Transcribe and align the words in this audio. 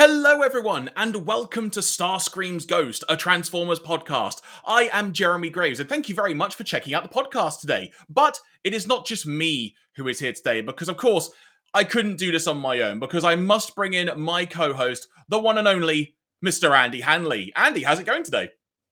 Hello, 0.00 0.42
everyone, 0.42 0.88
and 0.94 1.26
welcome 1.26 1.70
to 1.70 1.80
Starscream's 1.80 2.64
Ghost, 2.66 3.02
a 3.08 3.16
Transformers 3.16 3.80
podcast. 3.80 4.42
I 4.64 4.88
am 4.92 5.12
Jeremy 5.12 5.50
Graves, 5.50 5.80
and 5.80 5.88
thank 5.88 6.08
you 6.08 6.14
very 6.14 6.34
much 6.34 6.54
for 6.54 6.62
checking 6.62 6.94
out 6.94 7.02
the 7.02 7.08
podcast 7.08 7.60
today. 7.60 7.90
But 8.08 8.38
it 8.62 8.74
is 8.74 8.86
not 8.86 9.06
just 9.06 9.26
me 9.26 9.74
who 9.96 10.06
is 10.06 10.20
here 10.20 10.32
today, 10.32 10.60
because 10.60 10.88
of 10.88 10.98
course, 10.98 11.32
I 11.74 11.82
couldn't 11.82 12.14
do 12.14 12.30
this 12.30 12.46
on 12.46 12.58
my 12.58 12.82
own, 12.82 13.00
because 13.00 13.24
I 13.24 13.34
must 13.34 13.74
bring 13.74 13.94
in 13.94 14.08
my 14.14 14.46
co 14.46 14.72
host, 14.72 15.08
the 15.28 15.40
one 15.40 15.58
and 15.58 15.66
only 15.66 16.14
Mr. 16.46 16.70
Andy 16.78 17.00
Hanley. 17.00 17.52
Andy, 17.56 17.82
how's 17.82 17.98
it 17.98 18.06
going 18.06 18.22
today? 18.22 18.50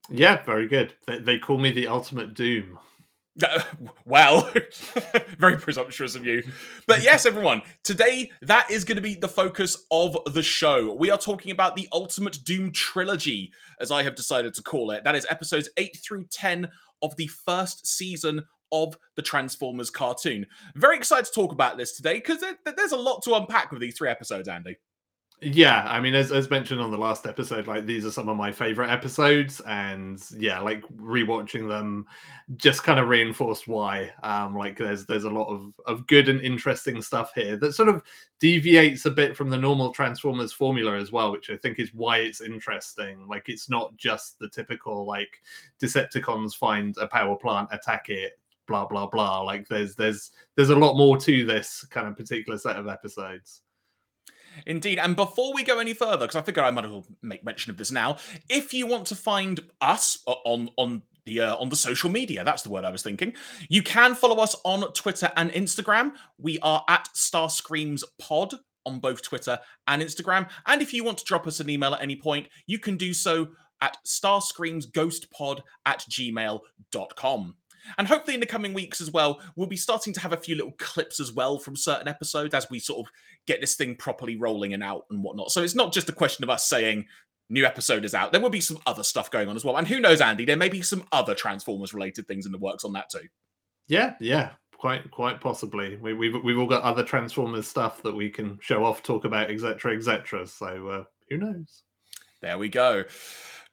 Yeah, 0.09 0.43
very 0.43 0.67
good. 0.67 0.93
They, 1.05 1.19
they 1.19 1.39
call 1.39 1.57
me 1.57 1.71
the 1.71 1.87
ultimate 1.87 2.33
doom. 2.33 2.79
Uh, 3.43 3.61
well, 4.05 4.51
very 5.37 5.57
presumptuous 5.57 6.15
of 6.15 6.25
you. 6.25 6.43
But 6.87 7.03
yes, 7.03 7.25
everyone, 7.25 7.61
today 7.83 8.31
that 8.41 8.69
is 8.71 8.83
going 8.83 8.95
to 8.95 9.01
be 9.01 9.15
the 9.15 9.27
focus 9.27 9.85
of 9.91 10.17
the 10.33 10.43
show. 10.43 10.93
We 10.93 11.11
are 11.11 11.17
talking 11.17 11.51
about 11.51 11.75
the 11.75 11.87
Ultimate 11.91 12.39
Doom 12.43 12.71
trilogy, 12.71 13.51
as 13.79 13.91
I 13.91 14.03
have 14.03 14.15
decided 14.15 14.53
to 14.55 14.63
call 14.63 14.91
it. 14.91 15.03
That 15.03 15.15
is 15.15 15.27
episodes 15.29 15.69
8 15.77 15.97
through 16.03 16.25
10 16.25 16.69
of 17.01 17.15
the 17.15 17.27
first 17.27 17.85
season 17.85 18.43
of 18.71 18.97
the 19.15 19.21
Transformers 19.21 19.89
cartoon. 19.89 20.45
Very 20.75 20.97
excited 20.97 21.25
to 21.25 21.31
talk 21.31 21.51
about 21.51 21.77
this 21.77 21.95
today 21.95 22.15
because 22.15 22.43
there's 22.65 22.91
a 22.91 22.97
lot 22.97 23.23
to 23.23 23.35
unpack 23.35 23.71
with 23.71 23.81
these 23.81 23.97
three 23.97 24.09
episodes, 24.09 24.47
Andy. 24.47 24.77
Yeah, 25.39 25.83
I 25.87 25.99
mean, 25.99 26.15
as, 26.15 26.31
as 26.31 26.49
mentioned 26.49 26.81
on 26.81 26.89
the 26.89 26.97
last 26.97 27.27
episode, 27.27 27.67
like 27.67 27.85
these 27.85 28.07
are 28.07 28.11
some 28.11 28.27
of 28.27 28.35
my 28.35 28.51
favorite 28.51 28.89
episodes, 28.89 29.59
and 29.67 30.19
yeah, 30.35 30.59
like 30.59 30.81
rewatching 30.97 31.67
them 31.67 32.07
just 32.55 32.81
kind 32.83 32.99
of 32.99 33.07
reinforced 33.07 33.67
why. 33.67 34.11
Um, 34.23 34.55
like 34.55 34.79
there's 34.79 35.05
there's 35.05 35.25
a 35.25 35.29
lot 35.29 35.47
of 35.53 35.73
of 35.85 36.07
good 36.07 36.27
and 36.27 36.41
interesting 36.41 37.03
stuff 37.03 37.33
here 37.35 37.55
that 37.57 37.73
sort 37.73 37.87
of 37.87 38.01
deviates 38.39 39.05
a 39.05 39.11
bit 39.11 39.37
from 39.37 39.51
the 39.51 39.57
normal 39.57 39.93
Transformers 39.93 40.53
formula 40.53 40.97
as 40.97 41.11
well, 41.11 41.31
which 41.31 41.51
I 41.51 41.57
think 41.57 41.77
is 41.77 41.93
why 41.93 42.17
it's 42.17 42.41
interesting. 42.41 43.27
Like 43.27 43.47
it's 43.47 43.69
not 43.69 43.95
just 43.95 44.39
the 44.39 44.49
typical 44.49 45.05
like 45.05 45.39
Decepticons 45.79 46.55
find 46.55 46.97
a 46.97 47.05
power 47.05 47.35
plant, 47.35 47.69
attack 47.71 48.09
it, 48.09 48.39
blah 48.67 48.87
blah 48.87 49.05
blah. 49.05 49.41
Like 49.41 49.67
there's 49.67 49.93
there's 49.93 50.31
there's 50.55 50.71
a 50.71 50.75
lot 50.75 50.97
more 50.97 51.15
to 51.19 51.45
this 51.45 51.85
kind 51.91 52.07
of 52.07 52.17
particular 52.17 52.57
set 52.57 52.77
of 52.77 52.87
episodes. 52.87 53.61
Indeed. 54.65 54.99
And 54.99 55.15
before 55.15 55.53
we 55.53 55.63
go 55.63 55.79
any 55.79 55.93
further, 55.93 56.25
because 56.25 56.35
I 56.35 56.41
figure 56.41 56.63
I 56.63 56.71
might 56.71 56.85
as 56.85 56.91
well 56.91 57.05
make 57.21 57.43
mention 57.43 57.71
of 57.71 57.77
this 57.77 57.91
now, 57.91 58.17
if 58.49 58.73
you 58.73 58.87
want 58.87 59.07
to 59.07 59.15
find 59.15 59.59
us 59.81 60.19
on 60.25 60.69
on 60.77 61.03
the 61.25 61.41
uh, 61.41 61.55
on 61.57 61.69
the 61.69 61.75
social 61.75 62.09
media, 62.09 62.43
that's 62.43 62.63
the 62.63 62.69
word 62.69 62.85
I 62.85 62.91
was 62.91 63.03
thinking. 63.03 63.33
You 63.69 63.83
can 63.83 64.15
follow 64.15 64.41
us 64.41 64.55
on 64.63 64.91
Twitter 64.93 65.31
and 65.35 65.51
Instagram. 65.51 66.13
We 66.37 66.59
are 66.59 66.83
at 66.87 67.09
Starscreams 67.13 68.03
Pod 68.19 68.55
on 68.85 68.99
both 68.99 69.21
Twitter 69.21 69.59
and 69.87 70.01
Instagram. 70.01 70.49
And 70.65 70.81
if 70.81 70.93
you 70.93 71.03
want 71.03 71.17
to 71.19 71.25
drop 71.25 71.45
us 71.45 71.59
an 71.59 71.69
email 71.69 71.93
at 71.93 72.01
any 72.01 72.15
point, 72.15 72.47
you 72.65 72.79
can 72.79 72.95
do 72.97 73.13
so 73.13 73.49
at 73.81 73.97
starscreamsghostpod 74.05 75.59
at 75.85 75.99
gmail.com. 76.09 77.55
And 77.97 78.07
hopefully, 78.07 78.33
in 78.33 78.39
the 78.39 78.45
coming 78.45 78.73
weeks 78.73 79.01
as 79.01 79.11
well, 79.11 79.41
we'll 79.55 79.67
be 79.67 79.77
starting 79.77 80.13
to 80.13 80.19
have 80.19 80.33
a 80.33 80.37
few 80.37 80.55
little 80.55 80.73
clips 80.77 81.19
as 81.19 81.31
well 81.31 81.59
from 81.59 81.75
certain 81.75 82.07
episodes 82.07 82.53
as 82.53 82.69
we 82.69 82.79
sort 82.79 83.05
of 83.05 83.11
get 83.45 83.61
this 83.61 83.75
thing 83.75 83.95
properly 83.95 84.37
rolling 84.37 84.73
and 84.73 84.83
out 84.83 85.05
and 85.09 85.23
whatnot. 85.23 85.51
So 85.51 85.63
it's 85.63 85.75
not 85.75 85.93
just 85.93 86.09
a 86.09 86.13
question 86.13 86.43
of 86.43 86.49
us 86.49 86.67
saying, 86.67 87.05
new 87.49 87.65
episode 87.65 88.05
is 88.05 88.13
out. 88.13 88.31
There 88.31 88.41
will 88.41 88.49
be 88.49 88.61
some 88.61 88.79
other 88.85 89.03
stuff 89.03 89.31
going 89.31 89.47
on 89.47 89.55
as 89.55 89.63
well. 89.63 89.77
And 89.77 89.87
who 89.87 89.99
knows, 89.99 90.21
Andy, 90.21 90.45
there 90.45 90.57
may 90.57 90.69
be 90.69 90.81
some 90.81 91.03
other 91.11 91.33
Transformers 91.33 91.93
related 91.93 92.27
things 92.27 92.45
in 92.45 92.51
the 92.51 92.57
works 92.57 92.83
on 92.83 92.93
that 92.93 93.09
too. 93.09 93.27
Yeah, 93.87 94.15
yeah, 94.19 94.51
quite 94.77 95.09
quite 95.11 95.39
possibly. 95.39 95.95
We, 95.97 96.11
have 96.11 96.19
we've, 96.19 96.43
we've 96.43 96.59
all 96.59 96.67
got 96.67 96.83
other 96.83 97.03
Transformers 97.03 97.67
stuff 97.67 98.03
that 98.03 98.15
we 98.15 98.29
can 98.29 98.59
show 98.61 98.83
off, 98.83 99.01
talk 99.01 99.25
about, 99.25 99.49
etc., 99.49 99.95
etc. 99.95 100.45
So 100.45 100.87
uh, 100.87 101.03
who 101.29 101.37
knows? 101.37 101.83
There 102.41 102.57
we 102.57 102.69
go. 102.69 103.05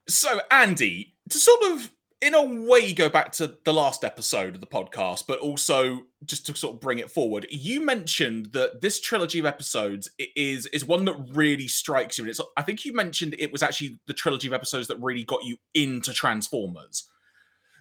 So 0.08 0.40
Andy, 0.50 1.14
to 1.30 1.38
sort 1.38 1.62
of 1.72 1.90
in 2.24 2.32
a 2.32 2.42
way 2.42 2.94
go 2.94 3.10
back 3.10 3.32
to 3.32 3.58
the 3.64 3.72
last 3.72 4.02
episode 4.02 4.54
of 4.54 4.60
the 4.62 4.66
podcast, 4.66 5.26
but 5.28 5.38
also 5.40 6.06
just 6.24 6.46
to 6.46 6.56
sort 6.56 6.74
of 6.74 6.80
bring 6.80 6.98
it 6.98 7.10
forward. 7.10 7.46
You 7.50 7.84
mentioned 7.84 8.46
that 8.52 8.80
this 8.80 8.98
trilogy 8.98 9.38
of 9.38 9.44
episodes 9.44 10.10
is 10.34 10.64
is 10.68 10.86
one 10.86 11.04
that 11.04 11.16
really 11.32 11.68
strikes 11.68 12.16
you. 12.16 12.24
And 12.24 12.30
it's 12.30 12.40
I 12.56 12.62
think 12.62 12.86
you 12.86 12.94
mentioned 12.94 13.36
it 13.38 13.52
was 13.52 13.62
actually 13.62 14.00
the 14.06 14.14
trilogy 14.14 14.48
of 14.48 14.54
episodes 14.54 14.88
that 14.88 14.96
really 15.02 15.24
got 15.24 15.44
you 15.44 15.58
into 15.74 16.14
Transformers. 16.14 17.06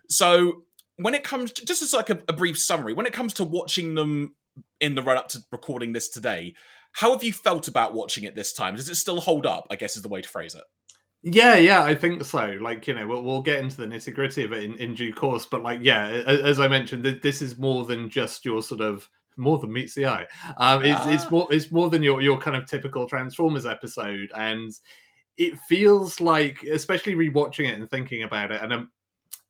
So 0.09 0.63
when 0.97 1.13
it 1.15 1.23
comes 1.23 1.53
to, 1.53 1.65
just 1.65 1.81
as 1.81 1.93
like 1.93 2.09
a, 2.09 2.21
a 2.27 2.33
brief 2.33 2.59
summary, 2.59 2.93
when 2.93 3.05
it 3.05 3.13
comes 3.13 3.33
to 3.35 3.45
watching 3.45 3.95
them 3.95 4.35
in 4.81 4.93
the 4.93 5.01
run 5.01 5.17
up 5.17 5.29
to 5.29 5.39
recording 5.53 5.93
this 5.93 6.09
today, 6.09 6.53
how 6.91 7.13
have 7.13 7.23
you 7.23 7.31
felt 7.31 7.69
about 7.69 7.93
watching 7.93 8.25
it 8.25 8.35
this 8.35 8.51
time? 8.51 8.75
Does 8.75 8.89
it 8.89 8.95
still 8.95 9.21
hold 9.21 9.45
up? 9.45 9.67
I 9.71 9.77
guess 9.77 9.95
is 9.95 10.01
the 10.01 10.09
way 10.09 10.21
to 10.21 10.29
phrase 10.29 10.53
it. 10.53 10.63
Yeah, 11.23 11.55
yeah, 11.55 11.83
I 11.83 11.95
think 11.95 12.23
so. 12.25 12.57
Like, 12.59 12.85
you 12.85 12.93
know, 12.93 13.07
we'll, 13.07 13.23
we'll 13.23 13.41
get 13.41 13.59
into 13.59 13.77
the 13.77 13.85
nitty 13.85 14.13
gritty 14.13 14.43
of 14.43 14.51
it 14.51 14.63
in, 14.63 14.75
in 14.75 14.93
due 14.93 15.13
course. 15.13 15.45
But, 15.45 15.63
like, 15.63 15.79
yeah, 15.81 16.07
as 16.07 16.59
I 16.59 16.67
mentioned, 16.67 17.05
this 17.21 17.41
is 17.41 17.57
more 17.57 17.85
than 17.85 18.09
just 18.09 18.43
your 18.43 18.61
sort 18.61 18.81
of 18.81 19.07
more 19.37 19.57
than 19.57 19.71
meets 19.71 19.95
the 19.95 20.05
eye. 20.05 20.27
Um, 20.57 20.83
it's, 20.83 21.05
it's 21.07 21.25
ah. 21.25 21.29
more 21.29 21.47
it's 21.49 21.71
more 21.71 21.89
than 21.89 22.03
your 22.03 22.21
your 22.21 22.37
kind 22.37 22.55
of 22.57 22.67
typical 22.67 23.07
Transformers 23.07 23.65
episode, 23.65 24.31
and 24.35 24.71
it 25.37 25.57
feels 25.61 26.19
like, 26.19 26.61
especially 26.63 27.15
rewatching 27.15 27.69
it 27.69 27.79
and 27.79 27.89
thinking 27.89 28.23
about 28.23 28.51
it, 28.51 28.61
and 28.61 28.73
um, 28.73 28.91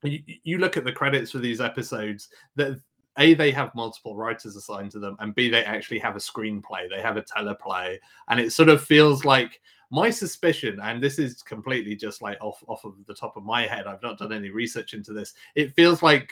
you, 0.04 0.22
you 0.44 0.58
look 0.60 0.78
at 0.78 0.86
the 0.86 0.92
credits 0.92 1.32
for 1.32 1.40
these 1.40 1.60
episodes 1.60 2.30
that 2.56 2.80
a 3.18 3.34
they 3.34 3.52
have 3.52 3.74
multiple 3.76 4.16
writers 4.16 4.56
assigned 4.56 4.90
to 4.92 5.00
them 5.00 5.16
and 5.20 5.36
b 5.36 5.48
they 5.48 5.64
actually 5.64 6.00
have 6.00 6.16
a 6.16 6.20
screenplay 6.20 6.90
they 6.90 7.00
have 7.00 7.16
a 7.16 7.22
teleplay 7.22 7.96
and 8.30 8.40
it 8.40 8.52
sort 8.52 8.70
of 8.70 8.84
feels 8.84 9.24
like 9.24 9.62
my 9.94 10.10
suspicion, 10.10 10.80
and 10.82 11.02
this 11.02 11.20
is 11.20 11.44
completely 11.44 11.96
just 11.96 12.24
like 12.24 12.40
off 12.42 12.64
off 12.68 12.84
of 12.84 12.96
the 13.06 13.14
top 13.14 13.38
of 13.38 13.44
my 13.44 13.68
head, 13.68 13.86
I've 13.86 14.02
not 14.02 14.18
done 14.18 14.34
any 14.34 14.50
research 14.50 14.96
into 14.96 15.14
this. 15.14 15.34
It 15.54 15.76
feels 15.76 16.02
like 16.02 16.32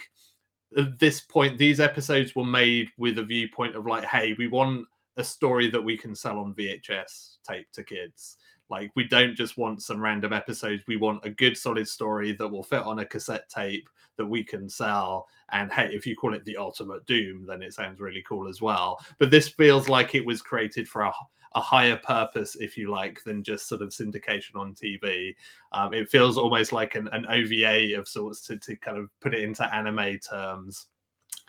at 0.76 0.98
this 0.98 1.22
point, 1.22 1.60
these 1.60 1.80
episodes 1.80 2.36
were 2.36 2.46
made 2.46 2.90
with 2.98 3.20
a 3.20 3.24
viewpoint 3.24 3.76
of 3.76 3.86
like, 3.86 4.06
hey, 4.06 4.34
we 4.40 4.48
want 4.48 4.88
a 5.18 5.24
story 5.24 5.70
that 5.70 5.84
we 5.84 5.96
can 5.96 6.16
sell 6.16 6.40
on 6.40 6.56
VHS 6.56 7.38
tape 7.48 7.72
to 7.74 7.84
kids. 7.84 8.38
Like, 8.70 8.90
we 8.96 9.04
don't 9.04 9.36
just 9.36 9.58
want 9.58 9.84
some 9.84 10.02
random 10.02 10.34
episodes. 10.34 10.82
We 10.88 10.96
want 10.96 11.26
a 11.26 11.30
good, 11.30 11.56
solid 11.56 11.88
story 11.88 12.32
that 12.32 12.48
will 12.48 12.64
fit 12.64 12.82
on 12.82 13.00
a 13.00 13.06
cassette 13.06 13.48
tape 13.50 13.88
that 14.18 14.26
we 14.26 14.44
can 14.44 14.70
sell. 14.70 15.28
And 15.52 15.72
hey, 15.72 15.90
if 15.92 16.08
you 16.08 16.16
call 16.16 16.34
it 16.34 16.46
the 16.46 16.58
Ultimate 16.58 17.06
Doom, 17.06 17.46
then 17.46 17.62
it 17.62 17.74
sounds 17.74 18.00
really 18.00 18.24
cool 18.28 18.48
as 18.48 18.62
well. 18.62 19.06
But 19.20 19.30
this 19.30 19.50
feels 19.50 19.90
like 19.90 20.16
it 20.16 20.26
was 20.26 20.42
created 20.42 20.88
for 20.88 21.02
a 21.02 21.12
a 21.54 21.62
higher 21.62 21.98
purpose, 21.98 22.56
if 22.56 22.78
you 22.78 22.90
like, 22.90 23.24
than 23.24 23.44
just 23.44 23.68
sort 23.68 23.82
of 23.82 23.90
syndication 23.90 24.56
on 24.56 24.74
TV. 24.74 25.36
Um, 25.74 25.94
it 25.94 26.10
feels 26.10 26.38
almost 26.38 26.72
like 26.72 26.96
an, 26.96 27.10
an 27.12 27.26
OVA 27.28 27.98
of 27.98 28.08
sorts 28.08 28.42
to, 28.48 28.58
to 28.58 28.76
kind 28.78 28.98
of 28.98 29.10
put 29.20 29.34
it 29.34 29.44
into 29.44 29.74
anime 29.74 30.20
terms. 30.20 30.88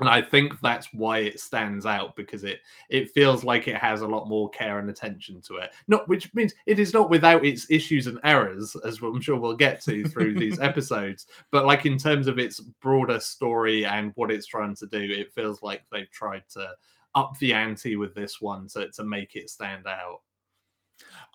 And 0.01 0.09
I 0.09 0.21
think 0.23 0.59
that's 0.61 0.89
why 0.93 1.19
it 1.19 1.39
stands 1.39 1.87
out 1.87 2.17
because 2.17 2.43
it 2.43 2.61
it 2.89 3.13
feels 3.13 3.45
like 3.45 3.69
it 3.69 3.77
has 3.77 4.01
a 4.01 4.07
lot 4.07 4.29
more 4.29 4.49
care 4.51 4.79
and 4.79 4.91
attention 4.91 5.41
to 5.43 5.57
it. 5.57 5.71
Not 5.87 6.09
which 6.09 6.33
means 6.35 6.55
it 6.67 6.79
is 6.79 6.93
not 6.93 7.11
without 7.11 7.45
its 7.45 7.71
issues 7.71 8.07
and 8.07 8.19
errors, 8.25 8.75
as 8.85 9.01
I'm 9.01 9.21
sure 9.21 9.39
we'll 9.39 9.55
get 9.55 9.81
to 9.83 10.05
through 10.05 10.35
these 10.35 10.59
episodes. 10.61 11.27
But 11.53 11.67
like 11.67 11.87
in 11.87 11.99
terms 11.99 12.27
of 12.27 12.39
its 12.39 12.59
broader 12.59 13.21
story 13.21 13.85
and 13.85 14.13
what 14.17 14.33
it's 14.33 14.47
trying 14.47 14.75
to 14.77 14.87
do, 14.87 14.99
it 14.99 15.33
feels 15.35 15.63
like 15.63 15.83
they've 15.93 16.11
tried 16.11 16.45
to 16.55 16.73
up 17.15 17.39
the 17.39 17.53
ante 17.53 17.97
with 17.97 18.15
this 18.15 18.41
one 18.41 18.69
to, 18.69 18.91
to 18.91 19.05
make 19.05 19.37
it 19.37 19.51
stand 19.51 19.87
out. 19.87 20.21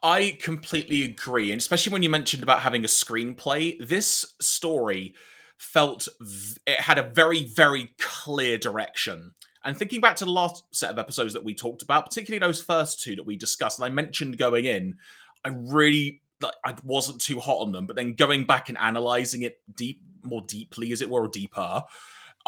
I 0.03 0.37
completely 0.41 1.03
agree. 1.03 1.51
And 1.51 1.59
especially 1.59 1.93
when 1.93 2.03
you 2.03 2.09
mentioned 2.09 2.43
about 2.43 2.61
having 2.61 2.83
a 2.83 2.87
screenplay, 2.87 3.85
this 3.85 4.33
story 4.39 5.15
felt 5.57 6.07
v- 6.21 6.57
it 6.67 6.79
had 6.79 6.99
a 6.99 7.09
very, 7.09 7.45
very 7.45 7.91
clear 7.99 8.57
direction. 8.57 9.33
And 9.63 9.75
thinking 9.75 9.99
back 9.99 10.15
to 10.17 10.25
the 10.25 10.31
last 10.31 10.63
set 10.71 10.91
of 10.91 10.99
episodes 10.99 11.33
that 11.33 11.43
we 11.43 11.53
talked 11.53 11.81
about, 11.81 12.05
particularly 12.05 12.39
those 12.39 12.61
first 12.61 13.01
two 13.01 13.15
that 13.15 13.25
we 13.25 13.35
discussed, 13.35 13.79
and 13.79 13.85
I 13.85 13.89
mentioned 13.89 14.37
going 14.37 14.65
in, 14.65 14.95
I 15.43 15.49
really 15.49 16.21
like 16.41 16.53
I 16.63 16.75
wasn't 16.83 17.19
too 17.19 17.39
hot 17.39 17.61
on 17.61 17.71
them, 17.71 17.87
but 17.87 17.95
then 17.95 18.13
going 18.13 18.45
back 18.45 18.69
and 18.69 18.77
analyzing 18.77 19.41
it 19.41 19.59
deep 19.75 20.01
more 20.23 20.43
deeply, 20.47 20.91
as 20.91 21.01
it 21.01 21.09
were, 21.09 21.23
or 21.23 21.27
deeper, 21.27 21.83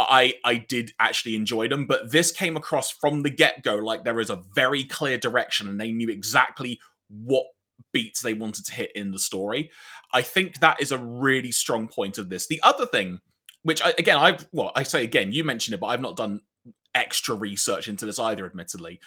I 0.10 0.36
I 0.46 0.56
did 0.56 0.94
actually 1.00 1.36
enjoy 1.36 1.68
them, 1.68 1.86
but 1.86 2.12
this 2.12 2.32
came 2.32 2.56
across 2.56 2.90
from 2.90 3.24
the 3.24 3.30
get 3.30 3.64
go 3.64 3.76
like 3.76 4.04
there 4.04 4.20
is 4.20 4.30
a 4.30 4.44
very 4.56 4.84
clear 4.84 5.18
direction, 5.18 5.68
and 5.68 5.80
they 5.80 5.92
knew 5.92 6.10
exactly 6.10 6.80
what 7.10 7.46
beats 7.92 8.22
they 8.22 8.34
wanted 8.34 8.66
to 8.66 8.74
hit 8.74 8.92
in 8.96 9.12
the 9.12 9.20
story. 9.20 9.72
I 10.14 10.22
think 10.22 10.60
that 10.60 10.82
is 10.82 10.92
a 10.92 10.98
really 10.98 11.52
strong 11.52 11.88
point 11.88 12.18
of 12.18 12.30
this. 12.30 12.48
The 12.48 12.62
other 12.64 12.86
thing, 12.86 13.20
which 13.64 13.82
I, 13.82 13.94
again 13.98 14.18
I 14.18 14.38
well 14.52 14.72
I 14.76 14.84
say 14.84 15.04
again, 15.04 15.32
you 15.32 15.44
mentioned 15.44 15.74
it, 15.74 15.80
but 15.80 15.88
I've 15.88 16.02
not 16.02 16.16
done 16.16 16.42
extra 16.96 17.36
research 17.36 17.88
into 17.88 18.06
this 18.06 18.20
either, 18.20 18.46
admittedly. 18.46 19.00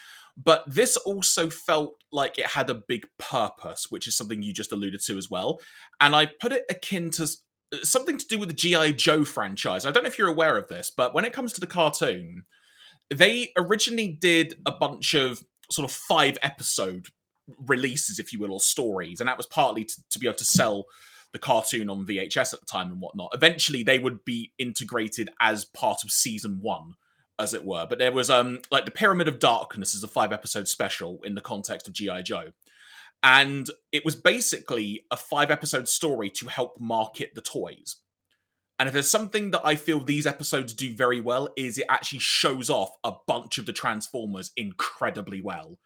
But 0.42 0.64
this 0.66 0.96
also 0.96 1.50
felt 1.50 1.94
like 2.10 2.38
it 2.38 2.46
had 2.46 2.70
a 2.70 2.74
big 2.74 3.06
purpose, 3.18 3.90
which 3.90 4.06
is 4.06 4.16
something 4.16 4.42
you 4.42 4.52
just 4.54 4.72
alluded 4.72 5.02
to 5.02 5.18
as 5.18 5.30
well. 5.30 5.60
And 6.00 6.16
I 6.16 6.26
put 6.26 6.52
it 6.52 6.64
akin 6.70 7.10
to 7.12 7.28
something 7.82 8.18
to 8.18 8.26
do 8.26 8.38
with 8.38 8.48
the 8.48 8.54
GI 8.54 8.94
Joe 8.94 9.24
franchise. 9.24 9.86
I 9.86 9.90
don't 9.90 10.02
know 10.02 10.08
if 10.08 10.18
you're 10.18 10.28
aware 10.28 10.56
of 10.56 10.68
this, 10.68 10.90
but 10.94 11.14
when 11.14 11.24
it 11.24 11.32
comes 11.32 11.52
to 11.54 11.60
the 11.60 11.66
cartoon, 11.66 12.44
they 13.10 13.52
originally 13.56 14.08
did 14.08 14.56
a 14.66 14.72
bunch 14.72 15.14
of 15.14 15.42
sort 15.70 15.88
of 15.88 15.94
five 15.94 16.38
episode 16.42 17.06
releases, 17.66 18.18
if 18.18 18.32
you 18.32 18.38
will, 18.38 18.52
or 18.52 18.60
stories, 18.60 19.20
and 19.20 19.28
that 19.28 19.36
was 19.36 19.46
partly 19.46 19.84
to, 19.84 19.94
to 20.10 20.18
be 20.18 20.26
able 20.26 20.36
to 20.38 20.44
sell 20.44 20.84
the 21.32 21.38
cartoon 21.38 21.88
on 21.88 22.06
VHS 22.06 22.52
at 22.52 22.60
the 22.60 22.66
time 22.66 22.90
and 22.90 23.00
whatnot. 23.00 23.30
Eventually, 23.34 23.82
they 23.82 23.98
would 23.98 24.24
be 24.24 24.52
integrated 24.58 25.30
as 25.40 25.64
part 25.64 26.04
of 26.04 26.10
season 26.10 26.58
one, 26.60 26.94
as 27.38 27.54
it 27.54 27.64
were. 27.64 27.86
But 27.88 27.98
there 27.98 28.12
was 28.12 28.30
um 28.30 28.60
like 28.70 28.84
the 28.84 28.90
Pyramid 28.90 29.28
of 29.28 29.38
Darkness 29.38 29.94
is 29.94 30.04
a 30.04 30.08
five 30.08 30.32
episode 30.32 30.68
special 30.68 31.20
in 31.24 31.34
the 31.34 31.40
context 31.40 31.88
of 31.88 31.94
GI 31.94 32.22
Joe, 32.22 32.52
and 33.22 33.70
it 33.92 34.04
was 34.04 34.16
basically 34.16 35.04
a 35.10 35.16
five 35.16 35.50
episode 35.50 35.88
story 35.88 36.30
to 36.30 36.48
help 36.48 36.80
market 36.80 37.34
the 37.34 37.40
toys. 37.40 37.96
And 38.78 38.88
if 38.88 38.92
there's 38.92 39.08
something 39.08 39.52
that 39.52 39.62
I 39.64 39.76
feel 39.76 40.00
these 40.00 40.26
episodes 40.26 40.74
do 40.74 40.94
very 40.94 41.20
well, 41.20 41.48
is 41.56 41.78
it 41.78 41.86
actually 41.88 42.18
shows 42.18 42.68
off 42.68 42.90
a 43.04 43.12
bunch 43.26 43.58
of 43.58 43.66
the 43.66 43.72
Transformers 43.72 44.50
incredibly 44.56 45.40
well 45.40 45.78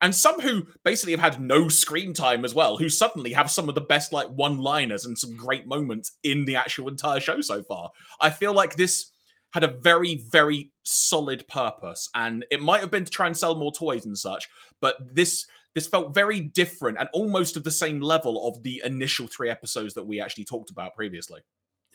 and 0.00 0.14
some 0.14 0.40
who 0.40 0.66
basically 0.84 1.12
have 1.12 1.20
had 1.20 1.40
no 1.40 1.68
screen 1.68 2.12
time 2.12 2.44
as 2.44 2.54
well, 2.54 2.76
who 2.76 2.88
suddenly 2.88 3.32
have 3.32 3.50
some 3.50 3.68
of 3.68 3.74
the 3.74 3.80
best 3.80 4.12
like 4.12 4.28
one-liners 4.28 5.04
and 5.04 5.18
some 5.18 5.36
great 5.36 5.66
moments 5.66 6.12
in 6.22 6.44
the 6.44 6.56
actual 6.56 6.88
entire 6.88 7.20
show 7.20 7.40
so 7.40 7.62
far. 7.62 7.90
I 8.20 8.30
feel 8.30 8.52
like 8.52 8.76
this 8.76 9.10
had 9.52 9.64
a 9.64 9.68
very, 9.68 10.16
very 10.30 10.72
solid 10.82 11.46
purpose, 11.48 12.08
and 12.14 12.44
it 12.50 12.60
might 12.60 12.80
have 12.80 12.90
been 12.90 13.04
to 13.04 13.10
try 13.10 13.26
and 13.26 13.36
sell 13.36 13.54
more 13.54 13.72
toys 13.72 14.04
and 14.04 14.18
such, 14.18 14.48
but 14.80 14.96
this 15.14 15.46
this 15.74 15.86
felt 15.86 16.14
very 16.14 16.40
different 16.40 16.98
and 16.98 17.08
almost 17.12 17.56
of 17.56 17.64
the 17.64 17.70
same 17.70 18.00
level 18.00 18.48
of 18.48 18.62
the 18.62 18.80
initial 18.84 19.26
three 19.26 19.50
episodes 19.50 19.94
that 19.94 20.06
we 20.06 20.20
actually 20.20 20.44
talked 20.44 20.70
about 20.70 20.94
previously. 20.94 21.40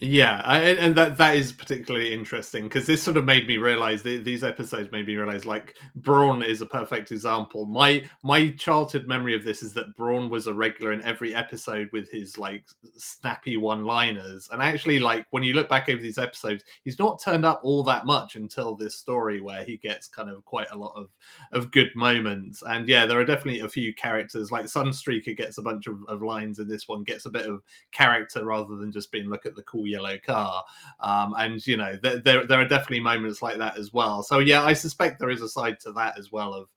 Yeah, 0.01 0.41
I, 0.45 0.59
and 0.61 0.95
that 0.95 1.17
that 1.17 1.35
is 1.35 1.51
particularly 1.51 2.13
interesting 2.13 2.63
because 2.63 2.87
this 2.87 3.03
sort 3.03 3.17
of 3.17 3.25
made 3.25 3.47
me 3.49 3.57
realize 3.57 4.01
these 4.01 4.45
episodes 4.45 4.89
made 4.93 5.05
me 5.05 5.17
realize 5.17 5.45
like 5.45 5.75
Brawn 5.97 6.41
is 6.41 6.61
a 6.61 6.65
perfect 6.65 7.11
example. 7.11 7.65
My 7.65 8.05
my 8.23 8.51
childhood 8.51 9.07
memory 9.07 9.35
of 9.35 9.43
this 9.43 9.61
is 9.61 9.73
that 9.73 9.93
Brawn 9.97 10.29
was 10.29 10.47
a 10.47 10.53
regular 10.53 10.93
in 10.93 11.01
every 11.01 11.35
episode 11.35 11.89
with 11.91 12.09
his 12.09 12.37
like 12.37 12.63
snappy 12.95 13.57
one-liners, 13.57 14.47
and 14.53 14.61
actually 14.61 14.99
like 14.99 15.25
when 15.31 15.43
you 15.43 15.51
look 15.53 15.67
back 15.67 15.89
over 15.89 16.01
these 16.01 16.17
episodes, 16.17 16.63
he's 16.85 16.97
not 16.97 17.21
turned 17.21 17.43
up 17.43 17.59
all 17.61 17.83
that 17.83 18.05
much 18.05 18.37
until 18.37 18.75
this 18.75 18.95
story 18.95 19.41
where 19.41 19.65
he 19.65 19.75
gets 19.75 20.07
kind 20.07 20.29
of 20.29 20.45
quite 20.45 20.71
a 20.71 20.77
lot 20.77 20.93
of 20.95 21.09
of 21.51 21.71
good 21.71 21.89
moments. 21.93 22.63
And 22.65 22.87
yeah, 22.87 23.05
there 23.05 23.19
are 23.19 23.25
definitely 23.25 23.59
a 23.61 23.69
few 23.69 23.93
characters 23.93 24.49
like 24.49 24.67
Sunstreaker 24.67 25.35
gets 25.35 25.57
a 25.57 25.61
bunch 25.61 25.87
of, 25.87 25.97
of 26.07 26.21
lines 26.21 26.59
in 26.59 26.69
this 26.69 26.87
one, 26.87 27.03
gets 27.03 27.25
a 27.25 27.29
bit 27.29 27.47
of 27.47 27.63
character 27.91 28.45
rather 28.45 28.77
than 28.77 28.93
just 28.93 29.11
being 29.11 29.27
look 29.29 29.45
at 29.45 29.55
the 29.57 29.63
cool 29.63 29.88
yellow 29.89 30.18
car. 30.25 30.63
Um, 31.00 31.36
and 31.38 31.65
you 31.65 31.77
know, 31.77 31.97
there, 32.01 32.19
there 32.19 32.45
there 32.45 32.59
are 32.59 32.68
definitely 32.68 33.01
moments 33.01 33.41
like 33.41 33.57
that 33.57 33.77
as 33.77 33.94
well. 33.94 34.24
So 34.24 34.39
yeah, 34.39 34.63
I 34.63 34.74
suspect 34.74 35.19
there 35.19 35.30
is 35.30 35.41
a 35.41 35.50
side 35.50 35.80
to 35.81 35.91
that 35.94 36.18
as 36.18 36.31
well 36.31 36.53
of 36.53 36.68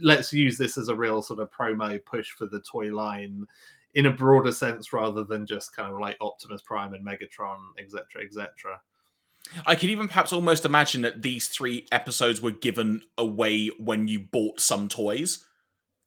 let's 0.00 0.32
use 0.32 0.56
this 0.56 0.78
as 0.78 0.88
a 0.88 0.94
real 0.94 1.22
sort 1.22 1.40
of 1.40 1.50
promo 1.50 2.02
push 2.04 2.30
for 2.30 2.46
the 2.46 2.60
toy 2.60 2.94
line 2.94 3.46
in 3.94 4.06
a 4.06 4.10
broader 4.10 4.52
sense 4.52 4.92
rather 4.92 5.24
than 5.24 5.46
just 5.46 5.74
kind 5.74 5.92
of 5.92 5.98
like 5.98 6.16
Optimus 6.20 6.62
Prime 6.62 6.94
and 6.94 7.04
Megatron, 7.04 7.58
etc., 7.78 8.24
etc. 8.24 8.80
I 9.66 9.74
could 9.74 9.90
even 9.90 10.06
perhaps 10.06 10.32
almost 10.32 10.64
imagine 10.64 11.02
that 11.02 11.22
these 11.22 11.48
three 11.48 11.86
episodes 11.90 12.40
were 12.40 12.50
given 12.52 13.02
away 13.18 13.68
when 13.78 14.06
you 14.06 14.20
bought 14.20 14.60
some 14.60 14.88
toys 14.88 15.44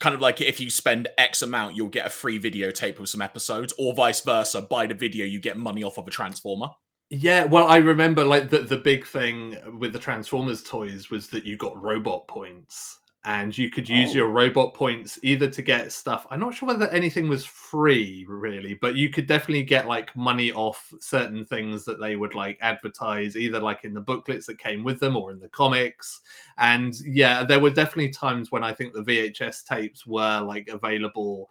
kind 0.04 0.14
of 0.14 0.20
like 0.20 0.42
if 0.42 0.60
you 0.60 0.70
spend 0.70 1.08
X 1.18 1.42
amount, 1.42 1.78
you'll 1.78 1.88
get 1.88 2.06
a 2.06 2.10
free 2.10 2.38
videotape 2.38 3.00
of 3.00 3.08
some 3.08 3.22
episodes, 3.22 3.74
or 3.78 3.94
vice 3.94 4.20
versa. 4.20 4.62
Buy 4.62 4.86
the 4.86 4.94
video, 4.94 5.26
you 5.26 5.40
get 5.40 5.56
money 5.56 5.82
off 5.82 5.98
of 5.98 6.06
a 6.06 6.12
Transformer. 6.12 6.68
Yeah, 7.10 7.46
well, 7.46 7.68
I 7.68 7.78
remember 7.78 8.26
like 8.26 8.50
the 8.50 8.60
the 8.60 8.78
big 8.78 9.06
thing 9.06 9.56
with 9.80 9.94
the 9.94 10.00
Transformers 10.00 10.62
toys 10.62 11.10
was 11.10 11.28
that 11.28 11.46
you 11.46 11.56
got 11.56 11.82
robot 11.82 12.28
points, 12.28 13.00
and 13.26 13.58
you 13.58 13.70
could 13.70 13.88
use 13.88 14.12
oh. 14.12 14.16
your 14.16 14.28
robot 14.28 14.74
points 14.74 15.18
either 15.24 15.50
to 15.50 15.62
get 15.62 15.92
stuff. 15.92 16.28
I'm 16.30 16.42
not 16.42 16.54
sure 16.54 16.68
whether 16.68 16.90
anything 16.90 17.30
was 17.30 17.46
free 17.46 18.26
really, 18.28 18.74
but 18.74 18.96
you 18.96 19.10
could 19.10 19.28
definitely 19.28 19.64
get 19.64 19.88
like 19.88 20.14
money 20.16 20.52
off 20.52 20.94
certain 21.00 21.46
things 21.46 21.86
that 21.86 22.02
they 22.02 22.18
would 22.18 22.36
like 22.36 22.58
advertise, 22.62 23.38
either 23.38 23.60
like 23.60 23.86
in 23.86 23.94
the 23.94 24.02
booklets 24.02 24.46
that 24.48 24.60
came 24.60 24.84
with 24.84 25.00
them 25.00 25.16
or 25.16 25.32
in 25.32 25.40
the 25.40 25.48
comics. 25.50 26.22
And 26.58 26.94
yeah, 27.06 27.46
there 27.46 27.62
were 27.62 27.70
definitely 27.70 28.10
times 28.10 28.52
when 28.52 28.64
I 28.64 28.74
think 28.74 28.94
the 28.94 29.04
VHS 29.04 29.64
tapes 29.66 30.06
were 30.06 30.42
like 30.42 30.68
available 30.68 31.50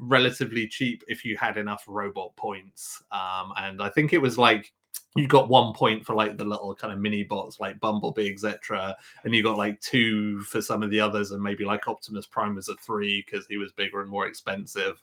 relatively 0.00 0.66
cheap 0.66 1.02
if 1.08 1.24
you 1.24 1.36
had 1.36 1.56
enough 1.56 1.84
robot 1.88 2.34
points. 2.36 3.02
Um, 3.10 3.52
and 3.56 3.82
I 3.82 3.88
think 3.88 4.12
it 4.12 4.22
was 4.22 4.38
like 4.38 4.72
you 5.16 5.26
got 5.26 5.48
one 5.48 5.72
point 5.72 6.04
for 6.04 6.14
like 6.14 6.36
the 6.36 6.44
little 6.44 6.74
kind 6.74 6.92
of 6.92 6.98
mini 6.98 7.24
bots 7.24 7.60
like 7.60 7.80
Bumblebee, 7.80 8.30
etc. 8.30 8.96
And 9.24 9.34
you 9.34 9.42
got 9.42 9.56
like 9.56 9.80
two 9.80 10.40
for 10.42 10.60
some 10.60 10.82
of 10.82 10.90
the 10.90 11.00
others, 11.00 11.30
and 11.30 11.42
maybe 11.42 11.64
like 11.64 11.88
Optimus 11.88 12.26
Prime 12.26 12.54
was 12.54 12.68
a 12.68 12.76
three 12.76 13.24
because 13.24 13.46
he 13.46 13.56
was 13.56 13.72
bigger 13.72 14.00
and 14.00 14.10
more 14.10 14.26
expensive. 14.26 15.02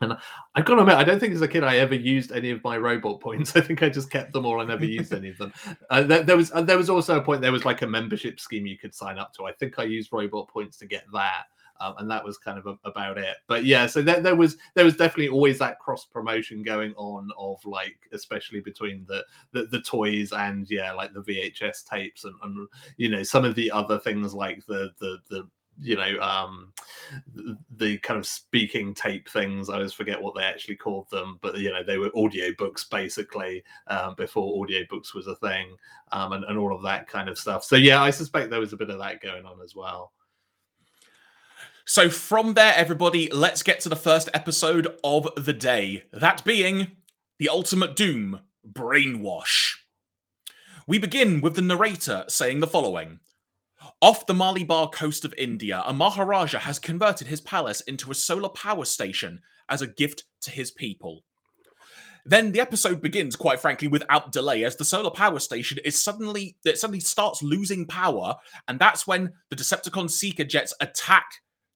And 0.00 0.16
I've 0.54 0.64
got 0.64 0.76
to 0.76 0.80
admit, 0.80 0.96
I 0.96 1.04
don't 1.04 1.20
think 1.20 1.34
as 1.34 1.42
a 1.42 1.48
kid 1.48 1.62
I 1.62 1.76
ever 1.76 1.94
used 1.94 2.32
any 2.32 2.50
of 2.50 2.62
my 2.64 2.76
robot 2.76 3.20
points. 3.20 3.54
I 3.56 3.60
think 3.60 3.82
I 3.82 3.88
just 3.88 4.10
kept 4.10 4.32
them 4.32 4.46
all. 4.46 4.60
I 4.60 4.64
never 4.64 4.84
used 4.84 5.12
any 5.12 5.28
of 5.28 5.38
them. 5.38 5.52
Uh, 5.90 6.02
there, 6.02 6.22
there, 6.22 6.36
was 6.36 6.50
uh, 6.52 6.62
there 6.62 6.78
was 6.78 6.90
also 6.90 7.18
a 7.18 7.22
point. 7.22 7.40
There 7.40 7.52
was 7.52 7.64
like 7.64 7.82
a 7.82 7.86
membership 7.86 8.40
scheme 8.40 8.66
you 8.66 8.78
could 8.78 8.94
sign 8.94 9.18
up 9.18 9.32
to. 9.34 9.44
I 9.44 9.52
think 9.52 9.78
I 9.78 9.84
used 9.84 10.12
robot 10.12 10.48
points 10.48 10.76
to 10.78 10.86
get 10.86 11.04
that 11.12 11.44
um, 11.80 11.94
and 11.98 12.10
that 12.10 12.24
was 12.24 12.38
kind 12.38 12.58
of 12.58 12.66
a, 12.66 12.76
about 12.88 13.18
it. 13.18 13.36
But 13.46 13.64
yeah, 13.64 13.86
so 13.86 14.02
there, 14.02 14.20
there 14.20 14.36
was 14.36 14.56
there 14.74 14.84
was 14.84 14.96
definitely 14.96 15.28
always 15.28 15.58
that 15.58 15.78
cross 15.78 16.04
promotion 16.04 16.62
going 16.62 16.94
on 16.96 17.30
of 17.36 17.64
like, 17.64 17.96
especially 18.12 18.60
between 18.60 19.04
the, 19.08 19.24
the 19.52 19.66
the, 19.66 19.80
toys 19.80 20.32
and 20.32 20.66
yeah, 20.70 20.92
like 20.92 21.12
the 21.12 21.22
VHS 21.22 21.84
tapes 21.84 22.24
and, 22.24 22.34
and 22.42 22.68
you 22.96 23.08
know 23.08 23.22
some 23.22 23.44
of 23.44 23.54
the 23.54 23.70
other 23.70 23.98
things 23.98 24.34
like 24.34 24.64
the 24.66 24.90
the 25.00 25.18
the 25.30 25.48
you 25.80 25.96
know 25.96 26.20
um 26.20 26.70
the, 27.76 27.96
kind 27.98 28.20
of 28.20 28.26
speaking 28.26 28.94
tape 28.94 29.28
things. 29.28 29.68
I 29.68 29.74
always 29.74 29.92
forget 29.92 30.20
what 30.20 30.34
they 30.34 30.42
actually 30.42 30.76
called 30.76 31.08
them 31.10 31.38
but 31.40 31.56
you 31.58 31.70
know 31.70 31.82
they 31.82 31.98
were 31.98 32.10
audio 32.14 32.50
books 32.58 32.84
basically 32.84 33.64
um, 33.88 34.14
before 34.14 34.62
audio 34.62 34.80
books 34.90 35.14
was 35.14 35.26
a 35.26 35.36
thing 35.36 35.74
um, 36.12 36.32
and, 36.32 36.44
and 36.44 36.58
all 36.58 36.74
of 36.74 36.82
that 36.82 37.08
kind 37.08 37.28
of 37.28 37.38
stuff. 37.38 37.64
So 37.64 37.76
yeah 37.76 38.02
i 38.02 38.10
suspect 38.10 38.50
there 38.50 38.60
was 38.60 38.74
a 38.74 38.76
bit 38.76 38.90
of 38.90 38.98
that 38.98 39.22
going 39.22 39.46
on 39.46 39.60
as 39.64 39.74
well 39.74 40.12
so 41.92 42.08
from 42.08 42.54
there, 42.54 42.72
everybody, 42.74 43.30
let's 43.30 43.62
get 43.62 43.80
to 43.80 43.90
the 43.90 43.96
first 43.96 44.30
episode 44.32 44.96
of 45.04 45.28
the 45.36 45.52
day. 45.52 46.04
That 46.10 46.42
being 46.42 46.92
the 47.38 47.50
ultimate 47.50 47.96
doom, 47.96 48.40
brainwash. 48.66 49.74
We 50.86 50.96
begin 50.96 51.42
with 51.42 51.54
the 51.54 51.60
narrator 51.60 52.24
saying 52.28 52.60
the 52.60 52.66
following. 52.66 53.20
Off 54.00 54.24
the 54.24 54.32
Malabar 54.32 54.88
coast 54.88 55.26
of 55.26 55.34
India, 55.36 55.82
a 55.84 55.92
Maharaja 55.92 56.60
has 56.60 56.78
converted 56.78 57.26
his 57.26 57.42
palace 57.42 57.82
into 57.82 58.10
a 58.10 58.14
solar 58.14 58.48
power 58.48 58.86
station 58.86 59.42
as 59.68 59.82
a 59.82 59.86
gift 59.86 60.24
to 60.40 60.50
his 60.50 60.70
people. 60.70 61.24
Then 62.24 62.52
the 62.52 62.60
episode 62.60 63.02
begins, 63.02 63.36
quite 63.36 63.60
frankly, 63.60 63.88
without 63.88 64.32
delay, 64.32 64.64
as 64.64 64.76
the 64.76 64.84
solar 64.86 65.10
power 65.10 65.40
station 65.40 65.76
is 65.84 66.00
suddenly 66.00 66.56
it 66.64 66.78
suddenly 66.78 67.00
starts 67.00 67.42
losing 67.42 67.84
power, 67.84 68.36
and 68.66 68.78
that's 68.78 69.06
when 69.06 69.34
the 69.50 69.56
Decepticon 69.56 70.10
Seeker 70.10 70.44
jets 70.44 70.72
attack 70.80 71.26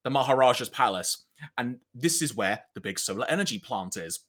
the 0.07 0.11
Maharaja's 0.11 0.69
palace. 0.69 1.25
And 1.59 1.81
this 1.93 2.23
is 2.23 2.37
where 2.37 2.61
the 2.75 2.81
big 2.81 2.97
solar 3.01 3.27
energy 3.29 3.59
plant 3.59 3.97
is. 3.97 4.21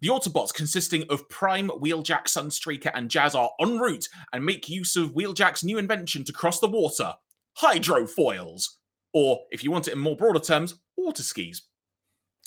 The 0.00 0.08
Autobots, 0.08 0.54
consisting 0.54 1.04
of 1.10 1.28
Prime, 1.28 1.68
Wheeljack, 1.68 2.24
Sunstreaker, 2.24 2.90
and 2.94 3.10
Jazz, 3.10 3.34
are 3.34 3.50
en 3.60 3.78
route 3.78 4.08
and 4.32 4.46
make 4.46 4.70
use 4.70 4.96
of 4.96 5.10
Wheeljack's 5.10 5.62
new 5.62 5.76
invention 5.76 6.24
to 6.24 6.32
cross 6.32 6.58
the 6.58 6.68
water 6.68 7.12
hydrofoils. 7.60 8.64
Or, 9.12 9.40
if 9.50 9.62
you 9.62 9.70
want 9.70 9.88
it 9.88 9.92
in 9.92 9.98
more 9.98 10.16
broader 10.16 10.40
terms, 10.40 10.74
water 10.96 11.22
skis. 11.22 11.62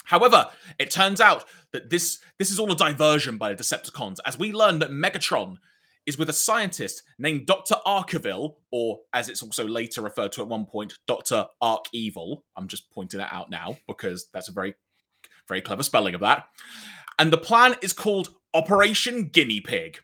However, 0.05 0.49
it 0.79 0.89
turns 0.89 1.21
out 1.21 1.45
that 1.71 1.91
this, 1.91 2.17
this 2.39 2.49
is 2.49 2.59
all 2.59 2.71
a 2.71 2.75
diversion 2.75 3.37
by 3.37 3.53
the 3.53 3.63
Decepticons, 3.63 4.17
as 4.25 4.39
we 4.39 4.51
learn 4.51 4.79
that 4.79 4.89
Megatron 4.89 5.57
is 6.09 6.17
with 6.17 6.29
a 6.29 6.33
scientist 6.33 7.03
named 7.19 7.45
Dr. 7.45 7.75
Arkeville, 7.85 8.55
or 8.71 8.99
as 9.13 9.29
it's 9.29 9.43
also 9.43 9.67
later 9.67 10.01
referred 10.01 10.31
to 10.33 10.41
at 10.41 10.47
one 10.47 10.65
point, 10.65 10.97
Dr. 11.07 11.45
Ark 11.61 11.85
Evil. 11.93 12.43
I'm 12.57 12.67
just 12.67 12.89
pointing 12.91 13.19
that 13.19 13.31
out 13.31 13.51
now 13.51 13.77
because 13.87 14.27
that's 14.33 14.49
a 14.49 14.51
very, 14.51 14.73
very 15.47 15.61
clever 15.61 15.83
spelling 15.83 16.15
of 16.15 16.21
that. 16.21 16.47
And 17.19 17.31
the 17.31 17.37
plan 17.37 17.75
is 17.83 17.93
called 17.93 18.33
Operation 18.55 19.25
Guinea 19.25 19.61
Pig. 19.61 19.99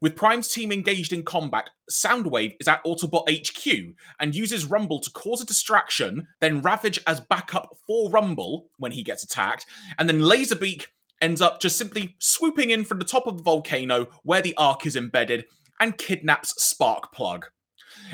With 0.00 0.16
Prime's 0.16 0.48
team 0.48 0.72
engaged 0.72 1.12
in 1.12 1.22
combat, 1.22 1.70
Soundwave 1.88 2.56
is 2.58 2.66
at 2.66 2.84
Autobot 2.84 3.30
HQ 3.30 3.94
and 4.18 4.34
uses 4.34 4.66
Rumble 4.66 4.98
to 4.98 5.10
cause 5.12 5.40
a 5.40 5.46
distraction, 5.46 6.26
then 6.40 6.60
Ravage 6.60 6.98
as 7.06 7.20
backup 7.20 7.78
for 7.86 8.10
Rumble 8.10 8.66
when 8.78 8.90
he 8.90 9.04
gets 9.04 9.22
attacked, 9.22 9.66
and 9.98 10.08
then 10.08 10.20
Laserbeak 10.20 10.86
ends 11.20 11.40
up 11.40 11.60
just 11.60 11.78
simply 11.78 12.16
swooping 12.18 12.70
in 12.70 12.84
from 12.84 12.98
the 12.98 13.04
top 13.04 13.26
of 13.26 13.38
the 13.38 13.42
volcano 13.42 14.06
where 14.22 14.42
the 14.42 14.54
Ark 14.56 14.86
is 14.86 14.96
embedded 14.96 15.46
and 15.80 15.98
kidnaps 15.98 16.54
Sparkplug. 16.58 17.44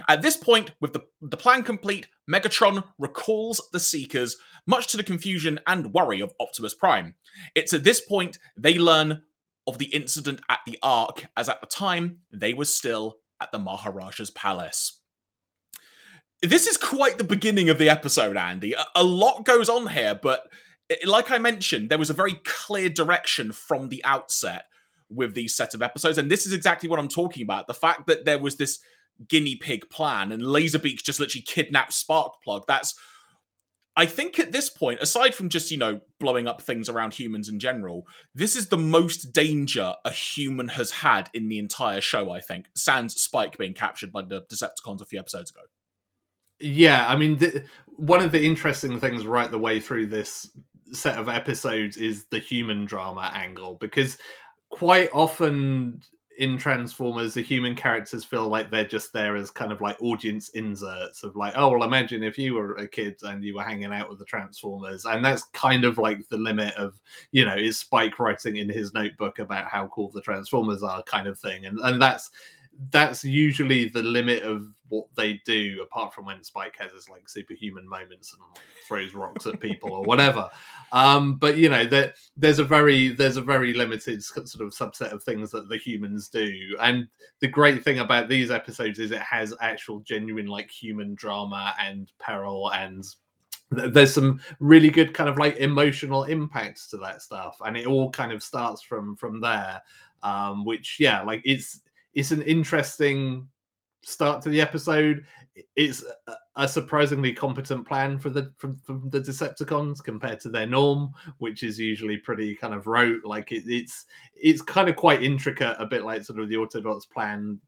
At 0.08 0.22
this 0.22 0.36
point, 0.36 0.72
with 0.80 0.92
the, 0.92 1.00
the 1.20 1.36
plan 1.36 1.62
complete, 1.62 2.06
Megatron 2.30 2.84
recalls 2.98 3.60
the 3.72 3.80
Seekers, 3.80 4.36
much 4.66 4.86
to 4.88 4.96
the 4.96 5.02
confusion 5.02 5.58
and 5.66 5.92
worry 5.92 6.20
of 6.20 6.32
Optimus 6.40 6.74
Prime. 6.74 7.14
It's 7.54 7.72
at 7.72 7.84
this 7.84 8.00
point 8.00 8.38
they 8.56 8.78
learn 8.78 9.22
of 9.66 9.78
the 9.78 9.86
incident 9.86 10.40
at 10.48 10.60
the 10.66 10.78
Ark, 10.82 11.26
as 11.36 11.48
at 11.48 11.60
the 11.60 11.66
time 11.66 12.18
they 12.32 12.54
were 12.54 12.64
still 12.64 13.18
at 13.40 13.52
the 13.52 13.58
Maharaja's 13.58 14.30
palace. 14.30 14.98
this 16.42 16.66
is 16.66 16.76
quite 16.76 17.18
the 17.18 17.24
beginning 17.24 17.68
of 17.68 17.78
the 17.78 17.88
episode, 17.88 18.36
Andy. 18.36 18.72
A, 18.72 18.84
a 18.96 19.04
lot 19.04 19.44
goes 19.44 19.68
on 19.68 19.86
here, 19.86 20.18
but 20.20 20.48
like 21.04 21.30
I 21.30 21.38
mentioned, 21.38 21.88
there 21.88 21.98
was 21.98 22.10
a 22.10 22.14
very 22.14 22.34
clear 22.44 22.88
direction 22.88 23.52
from 23.52 23.88
the 23.88 24.04
outset 24.04 24.66
with 25.10 25.34
these 25.34 25.54
set 25.54 25.74
of 25.74 25.82
episodes, 25.82 26.18
and 26.18 26.30
this 26.30 26.46
is 26.46 26.52
exactly 26.52 26.88
what 26.88 26.98
I'm 26.98 27.08
talking 27.08 27.42
about. 27.42 27.66
The 27.66 27.74
fact 27.74 28.06
that 28.06 28.24
there 28.24 28.38
was 28.38 28.56
this 28.56 28.78
guinea 29.28 29.56
pig 29.56 29.88
plan 29.90 30.32
and 30.32 30.42
Laserbeak 30.42 31.02
just 31.02 31.20
literally 31.20 31.42
kidnapped 31.42 31.92
Sparkplug. 31.92 32.66
That's 32.66 32.94
I 33.94 34.06
think 34.06 34.38
at 34.38 34.52
this 34.52 34.70
point, 34.70 35.00
aside 35.00 35.34
from 35.34 35.50
just, 35.50 35.70
you 35.70 35.76
know, 35.76 36.00
blowing 36.18 36.48
up 36.48 36.62
things 36.62 36.88
around 36.88 37.12
humans 37.12 37.50
in 37.50 37.58
general, 37.58 38.06
this 38.34 38.56
is 38.56 38.68
the 38.68 38.78
most 38.78 39.32
danger 39.32 39.94
a 40.06 40.10
human 40.10 40.68
has 40.68 40.90
had 40.90 41.28
in 41.34 41.48
the 41.48 41.58
entire 41.58 42.00
show, 42.00 42.30
I 42.30 42.40
think. 42.40 42.68
Sans 42.74 43.14
Spike 43.14 43.58
being 43.58 43.74
captured 43.74 44.10
by 44.10 44.22
the 44.22 44.42
Decepticons 44.50 45.02
a 45.02 45.04
few 45.04 45.18
episodes 45.18 45.50
ago. 45.50 45.60
Yeah, 46.58 47.06
I 47.06 47.16
mean, 47.16 47.36
the, 47.36 47.64
one 47.96 48.22
of 48.22 48.32
the 48.32 48.42
interesting 48.42 48.98
things 48.98 49.26
right 49.26 49.50
the 49.50 49.58
way 49.58 49.78
through 49.78 50.06
this 50.06 50.50
set 50.92 51.18
of 51.18 51.28
episodes 51.28 51.96
is 51.96 52.26
the 52.26 52.38
human 52.38 52.84
drama 52.84 53.30
angle 53.34 53.76
because 53.80 54.18
quite 54.70 55.10
often 55.12 56.00
in 56.38 56.56
Transformers, 56.56 57.34
the 57.34 57.42
human 57.42 57.74
characters 57.74 58.24
feel 58.24 58.48
like 58.48 58.70
they're 58.70 58.86
just 58.86 59.12
there 59.12 59.36
as 59.36 59.50
kind 59.50 59.70
of 59.70 59.80
like 59.80 60.00
audience 60.02 60.48
inserts 60.50 61.22
of 61.22 61.36
like, 61.36 61.52
oh, 61.56 61.70
well, 61.70 61.84
imagine 61.84 62.22
if 62.22 62.38
you 62.38 62.54
were 62.54 62.74
a 62.76 62.88
kid 62.88 63.16
and 63.22 63.44
you 63.44 63.54
were 63.54 63.62
hanging 63.62 63.92
out 63.92 64.08
with 64.08 64.18
the 64.18 64.24
Transformers. 64.24 65.04
And 65.04 65.24
that's 65.24 65.44
kind 65.52 65.84
of 65.84 65.98
like 65.98 66.26
the 66.28 66.38
limit 66.38 66.74
of, 66.74 66.98
you 67.32 67.44
know, 67.44 67.54
is 67.54 67.78
Spike 67.78 68.18
writing 68.18 68.56
in 68.56 68.68
his 68.68 68.94
notebook 68.94 69.38
about 69.38 69.66
how 69.66 69.88
cool 69.88 70.10
the 70.10 70.22
Transformers 70.22 70.82
are 70.82 71.02
kind 71.02 71.26
of 71.26 71.38
thing. 71.38 71.66
And 71.66 71.78
and 71.80 72.00
that's 72.00 72.30
that's 72.90 73.24
usually 73.24 73.88
the 73.88 74.02
limit 74.02 74.42
of 74.42 74.66
what 74.88 75.06
they 75.16 75.40
do, 75.46 75.80
apart 75.82 76.12
from 76.12 76.26
when 76.26 76.42
Spike 76.44 76.76
has 76.78 76.92
his 76.92 77.08
like 77.08 77.28
superhuman 77.28 77.88
moments 77.88 78.34
and 78.34 78.42
throws 78.86 79.14
rocks 79.14 79.46
at 79.46 79.60
people 79.60 79.92
or 79.92 80.02
whatever. 80.02 80.50
Um, 80.92 81.36
but 81.36 81.56
you 81.56 81.68
know, 81.68 81.86
that 81.86 82.16
there's 82.36 82.58
a 82.58 82.64
very 82.64 83.08
there's 83.08 83.38
a 83.38 83.42
very 83.42 83.72
limited 83.72 84.22
sort 84.22 84.46
of 84.46 84.74
subset 84.74 85.12
of 85.12 85.22
things 85.22 85.50
that 85.52 85.68
the 85.68 85.78
humans 85.78 86.28
do. 86.28 86.76
And 86.80 87.08
the 87.40 87.48
great 87.48 87.82
thing 87.82 88.00
about 88.00 88.28
these 88.28 88.50
episodes 88.50 88.98
is 88.98 89.10
it 89.10 89.22
has 89.22 89.54
actual 89.60 90.00
genuine 90.00 90.46
like 90.46 90.70
human 90.70 91.14
drama 91.14 91.74
and 91.80 92.10
peril 92.18 92.70
and 92.72 93.04
there's 93.70 94.12
some 94.12 94.40
really 94.60 94.90
good 94.90 95.14
kind 95.14 95.30
of 95.30 95.38
like 95.38 95.56
emotional 95.56 96.24
impacts 96.24 96.86
to 96.88 96.98
that 96.98 97.22
stuff 97.22 97.56
and 97.64 97.76
it 97.76 97.86
all 97.86 98.10
kind 98.10 98.30
of 98.30 98.42
starts 98.42 98.82
from 98.82 99.16
from 99.16 99.40
there 99.40 99.80
um 100.22 100.64
which 100.64 100.98
yeah 101.00 101.22
like 101.22 101.40
it's 101.44 101.80
it's 102.14 102.30
an 102.30 102.42
interesting 102.42 103.48
start 104.02 104.42
to 104.42 104.48
the 104.48 104.60
episode. 104.60 105.24
It's 105.76 106.04
a 106.56 106.68
surprisingly 106.68 107.32
competent 107.32 107.86
plan 107.86 108.18
for 108.18 108.30
the 108.30 108.52
from, 108.56 108.76
from 108.78 109.08
the 109.10 109.20
Decepticons 109.20 110.02
compared 110.02 110.40
to 110.40 110.48
their 110.48 110.66
norm, 110.66 111.12
which 111.38 111.62
is 111.62 111.78
usually 111.78 112.16
pretty 112.16 112.54
kind 112.54 112.74
of 112.74 112.86
rote. 112.86 113.24
Like 113.24 113.52
it, 113.52 113.64
it's 113.66 114.06
it's 114.34 114.62
kind 114.62 114.88
of 114.88 114.96
quite 114.96 115.22
intricate, 115.22 115.76
a 115.78 115.86
bit 115.86 116.04
like 116.04 116.24
sort 116.24 116.40
of 116.40 116.48
the 116.48 116.56
Autobots 116.56 117.08
plan 117.08 117.60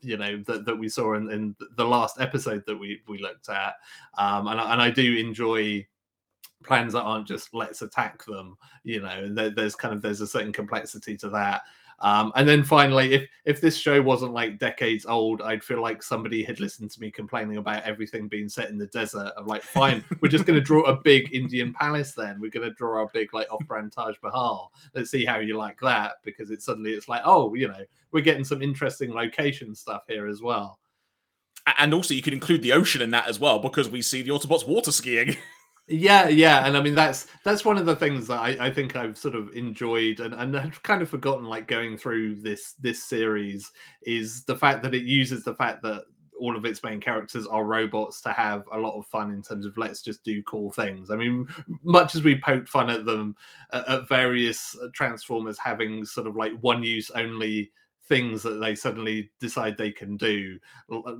you 0.00 0.16
know 0.16 0.42
that, 0.46 0.64
that 0.64 0.78
we 0.78 0.88
saw 0.88 1.14
in, 1.14 1.30
in 1.30 1.56
the 1.76 1.84
last 1.84 2.20
episode 2.20 2.62
that 2.66 2.76
we 2.76 3.00
we 3.08 3.18
looked 3.18 3.48
at 3.48 3.74
um 4.16 4.46
and, 4.46 4.60
and 4.60 4.80
i 4.80 4.88
do 4.88 5.16
enjoy 5.16 5.84
plans 6.62 6.92
that 6.92 7.02
aren't 7.02 7.26
just 7.26 7.52
let's 7.52 7.82
attack 7.82 8.24
them 8.24 8.56
you 8.84 9.00
know 9.00 9.32
there, 9.32 9.50
there's 9.50 9.74
kind 9.74 9.94
of 9.94 10.02
there's 10.02 10.20
a 10.20 10.26
certain 10.26 10.52
complexity 10.52 11.16
to 11.16 11.28
that 11.28 11.62
um, 12.00 12.32
and 12.36 12.48
then 12.48 12.62
finally, 12.62 13.12
if 13.12 13.28
if 13.44 13.60
this 13.60 13.76
show 13.76 14.00
wasn't 14.00 14.32
like 14.32 14.58
decades 14.58 15.04
old, 15.04 15.42
I'd 15.42 15.64
feel 15.64 15.82
like 15.82 16.02
somebody 16.02 16.44
had 16.44 16.60
listened 16.60 16.90
to 16.92 17.00
me 17.00 17.10
complaining 17.10 17.56
about 17.56 17.82
everything 17.82 18.28
being 18.28 18.48
set 18.48 18.70
in 18.70 18.78
the 18.78 18.86
desert. 18.86 19.32
Of 19.36 19.46
like, 19.46 19.62
fine, 19.62 20.04
we're 20.20 20.28
just 20.28 20.44
going 20.44 20.58
to 20.58 20.64
draw 20.64 20.82
a 20.82 21.00
big 21.00 21.34
Indian 21.34 21.72
palace. 21.72 22.12
Then 22.12 22.40
we're 22.40 22.50
going 22.50 22.68
to 22.68 22.74
draw 22.74 23.04
a 23.04 23.08
big 23.12 23.34
like 23.34 23.52
off-brand 23.52 23.92
Taj 23.92 24.16
Mahal. 24.22 24.72
Let's 24.94 25.10
see 25.10 25.24
how 25.24 25.38
you 25.38 25.56
like 25.56 25.80
that 25.80 26.16
because 26.24 26.50
it 26.50 26.62
suddenly 26.62 26.92
it's 26.92 27.08
like, 27.08 27.22
oh, 27.24 27.54
you 27.54 27.66
know, 27.66 27.82
we're 28.12 28.22
getting 28.22 28.44
some 28.44 28.62
interesting 28.62 29.12
location 29.12 29.74
stuff 29.74 30.02
here 30.06 30.28
as 30.28 30.40
well. 30.40 30.78
And 31.78 31.92
also, 31.92 32.14
you 32.14 32.22
could 32.22 32.32
include 32.32 32.62
the 32.62 32.72
ocean 32.72 33.02
in 33.02 33.10
that 33.10 33.28
as 33.28 33.40
well 33.40 33.58
because 33.58 33.88
we 33.88 34.02
see 34.02 34.22
the 34.22 34.30
Autobots 34.30 34.66
water 34.66 34.92
skiing. 34.92 35.36
Yeah, 35.90 36.28
yeah, 36.28 36.66
and 36.66 36.76
I 36.76 36.82
mean 36.82 36.94
that's 36.94 37.28
that's 37.44 37.64
one 37.64 37.78
of 37.78 37.86
the 37.86 37.96
things 37.96 38.26
that 38.26 38.38
I, 38.38 38.66
I 38.66 38.70
think 38.70 38.94
I've 38.94 39.16
sort 39.16 39.34
of 39.34 39.48
enjoyed 39.54 40.20
and, 40.20 40.34
and 40.34 40.54
I've 40.56 40.82
kind 40.82 41.00
of 41.00 41.08
forgotten 41.08 41.46
like 41.46 41.66
going 41.66 41.96
through 41.96 42.36
this 42.42 42.74
this 42.74 43.02
series 43.02 43.72
is 44.02 44.44
the 44.44 44.54
fact 44.56 44.82
that 44.82 44.94
it 44.94 45.04
uses 45.04 45.44
the 45.44 45.54
fact 45.54 45.82
that 45.84 46.04
all 46.38 46.56
of 46.56 46.66
its 46.66 46.82
main 46.84 47.00
characters 47.00 47.46
are 47.46 47.64
robots 47.64 48.20
to 48.20 48.32
have 48.32 48.64
a 48.72 48.78
lot 48.78 48.98
of 48.98 49.06
fun 49.06 49.32
in 49.32 49.42
terms 49.42 49.64
of 49.64 49.76
let's 49.78 50.02
just 50.02 50.22
do 50.24 50.42
cool 50.42 50.70
things. 50.70 51.10
I 51.10 51.16
mean, 51.16 51.48
much 51.82 52.14
as 52.14 52.22
we 52.22 52.38
poked 52.38 52.68
fun 52.68 52.90
at 52.90 53.06
them 53.06 53.34
at, 53.72 53.88
at 53.88 54.08
various 54.08 54.76
uh, 54.80 54.88
Transformers 54.94 55.58
having 55.58 56.04
sort 56.04 56.26
of 56.26 56.36
like 56.36 56.52
one 56.60 56.82
use 56.82 57.10
only 57.12 57.72
things 58.08 58.42
that 58.42 58.60
they 58.60 58.74
suddenly 58.74 59.30
decide 59.40 59.76
they 59.76 59.90
can 59.90 60.16
do 60.16 60.58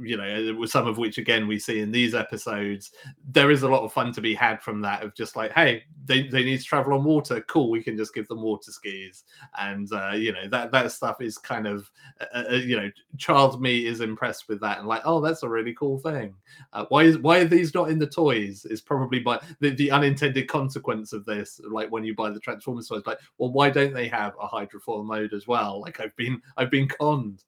you 0.00 0.16
know 0.16 0.56
with 0.58 0.70
some 0.70 0.86
of 0.86 0.96
which 0.96 1.18
again 1.18 1.46
we 1.46 1.58
see 1.58 1.80
in 1.80 1.90
these 1.90 2.14
episodes 2.14 2.92
there 3.30 3.50
is 3.50 3.62
a 3.62 3.68
lot 3.68 3.82
of 3.82 3.92
fun 3.92 4.12
to 4.12 4.20
be 4.20 4.34
had 4.34 4.62
from 4.62 4.80
that 4.80 5.02
of 5.02 5.14
just 5.14 5.36
like 5.36 5.52
hey 5.52 5.82
they, 6.08 6.26
they 6.26 6.42
need 6.42 6.58
to 6.58 6.64
travel 6.64 6.94
on 6.94 7.04
water. 7.04 7.40
Cool 7.42 7.70
we 7.70 7.82
can 7.82 7.96
just 7.96 8.14
give 8.14 8.26
them 8.28 8.42
water 8.42 8.72
skis 8.72 9.24
and 9.58 9.92
uh, 9.92 10.12
you 10.12 10.32
know 10.32 10.48
that 10.48 10.72
that 10.72 10.90
stuff 10.90 11.20
is 11.20 11.38
kind 11.38 11.66
of 11.66 11.90
uh, 12.20 12.44
uh, 12.50 12.54
you 12.54 12.76
know 12.76 12.90
child 13.18 13.60
me 13.60 13.86
is 13.86 14.00
impressed 14.00 14.48
with 14.48 14.60
that 14.60 14.78
and 14.78 14.88
like 14.88 15.02
oh 15.04 15.20
that's 15.20 15.42
a 15.42 15.48
really 15.48 15.74
cool 15.74 15.98
thing. 15.98 16.34
Uh, 16.72 16.86
why 16.88 17.02
is 17.02 17.18
why 17.18 17.38
are 17.38 17.44
these 17.44 17.74
not 17.74 17.90
in 17.90 17.98
the 17.98 18.06
toys? 18.06 18.64
Is 18.64 18.80
probably 18.80 19.20
by 19.20 19.40
the, 19.60 19.70
the 19.70 19.90
unintended 19.90 20.48
consequence 20.48 21.12
of 21.12 21.24
this 21.24 21.60
like 21.70 21.90
when 21.90 22.04
you 22.04 22.14
buy 22.14 22.30
the 22.30 22.40
transformers 22.40 22.88
toys 22.88 23.02
like 23.06 23.18
well 23.36 23.52
why 23.52 23.68
don't 23.70 23.92
they 23.92 24.08
have 24.08 24.34
a 24.40 24.48
hydrofoil 24.48 25.04
mode 25.04 25.34
as 25.34 25.46
well? 25.46 25.80
Like 25.80 26.00
i've 26.00 26.16
been 26.16 26.40
i've 26.56 26.70
been 26.70 26.77
been 26.78 26.88
conned. 26.88 27.42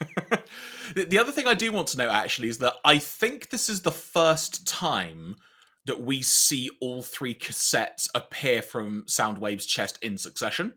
the 0.94 1.18
other 1.18 1.32
thing 1.32 1.46
I 1.46 1.54
do 1.54 1.72
want 1.72 1.88
to 1.88 1.98
know 1.98 2.08
actually 2.08 2.48
is 2.48 2.58
that 2.58 2.74
I 2.84 2.98
think 2.98 3.50
this 3.50 3.68
is 3.68 3.82
the 3.82 3.90
first 3.90 4.66
time 4.66 5.36
that 5.86 6.00
we 6.00 6.22
see 6.22 6.70
all 6.80 7.02
three 7.02 7.34
cassettes 7.34 8.08
appear 8.14 8.62
from 8.62 9.04
Soundwave's 9.08 9.66
chest 9.66 9.98
in 10.02 10.16
succession. 10.16 10.74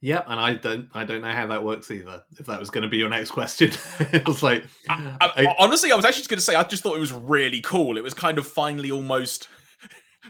Yeah, 0.00 0.22
and 0.26 0.38
I 0.38 0.54
don't, 0.54 0.88
I 0.94 1.04
don't 1.04 1.22
know 1.22 1.32
how 1.32 1.46
that 1.48 1.64
works 1.64 1.90
either. 1.90 2.22
If 2.38 2.46
that 2.46 2.60
was 2.60 2.70
going 2.70 2.82
to 2.82 2.88
be 2.88 2.98
your 2.98 3.08
next 3.08 3.32
question, 3.32 3.72
it 4.12 4.26
was 4.26 4.42
like, 4.42 4.64
I, 4.88 5.16
I, 5.20 5.46
I, 5.46 5.54
honestly, 5.58 5.90
I 5.90 5.96
was 5.96 6.04
actually 6.04 6.26
going 6.26 6.38
to 6.38 6.44
say, 6.44 6.54
I 6.54 6.62
just 6.62 6.82
thought 6.82 6.96
it 6.96 7.00
was 7.00 7.12
really 7.12 7.60
cool. 7.62 7.96
It 7.96 8.04
was 8.04 8.14
kind 8.14 8.38
of 8.38 8.46
finally 8.46 8.90
almost. 8.90 9.48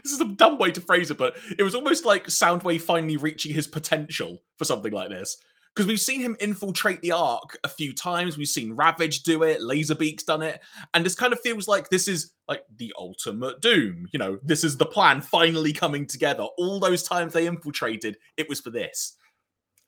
This 0.03 0.13
is 0.13 0.21
a 0.21 0.25
dumb 0.25 0.59
way 0.59 0.69
to 0.71 0.79
phrase 0.79 1.09
it, 1.09 1.17
but 1.17 1.35
it 1.57 1.63
was 1.63 1.73
almost 1.73 2.05
like 2.05 2.27
Soundwave 2.27 2.81
finally 2.81 3.17
reaching 3.17 3.51
his 3.51 3.65
potential 3.65 4.43
for 4.55 4.63
something 4.63 4.93
like 4.93 5.09
this 5.09 5.37
because 5.77 5.87
we've 5.87 6.01
seen 6.01 6.19
him 6.19 6.35
infiltrate 6.39 7.01
the 7.01 7.11
ark 7.11 7.55
a 7.63 7.69
few 7.69 7.93
times. 7.93 8.35
We've 8.35 8.47
seen 8.47 8.73
Ravage 8.73 9.21
do 9.21 9.43
it, 9.43 9.61
Laserbeak's 9.61 10.23
done 10.23 10.41
it, 10.41 10.59
and 10.95 11.05
this 11.05 11.13
kind 11.13 11.31
of 11.31 11.39
feels 11.41 11.67
like 11.67 11.89
this 11.89 12.07
is 12.07 12.31
like 12.47 12.63
the 12.77 12.91
ultimate 12.97 13.61
doom. 13.61 14.07
You 14.11 14.17
know, 14.17 14.39
this 14.41 14.63
is 14.63 14.75
the 14.75 14.87
plan 14.87 15.21
finally 15.21 15.71
coming 15.71 16.07
together. 16.07 16.45
All 16.57 16.79
those 16.79 17.03
times 17.03 17.33
they 17.33 17.45
infiltrated, 17.45 18.17
it 18.37 18.49
was 18.49 18.59
for 18.59 18.71
this. 18.71 19.17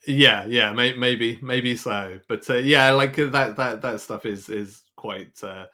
Yeah, 0.05 0.46
yeah, 0.46 0.72
may- 0.74 0.96
maybe, 0.96 1.39
maybe 1.41 1.75
so. 1.75 2.19
But 2.27 2.48
uh, 2.51 2.58
yeah, 2.58 2.91
like 2.91 3.17
uh, 3.17 3.25
that, 3.31 3.55
that, 3.55 3.81
that 3.81 4.00
stuff 4.00 4.27
is 4.27 4.48
is 4.48 4.84
quite. 4.96 5.43
Uh, 5.43 5.65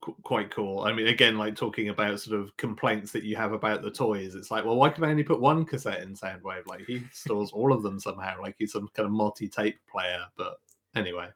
quite 0.00 0.50
cool. 0.50 0.82
I 0.82 0.92
mean, 0.92 1.08
again, 1.08 1.38
like 1.38 1.56
talking 1.56 1.88
about 1.88 2.20
sort 2.20 2.40
of 2.40 2.56
complaints 2.56 3.12
that 3.12 3.24
you 3.24 3.36
have 3.36 3.52
about 3.52 3.82
the 3.82 3.90
toys. 3.90 4.34
It's 4.34 4.50
like, 4.50 4.64
well, 4.64 4.76
why 4.76 4.90
can 4.90 5.04
I 5.04 5.10
only 5.10 5.24
put 5.24 5.40
one 5.40 5.64
cassette 5.64 6.02
in 6.02 6.14
Soundwave? 6.14 6.66
Like 6.66 6.86
he 6.86 7.02
stores 7.12 7.50
all 7.52 7.72
of 7.72 7.82
them 7.82 7.98
somehow. 7.98 8.40
Like 8.40 8.56
he's 8.58 8.72
some 8.72 8.88
kind 8.94 9.06
of 9.06 9.12
multi-tape 9.12 9.78
player. 9.90 10.24
But 10.36 10.58
anyway. 10.94 11.28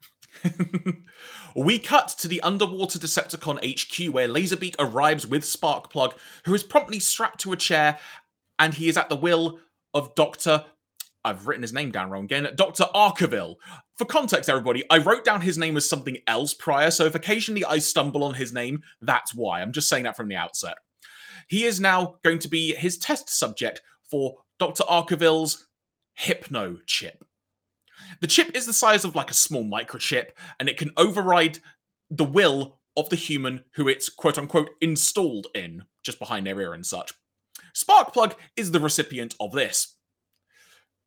we 1.56 1.78
cut 1.78 2.08
to 2.18 2.28
the 2.28 2.40
underwater 2.42 2.98
Decepticon 2.98 3.58
HQ 3.58 4.14
where 4.14 4.28
Laserbeak 4.28 4.76
arrives 4.78 5.26
with 5.26 5.42
Sparkplug, 5.42 6.12
who 6.44 6.54
is 6.54 6.62
promptly 6.62 7.00
strapped 7.00 7.40
to 7.40 7.52
a 7.52 7.56
chair, 7.56 7.98
and 8.58 8.74
he 8.74 8.88
is 8.88 8.96
at 8.96 9.08
the 9.08 9.16
will 9.16 9.58
of 9.92 10.14
Dr. 10.14 10.64
I've 11.24 11.46
written 11.46 11.62
his 11.62 11.72
name 11.72 11.90
down 11.90 12.10
wrong 12.10 12.24
again. 12.24 12.48
Dr. 12.54 12.84
Arkeville. 12.94 13.56
For 14.00 14.07
context, 14.07 14.49
everybody, 14.49 14.83
I 14.88 14.97
wrote 14.97 15.26
down 15.26 15.42
his 15.42 15.59
name 15.59 15.76
as 15.76 15.87
something 15.87 16.16
else 16.26 16.54
prior, 16.54 16.90
so 16.90 17.04
if 17.04 17.14
occasionally 17.14 17.66
I 17.66 17.80
stumble 17.80 18.25
on 18.25 18.33
his 18.33 18.50
name, 18.50 18.83
that's 19.02 19.35
why. 19.35 19.61
I'm 19.61 19.73
just 19.73 19.90
saying 19.90 20.04
that 20.04 20.16
from 20.16 20.28
the 20.28 20.37
outset. 20.37 20.78
He 21.49 21.64
is 21.64 21.80
now 21.80 22.14
going 22.25 22.38
to 22.38 22.49
be 22.49 22.75
his 22.75 22.97
test 22.97 23.28
subject 23.28 23.83
for 24.11 24.37
Dr. 24.59 24.85
Arkeville's 24.85 25.66
Hypno 26.14 26.78
chip. 26.87 27.23
The 28.23 28.26
chip 28.26 28.57
is 28.57 28.64
the 28.64 28.73
size 28.73 29.04
of 29.04 29.14
like 29.14 29.30
a 29.30 29.35
small 29.35 29.64
microchip, 29.64 30.28
and 30.59 30.66
it 30.66 30.78
can 30.78 30.92
override 30.97 31.59
the 32.09 32.25
will 32.25 32.78
of 32.97 33.11
the 33.11 33.16
human 33.16 33.64
who 33.75 33.87
it's 33.87 34.09
quote 34.09 34.38
unquote 34.38 34.71
installed 34.80 35.49
in, 35.54 35.85
just 36.02 36.19
behind 36.19 36.47
their 36.47 36.59
ear 36.59 36.73
and 36.73 36.87
such. 36.87 37.12
Sparkplug 37.75 38.33
is 38.57 38.71
the 38.71 38.80
recipient 38.80 39.35
of 39.38 39.52
this 39.52 39.97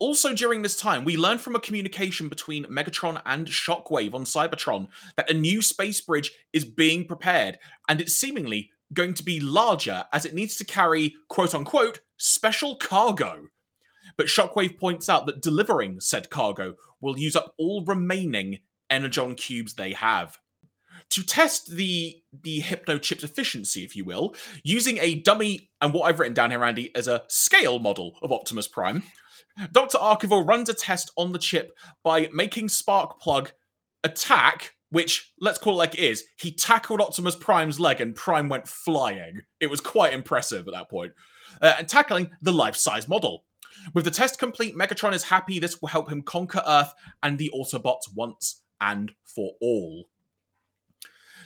Also, 0.04 0.34
during 0.34 0.62
this 0.62 0.76
time, 0.76 1.06
we 1.06 1.16
learned 1.16 1.40
from 1.40 1.56
a 1.56 1.62
communication 1.62 2.28
between 2.28 2.66
Megatron 2.66 3.22
and 3.26 3.48
Shockwave 3.48 4.14
on 4.14 4.26
Cybertron 4.26 4.90
that 5.16 5.30
a 5.30 5.34
new 5.34 5.62
space 5.62 6.02
bridge 6.02 6.30
is 6.52 6.66
being 6.66 7.06
prepared, 7.06 7.58
and 7.88 8.02
it's 8.02 8.12
seemingly 8.12 8.70
going 8.92 9.14
to 9.14 9.24
be 9.24 9.40
larger 9.40 10.04
as 10.12 10.26
it 10.26 10.34
needs 10.34 10.58
to 10.58 10.66
carry 10.66 11.16
quote 11.30 11.56
unquote 11.56 12.02
special 12.18 12.76
cargo. 12.76 13.48
But 14.18 14.26
Shockwave 14.26 14.78
points 14.78 15.08
out 15.08 15.26
that 15.28 15.42
delivering 15.42 16.02
said 16.02 16.30
cargo 16.30 16.76
will 17.00 17.18
use 17.18 17.38
up 17.38 17.54
all 17.58 17.86
remaining 17.86 18.60
Energon 18.90 19.36
cubes 19.36 19.74
they 19.74 19.94
have. 19.94 20.38
To 21.12 21.24
test 21.24 21.72
the 21.72 22.22
the 22.42 22.60
hypno 22.60 22.98
chip's 22.98 23.24
efficiency, 23.24 23.86
if 23.86 23.96
you 23.96 24.04
will, 24.04 24.36
using 24.66 24.98
a 24.98 25.16
dummy 25.16 25.70
and 25.80 25.94
what 25.94 26.10
I've 26.10 26.20
written 26.20 26.34
down 26.34 26.52
here, 26.52 26.66
Andy, 26.66 26.94
as 26.94 27.08
a 27.08 27.24
scale 27.30 27.80
model 27.80 28.18
of 28.22 28.34
Optimus 28.34 28.68
Prime, 28.68 29.04
Dr. 29.72 29.98
Arkeville 29.98 30.48
runs 30.48 30.70
a 30.70 30.74
test 30.74 31.12
on 31.18 31.32
the 31.32 31.40
chip 31.40 31.78
by 32.04 32.30
making 32.34 32.68
Sparkplug 32.68 33.52
attack, 34.04 34.74
which 34.90 35.32
let's 35.40 35.60
call 35.60 35.74
it 35.74 35.78
like 35.78 35.94
it 35.96 36.02
is. 36.02 36.24
He 36.38 36.52
tackled 36.52 37.02
Optimus 37.02 37.36
Prime's 37.36 37.80
leg 37.80 38.02
and 38.02 38.16
Prime 38.16 38.50
went 38.50 38.68
flying. 38.68 39.42
It 39.60 39.70
was 39.70 39.82
quite 39.82 40.14
impressive 40.14 40.68
at 40.68 40.74
that 40.74 40.90
point. 40.90 41.14
Uh, 41.62 41.76
and 41.78 41.88
tackling 41.88 42.32
the 42.42 42.52
life 42.52 42.76
size 42.76 43.08
model. 43.08 43.46
With 43.94 44.06
the 44.06 44.12
test 44.12 44.40
complete, 44.40 44.76
Megatron 44.76 45.14
is 45.14 45.24
happy 45.24 45.60
this 45.60 45.82
will 45.82 45.90
help 45.90 46.12
him 46.12 46.22
conquer 46.22 46.64
Earth 46.66 46.94
and 47.22 47.38
the 47.38 47.52
Autobots 47.56 48.14
once 48.16 48.62
and 48.82 49.12
for 49.24 49.54
all. 49.62 50.06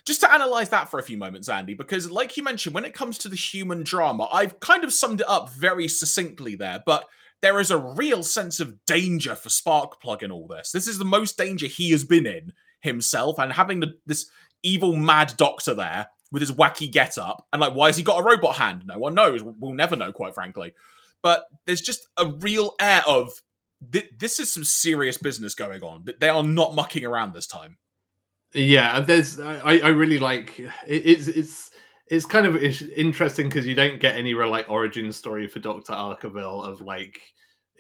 Just 0.05 0.21
to 0.21 0.31
analyze 0.31 0.69
that 0.69 0.89
for 0.89 0.99
a 0.99 1.03
few 1.03 1.17
moments, 1.17 1.49
Andy, 1.49 1.73
because 1.73 2.09
like 2.09 2.37
you 2.37 2.43
mentioned, 2.43 2.73
when 2.73 2.85
it 2.85 2.93
comes 2.93 3.17
to 3.17 3.29
the 3.29 3.35
human 3.35 3.83
drama, 3.83 4.29
I've 4.31 4.59
kind 4.61 4.85
of 4.85 4.93
summed 4.93 5.19
it 5.19 5.29
up 5.29 5.49
very 5.49 5.87
succinctly 5.89 6.55
there, 6.55 6.81
but 6.85 7.05
there 7.41 7.60
is 7.60 7.72
a 7.72 7.77
real 7.77 8.24
sense 8.24 8.60
of 8.60 8.84
danger 8.86 9.36
for 9.36 9.50
Sparkplug 9.50 10.24
in 10.24 10.32
all 10.32 10.48
this. 10.48 10.72
This 10.72 10.88
is 10.88 10.98
the 10.98 11.06
most 11.06 11.38
danger 11.38 11.67
he 11.67 11.91
has 11.91 12.03
been 12.03 12.25
in 12.25 12.53
himself, 12.82 13.39
and 13.39 13.51
having 13.53 13.79
the, 13.79 13.94
this 14.06 14.29
evil 14.63 14.96
mad 14.96 15.34
doctor 15.38 15.74
there 15.74 16.08
with 16.32 16.41
his 16.41 16.51
wacky 16.51 16.91
get 16.91 17.17
up, 17.17 17.46
and 17.53 17.62
like, 17.62 17.74
why 17.74 17.88
has 17.88 17.98
he 17.98 18.03
got 18.03 18.20
a 18.20 18.24
robot 18.24 18.56
hand? 18.56 18.84
No 18.86 18.98
one 18.98 19.13
knows. 19.13 19.41
We'll 19.44 19.74
never 19.74 19.96
know, 19.96 20.12
quite 20.12 20.34
frankly 20.34 20.74
but 21.22 21.46
there's 21.65 21.82
just 21.82 22.08
a 22.17 22.25
real 22.25 22.75
air 22.79 23.01
of 23.08 23.41
th- 23.91 24.12
this 24.17 24.39
is 24.39 24.53
some 24.53 24.63
serious 24.63 25.17
business 25.17 25.56
going 25.56 25.84
on. 25.84 26.06
They 26.20 26.29
are 26.29 26.44
not 26.44 26.75
mucking 26.75 27.06
around 27.06 27.34
this 27.34 27.48
time. 27.48 27.77
Yeah, 28.53 29.01
there's 29.01 29.39
I, 29.39 29.79
I 29.79 29.89
really 29.89 30.20
like 30.20 30.58
it, 30.60 30.72
it's 30.88 31.27
it's 31.27 31.72
it's 32.09 32.25
kind 32.25 32.45
of 32.45 32.55
interesting 32.57 33.49
because 33.49 33.65
you 33.65 33.75
don't 33.75 33.99
get 33.99 34.15
any 34.15 34.33
real 34.33 34.49
like 34.49 34.69
origin 34.69 35.11
story 35.11 35.47
for 35.47 35.59
Doctor 35.59 35.93
Arkeville 35.93 36.65
of 36.65 36.81
like 36.81 37.21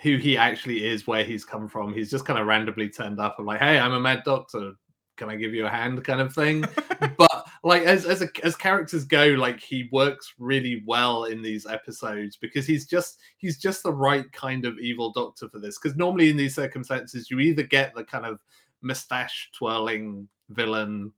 who 0.01 0.17
he 0.17 0.37
actually 0.37 0.85
is, 0.85 1.07
where 1.07 1.23
he's 1.23 1.45
come 1.45 1.67
from. 1.67 1.93
He's 1.93 2.11
just 2.11 2.25
kind 2.25 2.39
of 2.39 2.47
randomly 2.47 2.89
turned 2.89 3.19
up 3.19 3.35
and 3.37 3.47
like, 3.47 3.59
hey, 3.59 3.79
I'm 3.79 3.93
a 3.93 3.99
mad 3.99 4.23
doctor. 4.25 4.73
Can 5.15 5.29
I 5.29 5.35
give 5.35 5.53
you 5.53 5.65
a 5.65 5.69
hand? 5.69 6.03
Kind 6.03 6.21
of 6.21 6.33
thing. 6.33 6.63
but 7.17 7.47
like 7.63 7.83
as 7.83 8.05
as 8.05 8.21
a, 8.21 8.29
as 8.43 8.55
characters 8.55 9.05
go, 9.05 9.25
like 9.29 9.59
he 9.59 9.89
works 9.91 10.33
really 10.37 10.83
well 10.85 11.25
in 11.25 11.41
these 11.41 11.65
episodes 11.65 12.35
because 12.35 12.67
he's 12.67 12.85
just 12.85 13.19
he's 13.37 13.57
just 13.57 13.81
the 13.81 13.93
right 13.93 14.31
kind 14.31 14.65
of 14.65 14.77
evil 14.77 15.11
doctor 15.11 15.49
for 15.49 15.59
this. 15.59 15.79
Because 15.79 15.97
normally 15.97 16.29
in 16.29 16.37
these 16.37 16.53
circumstances, 16.53 17.31
you 17.31 17.39
either 17.39 17.63
get 17.63 17.95
the 17.95 18.03
kind 18.03 18.25
of 18.25 18.39
mustache 18.81 19.49
twirling 19.53 20.27
villain 20.49 21.11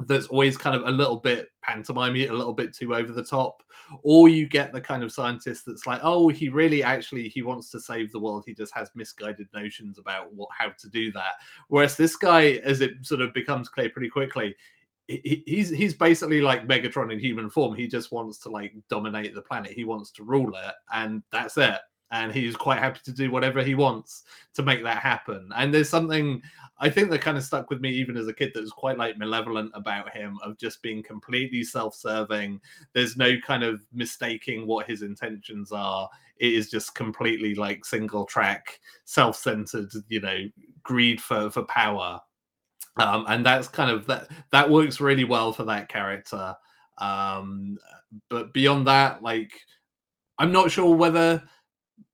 that's 0.00 0.26
always 0.26 0.56
kind 0.56 0.74
of 0.74 0.82
a 0.86 0.90
little 0.90 1.16
bit 1.16 1.48
pantomimey, 1.66 2.28
a 2.28 2.32
little 2.32 2.52
bit 2.52 2.74
too 2.74 2.94
over 2.94 3.12
the 3.12 3.24
top, 3.24 3.62
or 4.02 4.28
you 4.28 4.46
get 4.46 4.72
the 4.72 4.80
kind 4.80 5.02
of 5.02 5.12
scientist 5.12 5.64
that's 5.66 5.86
like, 5.86 6.00
oh, 6.02 6.28
he 6.28 6.48
really 6.48 6.82
actually 6.82 7.28
he 7.28 7.42
wants 7.42 7.70
to 7.70 7.80
save 7.80 8.10
the 8.10 8.18
world. 8.18 8.44
He 8.46 8.54
just 8.54 8.74
has 8.74 8.90
misguided 8.94 9.48
notions 9.54 9.98
about 9.98 10.32
what 10.34 10.48
how 10.56 10.70
to 10.70 10.88
do 10.88 11.12
that. 11.12 11.34
Whereas 11.68 11.96
this 11.96 12.16
guy, 12.16 12.60
as 12.64 12.80
it 12.80 12.92
sort 13.02 13.20
of 13.20 13.32
becomes 13.34 13.68
clear 13.68 13.88
pretty 13.88 14.08
quickly, 14.08 14.56
he's 15.06 15.70
he's 15.70 15.94
basically 15.94 16.40
like 16.40 16.66
Megatron 16.66 17.12
in 17.12 17.18
human 17.18 17.48
form. 17.48 17.74
He 17.74 17.86
just 17.86 18.10
wants 18.10 18.38
to 18.38 18.48
like 18.48 18.74
dominate 18.88 19.34
the 19.34 19.42
planet. 19.42 19.72
He 19.72 19.84
wants 19.84 20.10
to 20.12 20.24
rule 20.24 20.54
it, 20.56 20.74
and 20.92 21.22
that's 21.30 21.56
it. 21.56 21.78
And 22.14 22.32
he's 22.32 22.56
quite 22.56 22.78
happy 22.78 23.00
to 23.04 23.12
do 23.12 23.30
whatever 23.30 23.62
he 23.62 23.74
wants 23.74 24.22
to 24.54 24.62
make 24.62 24.82
that 24.84 24.98
happen. 24.98 25.50
And 25.56 25.74
there's 25.74 25.88
something 25.88 26.42
I 26.78 26.88
think 26.88 27.10
that 27.10 27.20
kind 27.20 27.36
of 27.36 27.44
stuck 27.44 27.70
with 27.70 27.80
me 27.80 27.90
even 27.90 28.16
as 28.16 28.28
a 28.28 28.32
kid 28.32 28.52
that 28.54 28.60
was 28.60 28.72
quite 28.72 28.98
like 28.98 29.18
malevolent 29.18 29.70
about 29.74 30.14
him 30.14 30.38
of 30.42 30.58
just 30.58 30.82
being 30.82 31.02
completely 31.02 31.62
self-serving. 31.64 32.60
There's 32.92 33.16
no 33.16 33.32
kind 33.46 33.62
of 33.62 33.84
mistaking 33.92 34.66
what 34.66 34.86
his 34.86 35.02
intentions 35.02 35.72
are. 35.72 36.08
It 36.38 36.52
is 36.52 36.70
just 36.70 36.94
completely 36.94 37.54
like 37.54 37.84
single 37.84 38.24
track, 38.24 38.80
self-centered, 39.04 39.92
you 40.08 40.20
know, 40.20 40.38
greed 40.82 41.20
for 41.20 41.50
for 41.50 41.64
power 41.64 42.20
um, 42.96 43.24
and 43.28 43.44
that's 43.44 43.68
kind 43.68 43.90
of 43.90 44.06
that 44.06 44.28
that 44.52 44.70
works 44.70 45.00
really 45.00 45.24
well 45.24 45.52
for 45.52 45.64
that 45.64 45.88
character 45.88 46.54
um, 46.98 47.76
but 48.28 48.52
beyond 48.52 48.86
that 48.86 49.22
like 49.22 49.52
i'm 50.38 50.52
not 50.52 50.70
sure 50.70 50.94
whether 50.94 51.42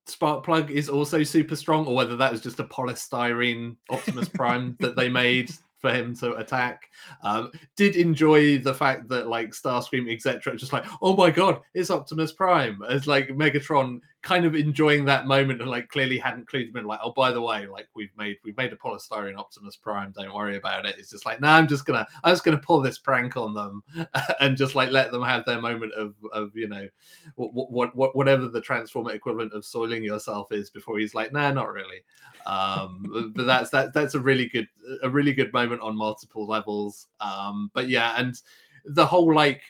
sparkplug 0.07 0.69
is 0.69 0.89
also 0.89 1.23
super 1.23 1.55
strong 1.55 1.85
or 1.85 1.95
whether 1.95 2.15
that 2.15 2.33
is 2.33 2.41
just 2.41 2.59
a 2.59 2.63
polystyrene 2.65 3.75
optimus 3.89 4.29
prime 4.29 4.75
that 4.79 4.95
they 4.95 5.09
made 5.09 5.51
for 5.81 5.91
him 5.91 6.15
to 6.15 6.35
attack. 6.35 6.89
Um, 7.23 7.51
did 7.75 7.95
enjoy 7.95 8.59
the 8.59 8.73
fact 8.73 9.09
that 9.09 9.27
like 9.27 9.49
Starscream, 9.49 10.13
etc., 10.13 10.55
just 10.55 10.71
like, 10.71 10.85
oh 11.01 11.15
my 11.15 11.31
god, 11.31 11.59
it's 11.73 11.89
Optimus 11.89 12.31
Prime. 12.31 12.79
It's 12.89 13.07
like 13.07 13.29
Megatron 13.29 13.99
kind 14.21 14.45
of 14.45 14.55
enjoying 14.55 15.05
that 15.05 15.25
moment 15.25 15.61
and 15.61 15.69
like 15.69 15.89
clearly 15.89 16.17
hadn't 16.17 16.47
clued 16.47 16.75
in, 16.75 16.85
like, 16.85 16.99
oh 17.03 17.11
by 17.11 17.31
the 17.31 17.41
way, 17.41 17.65
like 17.65 17.87
we've 17.95 18.15
made 18.17 18.37
we've 18.43 18.57
made 18.57 18.71
a 18.71 18.75
polystyrene 18.75 19.37
Optimus 19.37 19.75
Prime, 19.75 20.13
don't 20.15 20.33
worry 20.33 20.57
about 20.57 20.85
it. 20.85 20.95
It's 20.97 21.09
just 21.09 21.25
like, 21.25 21.41
nah, 21.41 21.55
I'm 21.55 21.67
just 21.67 21.85
gonna 21.85 22.07
I'm 22.23 22.33
just 22.33 22.43
gonna 22.43 22.57
pull 22.57 22.81
this 22.81 22.99
prank 22.99 23.35
on 23.35 23.53
them 23.53 23.83
and 24.39 24.55
just 24.55 24.75
like 24.75 24.91
let 24.91 25.11
them 25.11 25.23
have 25.23 25.45
their 25.45 25.59
moment 25.59 25.93
of 25.93 26.13
of 26.33 26.55
you 26.55 26.67
know 26.67 26.87
what 27.35 27.71
what, 27.71 27.95
what 27.95 28.15
whatever 28.15 28.47
the 28.47 28.61
transformer 28.61 29.11
equivalent 29.11 29.53
of 29.53 29.65
soiling 29.65 30.03
yourself 30.03 30.51
is 30.51 30.69
before 30.69 30.99
he's 30.99 31.15
like, 31.15 31.33
nah, 31.33 31.51
not 31.51 31.71
really. 31.71 32.03
Um, 32.45 33.31
but 33.35 33.45
that's 33.45 33.71
that 33.71 33.93
that's 33.93 34.15
a 34.15 34.19
really 34.19 34.47
good 34.47 34.67
a 35.01 35.09
really 35.09 35.33
good 35.33 35.51
moment 35.51 35.81
on 35.81 35.95
multiple 35.97 36.45
levels. 36.45 37.07
Um, 37.19 37.71
but 37.73 37.89
yeah, 37.89 38.15
and 38.17 38.39
the 38.85 39.05
whole 39.05 39.33
like 39.33 39.61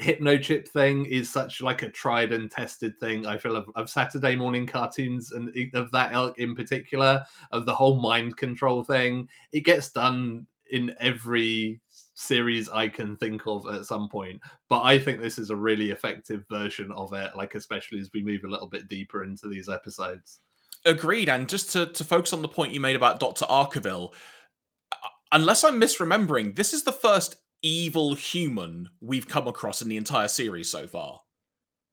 hypnochip 0.00 0.66
thing 0.68 1.06
is 1.06 1.30
such 1.30 1.60
like 1.60 1.82
a 1.82 1.88
tried 1.88 2.32
and 2.32 2.50
tested 2.50 2.98
thing 2.98 3.26
i 3.26 3.38
feel 3.38 3.54
of, 3.54 3.70
of, 3.76 3.88
saturday 3.88 4.34
morning 4.34 4.66
cartoons 4.66 5.30
and 5.30 5.52
of 5.74 5.90
that 5.92 6.12
elk 6.12 6.36
in 6.38 6.54
particular 6.54 7.24
of 7.52 7.64
the 7.64 7.74
whole 7.74 8.00
mind 8.00 8.36
control 8.36 8.82
thing 8.82 9.28
it 9.52 9.60
gets 9.60 9.90
done 9.90 10.44
in 10.72 10.92
every 10.98 11.80
series 12.14 12.68
i 12.70 12.88
can 12.88 13.16
think 13.18 13.46
of 13.46 13.66
at 13.68 13.84
some 13.84 14.08
point 14.08 14.40
but 14.68 14.82
i 14.82 14.98
think 14.98 15.20
this 15.20 15.38
is 15.38 15.50
a 15.50 15.56
really 15.56 15.90
effective 15.92 16.44
version 16.50 16.90
of 16.92 17.12
it 17.12 17.30
like 17.36 17.54
especially 17.54 18.00
as 18.00 18.10
we 18.12 18.22
move 18.22 18.42
a 18.42 18.50
little 18.50 18.68
bit 18.68 18.88
deeper 18.88 19.22
into 19.22 19.48
these 19.48 19.68
episodes 19.68 20.40
Agreed. 20.84 21.28
And 21.28 21.48
just 21.48 21.72
to, 21.72 21.86
to 21.86 22.04
focus 22.04 22.32
on 22.32 22.42
the 22.42 22.48
point 22.48 22.74
you 22.74 22.80
made 22.80 22.96
about 22.96 23.20
Dr. 23.20 23.46
Arkeville, 23.46 24.12
uh, 24.92 25.08
unless 25.32 25.64
I'm 25.64 25.80
misremembering, 25.80 26.54
this 26.54 26.74
is 26.74 26.84
the 26.84 26.92
first 26.92 27.36
evil 27.64 28.14
human 28.14 28.88
we've 29.00 29.26
come 29.26 29.48
across 29.48 29.82
in 29.82 29.88
the 29.88 29.96
entire 29.96 30.28
series 30.28 30.70
so 30.70 30.86
far. 30.86 31.20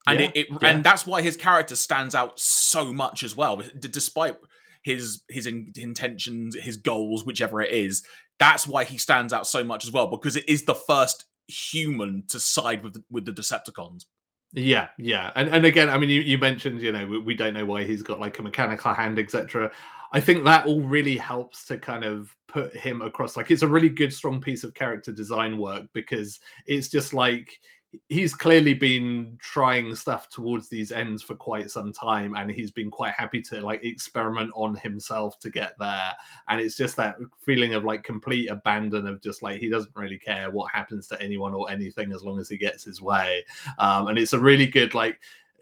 And 0.06 0.20
yeah, 0.20 0.26
it, 0.28 0.32
it 0.36 0.48
yeah. 0.62 0.70
and 0.70 0.84
that's 0.84 1.08
why 1.08 1.22
his 1.22 1.38
character 1.38 1.76
stands 1.76 2.14
out 2.14 2.40
so 2.40 2.92
much 2.92 3.24
as 3.24 3.36
well, 3.36 3.62
despite 3.80 4.36
his 4.84 5.24
his 5.30 5.48
in, 5.48 5.72
intentions, 5.76 6.56
his 6.56 6.78
goals, 6.78 7.26
whichever 7.26 7.62
it 7.62 7.72
is. 7.72 8.04
That's 8.40 8.68
why 8.68 8.84
he 8.84 8.98
stands 8.98 9.32
out 9.32 9.48
so 9.48 9.64
much 9.64 9.86
as 9.86 9.92
well 9.92 10.08
because 10.08 10.36
it 10.36 10.50
is 10.50 10.64
the 10.64 10.76
first 10.76 11.26
human 11.48 12.24
to 12.30 12.40
side 12.40 12.84
with 12.84 13.02
with 13.10 13.26
the 13.26 13.32
Decepticons. 13.32 14.06
Yeah, 14.54 14.90
yeah, 14.98 15.32
and 15.36 15.48
and 15.50 15.66
again, 15.66 15.90
I 15.90 15.98
mean, 15.98 16.10
you, 16.10 16.22
you 16.22 16.38
mentioned 16.38 16.82
you 16.82 16.92
know 16.92 17.06
we, 17.06 17.20
we 17.20 17.36
don't 17.36 17.54
know 17.54 17.66
why 17.66 17.84
he's 17.84 18.02
got 18.02 18.20
like 18.20 18.40
a 18.40 18.44
mechanical 18.44 18.94
hand, 18.94 19.20
etc. 19.20 19.72
I 20.12 20.20
think 20.20 20.44
that 20.44 20.66
all 20.66 20.82
really 20.82 21.18
helps 21.18 21.66
to 21.66 21.78
kind 21.78 22.04
of 22.04 22.36
put 22.48 22.76
him 22.76 23.02
across. 23.02 23.38
Like, 23.38 23.50
it's 23.50 23.62
a 23.62 23.68
really 23.68 23.90
good, 23.90 24.14
strong 24.14 24.42
piece 24.42 24.64
of 24.64 24.74
character 24.74 25.12
design 25.12 25.58
work 25.58 25.86
because 25.94 26.40
it's 26.66 26.90
just 26.90 27.14
like 27.14 27.60
he's 28.08 28.34
clearly 28.34 28.74
been 28.74 29.38
trying 29.42 29.94
stuff 29.96 30.30
towards 30.30 30.70
these 30.70 30.92
ends 30.92 31.22
for 31.22 31.36
quite 31.36 31.70
some 31.70 31.92
time 31.92 32.36
and 32.36 32.50
he's 32.50 32.72
been 32.72 32.90
quite 32.90 33.14
happy 33.14 33.42
to 33.42 33.60
like 33.60 33.84
experiment 33.84 34.50
on 34.56 34.76
himself 34.76 35.38
to 35.40 35.50
get 35.50 35.74
there 35.78 36.14
and 36.48 36.62
it's 36.62 36.78
just 36.78 36.96
that 36.96 37.18
feeling 37.44 37.74
of 37.74 37.84
like 37.84 38.04
complete 38.04 38.50
abandon 38.50 39.08
of 39.08 39.22
just 39.22 39.44
like 39.44 39.60
he 39.60 39.70
doesn't 39.70 39.96
really 39.96 40.18
care 40.18 40.50
what 40.50 40.72
happens 40.72 41.08
to 41.08 41.22
anyone 41.22 41.54
or 41.54 41.70
anything 41.70 42.14
as 42.14 42.24
long 42.24 42.40
as 42.40 42.48
he 42.48 42.58
gets 42.58 42.84
his 42.84 43.02
way 43.02 43.44
um 43.78 44.08
and 44.08 44.18
it's 44.18 44.34
a 44.34 44.40
really 44.40 44.68
good 44.68 44.94
like 44.94 45.20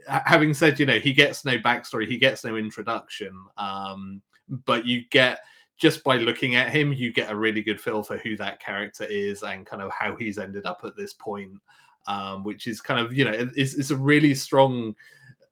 having 0.07 0.53
said 0.53 0.79
you 0.79 0.85
know 0.85 0.99
he 0.99 1.13
gets 1.13 1.43
no 1.45 1.57
backstory 1.57 2.07
he 2.07 2.17
gets 2.17 2.43
no 2.43 2.55
introduction 2.57 3.33
um 3.57 4.21
but 4.65 4.85
you 4.85 5.03
get 5.09 5.39
just 5.77 6.03
by 6.03 6.17
looking 6.17 6.55
at 6.55 6.69
him 6.69 6.91
you 6.91 7.11
get 7.11 7.31
a 7.31 7.35
really 7.35 7.61
good 7.61 7.79
feel 7.79 8.03
for 8.03 8.17
who 8.17 8.35
that 8.35 8.59
character 8.59 9.05
is 9.05 9.43
and 9.43 9.65
kind 9.65 9.81
of 9.81 9.91
how 9.91 10.15
he's 10.15 10.37
ended 10.37 10.65
up 10.65 10.81
at 10.83 10.95
this 10.95 11.13
point 11.13 11.51
um, 12.07 12.43
which 12.43 12.67
is 12.67 12.81
kind 12.81 12.99
of 12.99 13.13
you 13.13 13.25
know 13.25 13.49
it's, 13.55 13.75
it's 13.75 13.91
a 13.91 13.97
really 13.97 14.33
strong 14.33 14.95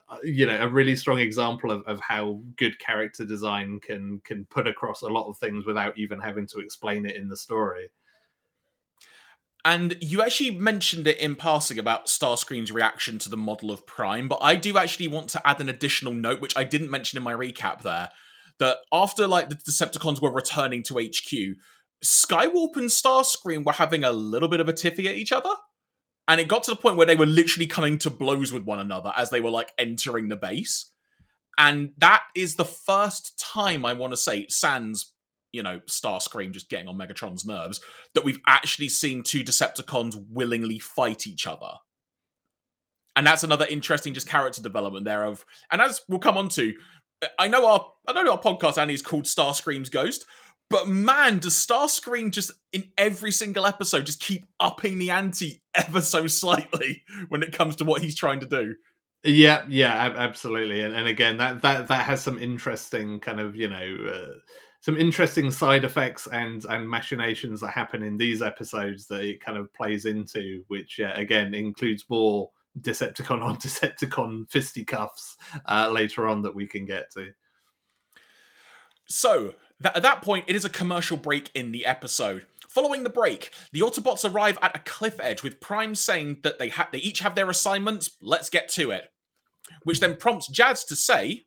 uh, 0.10 0.18
you 0.24 0.46
know 0.46 0.60
a 0.62 0.68
really 0.68 0.96
strong 0.96 1.20
example 1.20 1.72
of, 1.72 1.84
of 1.84 2.00
how 2.00 2.40
good 2.56 2.78
character 2.80 3.26
design 3.26 3.80
can 3.80 4.20
can 4.24 4.46
put 4.46 4.68
across 4.68 5.02
a 5.02 5.08
lot 5.08 5.28
of 5.28 5.38
things 5.38 5.66
without 5.66 5.98
even 5.98 6.20
having 6.20 6.48
to 6.48 6.60
explain 6.60 7.06
it 7.06 7.16
in 7.16 7.28
the 7.28 7.38
story. 7.38 7.90
And 9.66 9.98
you 10.00 10.22
actually 10.22 10.52
mentioned 10.52 11.08
it 11.08 11.18
in 11.18 11.36
passing 11.36 11.78
about 11.78 12.06
Starscream's 12.06 12.72
reaction 12.72 13.20
to 13.20 13.30
the 13.30 13.36
model 13.36 13.70
of 13.70 13.86
Prime, 13.86 14.30
but 14.30 14.40
I 14.42 14.56
do 14.56 14.78
actually 14.78 15.10
want 15.10 15.28
to 15.32 15.46
add 15.46 15.60
an 15.60 15.68
additional 15.68 16.14
note, 16.14 16.40
which 16.40 16.56
I 16.56 16.64
didn't 16.64 16.90
mention 16.90 17.18
in 17.18 17.24
my 17.24 17.34
recap 17.34 17.82
there, 17.82 18.08
that 18.60 18.78
after 18.92 19.28
like 19.28 19.50
the 19.50 19.56
Decepticons 19.56 20.22
were 20.22 20.32
returning 20.32 20.84
to 20.84 20.96
HQ, 20.96 21.58
Skywarp 22.04 22.76
and 22.76 22.90
Starscream 22.90 23.64
were 23.64 23.74
having 23.74 24.04
a 24.04 24.12
little 24.12 24.50
bit 24.50 24.60
of 24.60 24.70
a 24.70 24.74
tiffy 24.74 25.08
at 25.08 25.16
each 25.16 25.32
other. 25.32 25.50
And 26.28 26.42
it 26.42 26.48
got 26.48 26.64
to 26.64 26.72
the 26.72 26.78
point 26.78 26.98
where 26.98 27.06
they 27.06 27.16
were 27.16 27.26
literally 27.26 27.68
coming 27.68 27.98
to 28.00 28.10
blows 28.10 28.52
with 28.52 28.64
one 28.64 28.80
another 28.80 29.14
as 29.16 29.30
they 29.30 29.40
were 29.40 29.50
like 29.50 29.72
entering 29.78 30.28
the 30.28 30.36
base. 30.36 30.92
And 31.58 31.92
that 31.98 32.24
is 32.36 32.56
the 32.56 32.66
first 32.66 33.40
time 33.40 33.86
I 33.86 33.94
want 33.94 34.14
to 34.14 34.18
say, 34.18 34.46
sans, 34.50 35.14
you 35.54 35.64
know, 35.64 35.80
Starscream 35.88 36.52
just 36.52 36.70
getting 36.70 36.88
on 36.88 36.98
Megatron's 36.98 37.46
nerves, 37.46 37.82
that 38.14 38.26
we've 38.26 38.42
actually 38.46 38.90
seen 38.90 39.24
two 39.24 39.44
Decepticons 39.44 40.22
willingly 40.30 40.80
fight 40.80 41.26
each 41.26 41.48
other. 41.48 41.72
And 43.16 43.26
that's 43.26 43.44
another 43.44 43.66
interesting 43.66 44.14
just 44.14 44.30
character 44.30 44.62
development 44.62 45.06
there 45.06 45.24
of 45.24 45.44
and 45.72 45.82
as 45.82 46.02
we'll 46.08 46.20
come 46.20 46.38
on 46.38 46.50
to, 46.50 46.76
I 47.40 47.48
know 47.48 47.66
our 47.66 47.92
I 48.08 48.14
know 48.24 48.32
our 48.32 48.42
podcast 48.42 48.78
Andy 48.78 48.94
is 48.94 49.02
called 49.02 49.26
Starscream's 49.26 49.90
Ghost, 49.90 50.26
but 50.70 50.88
man, 50.88 51.40
does 51.40 51.54
Starscream 51.54 52.32
just 52.32 52.52
in 52.74 52.92
every 52.98 53.32
single 53.32 53.66
episode 53.66 54.06
just 54.06 54.20
keep 54.20 54.46
upping 54.60 55.00
the 55.00 55.12
ante 55.12 55.62
ever 55.76 56.02
so 56.02 56.28
slightly 56.28 57.04
when 57.30 57.44
it 57.44 57.54
comes 57.54 57.76
to 57.78 57.86
what 57.86 58.02
he's 58.02 58.16
trying 58.16 58.40
to 58.42 58.46
do. 58.46 58.76
Yeah, 59.24 59.66
yeah, 59.68 60.14
absolutely. 60.16 60.84
And, 60.84 60.96
and 60.96 61.08
again, 61.08 61.38
that 61.38 61.62
that 61.62 61.88
that 61.88 62.06
has 62.06 62.22
some 62.22 62.38
interesting 62.38 63.20
kind 63.20 63.40
of 63.40 63.56
you 63.56 63.70
know 63.70 63.98
uh, 64.14 64.34
some 64.82 64.98
interesting 64.98 65.50
side 65.52 65.84
effects 65.84 66.28
and 66.28 66.64
and 66.66 66.88
machinations 66.88 67.62
that 67.62 67.72
happen 67.72 68.04
in 68.04 68.18
these 68.18 68.42
episodes 68.42 69.08
that 69.08 69.22
it 69.22 69.44
kind 69.44 69.58
of 69.58 69.74
plays 69.74 70.06
into, 70.06 70.64
which 70.68 71.00
uh, 71.00 71.14
again 71.16 71.54
includes 71.54 72.06
more 72.10 72.50
Decepticon 72.82 73.42
on 73.42 73.58
Decepticon 73.58 74.50
fisticuffs 74.50 75.38
uh, 75.68 75.90
later 75.92 76.28
on 76.28 76.42
that 76.44 76.56
we 76.56 76.68
can 76.68 76.86
get 76.86 77.12
to. 77.14 77.32
So 79.08 79.54
Th- 79.82 79.96
at 79.96 80.04
that 80.04 80.22
point, 80.22 80.46
it 80.48 80.56
is 80.56 80.66
a 80.66 80.70
commercial 80.70 81.18
break 81.18 81.52
in 81.54 81.72
the 81.72 81.86
episode. 81.86 82.46
Following 82.68 83.04
the 83.04 83.10
break, 83.10 83.52
the 83.72 83.82
Autobots 83.82 84.30
arrive 84.30 84.58
at 84.62 84.76
a 84.76 84.80
cliff 84.80 85.20
edge 85.20 85.44
with 85.44 85.62
Prime 85.62 85.96
saying 85.96 86.38
that 86.44 86.60
they 86.60 86.70
ha- 86.70 86.90
they 86.92 87.00
each 87.00 87.20
have 87.20 87.36
their 87.36 87.50
assignments. 87.50 88.12
Let's 88.22 88.50
get 88.50 88.70
to 88.70 88.92
it. 88.92 89.10
Which 89.84 90.00
then 90.00 90.16
prompts 90.16 90.48
Jazz 90.48 90.84
to 90.86 90.96
say, 90.96 91.46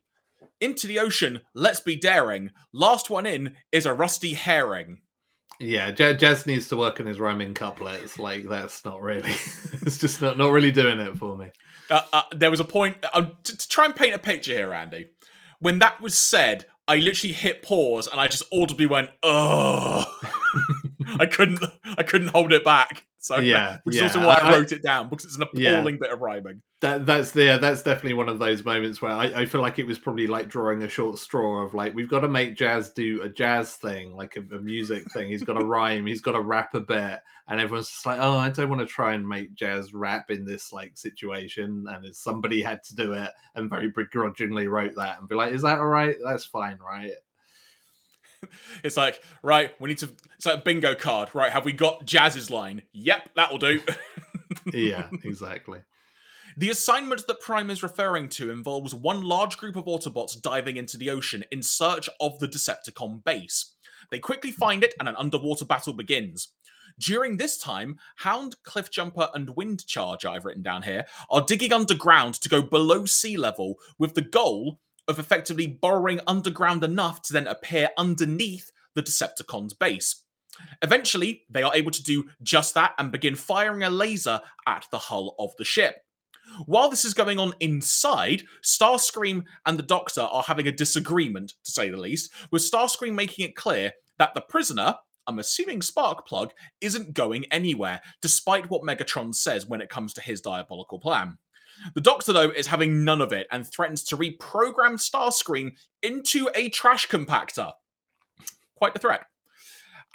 "Into 0.59 0.87
the 0.87 0.99
ocean, 0.99 1.41
let's 1.53 1.79
be 1.79 1.95
daring. 1.95 2.51
Last 2.71 3.09
one 3.09 3.25
in 3.25 3.55
is 3.71 3.85
a 3.85 3.93
rusty 3.93 4.33
herring." 4.33 5.01
Yeah, 5.61 5.91
Jazz 5.91 6.47
needs 6.47 6.67
to 6.69 6.77
work 6.77 6.99
on 6.99 7.05
his 7.05 7.19
rhyming 7.19 7.53
couplets. 7.53 8.17
Like 8.17 8.47
that's 8.49 8.83
not 8.83 9.01
really, 9.01 9.29
it's 9.73 9.99
just 9.99 10.21
not 10.21 10.37
not 10.37 10.51
really 10.51 10.71
doing 10.71 10.99
it 10.99 11.15
for 11.17 11.37
me. 11.37 11.51
Uh, 11.89 12.01
uh, 12.11 12.23
there 12.33 12.49
was 12.49 12.59
a 12.59 12.65
point 12.65 12.97
uh, 13.13 13.27
to, 13.43 13.57
to 13.57 13.69
try 13.69 13.85
and 13.85 13.95
paint 13.95 14.15
a 14.15 14.19
picture 14.19 14.53
here, 14.53 14.73
Andy. 14.73 15.09
When 15.59 15.79
that 15.79 16.01
was 16.01 16.17
said, 16.17 16.65
I 16.87 16.97
literally 16.97 17.33
hit 17.33 17.61
pause 17.61 18.07
and 18.07 18.19
I 18.19 18.27
just 18.27 18.43
audibly 18.51 18.87
went, 18.87 19.11
"Oh." 19.21 20.05
I 21.19 21.25
couldn't 21.25 21.63
I 21.97 22.03
couldn't 22.03 22.29
hold 22.29 22.53
it 22.53 22.63
back. 22.63 23.05
So 23.21 23.37
yeah, 23.37 23.77
which 23.83 23.97
yeah. 23.97 24.05
is 24.05 24.15
also 24.15 24.27
why 24.27 24.39
I, 24.41 24.51
wrote 24.51 24.71
it 24.71 24.81
down 24.81 25.07
because 25.07 25.25
it's 25.25 25.35
an 25.35 25.43
appalling 25.43 25.93
yeah. 25.93 25.99
bit 25.99 26.11
of 26.11 26.21
rhyming. 26.21 26.59
That 26.79 27.05
that's 27.05 27.29
the 27.29 27.43
yeah, 27.43 27.57
that's 27.57 27.83
definitely 27.83 28.15
one 28.15 28.27
of 28.27 28.39
those 28.39 28.65
moments 28.65 28.99
where 28.99 29.11
I, 29.11 29.25
I 29.25 29.45
feel 29.45 29.61
like 29.61 29.77
it 29.77 29.85
was 29.85 29.99
probably 29.99 30.25
like 30.25 30.47
drawing 30.47 30.81
a 30.81 30.89
short 30.89 31.19
straw 31.19 31.63
of 31.63 31.75
like 31.75 31.93
we've 31.93 32.09
got 32.09 32.21
to 32.21 32.27
make 32.27 32.55
Jazz 32.55 32.89
do 32.89 33.21
a 33.21 33.29
jazz 33.29 33.75
thing, 33.75 34.15
like 34.15 34.37
a, 34.37 34.55
a 34.55 34.59
music 34.59 35.03
thing. 35.11 35.29
He's 35.29 35.43
got 35.43 35.53
to 35.53 35.65
rhyme, 35.65 36.07
he's 36.07 36.21
got 36.21 36.31
to 36.31 36.41
rap 36.41 36.73
a 36.73 36.79
bit, 36.79 37.19
and 37.47 37.61
everyone's 37.61 37.89
just 37.89 38.07
like, 38.07 38.19
oh, 38.19 38.37
I 38.37 38.49
don't 38.49 38.69
want 38.69 38.81
to 38.81 38.87
try 38.87 39.13
and 39.13 39.27
make 39.27 39.53
Jazz 39.53 39.93
rap 39.93 40.31
in 40.31 40.43
this 40.43 40.73
like 40.73 40.97
situation, 40.97 41.85
and 41.89 42.15
somebody 42.15 42.63
had 42.63 42.83
to 42.85 42.95
do 42.95 43.13
it, 43.13 43.29
and 43.53 43.69
very 43.69 43.91
begrudgingly 43.91 44.67
wrote 44.67 44.95
that 44.95 45.19
and 45.19 45.29
be 45.29 45.35
like, 45.35 45.53
is 45.53 45.61
that 45.61 45.77
all 45.77 45.85
right? 45.85 46.15
That's 46.25 46.45
fine, 46.45 46.79
right? 46.79 47.11
it's 48.83 48.97
like, 48.97 49.23
right, 49.43 49.71
we 49.79 49.89
need 49.89 49.97
to. 49.99 50.09
It's 50.35 50.45
like 50.45 50.59
a 50.59 50.61
bingo 50.61 50.95
card, 50.95 51.29
right? 51.33 51.51
Have 51.51 51.65
we 51.65 51.73
got 51.73 52.05
Jazz's 52.05 52.49
line? 52.49 52.81
Yep, 52.93 53.29
that'll 53.35 53.57
do. 53.57 53.81
yeah, 54.73 55.07
exactly. 55.23 55.79
The 56.57 56.69
assignment 56.69 57.25
that 57.27 57.39
Prime 57.39 57.69
is 57.69 57.83
referring 57.83 58.27
to 58.29 58.51
involves 58.51 58.93
one 58.93 59.21
large 59.21 59.57
group 59.57 59.77
of 59.77 59.85
Autobots 59.85 60.39
diving 60.41 60.77
into 60.77 60.97
the 60.97 61.09
ocean 61.09 61.45
in 61.51 61.63
search 61.63 62.09
of 62.19 62.37
the 62.39 62.47
Decepticon 62.47 63.23
base. 63.23 63.73
They 64.09 64.19
quickly 64.19 64.51
find 64.51 64.83
it, 64.83 64.93
and 64.99 65.07
an 65.07 65.15
underwater 65.17 65.65
battle 65.65 65.93
begins. 65.93 66.49
During 66.99 67.37
this 67.37 67.57
time, 67.57 67.97
Hound, 68.17 68.57
Cliffjumper, 68.65 69.29
and 69.33 69.47
Windcharger, 69.49 70.29
I've 70.29 70.43
written 70.43 70.61
down 70.61 70.83
here, 70.83 71.05
are 71.29 71.41
digging 71.41 71.71
underground 71.71 72.35
to 72.35 72.49
go 72.49 72.61
below 72.61 73.05
sea 73.05 73.37
level 73.37 73.75
with 73.97 74.13
the 74.13 74.21
goal 74.21 74.77
of 75.07 75.19
effectively 75.19 75.67
burrowing 75.67 76.21
underground 76.27 76.83
enough 76.83 77.21
to 77.23 77.33
then 77.33 77.47
appear 77.47 77.89
underneath 77.97 78.71
the 78.95 79.03
Decepticons' 79.03 79.77
base. 79.77 80.23
Eventually, 80.81 81.43
they 81.49 81.63
are 81.63 81.75
able 81.75 81.91
to 81.91 82.03
do 82.03 82.25
just 82.43 82.73
that 82.75 82.93
and 82.97 83.11
begin 83.11 83.35
firing 83.35 83.83
a 83.83 83.89
laser 83.89 84.41
at 84.67 84.85
the 84.91 84.97
hull 84.97 85.35
of 85.39 85.51
the 85.57 85.65
ship. 85.65 86.03
While 86.65 86.89
this 86.89 87.05
is 87.05 87.13
going 87.13 87.39
on 87.39 87.53
inside, 87.59 88.43
Starscream 88.63 89.43
and 89.65 89.79
the 89.79 89.83
Doctor 89.83 90.21
are 90.21 90.43
having 90.43 90.67
a 90.67 90.71
disagreement, 90.71 91.53
to 91.63 91.71
say 91.71 91.89
the 91.89 91.97
least, 91.97 92.31
with 92.51 92.61
Starscream 92.61 93.13
making 93.13 93.45
it 93.45 93.55
clear 93.55 93.93
that 94.17 94.33
the 94.33 94.41
prisoner, 94.41 94.95
I'm 95.27 95.39
assuming 95.39 95.79
Sparkplug, 95.79 96.51
isn't 96.81 97.13
going 97.13 97.45
anywhere, 97.51 98.01
despite 98.21 98.69
what 98.69 98.83
Megatron 98.83 99.33
says 99.33 99.65
when 99.65 99.81
it 99.81 99.89
comes 99.89 100.13
to 100.13 100.21
his 100.21 100.41
diabolical 100.41 100.99
plan. 100.99 101.37
The 101.95 102.01
Doctor, 102.01 102.33
though, 102.33 102.49
is 102.49 102.67
having 102.67 103.03
none 103.03 103.21
of 103.21 103.33
it 103.33 103.47
and 103.51 103.67
threatens 103.67 104.03
to 104.05 104.17
reprogram 104.17 104.97
Starscream 104.97 105.71
into 106.03 106.49
a 106.55 106.69
trash 106.69 107.07
compactor. 107.07 107.71
Quite 108.75 108.93
the 108.93 108.99
threat. 108.99 109.25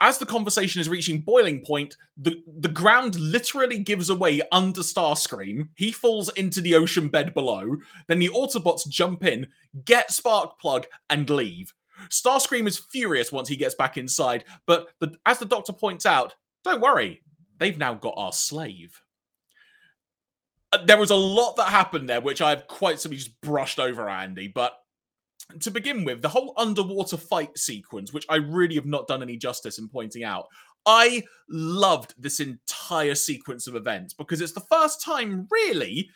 As 0.00 0.18
the 0.18 0.26
conversation 0.26 0.80
is 0.80 0.90
reaching 0.90 1.22
boiling 1.22 1.64
point, 1.64 1.96
the, 2.18 2.42
the 2.58 2.68
ground 2.68 3.18
literally 3.18 3.78
gives 3.78 4.10
away 4.10 4.42
under 4.52 4.82
Starscream. 4.82 5.68
He 5.74 5.90
falls 5.90 6.28
into 6.30 6.60
the 6.60 6.74
ocean 6.74 7.08
bed 7.08 7.32
below. 7.32 7.76
Then 8.06 8.18
the 8.18 8.28
Autobots 8.28 8.86
jump 8.88 9.24
in, 9.24 9.46
get 9.86 10.10
Sparkplug, 10.10 10.84
and 11.08 11.30
leave. 11.30 11.72
Starscream 12.10 12.66
is 12.66 12.76
furious 12.76 13.32
once 13.32 13.48
he 13.48 13.56
gets 13.56 13.74
back 13.74 13.96
inside, 13.96 14.44
but 14.66 14.88
the, 15.00 15.16
as 15.24 15.38
the 15.38 15.46
Doctor 15.46 15.72
points 15.72 16.04
out, 16.04 16.34
don't 16.62 16.82
worry, 16.82 17.22
they've 17.58 17.78
now 17.78 17.94
got 17.94 18.14
our 18.18 18.32
slave. 18.32 19.00
There 20.84 20.98
was 20.98 21.10
a 21.10 21.16
lot 21.16 21.56
that 21.56 21.68
happened 21.68 22.08
there, 22.08 22.20
which 22.20 22.42
I've 22.42 22.66
quite 22.66 23.00
simply 23.00 23.18
just 23.18 23.40
brushed 23.40 23.78
over, 23.78 24.08
Andy. 24.08 24.48
But 24.48 24.72
to 25.60 25.70
begin 25.70 26.04
with, 26.04 26.22
the 26.22 26.28
whole 26.28 26.54
underwater 26.56 27.16
fight 27.16 27.56
sequence, 27.56 28.12
which 28.12 28.26
I 28.28 28.36
really 28.36 28.74
have 28.74 28.86
not 28.86 29.06
done 29.06 29.22
any 29.22 29.36
justice 29.36 29.78
in 29.78 29.88
pointing 29.88 30.24
out, 30.24 30.48
I 30.84 31.24
loved 31.48 32.14
this 32.18 32.40
entire 32.40 33.14
sequence 33.14 33.66
of 33.66 33.74
events 33.74 34.14
because 34.14 34.40
it's 34.40 34.52
the 34.52 34.60
first 34.60 35.02
time, 35.02 35.48
really, 35.50 36.10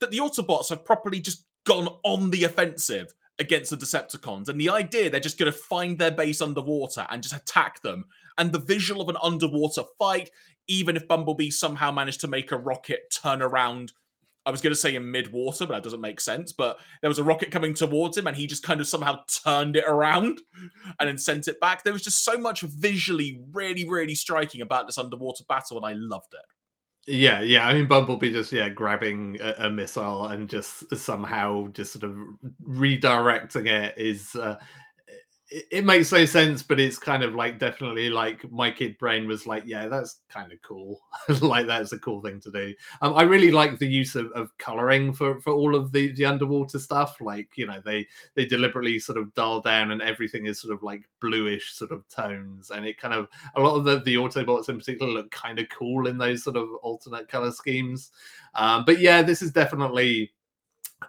that 0.00 0.10
the 0.10 0.18
Autobots 0.18 0.70
have 0.70 0.84
properly 0.84 1.20
just 1.20 1.44
gone 1.64 1.88
on 2.04 2.30
the 2.30 2.44
offensive 2.44 3.12
against 3.38 3.70
the 3.70 3.76
Decepticons. 3.76 4.48
And 4.48 4.60
the 4.60 4.70
idea 4.70 5.10
they're 5.10 5.20
just 5.20 5.38
going 5.38 5.52
to 5.52 5.58
find 5.58 5.98
their 5.98 6.10
base 6.10 6.40
underwater 6.40 7.06
and 7.10 7.22
just 7.22 7.36
attack 7.36 7.82
them. 7.82 8.04
And 8.38 8.52
the 8.52 8.58
visual 8.58 9.00
of 9.00 9.08
an 9.08 9.16
underwater 9.22 9.82
fight, 9.98 10.30
even 10.68 10.96
if 10.96 11.08
Bumblebee 11.08 11.50
somehow 11.50 11.90
managed 11.90 12.20
to 12.22 12.28
make 12.28 12.52
a 12.52 12.58
rocket 12.58 13.00
turn 13.22 13.42
around. 13.42 13.92
I 14.44 14.50
was 14.52 14.60
going 14.60 14.72
to 14.72 14.78
say 14.78 14.94
in 14.94 15.10
mid 15.10 15.32
water, 15.32 15.66
but 15.66 15.74
that 15.74 15.82
doesn't 15.82 16.00
make 16.00 16.20
sense. 16.20 16.52
But 16.52 16.78
there 17.00 17.10
was 17.10 17.18
a 17.18 17.24
rocket 17.24 17.50
coming 17.50 17.74
towards 17.74 18.16
him, 18.16 18.28
and 18.28 18.36
he 18.36 18.46
just 18.46 18.62
kind 18.62 18.80
of 18.80 18.86
somehow 18.86 19.18
turned 19.44 19.74
it 19.74 19.84
around 19.86 20.40
and 21.00 21.08
then 21.08 21.18
sent 21.18 21.48
it 21.48 21.58
back. 21.60 21.82
There 21.82 21.92
was 21.92 22.04
just 22.04 22.24
so 22.24 22.38
much 22.38 22.60
visually 22.60 23.40
really, 23.52 23.88
really 23.88 24.14
striking 24.14 24.60
about 24.60 24.86
this 24.86 24.98
underwater 24.98 25.44
battle, 25.48 25.76
and 25.78 25.86
I 25.86 25.94
loved 25.94 26.32
it. 26.32 26.44
Yeah, 27.08 27.40
yeah. 27.40 27.66
I 27.66 27.74
mean, 27.74 27.86
Bumblebee 27.86 28.32
just 28.32 28.52
yeah 28.52 28.68
grabbing 28.68 29.38
a, 29.40 29.66
a 29.66 29.70
missile 29.70 30.26
and 30.26 30.48
just 30.48 30.96
somehow 30.96 31.68
just 31.68 31.92
sort 31.92 32.04
of 32.04 32.16
redirecting 32.68 33.68
it 33.68 33.94
is 33.96 34.34
uh, 34.34 34.56
it, 35.48 35.84
makes 35.84 36.10
no 36.10 36.24
sense, 36.24 36.62
but 36.62 36.80
it's 36.80 36.98
kind 36.98 37.22
of 37.22 37.34
like 37.34 37.60
definitely 37.60 38.10
like 38.10 38.50
my 38.50 38.70
kid 38.70 38.98
brain 38.98 39.28
was 39.28 39.46
like, 39.46 39.62
yeah, 39.64 39.86
that's 39.86 40.20
kind 40.28 40.52
of 40.52 40.60
cool. 40.62 41.00
like 41.40 41.66
that's 41.66 41.92
a 41.92 41.98
cool 41.98 42.20
thing 42.20 42.40
to 42.40 42.50
do. 42.50 42.74
Um, 43.00 43.14
I 43.14 43.22
really 43.22 43.52
like 43.52 43.78
the 43.78 43.86
use 43.86 44.16
of, 44.16 44.32
of 44.32 44.56
coloring 44.58 45.12
for 45.12 45.40
for 45.40 45.52
all 45.52 45.76
of 45.76 45.92
the 45.92 46.12
the 46.12 46.24
underwater 46.24 46.80
stuff. 46.80 47.20
Like 47.20 47.50
you 47.56 47.66
know, 47.66 47.80
they 47.84 48.06
they 48.34 48.44
deliberately 48.44 48.98
sort 48.98 49.18
of 49.18 49.32
dull 49.34 49.60
down 49.60 49.92
and 49.92 50.02
everything 50.02 50.46
is 50.46 50.60
sort 50.60 50.74
of 50.74 50.82
like 50.82 51.02
bluish 51.20 51.74
sort 51.74 51.92
of 51.92 52.08
tones, 52.08 52.70
and 52.70 52.84
it 52.84 52.98
kind 52.98 53.14
of 53.14 53.28
a 53.54 53.60
lot 53.60 53.76
of 53.76 53.84
the 53.84 54.00
the 54.00 54.16
Autobots 54.16 54.68
in 54.68 54.78
particular 54.78 55.12
look 55.12 55.30
kind 55.30 55.60
of 55.60 55.68
cool 55.68 56.08
in 56.08 56.18
those 56.18 56.42
sort 56.42 56.56
of 56.56 56.68
alternate 56.82 57.28
color 57.28 57.52
schemes. 57.52 58.10
Um, 58.54 58.84
but 58.84 58.98
yeah, 58.98 59.22
this 59.22 59.42
is 59.42 59.52
definitely 59.52 60.32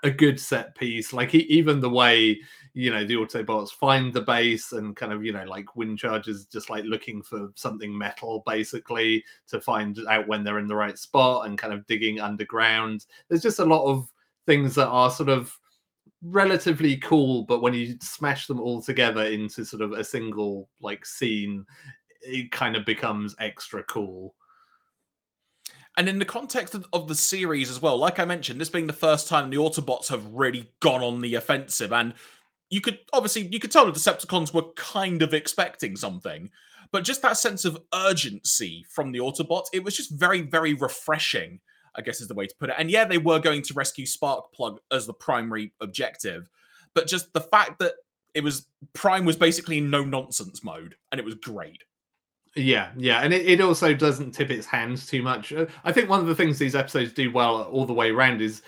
a 0.04 0.12
good 0.12 0.40
set 0.40 0.76
piece. 0.76 1.14
Like 1.14 1.34
even 1.34 1.80
the 1.80 1.90
way 1.90 2.40
you 2.78 2.92
know 2.92 3.04
the 3.04 3.16
Autobots 3.16 3.72
find 3.72 4.14
the 4.14 4.22
base 4.22 4.72
and 4.72 4.96
kind 4.96 5.12
of 5.12 5.26
you 5.26 5.34
know 5.34 5.46
like 5.46 5.66
Windcharger's 5.76 6.46
just 6.46 6.70
like 6.70 6.84
looking 6.84 7.24
for 7.24 7.52
something 7.56 7.98
metal 7.98 8.44
basically 8.46 9.26
to 9.48 9.60
find 9.60 9.98
out 10.08 10.28
when 10.28 10.44
they're 10.44 10.60
in 10.60 10.68
the 10.68 10.76
right 10.76 10.98
spot 10.98 11.48
and 11.48 11.58
kind 11.58 11.74
of 11.74 11.88
digging 11.88 12.20
underground. 12.20 13.08
There's 13.28 13.42
just 13.42 13.58
a 13.58 13.66
lot 13.66 13.86
of 13.86 14.08
things 14.46 14.76
that 14.76 14.90
are 14.90 15.10
sort 15.10 15.30
of 15.30 15.58
relatively 16.22 16.98
cool, 16.98 17.46
but 17.46 17.64
when 17.64 17.74
you 17.74 17.98
smash 18.00 18.46
them 18.46 18.60
all 18.60 18.80
together 18.80 19.24
into 19.24 19.66
sort 19.66 19.82
of 19.82 19.94
a 19.94 20.04
single 20.04 20.70
like 20.80 21.04
scene, 21.04 21.66
it 22.22 22.52
kind 22.52 22.76
of 22.76 22.86
becomes 22.86 23.36
extra 23.40 23.82
cool. 23.86 24.36
And 25.98 26.08
in 26.08 26.20
the 26.20 26.26
context 26.26 26.76
of, 26.94 27.08
the 27.08 27.16
series 27.16 27.72
as 27.72 27.82
well, 27.82 27.98
like 27.98 28.20
I 28.20 28.26
mentioned, 28.26 28.62
this 28.62 28.70
being 28.70 28.86
the 28.86 28.94
first 28.94 29.28
time 29.28 29.50
the 29.50 29.58
Autobots 29.58 30.10
have 30.10 30.24
really 30.28 30.70
gone 30.80 31.02
on 31.02 31.22
the 31.22 31.34
offensive, 31.34 31.92
and 31.92 32.14
you 32.70 32.82
could 32.82 33.00
obviously 33.14 33.48
you 33.52 33.60
could 33.60 33.72
tell 33.72 33.86
the 33.86 33.92
Decepticons 33.92 34.54
were 34.54 34.72
kind 34.76 35.22
of 35.22 35.34
expecting 35.34 35.96
something, 35.96 36.50
but 36.92 37.04
just 37.04 37.22
that 37.22 37.38
sense 37.38 37.66
of 37.66 37.82
urgency 37.94 38.86
from 38.90 39.12
the 39.12 39.20
Autobots, 39.20 39.68
it 39.74 39.84
was 39.84 39.96
just 39.96 40.12
very, 40.12 40.42
very 40.42 40.74
refreshing. 40.74 41.60
I 41.96 42.02
guess 42.02 42.22
is 42.22 42.28
the 42.28 42.36
way 42.36 42.46
to 42.46 42.56
put 42.60 42.70
it. 42.70 42.76
And 42.78 42.92
yeah, 42.92 43.06
they 43.06 43.18
were 43.18 43.40
going 43.40 43.64
to 43.64 43.74
rescue 43.74 44.06
Sparkplug 44.06 44.78
as 44.92 45.08
the 45.08 45.14
primary 45.14 45.74
objective, 45.82 46.48
but 46.94 47.08
just 47.08 47.34
the 47.34 47.42
fact 47.42 47.80
that 47.80 47.94
it 48.36 48.44
was 48.44 48.68
Prime 48.94 49.26
was 49.26 49.36
basically 49.36 49.80
in 49.80 49.90
no 49.90 50.04
nonsense 50.04 50.64
mode, 50.64 50.96
and 51.12 51.20
it 51.20 51.26
was 51.26 51.34
great. 51.36 51.84
Yeah, 52.56 52.92
yeah, 52.98 53.22
and 53.22 53.34
it, 53.34 53.48
it 53.48 53.62
also 53.62 53.94
doesn't 53.94 54.32
tip 54.32 54.52
its 54.52 54.66
hands 54.66 55.08
too 55.08 55.22
much. 55.22 55.54
Uh, 55.54 55.66
I 55.84 55.92
think 55.92 56.10
one 56.10 56.20
of 56.20 56.28
the 56.28 56.36
things 56.36 56.60
these 56.60 56.76
episodes 56.76 57.14
do 57.14 57.32
well 57.32 57.64
all 57.64 57.86
the 57.86 57.94
way 57.94 58.12
around 58.12 58.42
is 58.42 58.62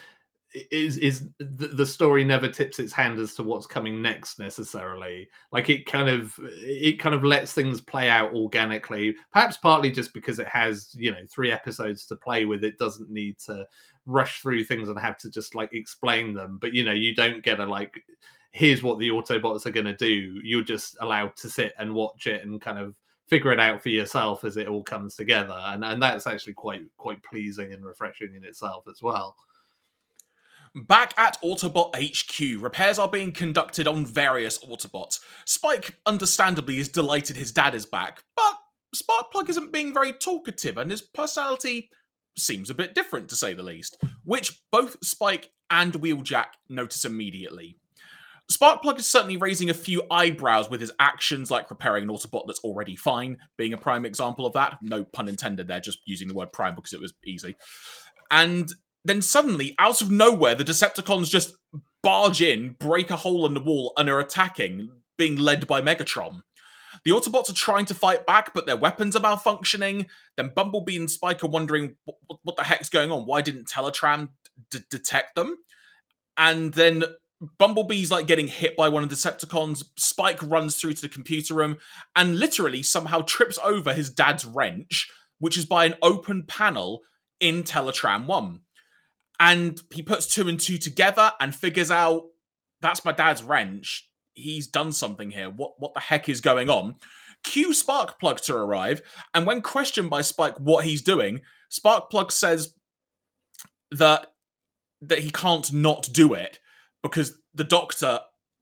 is 0.54 0.98
is 0.98 1.30
the 1.40 1.86
story 1.86 2.24
never 2.24 2.48
tips 2.48 2.80
its 2.80 2.92
hand 2.92 3.20
as 3.20 3.36
to 3.36 3.44
what's 3.44 3.68
coming 3.68 4.02
next 4.02 4.40
necessarily. 4.40 5.30
Like 5.52 5.70
it 5.70 5.86
kind 5.86 6.10
of 6.10 6.34
it 6.42 7.00
kind 7.00 7.14
of 7.14 7.24
lets 7.24 7.54
things 7.54 7.82
play 7.82 8.10
out 8.10 8.34
organically 8.34 9.16
perhaps 9.32 9.58
partly 9.58 9.92
just 9.92 10.14
because 10.14 10.40
it 10.40 10.48
has 10.48 10.96
you 10.98 11.12
know 11.12 11.22
three 11.30 11.52
episodes 11.52 12.06
to 12.08 12.16
play 12.16 12.46
with. 12.46 12.64
It 12.64 12.80
doesn't 12.80 13.12
need 13.12 13.38
to 13.46 13.68
rush 14.08 14.42
through 14.42 14.64
things 14.64 14.90
and 14.90 14.98
have 14.98 15.20
to 15.20 15.30
just 15.30 15.54
like 15.54 15.74
explain 15.74 16.34
them. 16.34 16.58
But 16.60 16.74
you 16.74 16.84
know 16.84 16.94
you 16.94 17.14
don't 17.14 17.44
get 17.44 17.60
a 17.60 17.66
like 17.66 18.04
here's 18.52 18.82
what 18.82 18.98
the 18.98 19.10
autobots 19.10 19.68
are 19.68 19.72
going 19.72 19.86
to 19.86 19.96
do. 19.96 20.42
You're 20.44 20.64
just 20.64 20.98
allowed 21.02 21.36
to 21.38 21.50
sit 21.50 21.74
and 21.78 21.94
watch 21.94 22.26
it 22.26 22.44
and 22.44 22.60
kind 22.60 22.80
of 22.80 22.96
figure 23.28 23.52
it 23.52 23.60
out 23.60 23.84
for 23.84 23.90
yourself 23.90 24.44
as 24.44 24.58
it 24.58 24.68
all 24.68 24.82
comes 24.82 25.16
together. 25.16 25.60
And 25.68 25.86
and 25.86 26.02
that's 26.02 26.26
actually 26.26 26.54
quite 26.54 26.82
quite 26.98 27.22
pleasing 27.22 27.72
and 27.72 27.86
refreshing 27.86 28.34
in 28.34 28.44
itself 28.44 28.86
as 28.90 29.04
well 29.04 29.36
Back 30.88 31.14
at 31.18 31.42
Autobot 31.42 31.96
HQ, 31.96 32.62
repairs 32.62 33.00
are 33.00 33.10
being 33.10 33.32
conducted 33.32 33.88
on 33.88 34.06
various 34.06 34.60
Autobots. 34.60 35.20
Spike, 35.46 35.96
understandably, 36.06 36.80
is 36.80 36.90
delighted 36.90 37.36
his 37.36 37.52
dad 37.52 37.76
is 37.76 37.86
back, 37.86 38.24
but 38.36 38.58
Sparkplug 38.96 39.50
isn't 39.50 39.74
being 39.74 39.94
very 39.94 40.14
talkative 40.14 40.78
and 40.78 40.90
his 40.90 41.02
personality 41.02 41.90
seems 42.38 42.70
a 42.70 42.76
bit 42.76 42.96
different, 42.96 43.30
to 43.30 43.36
say 43.36 43.54
the 43.54 43.64
least, 43.64 43.98
which 44.24 44.60
both 44.72 44.98
Spike 45.04 45.52
and 45.70 45.94
Wheeljack 45.94 46.48
notice 46.70 47.06
immediately. 47.06 47.78
Sparkplug 48.52 48.98
is 48.98 49.06
certainly 49.06 49.38
raising 49.38 49.70
a 49.70 49.76
few 49.76 50.04
eyebrows 50.10 50.70
with 50.70 50.82
his 50.82 50.92
actions, 51.00 51.52
like 51.52 51.70
repairing 51.70 52.04
an 52.04 52.10
Autobot 52.10 52.46
that's 52.48 52.62
already 52.62 52.96
fine, 52.96 53.38
being 53.58 53.74
a 53.74 53.78
prime 53.78 54.06
example 54.06 54.46
of 54.46 54.54
that. 54.54 54.80
No 54.82 55.04
pun 55.04 55.30
intended 55.30 55.68
there, 55.68 55.80
just 55.80 56.00
using 56.06 56.28
the 56.28 56.34
word 56.34 56.52
prime 56.52 56.74
because 56.74 56.94
it 56.94 57.02
was 57.02 57.14
easy. 57.26 57.56
And 58.32 58.72
then 59.06 59.22
suddenly, 59.22 59.76
out 59.80 60.02
of 60.02 60.12
nowhere, 60.12 60.56
the 60.56 60.64
Decepticons 60.64 61.30
just 61.30 61.56
barge 62.04 62.42
in, 62.42 62.76
break 62.80 63.12
a 63.12 63.16
hole 63.16 63.46
in 63.46 63.54
the 63.54 63.60
wall, 63.60 63.94
and 63.98 64.10
are 64.10 64.20
attacking, 64.20 64.90
being 65.18 65.38
led 65.38 65.68
by 65.68 65.82
Megatron. 65.82 66.42
The 67.06 67.12
Autobots 67.12 67.50
are 67.50 67.54
trying 67.54 67.86
to 67.86 67.94
fight 67.94 68.26
back, 68.26 68.54
but 68.54 68.66
their 68.66 68.76
weapons 68.78 69.16
are 69.16 69.22
malfunctioning. 69.22 70.08
Then 70.36 70.52
Bumblebee 70.54 70.98
and 70.98 71.10
Spike 71.10 71.44
are 71.44 71.48
wondering 71.48 71.96
what, 72.06 72.40
what 72.44 72.58
the 72.58 72.64
heck's 72.64 72.90
going 72.90 73.12
on. 73.12 73.26
Why 73.26 73.42
didn't 73.42 73.70
Teletran 73.70 74.30
d- 74.70 74.80
detect 74.90 75.36
them? 75.36 75.58
And 76.38 76.74
then 76.74 77.04
Bumblebee's 77.58 78.12
like 78.12 78.28
getting 78.28 78.48
hit 78.48 78.76
by 78.76 78.90
one 78.90 79.04
of 79.04 79.10
the 79.10 79.16
Decepticons. 79.16 79.84
Spike 79.98 80.42
runs 80.44 80.76
through 80.76 80.94
to 80.94 81.02
the 81.02 81.10
computer 81.10 81.54
room 81.54 81.78
and 82.16 82.38
literally 82.38 82.84
somehow 82.84 83.22
trips 83.22 83.58
over 83.64 83.94
his 83.94 84.10
dad's 84.10 84.46
wrench, 84.46 85.10
which 85.40 85.58
is 85.58 85.66
by 85.66 85.86
an 85.86 85.96
open 86.02 86.44
panel 86.44 87.02
in 87.40 87.64
Teletran 87.64 88.26
1 88.26 88.60
and 89.40 89.82
he 89.92 90.02
puts 90.02 90.28
two 90.28 90.48
and 90.48 90.60
two 90.60 90.78
together 90.78 91.32
and 91.40 91.56
figures 91.56 91.92
out 91.92 92.24
that's 92.82 93.06
my 93.06 93.12
dad's 93.12 93.44
wrench. 93.44 94.08
He's 94.34 94.68
done 94.68 94.92
something 94.92 95.32
here. 95.32 95.50
What 95.50 95.74
what 95.80 95.94
the 95.94 96.00
heck 96.00 96.30
is 96.30 96.42
going 96.42 96.70
on? 96.70 96.96
Cue 97.44 97.70
Sparkplug 97.70 98.42
to 98.42 98.56
arrive, 98.56 99.02
and 99.34 99.46
when 99.46 99.62
questioned 99.62 100.10
by 100.10 100.22
Spike 100.22 100.60
what 100.60 100.86
he's 100.86 101.02
doing, 101.02 101.42
Sparkplug 101.72 102.32
says 102.32 102.74
that 103.92 104.28
that 105.02 105.20
he 105.20 105.32
can't 105.32 105.72
not 105.72 106.10
do 106.12 106.34
it 106.34 106.60
because 107.02 107.38
the 107.54 107.64
Doctor, 107.64 108.20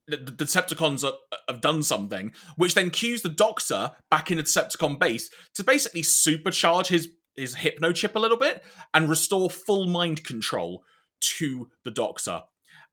the, 0.07 0.17
Decepticons 0.17 1.09
have 1.47 1.61
done 1.61 1.81
something, 1.81 2.31
which 2.55 2.75
then 2.75 2.91
cues 2.91 3.21
the 3.21 3.29
Doctor 3.29 3.91
back 4.11 4.29
in 4.31 4.37
the 4.37 4.43
Decepticon 4.43 4.99
base 4.99 5.29
to 5.55 5.63
basically 5.63 6.03
supercharge 6.03 6.87
his 6.87 7.09
his 7.37 7.55
hypno 7.55 7.93
chip 7.93 8.15
a 8.15 8.19
little 8.19 8.37
bit 8.37 8.63
and 8.93 9.09
restore 9.09 9.49
full 9.49 9.87
mind 9.87 10.23
control 10.23 10.83
to 11.19 11.69
the 11.85 11.91
Doctor. 11.91 12.41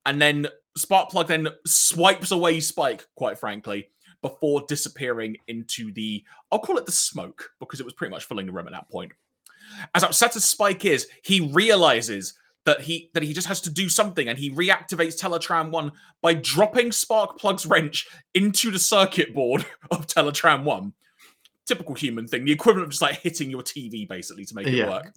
And 0.06 0.20
then 0.20 0.48
Sparkplug 0.78 1.26
then 1.26 1.48
swipes 1.66 2.30
away 2.30 2.60
Spike, 2.60 3.06
quite 3.16 3.38
frankly, 3.38 3.88
before 4.22 4.64
disappearing 4.68 5.36
into 5.48 5.92
the 5.92 6.24
I'll 6.52 6.58
call 6.58 6.78
it 6.78 6.86
the 6.86 6.92
smoke, 6.92 7.50
because 7.58 7.80
it 7.80 7.84
was 7.84 7.94
pretty 7.94 8.10
much 8.10 8.24
filling 8.24 8.46
the 8.46 8.52
room 8.52 8.66
at 8.66 8.72
that 8.72 8.90
point. 8.90 9.12
As 9.94 10.04
upset 10.04 10.36
as 10.36 10.44
Spike 10.44 10.84
is, 10.84 11.08
he 11.22 11.40
realizes 11.40 12.34
that 12.64 12.80
he 12.80 13.10
that 13.14 13.22
he 13.22 13.32
just 13.32 13.48
has 13.48 13.60
to 13.62 13.70
do 13.70 13.88
something 13.88 14.28
and 14.28 14.38
he 14.38 14.50
reactivates 14.50 15.20
Teletran 15.20 15.70
1 15.70 15.92
by 16.22 16.34
dropping 16.34 16.90
Sparkplug's 16.90 17.66
wrench 17.66 18.06
into 18.34 18.70
the 18.70 18.78
circuit 18.78 19.34
board 19.34 19.66
of 19.90 20.06
Teletran 20.06 20.64
1 20.64 20.92
typical 21.66 21.94
human 21.94 22.26
thing, 22.26 22.44
the 22.44 22.52
equivalent 22.52 22.86
of 22.86 22.90
just 22.90 23.02
like 23.02 23.20
hitting 23.20 23.50
your 23.50 23.62
TV 23.62 24.08
basically 24.08 24.44
to 24.44 24.54
make 24.54 24.66
it 24.66 24.74
yeah. 24.74 24.88
work. 24.88 25.14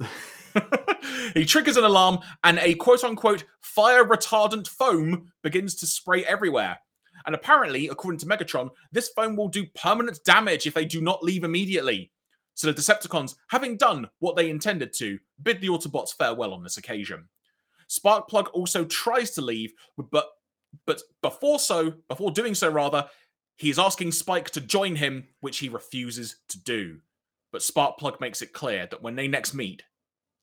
he 1.33 1.45
triggers 1.45 1.77
an 1.77 1.83
alarm 1.83 2.19
and 2.43 2.59
a 2.59 2.73
quote 2.75 3.03
unquote 3.03 3.43
fire 3.61 4.05
retardant 4.05 4.67
foam 4.67 5.31
begins 5.43 5.75
to 5.75 5.85
spray 5.85 6.23
everywhere. 6.25 6.77
And 7.25 7.35
apparently, 7.35 7.89
according 7.89 8.19
to 8.19 8.25
Megatron, 8.25 8.69
this 8.91 9.09
foam 9.09 9.35
will 9.35 9.49
do 9.49 9.65
permanent 9.75 10.23
damage 10.23 10.65
if 10.65 10.73
they 10.73 10.85
do 10.85 11.01
not 11.01 11.23
leave 11.23 11.43
immediately. 11.43 12.11
So 12.53 12.71
the 12.71 12.81
Decepticons, 12.81 13.35
having 13.49 13.77
done 13.77 14.09
what 14.19 14.35
they 14.35 14.49
intended 14.49 14.93
to, 14.93 15.19
bid 15.43 15.61
the 15.61 15.67
Autobots 15.67 16.15
farewell 16.17 16.53
on 16.53 16.63
this 16.63 16.77
occasion. 16.77 17.27
Sparkplug 17.89 18.47
also 18.53 18.85
tries 18.85 19.31
to 19.31 19.41
leave, 19.41 19.73
but 19.97 20.29
but 20.85 21.01
before 21.21 21.59
so, 21.59 21.93
before 22.07 22.31
doing 22.31 22.53
so 22.53 22.69
rather, 22.69 23.07
he 23.57 23.71
is 23.71 23.79
asking 23.79 24.11
Spike 24.11 24.51
to 24.51 24.61
join 24.61 24.95
him, 24.95 25.27
which 25.41 25.57
he 25.57 25.67
refuses 25.67 26.37
to 26.49 26.59
do. 26.59 26.99
But 27.51 27.61
Sparkplug 27.61 28.21
makes 28.21 28.41
it 28.41 28.53
clear 28.53 28.87
that 28.89 29.01
when 29.01 29.15
they 29.15 29.27
next 29.27 29.53
meet, 29.53 29.83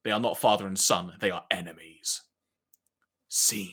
they 0.02 0.10
are 0.10 0.20
not 0.20 0.36
father 0.36 0.66
and 0.66 0.78
son, 0.78 1.14
they 1.20 1.30
are 1.30 1.44
enemies. 1.50 2.22
Scene. 3.28 3.72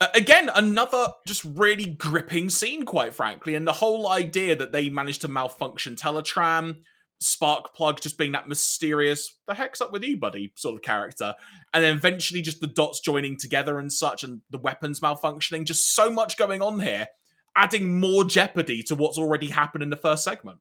Uh, 0.00 0.08
again, 0.14 0.50
another 0.54 1.08
just 1.26 1.44
really 1.44 1.86
gripping 1.86 2.50
scene, 2.50 2.84
quite 2.84 3.14
frankly. 3.14 3.54
And 3.54 3.66
the 3.66 3.72
whole 3.72 4.08
idea 4.08 4.56
that 4.56 4.72
they 4.72 4.88
managed 4.88 5.20
to 5.20 5.28
malfunction 5.28 5.94
Teletran, 5.94 6.78
Sparkplug 7.22 8.00
just 8.00 8.18
being 8.18 8.32
that 8.32 8.48
mysterious, 8.48 9.38
the 9.46 9.54
heck's 9.54 9.80
up 9.80 9.92
with 9.92 10.02
you, 10.02 10.16
buddy, 10.16 10.52
sort 10.56 10.74
of 10.74 10.82
character. 10.82 11.34
And 11.72 11.84
then 11.84 11.96
eventually 11.96 12.42
just 12.42 12.60
the 12.60 12.66
dots 12.66 13.00
joining 13.00 13.36
together 13.36 13.78
and 13.78 13.92
such, 13.92 14.24
and 14.24 14.40
the 14.50 14.58
weapons 14.58 15.00
malfunctioning. 15.00 15.64
Just 15.64 15.94
so 15.94 16.10
much 16.10 16.36
going 16.36 16.62
on 16.62 16.80
here 16.80 17.06
adding 17.56 17.98
more 17.98 18.24
jeopardy 18.24 18.82
to 18.84 18.94
what's 18.94 19.18
already 19.18 19.48
happened 19.48 19.82
in 19.82 19.90
the 19.90 19.96
first 19.96 20.24
segment. 20.24 20.58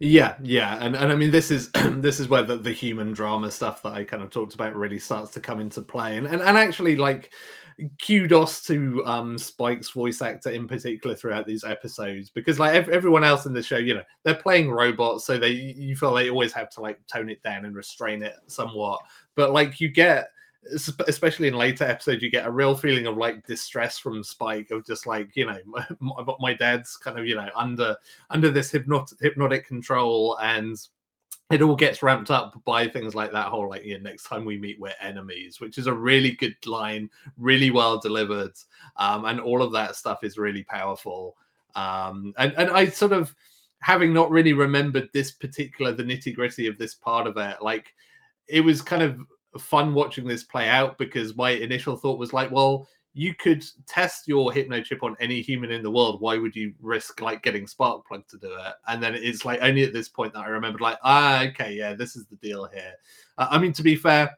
Yeah, 0.00 0.36
yeah, 0.42 0.78
and 0.80 0.96
and 0.96 1.12
I 1.12 1.16
mean 1.16 1.30
this 1.30 1.50
is 1.50 1.70
this 1.96 2.20
is 2.20 2.28
where 2.28 2.42
the, 2.42 2.56
the 2.56 2.72
human 2.72 3.12
drama 3.12 3.50
stuff 3.50 3.82
that 3.82 3.92
I 3.92 4.04
kind 4.04 4.22
of 4.22 4.30
talked 4.30 4.54
about 4.54 4.74
really 4.74 4.98
starts 4.98 5.30
to 5.32 5.40
come 5.40 5.60
into 5.60 5.82
play, 5.82 6.16
and 6.16 6.26
and, 6.26 6.42
and 6.42 6.56
actually 6.56 6.96
like 6.96 7.32
kudos 8.06 8.62
to 8.62 9.04
um 9.04 9.36
Spike's 9.36 9.90
voice 9.90 10.22
actor 10.22 10.50
in 10.50 10.68
particular 10.68 11.16
throughout 11.16 11.44
these 11.44 11.64
episodes 11.64 12.30
because 12.30 12.60
like 12.60 12.74
ev- 12.74 12.88
everyone 12.88 13.24
else 13.24 13.46
in 13.46 13.52
the 13.52 13.62
show, 13.62 13.78
you 13.78 13.94
know, 13.94 14.02
they're 14.24 14.34
playing 14.34 14.70
robots, 14.70 15.26
so 15.26 15.38
they 15.38 15.50
you 15.50 15.96
feel 15.96 16.14
they 16.14 16.30
always 16.30 16.52
have 16.52 16.70
to 16.70 16.80
like 16.80 17.04
tone 17.06 17.28
it 17.28 17.42
down 17.42 17.64
and 17.64 17.74
restrain 17.74 18.22
it 18.22 18.34
somewhat, 18.46 19.00
but 19.34 19.52
like 19.52 19.80
you 19.80 19.88
get 19.88 20.28
especially 20.72 21.48
in 21.48 21.54
later 21.54 21.84
episodes, 21.84 22.22
you 22.22 22.30
get 22.30 22.46
a 22.46 22.50
real 22.50 22.74
feeling 22.76 23.06
of 23.06 23.16
like 23.16 23.46
distress 23.46 23.98
from 23.98 24.24
Spike 24.24 24.70
of 24.70 24.86
just 24.86 25.06
like 25.06 25.30
you 25.34 25.46
know 25.46 25.58
my, 26.00 26.24
my 26.40 26.54
dad's 26.54 26.96
kind 26.96 27.18
of 27.18 27.26
you 27.26 27.34
know 27.34 27.48
under 27.54 27.96
under 28.30 28.50
this 28.50 28.70
hypnotic 28.70 29.18
hypnotic 29.20 29.66
control 29.66 30.38
and 30.42 30.78
it 31.50 31.60
all 31.60 31.76
gets 31.76 32.02
ramped 32.02 32.30
up 32.30 32.60
by 32.64 32.88
things 32.88 33.14
like 33.14 33.30
that 33.32 33.46
whole 33.46 33.68
like 33.68 33.84
yeah 33.84 33.98
next 33.98 34.24
time 34.24 34.44
we 34.44 34.58
meet 34.58 34.80
we're 34.80 34.94
enemies 35.00 35.60
which 35.60 35.76
is 35.76 35.86
a 35.86 35.92
really 35.92 36.32
good 36.32 36.56
line 36.66 37.08
really 37.36 37.70
well 37.70 37.98
delivered 37.98 38.52
um 38.96 39.26
and 39.26 39.38
all 39.40 39.62
of 39.62 39.72
that 39.72 39.94
stuff 39.94 40.24
is 40.24 40.38
really 40.38 40.64
powerful. 40.64 41.36
Um 41.74 42.32
and 42.38 42.54
and 42.56 42.70
i 42.70 42.86
sort 42.86 43.12
of 43.12 43.34
having 43.80 44.12
not 44.12 44.30
really 44.30 44.52
remembered 44.52 45.08
this 45.12 45.32
particular 45.32 45.92
the 45.92 46.02
nitty 46.02 46.34
gritty 46.34 46.66
of 46.66 46.78
this 46.78 46.94
part 46.94 47.26
of 47.26 47.36
it 47.36 47.60
like 47.60 47.92
it 48.46 48.60
was 48.60 48.80
kind 48.80 49.02
of 49.02 49.18
fun 49.58 49.94
watching 49.94 50.26
this 50.26 50.44
play 50.44 50.68
out 50.68 50.98
because 50.98 51.36
my 51.36 51.50
initial 51.50 51.96
thought 51.96 52.18
was 52.18 52.32
like 52.32 52.50
well 52.50 52.86
you 53.14 53.32
could 53.32 53.64
test 53.86 54.26
your 54.26 54.52
hypno 54.52 54.82
chip 54.82 55.04
on 55.04 55.16
any 55.20 55.40
human 55.40 55.70
in 55.70 55.84
the 55.84 55.90
world. 55.90 56.20
Why 56.20 56.36
would 56.36 56.54
you 56.54 56.74
risk 56.80 57.20
like 57.20 57.44
getting 57.44 57.64
Sparkplug 57.64 58.26
to 58.26 58.38
do 58.38 58.52
it? 58.52 58.74
And 58.88 59.00
then 59.00 59.14
it's 59.14 59.44
like 59.44 59.60
only 59.62 59.84
at 59.84 59.92
this 59.92 60.08
point 60.08 60.32
that 60.32 60.40
I 60.40 60.48
remembered, 60.48 60.80
like, 60.80 60.98
ah, 61.04 61.44
okay, 61.44 61.74
yeah, 61.74 61.94
this 61.94 62.16
is 62.16 62.26
the 62.26 62.36
deal 62.36 62.68
here. 62.74 62.92
Uh, 63.38 63.46
I 63.50 63.58
mean, 63.58 63.72
to 63.74 63.84
be 63.84 63.94
fair, 63.94 64.36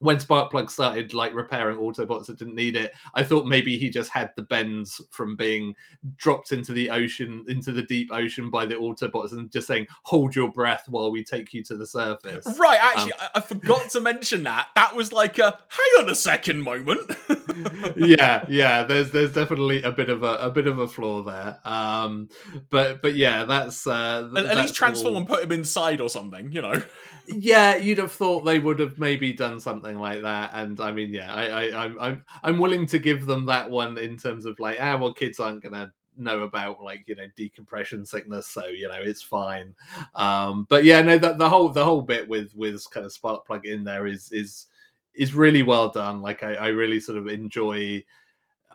when 0.00 0.16
Sparkplug 0.16 0.70
started 0.70 1.12
like 1.12 1.34
repairing 1.34 1.76
Autobots 1.76 2.26
that 2.26 2.38
didn't 2.38 2.54
need 2.54 2.74
it, 2.74 2.92
I 3.14 3.22
thought 3.22 3.46
maybe 3.46 3.78
he 3.78 3.90
just 3.90 4.10
had 4.10 4.32
the 4.34 4.42
bends 4.42 5.00
from 5.10 5.36
being 5.36 5.74
dropped 6.16 6.52
into 6.52 6.72
the 6.72 6.88
ocean, 6.88 7.44
into 7.48 7.70
the 7.70 7.82
deep 7.82 8.10
ocean 8.10 8.48
by 8.48 8.64
the 8.64 8.76
Autobots, 8.76 9.32
and 9.32 9.50
just 9.50 9.66
saying, 9.66 9.86
"Hold 10.04 10.34
your 10.34 10.50
breath 10.50 10.84
while 10.88 11.10
we 11.10 11.22
take 11.22 11.52
you 11.52 11.62
to 11.64 11.76
the 11.76 11.86
surface." 11.86 12.46
Right. 12.58 12.78
Actually, 12.80 13.12
um, 13.12 13.18
I, 13.20 13.38
I, 13.38 13.40
forgot 13.40 13.90
to 13.90 14.00
mention 14.00 14.42
that. 14.44 14.68
That 14.74 14.96
was 14.96 15.12
like 15.12 15.38
a 15.38 15.58
hang 15.68 16.04
on 16.04 16.08
a 16.08 16.14
second 16.14 16.62
moment. 16.62 17.10
yeah, 17.96 18.44
yeah. 18.48 18.82
There's 18.84 19.10
there's 19.10 19.34
definitely 19.34 19.82
a 19.82 19.92
bit 19.92 20.08
of 20.08 20.22
a, 20.22 20.36
a 20.36 20.50
bit 20.50 20.66
of 20.66 20.78
a 20.78 20.88
flaw 20.88 21.22
there. 21.22 21.58
Um, 21.66 22.30
but 22.70 23.02
but 23.02 23.16
yeah, 23.16 23.44
that's 23.44 23.86
uh, 23.86 24.30
at, 24.34 24.46
at 24.46 24.56
least 24.56 24.74
transform 24.74 25.14
all... 25.14 25.18
and 25.18 25.28
put 25.28 25.44
him 25.44 25.52
inside 25.52 26.00
or 26.00 26.08
something. 26.08 26.50
You 26.50 26.62
know 26.62 26.82
yeah, 27.36 27.76
you'd 27.76 27.98
have 27.98 28.12
thought 28.12 28.44
they 28.44 28.58
would 28.58 28.78
have 28.78 28.98
maybe 28.98 29.32
done 29.32 29.60
something 29.60 29.89
like 29.98 30.22
that. 30.22 30.50
And 30.54 30.80
I 30.80 30.92
mean, 30.92 31.12
yeah, 31.12 31.32
I, 31.32 31.46
I, 31.46 31.84
I'm, 31.84 32.00
I'm, 32.00 32.24
I'm 32.42 32.58
willing 32.58 32.86
to 32.86 32.98
give 32.98 33.26
them 33.26 33.46
that 33.46 33.68
one 33.68 33.98
in 33.98 34.16
terms 34.16 34.46
of 34.46 34.58
like, 34.60 34.78
ah, 34.80 34.96
well, 34.96 35.12
kids 35.12 35.40
aren't 35.40 35.62
gonna 35.62 35.92
know 36.16 36.40
about 36.40 36.82
like 36.82 37.04
you 37.06 37.14
know 37.14 37.26
decompression 37.36 38.04
sickness, 38.04 38.46
so 38.46 38.66
you 38.66 38.88
know 38.88 39.00
it's 39.00 39.22
fine. 39.22 39.74
Um, 40.14 40.66
but 40.68 40.84
yeah, 40.84 41.00
no, 41.02 41.18
the, 41.18 41.34
the 41.34 41.48
whole 41.48 41.68
the 41.70 41.84
whole 41.84 42.02
bit 42.02 42.28
with 42.28 42.54
with 42.54 42.84
kind 42.90 43.06
of 43.06 43.12
Sparkplug 43.12 43.64
in 43.64 43.84
there 43.84 44.06
is 44.06 44.30
is 44.32 44.66
is 45.14 45.34
really 45.34 45.62
well 45.62 45.88
done. 45.88 46.22
Like 46.22 46.42
I, 46.42 46.54
I 46.54 46.68
really 46.68 47.00
sort 47.00 47.18
of 47.18 47.26
enjoy 47.26 48.02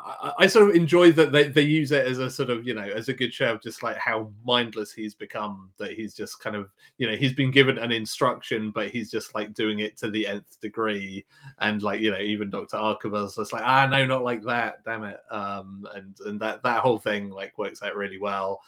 I, 0.05 0.33
I, 0.39 0.47
sort 0.47 0.69
of 0.69 0.75
enjoy 0.75 1.11
that 1.13 1.31
they, 1.31 1.47
they 1.47 1.63
use 1.63 1.91
it 1.91 2.05
as 2.05 2.19
a 2.19 2.29
sort 2.29 2.51
of 2.51 2.65
you 2.67 2.75
know 2.75 2.83
as 2.83 3.09
a 3.09 3.13
good 3.13 3.33
show 3.33 3.53
of 3.53 3.61
just 3.61 3.81
like 3.81 3.97
how 3.97 4.31
mindless 4.45 4.93
he's 4.93 5.15
become 5.15 5.71
that 5.77 5.93
he's 5.93 6.13
just 6.13 6.39
kind 6.39 6.55
of 6.55 6.69
you 6.99 7.09
know 7.09 7.15
he's 7.15 7.33
been 7.33 7.49
given 7.49 7.79
an 7.79 7.91
instruction 7.91 8.69
but 8.69 8.89
he's 8.89 9.09
just 9.09 9.33
like 9.33 9.53
doing 9.55 9.79
it 9.79 9.97
to 9.97 10.11
the 10.11 10.27
nth 10.27 10.59
degree 10.61 11.25
and 11.59 11.81
like 11.81 12.01
you 12.01 12.11
know 12.11 12.19
even 12.19 12.51
Dr. 12.51 12.77
Arkeville 12.77 13.33
just 13.33 13.51
like 13.51 13.63
ah 13.65 13.87
no 13.87 14.05
not 14.05 14.23
like 14.23 14.43
that 14.43 14.83
damn 14.85 15.03
it 15.03 15.17
um 15.31 15.87
and 15.95 16.15
and 16.25 16.39
that 16.39 16.61
that 16.61 16.81
whole 16.81 16.99
thing 16.99 17.31
like 17.31 17.57
works 17.57 17.81
out 17.81 17.95
really 17.95 18.19
well 18.19 18.61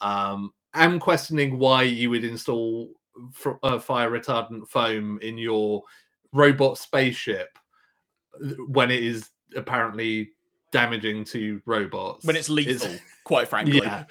um 0.00 0.52
I'm 0.74 1.00
questioning 1.00 1.58
why 1.58 1.82
you 1.84 2.10
would 2.10 2.24
install 2.24 2.90
uh, 3.62 3.78
fire 3.78 4.10
retardant 4.10 4.68
foam 4.68 5.18
in 5.22 5.38
your 5.38 5.82
robot 6.32 6.78
spaceship 6.78 7.58
when 8.68 8.90
it 8.90 9.02
is 9.02 9.30
apparently 9.56 10.30
damaging 10.74 11.24
to 11.24 11.62
robots. 11.66 12.26
When 12.26 12.34
it's 12.34 12.48
lethal 12.50 12.90
it's, 12.90 13.02
quite 13.24 13.46
frankly. 13.46 13.78
Yeah. 13.78 14.04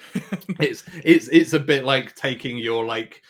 It's 0.58 0.82
it's 1.04 1.28
it's 1.28 1.52
a 1.52 1.60
bit 1.60 1.84
like 1.84 2.16
taking 2.16 2.56
your 2.56 2.86
like 2.86 3.22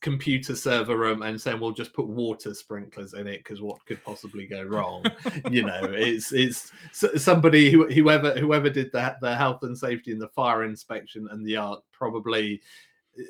computer 0.00 0.56
server 0.56 0.96
room 0.96 1.20
and 1.20 1.38
saying 1.38 1.60
we'll 1.60 1.72
just 1.72 1.92
put 1.92 2.08
water 2.08 2.54
sprinklers 2.54 3.12
in 3.12 3.26
it 3.26 3.44
because 3.44 3.60
what 3.60 3.84
could 3.84 4.02
possibly 4.02 4.46
go 4.46 4.62
wrong? 4.62 5.04
You 5.50 5.62
know 5.62 5.82
it's 5.82 6.32
it's 6.32 6.72
somebody 7.16 7.70
who 7.70 7.86
whoever 7.88 8.32
whoever 8.32 8.70
did 8.70 8.90
that 8.92 9.20
the 9.20 9.36
health 9.36 9.62
and 9.62 9.76
safety 9.76 10.12
and 10.12 10.20
the 10.20 10.28
fire 10.28 10.64
inspection 10.64 11.28
and 11.30 11.46
the 11.46 11.56
art 11.56 11.80
probably 11.92 12.62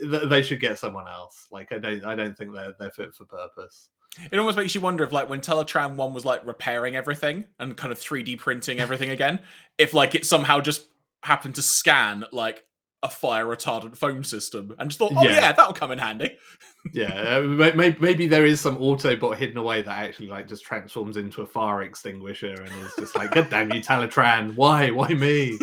they 0.00 0.42
should 0.42 0.60
get 0.60 0.78
someone 0.78 1.08
else. 1.08 1.48
Like 1.50 1.72
i 1.72 1.78
don't 1.78 2.04
i 2.04 2.14
don't 2.14 2.38
think 2.38 2.54
they're 2.54 2.74
they're 2.78 2.90
fit 2.92 3.14
for 3.14 3.24
purpose 3.24 3.88
it 4.30 4.38
almost 4.38 4.56
makes 4.56 4.74
you 4.74 4.80
wonder 4.80 5.04
if, 5.04 5.12
like, 5.12 5.28
when 5.28 5.40
Teletran 5.40 5.96
One 5.96 6.14
was 6.14 6.24
like 6.24 6.46
repairing 6.46 6.96
everything 6.96 7.44
and 7.58 7.76
kind 7.76 7.92
of 7.92 7.98
3D 7.98 8.38
printing 8.38 8.80
everything 8.80 9.10
again, 9.10 9.40
if 9.78 9.94
like 9.94 10.14
it 10.14 10.26
somehow 10.26 10.60
just 10.60 10.86
happened 11.22 11.54
to 11.56 11.62
scan 11.62 12.24
like 12.32 12.64
a 13.02 13.08
fire 13.08 13.44
retardant 13.44 13.96
foam 13.96 14.24
system 14.24 14.74
and 14.78 14.90
just 14.90 14.98
thought, 14.98 15.12
oh 15.16 15.22
yeah, 15.22 15.40
yeah 15.40 15.52
that'll 15.52 15.74
come 15.74 15.90
in 15.90 15.98
handy. 15.98 16.38
Yeah, 16.92 17.38
uh, 17.38 17.72
maybe, 17.74 17.96
maybe 17.98 18.26
there 18.26 18.44
is 18.44 18.60
some 18.60 18.76
Autobot 18.76 19.36
hidden 19.36 19.56
away 19.56 19.82
that 19.82 19.98
actually 19.98 20.28
like 20.28 20.48
just 20.48 20.64
transforms 20.64 21.16
into 21.16 21.42
a 21.42 21.46
fire 21.46 21.82
extinguisher 21.82 22.52
and 22.52 22.70
is 22.84 22.92
just 22.98 23.16
like, 23.16 23.32
God 23.32 23.48
damn 23.48 23.72
you, 23.72 23.80
Teletran, 23.80 24.54
why, 24.54 24.90
why 24.90 25.08
me? 25.08 25.56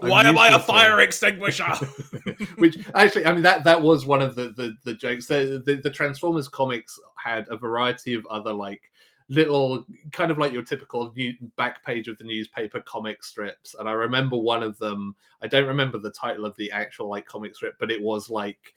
why 0.00 0.24
am 0.24 0.38
I 0.38 0.48
a 0.48 0.58
fire 0.58 1.00
extinguisher? 1.00 1.64
Which 2.58 2.78
actually, 2.94 3.26
I 3.26 3.32
mean, 3.32 3.42
that 3.42 3.64
that 3.64 3.82
was 3.82 4.06
one 4.06 4.22
of 4.22 4.36
the 4.36 4.50
the, 4.50 4.74
the 4.84 4.94
jokes. 4.94 5.26
The, 5.26 5.62
the 5.64 5.76
the 5.76 5.90
Transformers 5.90 6.48
comics 6.48 6.98
had 7.16 7.46
a 7.50 7.56
variety 7.56 8.14
of 8.14 8.24
other 8.26 8.52
like 8.52 8.82
little 9.28 9.84
kind 10.12 10.30
of 10.30 10.38
like 10.38 10.52
your 10.52 10.62
typical 10.62 11.12
new 11.16 11.32
back 11.56 11.84
page 11.84 12.06
of 12.06 12.18
the 12.18 12.24
newspaper 12.24 12.80
comic 12.80 13.22
strips 13.24 13.74
and 13.78 13.88
i 13.88 13.92
remember 13.92 14.36
one 14.36 14.62
of 14.62 14.76
them 14.78 15.14
i 15.42 15.46
don't 15.46 15.66
remember 15.66 15.96
the 15.96 16.10
title 16.10 16.44
of 16.44 16.54
the 16.56 16.70
actual 16.72 17.08
like 17.08 17.24
comic 17.24 17.54
strip 17.54 17.74
but 17.78 17.90
it 17.90 18.02
was 18.02 18.28
like 18.28 18.74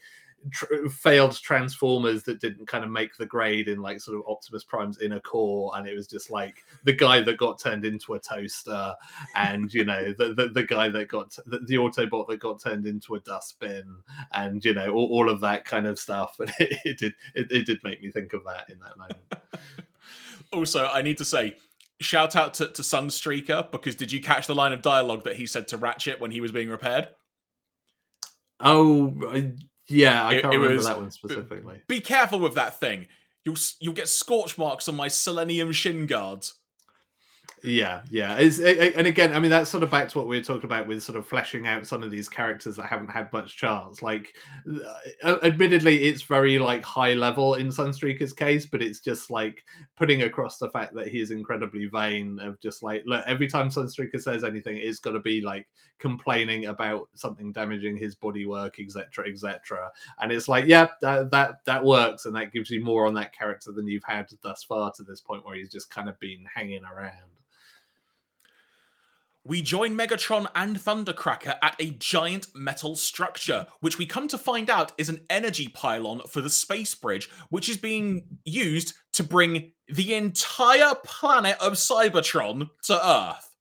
tr- 0.51 0.87
failed 0.89 1.39
transformers 1.41 2.23
that 2.23 2.39
didn't 2.39 2.67
kind 2.67 2.83
of 2.83 2.89
make 2.89 3.15
the 3.17 3.25
grade 3.25 3.67
in 3.67 3.81
like 3.81 3.99
sort 3.99 4.17
of 4.17 4.23
optimus 4.27 4.63
prime's 4.63 4.99
inner 4.99 5.19
core 5.19 5.71
and 5.75 5.87
it 5.87 5.95
was 5.95 6.07
just 6.07 6.29
like 6.29 6.63
the 6.83 6.93
guy 6.93 7.21
that 7.21 7.37
got 7.37 7.59
turned 7.59 7.85
into 7.85 8.13
a 8.13 8.19
toaster 8.19 8.93
and 9.35 9.73
you 9.73 9.85
know 9.85 10.13
the 10.17 10.33
the, 10.33 10.49
the 10.49 10.63
guy 10.63 10.89
that 10.89 11.07
got 11.07 11.35
the, 11.45 11.59
the, 11.67 11.75
autobot 11.75 12.27
that 12.27 12.39
got 12.39 12.61
turned 12.61 12.85
into 12.85 13.15
a 13.15 13.19
dustbin 13.21 13.85
and 14.33 14.63
you 14.63 14.73
know 14.73 14.91
all, 14.91 15.07
all 15.07 15.29
of 15.29 15.41
that 15.41 15.65
kind 15.65 15.87
of 15.87 15.99
stuff 15.99 16.35
but 16.39 16.49
it, 16.59 16.79
it 16.85 16.97
did 16.97 17.13
it, 17.33 17.51
it 17.51 17.65
did 17.65 17.79
make 17.83 18.01
me 18.01 18.11
think 18.11 18.33
of 18.33 18.43
that 18.43 18.69
in 18.69 18.79
that 18.79 18.97
moment 18.97 19.17
also, 20.55 20.87
I 20.87 21.01
need 21.01 21.17
to 21.17 21.25
say, 21.25 21.57
shout 21.99 22.35
out 22.35 22.53
to, 22.55 22.67
to 22.67 22.81
Sunstreaker 22.81 23.71
because 23.71 23.95
did 23.95 24.11
you 24.11 24.21
catch 24.21 24.47
the 24.47 24.55
line 24.55 24.73
of 24.73 24.81
dialogue 24.81 25.23
that 25.25 25.35
he 25.35 25.45
said 25.45 25.67
to 25.69 25.77
Ratchet 25.77 26.19
when 26.19 26.31
he 26.31 26.41
was 26.41 26.51
being 26.51 26.69
repaired? 26.69 27.09
Oh, 28.59 29.13
yeah, 29.87 30.25
I 30.25 30.41
can't 30.41 30.53
it, 30.53 30.57
remember 30.57 30.75
was, 30.75 30.85
that 30.85 30.97
one 30.97 31.11
specifically. 31.11 31.81
Be 31.87 32.01
careful 32.01 32.39
with 32.39 32.55
that 32.55 32.79
thing. 32.79 33.07
You'll 33.43 33.57
you'll 33.79 33.93
get 33.93 34.09
scorch 34.09 34.57
marks 34.57 34.87
on 34.89 34.95
my 34.95 35.07
Selenium 35.07 35.71
shin 35.71 36.07
guards. 36.07 36.55
Yeah, 37.65 38.01
yeah. 38.11 38.37
It, 38.37 38.93
and 38.95 39.07
again, 39.07 39.33
I 39.33 39.39
mean, 39.39 39.49
that's 39.49 39.71
sort 39.71 39.81
of 39.81 39.89
back 39.89 40.09
to 40.09 40.19
what 40.19 40.27
we 40.27 40.37
were 40.37 40.43
talking 40.43 40.65
about 40.65 40.85
with 40.85 41.01
sort 41.01 41.17
of 41.17 41.25
fleshing 41.25 41.65
out 41.65 41.87
some 41.87 42.03
of 42.03 42.11
these 42.11 42.29
characters 42.29 42.75
that 42.75 42.85
haven't 42.85 43.09
had 43.09 43.33
much 43.33 43.57
chance. 43.57 44.03
Like, 44.03 44.35
uh, 45.23 45.37
admittedly, 45.41 46.03
it's 46.03 46.21
very 46.21 46.59
like 46.59 46.83
high 46.83 47.13
level 47.13 47.55
in 47.55 47.69
Sunstreaker's 47.69 48.33
case, 48.33 48.67
but 48.67 48.83
it's 48.83 48.99
just 48.99 49.31
like 49.31 49.63
putting 49.95 50.23
across 50.23 50.59
the 50.59 50.69
fact 50.69 50.93
that 50.93 51.07
he 51.07 51.19
is 51.21 51.31
incredibly 51.31 51.87
vain 51.87 52.39
of 52.39 52.59
just 52.61 52.83
like, 52.83 53.01
look, 53.07 53.23
every 53.25 53.47
time 53.47 53.69
Sunstreaker 53.69 54.21
says 54.21 54.43
anything, 54.43 54.77
it's 54.77 54.99
got 54.99 55.11
to 55.11 55.19
be 55.19 55.41
like 55.41 55.65
complaining 55.97 56.65
about 56.65 57.09
something 57.15 57.51
damaging 57.51 57.97
his 57.97 58.15
bodywork, 58.15 58.79
etc., 58.79 59.27
etc. 59.27 59.89
And 60.19 60.31
it's 60.31 60.47
like, 60.47 60.65
yeah, 60.67 60.87
that, 61.01 61.31
that 61.31 61.65
that 61.65 61.83
works, 61.83 62.25
and 62.25 62.35
that 62.35 62.51
gives 62.51 62.69
you 62.69 62.83
more 62.83 63.07
on 63.07 63.15
that 63.15 63.33
character 63.33 63.71
than 63.71 63.87
you've 63.87 64.03
had 64.03 64.27
thus 64.43 64.63
far 64.63 64.91
to 64.91 65.03
this 65.03 65.21
point, 65.21 65.43
where 65.45 65.55
he's 65.55 65.71
just 65.71 65.89
kind 65.89 66.09
of 66.09 66.19
been 66.19 66.45
hanging 66.53 66.83
around 66.83 67.13
we 69.45 69.61
join 69.61 69.95
Megatron 69.95 70.47
and 70.55 70.75
Thundercracker 70.77 71.55
at 71.61 71.75
a 71.79 71.91
giant 71.91 72.47
metal 72.55 72.95
structure, 72.95 73.67
which 73.79 73.99
we 73.99 74.05
come 74.07 74.27
to 74.27 74.39
find 74.39 74.69
out 74.71 74.91
is 74.97 75.07
an 75.07 75.21
energy 75.29 75.67
pylon 75.67 76.21
for 76.27 76.41
the 76.41 76.49
space 76.49 76.95
bridge, 76.95 77.29
which 77.49 77.69
is 77.69 77.77
being 77.77 78.25
used 78.43 78.95
to 79.13 79.23
bring 79.23 79.71
the 79.87 80.15
entire 80.15 80.95
planet 81.05 81.57
of 81.61 81.73
Cybertron 81.73 82.69
to 82.85 83.07
Earth. 83.07 83.51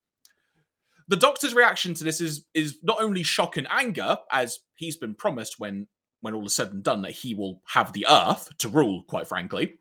The 1.09 1.16
Doctor's 1.16 1.55
reaction 1.55 1.92
to 1.94 2.05
this 2.05 2.23
is 2.23 2.47
is 2.55 2.79
not 2.83 3.03
only 3.03 3.23
shock 3.23 3.59
and 3.59 3.66
anger, 3.70 4.16
as 4.33 4.61
he's 4.77 4.97
been 4.97 5.14
promised 5.14 5.57
when 5.59 5.87
when 6.23 6.33
all 6.33 6.47
is 6.47 6.55
said 6.55 6.73
and 6.73 6.83
done 6.83 7.03
that 7.03 7.12
he 7.12 7.35
will 7.35 7.61
have 7.66 7.92
the 7.92 8.07
Earth 8.09 8.49
to 8.57 8.70
rule, 8.70 9.03
quite 9.03 9.29
frankly. 9.29 9.75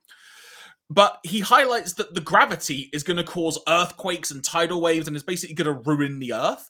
But 0.94 1.18
he 1.24 1.40
highlights 1.40 1.94
that 1.94 2.14
the 2.14 2.22
gravity 2.22 2.92
is 2.94 3.02
going 3.02 3.18
to 3.18 3.24
cause 3.24 3.58
earthquakes 3.68 4.30
and 4.30 4.44
tidal 4.44 4.80
waves 4.80 5.08
and 5.08 5.18
is 5.18 5.24
basically 5.24 5.56
going 5.56 5.76
to 5.76 5.90
ruin 5.90 6.20
the 6.20 6.34
Earth. 6.34 6.70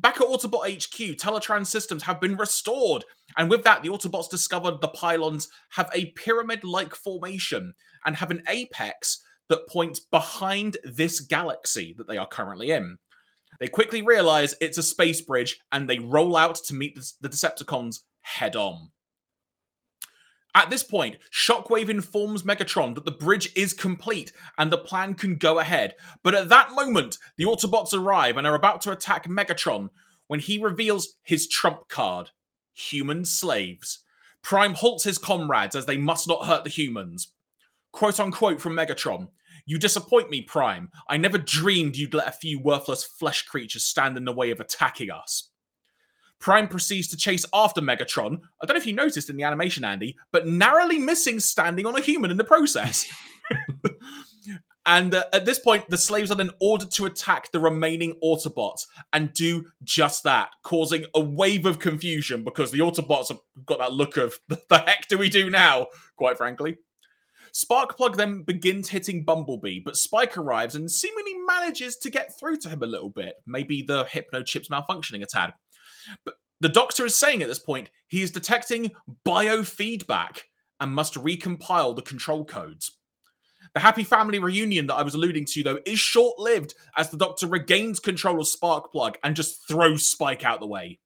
Back 0.00 0.16
at 0.16 0.26
Autobot 0.26 0.70
HQ, 0.74 1.16
Teletran 1.16 1.66
systems 1.66 2.02
have 2.02 2.20
been 2.20 2.36
restored. 2.36 3.06
And 3.38 3.48
with 3.48 3.64
that, 3.64 3.82
the 3.82 3.88
Autobots 3.88 4.28
discovered 4.28 4.80
the 4.80 4.88
pylons 4.88 5.48
have 5.70 5.88
a 5.94 6.10
pyramid 6.10 6.64
like 6.64 6.94
formation 6.94 7.72
and 8.04 8.16
have 8.16 8.30
an 8.30 8.42
apex 8.46 9.22
that 9.48 9.66
points 9.68 10.00
behind 10.00 10.76
this 10.84 11.20
galaxy 11.20 11.94
that 11.96 12.06
they 12.06 12.18
are 12.18 12.28
currently 12.28 12.72
in. 12.72 12.98
They 13.58 13.68
quickly 13.68 14.02
realize 14.02 14.54
it's 14.60 14.78
a 14.78 14.82
space 14.82 15.22
bridge 15.22 15.58
and 15.72 15.88
they 15.88 15.98
roll 15.98 16.36
out 16.36 16.56
to 16.66 16.74
meet 16.74 16.98
the 17.22 17.28
Decepticons 17.30 18.00
head 18.20 18.54
on. 18.54 18.90
At 20.54 20.68
this 20.68 20.82
point, 20.82 21.16
Shockwave 21.32 21.88
informs 21.88 22.42
Megatron 22.42 22.94
that 22.94 23.06
the 23.06 23.10
bridge 23.10 23.50
is 23.56 23.72
complete 23.72 24.32
and 24.58 24.70
the 24.70 24.78
plan 24.78 25.14
can 25.14 25.36
go 25.36 25.58
ahead. 25.58 25.94
But 26.22 26.34
at 26.34 26.50
that 26.50 26.72
moment, 26.72 27.18
the 27.36 27.44
Autobots 27.44 27.94
arrive 27.94 28.36
and 28.36 28.46
are 28.46 28.54
about 28.54 28.82
to 28.82 28.92
attack 28.92 29.26
Megatron 29.26 29.88
when 30.26 30.40
he 30.40 30.58
reveals 30.58 31.14
his 31.22 31.48
trump 31.48 31.88
card 31.88 32.30
human 32.74 33.24
slaves. 33.24 34.00
Prime 34.42 34.74
halts 34.74 35.04
his 35.04 35.18
comrades 35.18 35.76
as 35.76 35.86
they 35.86 35.96
must 35.96 36.28
not 36.28 36.46
hurt 36.46 36.64
the 36.64 36.70
humans. 36.70 37.32
Quote 37.92 38.20
unquote 38.20 38.60
from 38.60 38.74
Megatron 38.74 39.28
You 39.64 39.78
disappoint 39.78 40.30
me, 40.30 40.42
Prime. 40.42 40.90
I 41.08 41.16
never 41.16 41.38
dreamed 41.38 41.96
you'd 41.96 42.14
let 42.14 42.28
a 42.28 42.32
few 42.32 42.58
worthless 42.58 43.04
flesh 43.04 43.42
creatures 43.42 43.84
stand 43.84 44.16
in 44.16 44.24
the 44.24 44.32
way 44.32 44.50
of 44.50 44.60
attacking 44.60 45.10
us. 45.10 45.48
Prime 46.42 46.66
proceeds 46.66 47.06
to 47.06 47.16
chase 47.16 47.46
after 47.54 47.80
Megatron. 47.80 48.40
I 48.60 48.66
don't 48.66 48.74
know 48.74 48.80
if 48.80 48.86
you 48.86 48.92
noticed 48.92 49.30
in 49.30 49.36
the 49.36 49.44
animation, 49.44 49.84
Andy, 49.84 50.16
but 50.32 50.48
narrowly 50.48 50.98
missing 50.98 51.38
standing 51.38 51.86
on 51.86 51.96
a 51.96 52.00
human 52.00 52.32
in 52.32 52.36
the 52.36 52.42
process. 52.42 53.10
and 54.86 55.14
uh, 55.14 55.22
at 55.32 55.44
this 55.44 55.60
point, 55.60 55.88
the 55.88 55.96
slaves 55.96 56.32
are 56.32 56.34
then 56.34 56.50
ordered 56.60 56.90
to 56.90 57.06
attack 57.06 57.52
the 57.52 57.60
remaining 57.60 58.18
Autobots 58.24 58.86
and 59.12 59.32
do 59.32 59.66
just 59.84 60.24
that, 60.24 60.50
causing 60.64 61.06
a 61.14 61.20
wave 61.20 61.64
of 61.64 61.78
confusion 61.78 62.42
because 62.42 62.72
the 62.72 62.80
Autobots 62.80 63.28
have 63.28 63.38
got 63.64 63.78
that 63.78 63.92
look 63.92 64.16
of 64.16 64.36
the 64.48 64.78
heck 64.78 65.06
do 65.06 65.18
we 65.18 65.28
do 65.28 65.48
now, 65.48 65.86
quite 66.16 66.36
frankly. 66.36 66.76
Sparkplug 67.54 68.16
then 68.16 68.42
begins 68.42 68.88
hitting 68.88 69.24
Bumblebee, 69.24 69.78
but 69.78 69.96
Spike 69.96 70.36
arrives 70.36 70.74
and 70.74 70.90
seemingly 70.90 71.34
manages 71.46 71.98
to 71.98 72.10
get 72.10 72.36
through 72.36 72.56
to 72.56 72.68
him 72.68 72.82
a 72.82 72.86
little 72.86 73.10
bit. 73.10 73.34
Maybe 73.46 73.82
the 73.82 74.06
hypno 74.06 74.42
chip's 74.42 74.68
malfunctioning 74.68 75.22
a 75.22 75.26
tad. 75.26 75.52
But 76.24 76.34
the 76.60 76.68
doctor 76.68 77.04
is 77.04 77.16
saying 77.16 77.42
at 77.42 77.48
this 77.48 77.58
point 77.58 77.90
he 78.08 78.22
is 78.22 78.30
detecting 78.30 78.92
biofeedback 79.26 80.40
and 80.80 80.94
must 80.94 81.14
recompile 81.14 81.94
the 81.94 82.02
control 82.02 82.44
codes. 82.44 82.92
The 83.74 83.80
happy 83.80 84.04
family 84.04 84.38
reunion 84.38 84.86
that 84.88 84.96
I 84.96 85.02
was 85.02 85.14
alluding 85.14 85.46
to, 85.46 85.62
though, 85.62 85.78
is 85.86 85.98
short 85.98 86.38
lived 86.38 86.74
as 86.96 87.08
the 87.08 87.16
doctor 87.16 87.46
regains 87.46 88.00
control 88.00 88.40
of 88.40 88.46
Sparkplug 88.46 89.14
and 89.24 89.34
just 89.34 89.66
throws 89.66 90.04
Spike 90.04 90.44
out 90.44 90.60
the 90.60 90.66
way. 90.66 90.98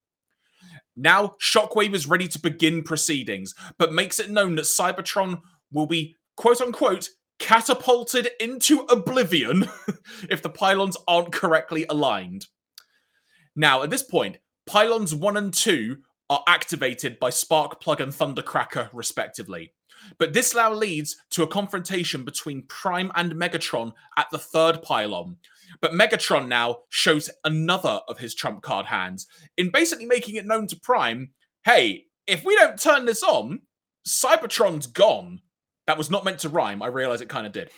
Now, 0.97 1.37
Shockwave 1.41 1.95
is 1.95 2.09
ready 2.09 2.27
to 2.29 2.41
begin 2.41 2.83
proceedings, 2.83 3.55
but 3.79 3.93
makes 3.93 4.19
it 4.19 4.31
known 4.31 4.57
that 4.57 4.63
Cybertron 4.63 5.41
will 5.71 5.87
be, 5.87 6.17
quote 6.37 6.61
unquote, 6.61 7.11
catapulted 7.39 8.31
into 8.41 8.81
oblivion 8.89 9.69
if 10.31 10.43
the 10.43 10.49
pylons 10.49 10.97
aren't 11.07 11.33
correctly 11.33 11.85
aligned. 11.89 12.47
Now, 13.55 13.83
at 13.83 13.91
this 13.91 14.03
point, 14.03 14.39
Pylons 14.67 15.15
1 15.15 15.37
and 15.37 15.55
2 15.55 15.97
are 16.29 16.43
activated 16.49 17.19
by 17.19 17.31
Sparkplug 17.31 18.01
and 18.01 18.13
Thundercracker, 18.13 18.91
respectively. 18.93 19.73
But 20.19 20.33
this 20.33 20.55
now 20.55 20.73
leads 20.73 21.17
to 21.31 21.43
a 21.43 21.49
confrontation 21.49 22.25
between 22.25 22.67
Prime 22.69 23.11
and 23.15 23.33
Megatron 23.33 23.93
at 24.17 24.27
the 24.31 24.39
third 24.39 24.83
pylon. 24.83 25.37
But 25.81 25.93
Megatron 25.93 26.49
now 26.49 26.79
shows 26.91 27.31
another 27.45 28.01
of 28.09 28.19
his 28.19 28.35
trump 28.35 28.63
card 28.63 28.87
hands 28.87 29.27
in 29.57 29.71
basically 29.71 30.07
making 30.07 30.37
it 30.37 30.47
known 30.47 30.67
to 30.69 30.81
Prime 30.81 31.31
hey, 31.67 32.05
if 32.29 32.45
we 32.45 32.55
don't 32.55 32.81
turn 32.81 33.05
this 33.05 33.25
on, 33.25 33.61
Cybertron's 34.07 34.87
gone. 34.87 35.41
That 35.89 35.99
was 35.99 36.11
not 36.11 36.25
meant 36.25 36.39
to 36.41 36.49
rhyme. 36.49 36.81
I 36.81 36.87
realize 36.87 37.21
it 37.21 37.29
kind 37.29 37.47
of 37.47 37.53
did. 37.53 37.71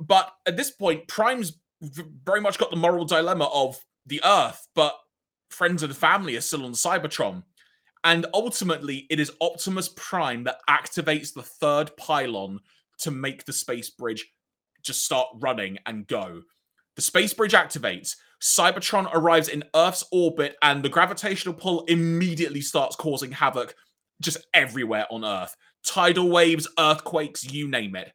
But 0.00 0.32
at 0.44 0.56
this 0.56 0.72
point, 0.72 1.06
Prime's 1.06 1.52
very 1.80 2.40
much 2.40 2.58
got 2.58 2.70
the 2.70 2.76
moral 2.76 3.04
dilemma 3.04 3.48
of 3.52 3.78
the 4.06 4.20
Earth, 4.24 4.66
but 4.74 4.96
friends 5.52 5.82
and 5.82 5.96
family 5.96 6.36
are 6.36 6.40
still 6.40 6.64
on 6.64 6.72
Cybertron. 6.72 7.42
And 8.04 8.26
ultimately, 8.34 9.06
it 9.10 9.20
is 9.20 9.30
Optimus 9.40 9.90
Prime 9.94 10.44
that 10.44 10.58
activates 10.68 11.32
the 11.32 11.42
third 11.42 11.96
pylon 11.96 12.58
to 12.98 13.10
make 13.10 13.44
the 13.44 13.52
space 13.52 13.90
bridge 13.90 14.26
just 14.82 15.04
start 15.04 15.28
running 15.40 15.78
and 15.86 16.06
go. 16.06 16.42
The 16.96 17.02
space 17.02 17.32
bridge 17.32 17.52
activates. 17.52 18.16
Cybertron 18.40 19.08
arrives 19.14 19.48
in 19.48 19.62
Earth's 19.74 20.04
orbit, 20.10 20.56
and 20.62 20.82
the 20.82 20.88
gravitational 20.88 21.54
pull 21.54 21.84
immediately 21.84 22.60
starts 22.60 22.96
causing 22.96 23.30
havoc 23.30 23.74
just 24.20 24.38
everywhere 24.52 25.06
on 25.10 25.24
Earth. 25.24 25.56
Tidal 25.86 26.28
waves, 26.28 26.68
earthquakes, 26.78 27.44
you 27.44 27.68
name 27.68 27.94
it. 27.96 28.12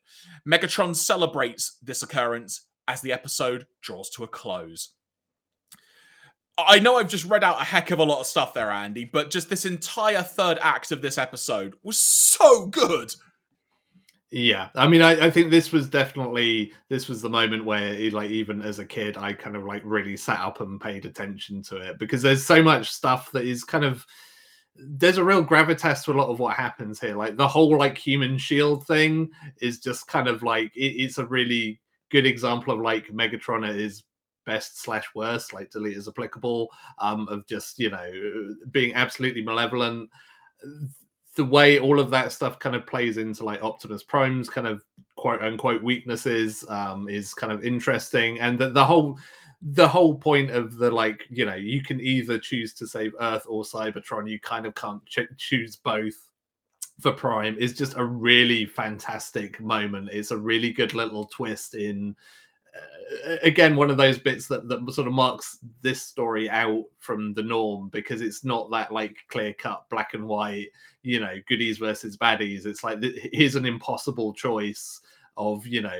Megatron 0.47 0.95
celebrates 0.95 1.77
this 1.81 2.03
occurrence 2.03 2.65
as 2.88 3.01
the 3.01 3.11
episode 3.13 3.65
draws 3.81 4.09
to 4.11 4.23
a 4.23 4.27
close. 4.27 4.93
I 6.57 6.79
know 6.79 6.97
I've 6.97 7.09
just 7.09 7.25
read 7.25 7.43
out 7.43 7.61
a 7.61 7.63
heck 7.63 7.91
of 7.91 7.99
a 7.99 8.03
lot 8.03 8.19
of 8.19 8.25
stuff 8.25 8.53
there, 8.53 8.71
Andy, 8.71 9.05
but 9.05 9.29
just 9.29 9.49
this 9.49 9.65
entire 9.65 10.23
third 10.23 10.57
act 10.61 10.91
of 10.91 11.01
this 11.01 11.17
episode 11.17 11.75
was 11.83 11.97
so 11.97 12.65
good. 12.65 13.13
Yeah, 14.29 14.69
I 14.75 14.87
mean, 14.87 15.01
I, 15.01 15.27
I 15.27 15.31
think 15.31 15.51
this 15.51 15.71
was 15.71 15.87
definitely 15.87 16.73
this 16.89 17.07
was 17.07 17.21
the 17.21 17.29
moment 17.29 17.63
where, 17.63 17.93
it, 17.93 18.11
like, 18.11 18.29
even 18.29 18.61
as 18.61 18.79
a 18.79 18.85
kid, 18.85 19.15
I 19.17 19.31
kind 19.33 19.55
of 19.55 19.63
like 19.63 19.81
really 19.85 20.17
sat 20.17 20.39
up 20.39 20.59
and 20.59 20.81
paid 20.81 21.05
attention 21.05 21.61
to 21.63 21.77
it 21.77 21.97
because 21.97 22.23
there's 22.23 22.45
so 22.45 22.61
much 22.61 22.91
stuff 22.91 23.31
that 23.31 23.45
is 23.45 23.63
kind 23.63 23.85
of 23.85 24.05
there's 24.75 25.17
a 25.17 25.23
real 25.23 25.43
gravitas 25.43 26.03
to 26.03 26.11
a 26.11 26.13
lot 26.13 26.29
of 26.29 26.39
what 26.39 26.55
happens 26.55 26.99
here. 26.99 27.15
Like 27.15 27.37
the 27.37 27.47
whole 27.47 27.77
like 27.77 27.97
human 27.97 28.37
shield 28.37 28.85
thing 28.85 29.29
is 29.61 29.79
just 29.79 30.07
kind 30.07 30.27
of 30.27 30.43
like 30.43 30.75
it, 30.75 31.01
it's 31.01 31.17
a 31.19 31.25
really 31.25 31.79
good 32.09 32.25
example 32.25 32.73
of 32.73 32.81
like 32.81 33.07
Megatron 33.07 33.67
is 33.75 34.03
best 34.47 34.81
slash 34.81 35.05
worst, 35.13 35.53
like 35.53 35.69
delete 35.69 35.97
is 35.97 36.07
applicable, 36.07 36.69
um, 36.97 37.27
of 37.27 37.45
just 37.45 37.77
you 37.77 37.91
know 37.91 38.55
being 38.71 38.95
absolutely 38.95 39.43
malevolent. 39.43 40.09
The 41.35 41.45
way 41.45 41.77
all 41.77 41.99
of 41.99 42.09
that 42.09 42.31
stuff 42.31 42.57
kind 42.57 42.75
of 42.75 42.87
plays 42.87 43.17
into 43.17 43.43
like 43.43 43.61
Optimus 43.61 44.01
Prime's 44.01 44.49
kind 44.49 44.65
of 44.65 44.81
quote 45.15 45.43
unquote 45.43 45.83
weaknesses 45.83 46.65
um, 46.69 47.07
is 47.07 47.35
kind 47.35 47.53
of 47.53 47.63
interesting, 47.63 48.39
and 48.39 48.57
the, 48.57 48.69
the 48.71 48.83
whole 48.83 49.19
the 49.61 49.87
whole 49.87 50.15
point 50.15 50.49
of 50.49 50.77
the 50.77 50.89
like 50.89 51.25
you 51.29 51.45
know 51.45 51.55
you 51.55 51.83
can 51.83 52.01
either 52.01 52.39
choose 52.39 52.73
to 52.73 52.87
save 52.87 53.13
Earth 53.19 53.43
or 53.47 53.63
Cybertron. 53.63 54.27
You 54.27 54.39
kind 54.39 54.65
of 54.65 54.73
can't 54.73 55.05
ch- 55.05 55.37
choose 55.37 55.75
both 55.75 56.15
for 56.99 57.11
Prime 57.11 57.55
is 57.59 57.73
just 57.73 57.95
a 57.95 58.03
really 58.03 58.65
fantastic 58.65 59.59
moment. 59.59 60.09
It's 60.11 60.31
a 60.31 60.37
really 60.37 60.71
good 60.71 60.93
little 60.93 61.25
twist 61.25 61.75
in 61.75 62.15
again 63.41 63.75
one 63.75 63.89
of 63.89 63.97
those 63.97 64.19
bits 64.19 64.47
that, 64.47 64.67
that 64.67 64.93
sort 64.93 65.07
of 65.07 65.13
marks 65.13 65.59
this 65.82 66.01
story 66.01 66.49
out 66.49 66.84
from 66.99 67.34
the 67.34 67.43
norm 67.43 67.89
because 67.89 68.21
it's 68.21 68.43
not 68.43 68.69
that 68.69 68.91
like 68.91 69.15
clear 69.30 69.53
cut 69.53 69.86
black 69.89 70.13
and 70.13 70.28
white 70.28 70.67
you 71.07 71.21
know 71.21 71.36
goodies 71.47 71.78
versus 71.78 72.17
baddies. 72.17 72.65
It's 72.65 72.84
like 72.84 72.99
here's 73.32 73.55
an 73.55 73.65
impossible 73.65 74.34
choice 74.34 74.99
of 75.38 75.65
you 75.65 75.82
know 75.82 75.99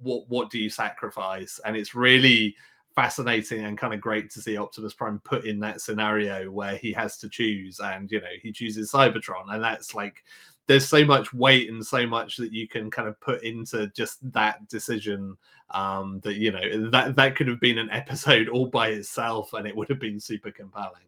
what 0.00 0.28
what 0.28 0.50
do 0.50 0.58
you 0.58 0.70
sacrifice? 0.70 1.58
And 1.64 1.76
it's 1.76 1.94
really 1.94 2.54
fascinating 2.94 3.64
and 3.64 3.78
kind 3.78 3.94
of 3.94 4.00
great 4.00 4.30
to 4.30 4.40
see 4.40 4.56
Optimus 4.56 4.94
Prime 4.94 5.20
put 5.24 5.44
in 5.44 5.58
that 5.60 5.80
scenario 5.80 6.50
where 6.50 6.76
he 6.76 6.92
has 6.92 7.16
to 7.18 7.28
choose 7.28 7.80
and 7.80 8.10
you 8.10 8.20
know 8.20 8.26
he 8.40 8.52
chooses 8.52 8.92
Cybertron. 8.92 9.52
And 9.52 9.62
that's 9.62 9.94
like 9.94 10.22
there's 10.66 10.86
so 10.86 11.04
much 11.04 11.32
weight 11.34 11.70
and 11.70 11.84
so 11.84 12.06
much 12.06 12.36
that 12.36 12.52
you 12.52 12.68
can 12.68 12.90
kind 12.90 13.08
of 13.08 13.20
put 13.20 13.42
into 13.42 13.88
just 13.88 14.18
that 14.32 14.68
decision 14.68 15.36
um 15.70 16.20
that 16.24 16.34
you 16.34 16.50
know 16.50 16.90
that 16.90 17.14
that 17.16 17.36
could 17.36 17.46
have 17.46 17.60
been 17.60 17.78
an 17.78 17.90
episode 17.90 18.48
all 18.48 18.66
by 18.66 18.88
itself 18.88 19.52
and 19.52 19.66
it 19.66 19.74
would 19.74 19.88
have 19.88 20.00
been 20.00 20.18
super 20.20 20.50
compelling. 20.50 21.02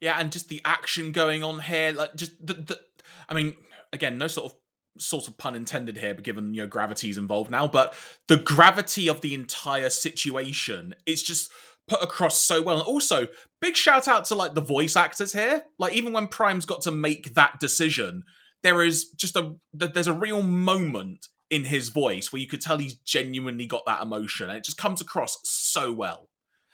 Yeah 0.00 0.18
and 0.18 0.32
just 0.32 0.48
the 0.48 0.60
action 0.64 1.12
going 1.12 1.42
on 1.42 1.60
here 1.60 1.92
like 1.92 2.14
just 2.16 2.44
the, 2.44 2.54
the 2.54 2.80
i 3.28 3.34
mean 3.34 3.54
again 3.92 4.18
no 4.18 4.26
sort 4.26 4.52
of 4.52 4.58
sort 4.98 5.28
of 5.28 5.38
pun 5.38 5.54
intended 5.54 5.96
here 5.96 6.12
but 6.12 6.24
given 6.24 6.52
you 6.52 6.62
know 6.62 6.66
gravity's 6.66 7.16
involved 7.16 7.50
now 7.50 7.66
but 7.66 7.94
the 8.26 8.36
gravity 8.36 9.08
of 9.08 9.20
the 9.22 9.32
entire 9.32 9.88
situation 9.88 10.94
it's 11.06 11.22
just 11.22 11.50
put 11.86 12.02
across 12.02 12.40
so 12.40 12.62
well. 12.62 12.78
And 12.78 12.86
also 12.86 13.26
big 13.60 13.76
shout 13.76 14.08
out 14.08 14.24
to 14.26 14.34
like 14.34 14.54
the 14.54 14.60
voice 14.60 14.96
actors 14.96 15.32
here. 15.32 15.64
Like 15.78 15.94
even 15.94 16.12
when 16.12 16.28
prime's 16.28 16.66
got 16.66 16.82
to 16.82 16.90
make 16.90 17.34
that 17.34 17.60
decision 17.60 18.24
there 18.62 18.82
is 18.82 19.10
just 19.10 19.36
a 19.36 19.54
there's 19.72 20.06
a 20.06 20.12
real 20.12 20.42
moment 20.42 21.28
in 21.50 21.64
his 21.64 21.90
voice 21.90 22.32
where 22.32 22.40
you 22.40 22.48
could 22.48 22.60
tell 22.60 22.78
he's 22.78 22.94
genuinely 22.94 23.66
got 23.66 23.84
that 23.86 24.02
emotion 24.02 24.48
and 24.48 24.56
it 24.56 24.64
just 24.64 24.78
comes 24.78 25.00
across 25.00 25.38
so 25.44 25.92
well. 25.92 26.28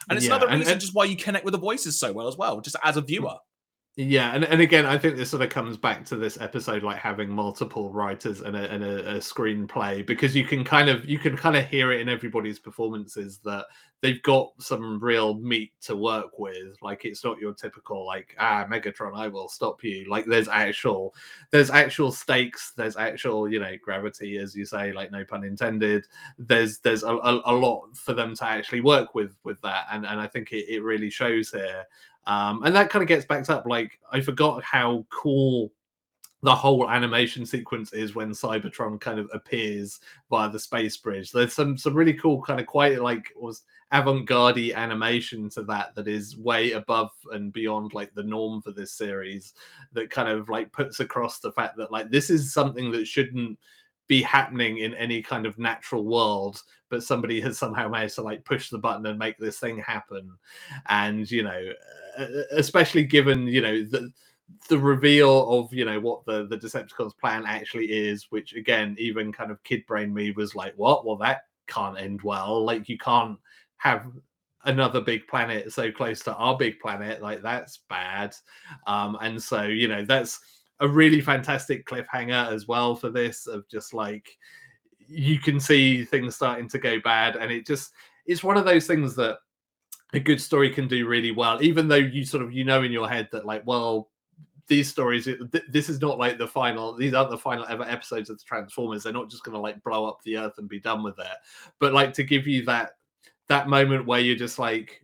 And 0.08 0.16
it's 0.16 0.26
yeah, 0.26 0.36
another 0.36 0.46
reason 0.46 0.62
and, 0.62 0.70
and, 0.70 0.80
just 0.80 0.94
why 0.94 1.04
you 1.04 1.16
connect 1.16 1.44
with 1.44 1.52
the 1.52 1.58
voices 1.58 1.98
so 1.98 2.12
well 2.12 2.28
as 2.28 2.36
well 2.36 2.60
just 2.60 2.76
as 2.84 2.96
a 2.96 3.00
viewer. 3.00 3.34
Yeah, 3.96 4.32
and, 4.32 4.44
and 4.44 4.60
again, 4.60 4.86
I 4.86 4.96
think 4.96 5.16
this 5.16 5.30
sort 5.30 5.42
of 5.42 5.50
comes 5.50 5.76
back 5.76 6.04
to 6.04 6.16
this 6.16 6.40
episode, 6.40 6.84
like 6.84 6.98
having 6.98 7.28
multiple 7.28 7.90
writers 7.90 8.42
and 8.42 8.54
a, 8.54 8.70
and 8.70 8.84
a, 8.84 9.16
a 9.16 9.18
screenplay, 9.18 10.06
because 10.06 10.36
you 10.36 10.44
can 10.44 10.62
kind 10.62 10.88
of 10.88 11.04
you 11.04 11.18
can 11.18 11.36
kind 11.36 11.56
of 11.56 11.66
hear 11.66 11.90
it 11.90 12.00
in 12.00 12.08
everybody's 12.08 12.60
performances 12.60 13.40
that 13.44 13.66
they've 14.00 14.22
got 14.22 14.52
some 14.58 15.00
real 15.00 15.34
meat 15.34 15.72
to 15.82 15.96
work 15.96 16.38
with. 16.38 16.76
Like 16.82 17.04
it's 17.04 17.24
not 17.24 17.38
your 17.38 17.52
typical 17.52 18.06
like 18.06 18.36
ah 18.38 18.64
Megatron, 18.68 19.16
I 19.16 19.28
will 19.28 19.48
stop 19.48 19.82
you. 19.82 20.08
Like 20.08 20.26
there's 20.26 20.48
actual 20.48 21.14
there's 21.50 21.70
actual 21.70 22.12
stakes. 22.12 22.72
There's 22.76 22.96
actual 22.96 23.48
you 23.48 23.60
know 23.60 23.72
gravity, 23.82 24.38
as 24.38 24.54
you 24.54 24.64
say, 24.64 24.92
like 24.92 25.10
no 25.10 25.24
pun 25.24 25.44
intended. 25.44 26.04
There's 26.38 26.78
there's 26.78 27.02
a, 27.02 27.16
a, 27.16 27.42
a 27.46 27.54
lot 27.54 27.96
for 27.96 28.14
them 28.14 28.34
to 28.36 28.44
actually 28.44 28.80
work 28.80 29.14
with 29.14 29.36
with 29.44 29.60
that, 29.62 29.86
and 29.90 30.06
and 30.06 30.20
I 30.20 30.26
think 30.26 30.52
it, 30.52 30.66
it 30.68 30.82
really 30.82 31.10
shows 31.10 31.50
here. 31.50 31.84
Um, 32.26 32.62
and 32.62 32.76
that 32.76 32.90
kind 32.90 33.02
of 33.02 33.08
gets 33.08 33.24
backed 33.24 33.50
up. 33.50 33.66
Like 33.66 33.98
I 34.12 34.20
forgot 34.20 34.62
how 34.62 35.06
cool 35.10 35.72
the 36.42 36.54
whole 36.54 36.88
animation 36.88 37.44
sequence 37.44 37.92
is 37.92 38.14
when 38.14 38.30
Cybertron 38.30 39.00
kind 39.00 39.18
of 39.18 39.28
appears 39.32 39.98
via 40.30 40.48
the 40.48 40.58
space 40.58 40.96
bridge. 40.96 41.32
There's 41.32 41.52
some 41.52 41.76
some 41.76 41.94
really 41.94 42.14
cool 42.14 42.40
kind 42.42 42.60
of 42.60 42.66
quite 42.66 43.00
like 43.00 43.32
was 43.34 43.62
avant-garde 43.92 44.72
animation 44.74 45.48
to 45.48 45.62
that 45.62 45.94
that 45.94 46.08
is 46.08 46.36
way 46.36 46.72
above 46.72 47.10
and 47.32 47.52
beyond 47.52 47.94
like 47.94 48.12
the 48.14 48.22
norm 48.22 48.60
for 48.60 48.70
this 48.70 48.92
series 48.92 49.54
that 49.92 50.10
kind 50.10 50.28
of 50.28 50.48
like 50.48 50.70
puts 50.72 51.00
across 51.00 51.40
the 51.40 51.52
fact 51.52 51.76
that 51.76 51.90
like 51.90 52.10
this 52.10 52.28
is 52.28 52.52
something 52.52 52.90
that 52.92 53.06
shouldn't 53.06 53.58
be 54.06 54.22
happening 54.22 54.78
in 54.78 54.94
any 54.94 55.22
kind 55.22 55.46
of 55.46 55.58
natural 55.58 56.04
world 56.04 56.62
but 56.90 57.02
somebody 57.02 57.40
has 57.40 57.58
somehow 57.58 57.88
managed 57.88 58.14
to 58.14 58.22
like 58.22 58.44
push 58.44 58.68
the 58.68 58.78
button 58.78 59.06
and 59.06 59.18
make 59.18 59.38
this 59.38 59.58
thing 59.58 59.78
happen 59.78 60.30
and 60.88 61.30
you 61.30 61.42
know 61.42 61.70
especially 62.52 63.04
given 63.04 63.46
you 63.46 63.60
know 63.60 63.82
the 63.84 64.10
the 64.68 64.78
reveal 64.78 65.50
of 65.50 65.72
you 65.72 65.84
know 65.84 66.00
what 66.00 66.24
the 66.24 66.46
the 66.46 66.56
Decepticons 66.56 67.16
plan 67.18 67.44
actually 67.46 67.86
is, 67.86 68.26
which 68.30 68.54
again, 68.54 68.96
even 68.98 69.32
kind 69.32 69.50
of 69.50 69.62
kid 69.62 69.84
brain 69.86 70.12
me 70.12 70.30
was 70.32 70.54
like, 70.54 70.74
what? 70.76 71.06
Well, 71.06 71.16
that 71.16 71.42
can't 71.66 71.98
end 71.98 72.22
well. 72.22 72.64
Like 72.64 72.88
you 72.88 72.98
can't 72.98 73.38
have 73.78 74.06
another 74.64 75.00
big 75.00 75.26
planet 75.26 75.72
so 75.72 75.90
close 75.90 76.20
to 76.20 76.34
our 76.34 76.56
big 76.56 76.78
planet. 76.80 77.22
Like 77.22 77.42
that's 77.42 77.80
bad. 77.88 78.34
Um, 78.86 79.16
and 79.20 79.42
so 79.42 79.62
you 79.62 79.88
know 79.88 80.04
that's 80.04 80.40
a 80.80 80.88
really 80.88 81.20
fantastic 81.20 81.86
cliffhanger 81.86 82.52
as 82.52 82.68
well 82.68 82.94
for 82.94 83.10
this 83.10 83.46
of 83.46 83.68
just 83.68 83.92
like 83.94 84.36
you 85.08 85.38
can 85.38 85.58
see 85.58 86.04
things 86.04 86.36
starting 86.36 86.68
to 86.68 86.78
go 86.78 87.00
bad, 87.00 87.36
and 87.36 87.50
it 87.50 87.66
just 87.66 87.92
it's 88.26 88.44
one 88.44 88.56
of 88.56 88.64
those 88.64 88.86
things 88.86 89.16
that 89.16 89.38
a 90.12 90.20
good 90.20 90.40
story 90.40 90.70
can 90.70 90.88
do 90.88 91.06
really 91.06 91.32
well 91.32 91.62
even 91.62 91.86
though 91.86 91.94
you 91.96 92.24
sort 92.24 92.42
of 92.42 92.52
you 92.52 92.64
know 92.64 92.82
in 92.82 92.92
your 92.92 93.08
head 93.08 93.28
that 93.30 93.44
like 93.44 93.66
well 93.66 94.08
these 94.66 94.88
stories 94.88 95.28
this 95.68 95.88
is 95.88 96.00
not 96.00 96.18
like 96.18 96.38
the 96.38 96.46
final 96.46 96.94
these 96.94 97.14
aren't 97.14 97.30
the 97.30 97.38
final 97.38 97.64
ever 97.68 97.84
episodes 97.84 98.28
of 98.28 98.38
the 98.38 98.44
transformers 98.44 99.02
they're 99.02 99.12
not 99.12 99.30
just 99.30 99.42
going 99.42 99.54
to 99.54 99.60
like 99.60 99.82
blow 99.82 100.06
up 100.06 100.18
the 100.24 100.36
earth 100.36 100.54
and 100.58 100.68
be 100.68 100.80
done 100.80 101.02
with 101.02 101.18
it 101.18 101.36
but 101.78 101.94
like 101.94 102.12
to 102.12 102.22
give 102.22 102.46
you 102.46 102.64
that 102.64 102.92
that 103.48 103.68
moment 103.68 104.06
where 104.06 104.20
you're 104.20 104.36
just 104.36 104.58
like 104.58 105.02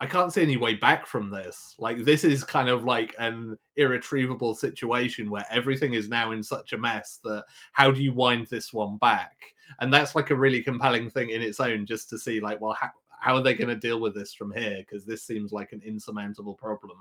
i 0.00 0.06
can't 0.06 0.32
see 0.32 0.42
any 0.42 0.56
way 0.56 0.74
back 0.74 1.06
from 1.06 1.30
this. 1.30 1.74
Like 1.78 2.04
this 2.04 2.24
is 2.24 2.44
kind 2.44 2.68
of 2.68 2.84
like 2.84 3.14
an 3.18 3.56
irretrievable 3.76 4.54
situation 4.54 5.30
where 5.30 5.46
everything 5.50 5.94
is 5.94 6.08
now 6.08 6.32
in 6.32 6.42
such 6.42 6.72
a 6.72 6.78
mess 6.78 7.20
that 7.24 7.44
how 7.72 7.90
do 7.90 8.02
you 8.02 8.12
wind 8.12 8.48
this 8.48 8.72
one 8.72 8.98
back? 8.98 9.36
And 9.80 9.92
that's 9.92 10.14
like 10.14 10.30
a 10.30 10.36
really 10.36 10.62
compelling 10.62 11.08
thing 11.08 11.30
in 11.30 11.40
its 11.40 11.60
own 11.60 11.86
just 11.86 12.10
to 12.10 12.18
see 12.18 12.40
like 12.40 12.60
well 12.60 12.76
how, 12.78 12.90
how 13.18 13.36
are 13.36 13.42
they 13.42 13.54
going 13.54 13.68
to 13.68 13.76
deal 13.76 14.00
with 14.00 14.14
this 14.14 14.34
from 14.34 14.52
here? 14.52 14.76
Because 14.78 15.06
this 15.06 15.22
seems 15.22 15.52
like 15.52 15.72
an 15.72 15.80
insurmountable 15.82 16.54
problem. 16.54 16.98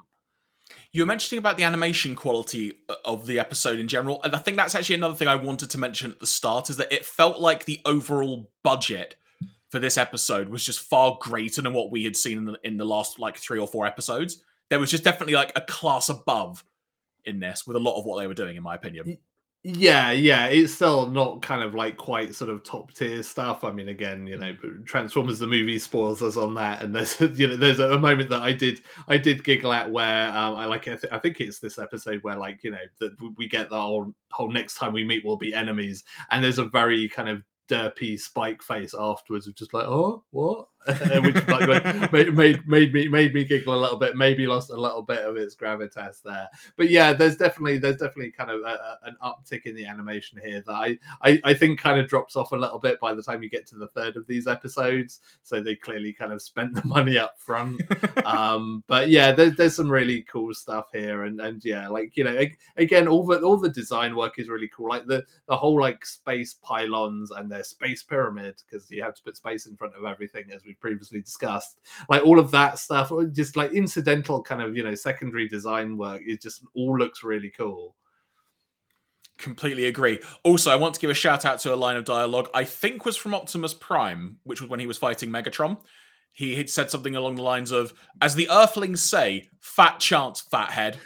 You 0.93 1.01
were 1.01 1.07
mentioning 1.07 1.39
about 1.39 1.57
the 1.57 1.65
animation 1.65 2.15
quality 2.15 2.73
uh, 2.87 2.95
of 3.03 3.27
the 3.27 3.37
episode 3.37 3.79
in 3.79 3.87
general, 3.89 4.23
and 4.23 4.33
I 4.33 4.39
think 4.39 4.55
that's 4.55 4.75
actually 4.75 4.95
another 4.95 5.15
thing 5.15 5.27
I 5.27 5.35
wanted 5.35 5.69
to 5.71 5.77
mention 5.77 6.11
at 6.11 6.21
the 6.21 6.25
start 6.25 6.69
is 6.69 6.77
that 6.77 6.93
it 6.93 7.05
felt 7.05 7.39
like 7.39 7.65
the 7.65 7.81
overall 7.85 8.49
budget 8.63 9.17
for 9.73 9.79
this 9.79 9.97
episode 9.97 10.49
was 10.49 10.63
just 10.63 10.81
far 10.81 11.17
greater 11.19 11.59
than 11.59 11.73
what 11.73 11.89
we 11.89 12.03
had 12.03 12.15
seen 12.15 12.37
in 12.37 12.45
the, 12.45 12.59
in 12.63 12.77
the 12.77 12.85
last 12.85 13.17
like 13.17 13.35
three 13.35 13.57
or 13.57 13.67
four 13.67 13.87
episodes. 13.87 14.43
There 14.69 14.79
was 14.79 14.91
just 14.91 15.03
definitely 15.03 15.33
like 15.33 15.51
a 15.55 15.61
class 15.61 16.09
above 16.09 16.63
in 17.25 17.39
this 17.39 17.65
with 17.65 17.75
a 17.75 17.79
lot 17.79 17.97
of 17.97 18.05
what 18.05 18.19
they 18.19 18.27
were 18.27 18.35
doing, 18.35 18.55
in 18.55 18.61
my 18.61 18.75
opinion. 18.75 19.17
Yeah, 19.63 20.11
yeah, 20.11 20.45
it's 20.45 20.75
still 20.75 21.07
not 21.07 21.41
kind 21.41 21.63
of 21.63 21.73
like 21.73 21.97
quite 21.97 22.35
sort 22.35 22.51
of 22.51 22.63
top 22.63 22.93
tier 22.93 23.23
stuff. 23.23 23.63
I 23.63 23.71
mean, 23.71 23.89
again, 23.89 24.27
you 24.27 24.37
know, 24.37 24.55
Transformers 24.85 25.39
the 25.39 25.47
movie 25.47 25.79
spoils 25.79 26.21
us 26.21 26.37
on 26.37 26.53
that, 26.53 26.83
and 26.83 26.95
there's 26.95 27.19
you 27.33 27.47
know 27.47 27.55
there's 27.55 27.79
a 27.79 27.97
moment 27.97 28.29
that 28.29 28.43
I 28.43 28.53
did 28.53 28.83
I 29.07 29.17
did 29.17 29.43
giggle 29.43 29.73
at 29.73 29.89
where 29.89 30.27
um, 30.37 30.53
I 30.53 30.65
like 30.65 30.87
I, 30.87 30.97
th- 30.97 31.11
I 31.11 31.17
think 31.17 31.41
it's 31.41 31.57
this 31.57 31.79
episode 31.79 32.21
where 32.21 32.35
like 32.35 32.63
you 32.63 32.69
know 32.69 32.85
that 32.99 33.13
we 33.37 33.47
get 33.47 33.71
the 33.71 33.81
whole 33.81 34.13
whole 34.29 34.51
next 34.51 34.75
time 34.75 34.93
we 34.93 35.03
meet 35.03 35.25
we'll 35.25 35.35
be 35.35 35.55
enemies, 35.55 36.03
and 36.29 36.43
there's 36.43 36.59
a 36.59 36.65
very 36.65 37.09
kind 37.09 37.27
of 37.27 37.41
derpy 37.69 38.19
spike 38.19 38.61
face 38.61 38.93
afterwards 38.97 39.47
of 39.47 39.55
just 39.55 39.73
like 39.73 39.85
oh 39.85 40.23
what 40.31 40.67
which 40.85 41.47
like 41.47 42.11
made, 42.11 42.33
made 42.35 42.67
made 42.67 42.93
me 42.93 43.07
made 43.07 43.33
me 43.33 43.43
giggle 43.43 43.73
a 43.73 43.79
little 43.79 43.97
bit 43.97 44.15
maybe 44.15 44.45
lost 44.45 44.69
a 44.69 44.75
little 44.75 45.01
bit 45.01 45.19
of 45.19 45.37
its 45.37 45.55
gravitas 45.55 46.21
there. 46.23 46.49
But 46.75 46.89
yeah 46.89 47.13
there's 47.13 47.37
definitely 47.37 47.77
there's 47.77 47.97
definitely 47.97 48.31
kind 48.31 48.51
of 48.51 48.61
a, 48.61 48.97
an 49.03 49.15
uptick 49.23 49.65
in 49.65 49.75
the 49.75 49.85
animation 49.85 50.39
here 50.43 50.61
that 50.65 50.73
I, 50.73 50.97
I 51.21 51.41
i 51.43 51.53
think 51.53 51.79
kind 51.79 51.99
of 51.99 52.07
drops 52.07 52.35
off 52.35 52.51
a 52.51 52.57
little 52.57 52.79
bit 52.79 52.99
by 52.99 53.13
the 53.13 53.23
time 53.23 53.43
you 53.43 53.49
get 53.49 53.65
to 53.67 53.75
the 53.75 53.87
third 53.87 54.17
of 54.17 54.27
these 54.27 54.47
episodes. 54.47 55.21
So 55.43 55.61
they 55.61 55.75
clearly 55.75 56.13
kind 56.13 56.33
of 56.33 56.41
spent 56.41 56.75
the 56.75 56.85
money 56.85 57.17
up 57.17 57.39
front. 57.39 57.81
Um 58.25 58.83
but 58.87 59.09
yeah 59.09 59.31
there's, 59.31 59.55
there's 59.55 59.75
some 59.75 59.89
really 59.89 60.23
cool 60.23 60.53
stuff 60.53 60.87
here. 60.91 61.23
And 61.23 61.39
and 61.39 61.63
yeah 61.63 61.87
like 61.87 62.17
you 62.17 62.25
know 62.25 62.45
again 62.77 63.07
all 63.07 63.25
the 63.25 63.39
all 63.41 63.57
the 63.57 63.69
design 63.69 64.15
work 64.15 64.39
is 64.39 64.49
really 64.49 64.69
cool. 64.75 64.89
Like 64.89 65.05
the 65.05 65.23
the 65.47 65.55
whole 65.55 65.79
like 65.79 66.05
space 66.05 66.55
pylons 66.61 67.31
and 67.31 67.51
their 67.51 67.63
space 67.63 68.03
pyramid 68.03 68.61
because 68.65 68.89
you 68.91 69.01
have 69.03 69.15
to 69.15 69.23
put 69.23 69.37
space 69.37 69.65
in 69.65 69.75
front 69.75 69.95
of 69.95 70.05
everything 70.05 70.45
as 70.53 70.63
we 70.65 70.72
we 70.73 70.89
previously 70.89 71.21
discussed. 71.21 71.79
Like 72.09 72.23
all 72.23 72.39
of 72.39 72.51
that 72.51 72.79
stuff, 72.79 73.11
just 73.31 73.55
like 73.55 73.71
incidental 73.71 74.41
kind 74.41 74.61
of 74.61 74.75
you 74.75 74.83
know 74.83 74.95
secondary 74.95 75.47
design 75.47 75.97
work, 75.97 76.21
it 76.25 76.41
just 76.41 76.63
all 76.75 76.97
looks 76.97 77.23
really 77.23 77.51
cool. 77.55 77.95
Completely 79.37 79.85
agree. 79.85 80.19
Also, 80.43 80.71
I 80.71 80.75
want 80.75 80.93
to 80.95 81.01
give 81.01 81.09
a 81.09 81.15
shout 81.15 81.45
out 81.45 81.59
to 81.61 81.73
a 81.73 81.75
line 81.75 81.97
of 81.97 82.05
dialogue 82.05 82.49
I 82.53 82.63
think 82.63 83.05
was 83.05 83.17
from 83.17 83.33
Optimus 83.33 83.73
Prime, 83.73 84.37
which 84.43 84.61
was 84.61 84.69
when 84.69 84.79
he 84.79 84.87
was 84.87 84.97
fighting 84.97 85.29
Megatron. 85.29 85.77
He 86.31 86.55
had 86.55 86.69
said 86.69 86.89
something 86.89 87.15
along 87.15 87.35
the 87.35 87.43
lines 87.43 87.71
of, 87.71 87.93
"As 88.21 88.33
the 88.33 88.49
Earthlings 88.49 89.01
say, 89.01 89.49
fat 89.59 89.99
chance, 89.99 90.41
fathead." 90.41 90.99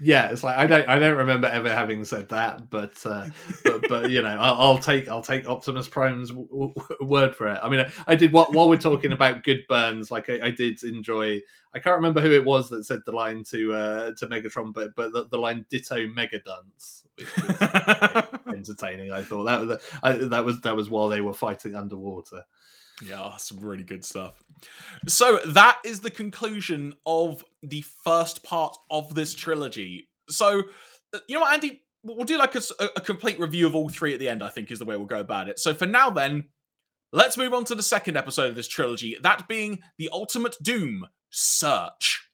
Yeah, 0.00 0.28
it's 0.28 0.44
like 0.44 0.56
I 0.56 0.66
don't 0.66 0.88
I 0.88 0.98
don't 0.98 1.16
remember 1.16 1.48
ever 1.48 1.72
having 1.72 2.04
said 2.04 2.28
that, 2.28 2.70
but 2.70 2.94
uh, 3.04 3.26
but 3.64 3.88
but 3.88 4.10
you 4.10 4.22
know 4.22 4.36
I'll, 4.38 4.60
I'll, 4.60 4.78
take 4.78 5.08
I'll 5.08 5.22
take 5.22 5.48
Optimus 5.48 5.88
Prime's 5.88 6.30
w- 6.30 6.48
w- 6.48 6.96
word 7.00 7.34
for 7.34 7.48
it. 7.48 7.58
I 7.62 7.68
mean 7.68 7.84
I, 8.06 8.14
did 8.14 8.32
what 8.32 8.52
while 8.52 8.68
we're 8.68 8.76
talking 8.76 9.12
about 9.12 9.44
good 9.44 9.64
burns, 9.68 10.10
like 10.10 10.30
I, 10.30 10.46
I, 10.46 10.50
did 10.50 10.82
enjoy. 10.84 11.40
I 11.74 11.78
can't 11.78 11.96
remember 11.96 12.20
who 12.20 12.32
it 12.32 12.44
was 12.44 12.68
that 12.70 12.84
said 12.84 13.00
the 13.06 13.12
line 13.12 13.44
to 13.44 13.72
uh, 13.72 14.12
to 14.18 14.26
Megatron, 14.26 14.72
but 14.72 14.94
but 14.94 15.12
the, 15.12 15.26
the 15.28 15.38
line 15.38 15.66
"Ditto 15.70 16.06
Mega 16.08 16.40
Dance." 16.40 17.04
entertaining. 18.48 19.12
I 19.12 19.22
thought 19.22 19.44
that 19.44 19.66
was 19.66 19.78
I, 20.02 20.12
that 20.12 20.44
was 20.44 20.60
that 20.60 20.76
was 20.76 20.90
while 20.90 21.08
they 21.08 21.20
were 21.20 21.34
fighting 21.34 21.74
underwater. 21.74 22.44
Yeah, 23.04 23.36
some 23.36 23.58
really 23.58 23.82
good 23.82 24.04
stuff. 24.04 24.42
So 25.08 25.40
that 25.46 25.80
is 25.84 26.00
the 26.00 26.10
conclusion 26.10 26.94
of 27.06 27.44
the 27.62 27.84
first 28.04 28.42
part 28.42 28.76
of 28.90 29.14
this 29.14 29.34
trilogy. 29.34 30.08
So, 30.28 30.64
uh, 31.14 31.18
you 31.28 31.34
know 31.34 31.42
what, 31.42 31.54
Andy? 31.54 31.82
We'll 32.04 32.24
do 32.24 32.38
like 32.38 32.56
a, 32.56 32.62
a, 32.96 33.00
complete 33.00 33.38
review 33.38 33.66
of 33.66 33.76
all 33.76 33.88
three 33.88 34.12
at 34.12 34.18
the 34.18 34.28
end, 34.28 34.42
I 34.42 34.48
think 34.48 34.72
is 34.72 34.80
the 34.80 34.84
way 34.84 34.96
we'll 34.96 35.06
go 35.06 35.20
about 35.20 35.48
it. 35.48 35.60
So, 35.60 35.72
for 35.72 35.86
now, 35.86 36.10
then, 36.10 36.48
let's 37.12 37.36
move 37.36 37.54
on 37.54 37.64
to 37.66 37.76
the 37.76 37.82
second 37.82 38.16
episode 38.16 38.48
of 38.48 38.56
this 38.56 38.66
trilogy, 38.66 39.16
that 39.22 39.46
being 39.46 39.78
The 39.98 40.10
Ultimate 40.12 40.56
Doom 40.62 41.06
Search. 41.30 42.28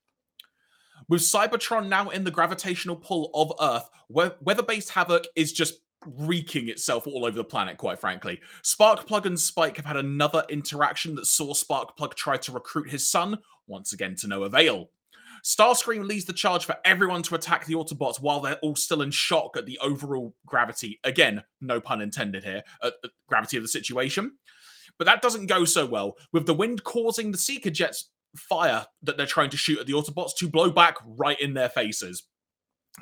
With 1.07 1.21
Cybertron 1.21 1.87
now 1.87 2.09
in 2.09 2.23
the 2.23 2.31
gravitational 2.31 2.95
pull 2.95 3.31
of 3.33 3.53
Earth, 3.59 3.89
weather 4.09 4.63
based 4.63 4.89
havoc 4.89 5.25
is 5.35 5.53
just 5.53 5.81
wreaking 6.05 6.69
itself 6.69 7.07
all 7.07 7.25
over 7.25 7.35
the 7.35 7.43
planet, 7.43 7.77
quite 7.77 7.99
frankly. 7.99 8.39
Sparkplug 8.63 9.25
and 9.25 9.39
Spike 9.39 9.77
have 9.77 9.85
had 9.85 9.97
another 9.97 10.43
interaction 10.49 11.15
that 11.15 11.25
saw 11.25 11.53
Sparkplug 11.53 12.15
try 12.15 12.37
to 12.37 12.51
recruit 12.51 12.89
his 12.89 13.07
son, 13.07 13.39
once 13.67 13.93
again 13.93 14.15
to 14.15 14.27
no 14.27 14.43
avail. 14.43 14.89
Starscream 15.43 16.07
leads 16.07 16.25
the 16.25 16.33
charge 16.33 16.65
for 16.65 16.75
everyone 16.85 17.23
to 17.23 17.35
attack 17.35 17.65
the 17.65 17.75
Autobots 17.75 18.21
while 18.21 18.39
they're 18.39 18.59
all 18.61 18.75
still 18.75 19.01
in 19.01 19.11
shock 19.11 19.57
at 19.57 19.65
the 19.65 19.79
overall 19.79 20.35
gravity. 20.45 20.99
Again, 21.03 21.43
no 21.61 21.79
pun 21.79 22.01
intended 22.01 22.43
here, 22.43 22.63
at 22.83 22.93
the 23.01 23.09
gravity 23.27 23.57
of 23.57 23.63
the 23.63 23.69
situation. 23.69 24.33
But 24.97 25.05
that 25.05 25.21
doesn't 25.21 25.47
go 25.47 25.65
so 25.65 25.85
well, 25.85 26.15
with 26.33 26.45
the 26.45 26.53
wind 26.53 26.83
causing 26.83 27.31
the 27.31 27.37
Seeker 27.37 27.69
jets 27.69 28.09
fire 28.35 28.85
that 29.03 29.17
they're 29.17 29.25
trying 29.25 29.49
to 29.49 29.57
shoot 29.57 29.79
at 29.79 29.87
the 29.87 29.93
Autobots 29.93 30.35
to 30.37 30.49
blow 30.49 30.69
back 30.69 30.97
right 31.05 31.39
in 31.39 31.53
their 31.53 31.69
faces. 31.69 32.23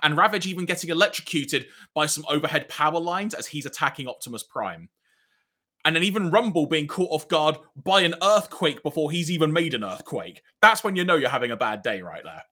And 0.04 0.16
Ravage 0.16 0.46
even 0.46 0.66
getting 0.66 0.90
electrocuted 0.90 1.68
by 1.96 2.06
some 2.06 2.26
overhead 2.30 2.70
power 2.70 3.00
lines 3.00 3.34
as 3.34 3.48
he's 3.48 3.66
attacking 3.66 4.08
Optimus 4.08 4.44
Prime. 4.44 4.90
And 5.88 5.96
then 5.96 6.04
even 6.04 6.32
Rumble 6.32 6.66
being 6.66 6.86
caught 6.86 7.12
off 7.12 7.30
guard 7.30 7.60
by 7.82 8.02
an 8.02 8.16
earthquake 8.22 8.84
before 8.84 9.10
he's 9.10 9.32
even 9.32 9.54
made 9.54 9.74
an 9.74 9.86
earthquake. 9.86 10.42
That's 10.62 10.84
when 10.84 10.98
you 10.98 11.06
know 11.06 11.16
you're 11.16 11.30
having 11.30 11.52
a 11.52 11.56
bad 11.56 11.82
day 11.82 12.02
right 12.02 12.26
there. 12.26 12.44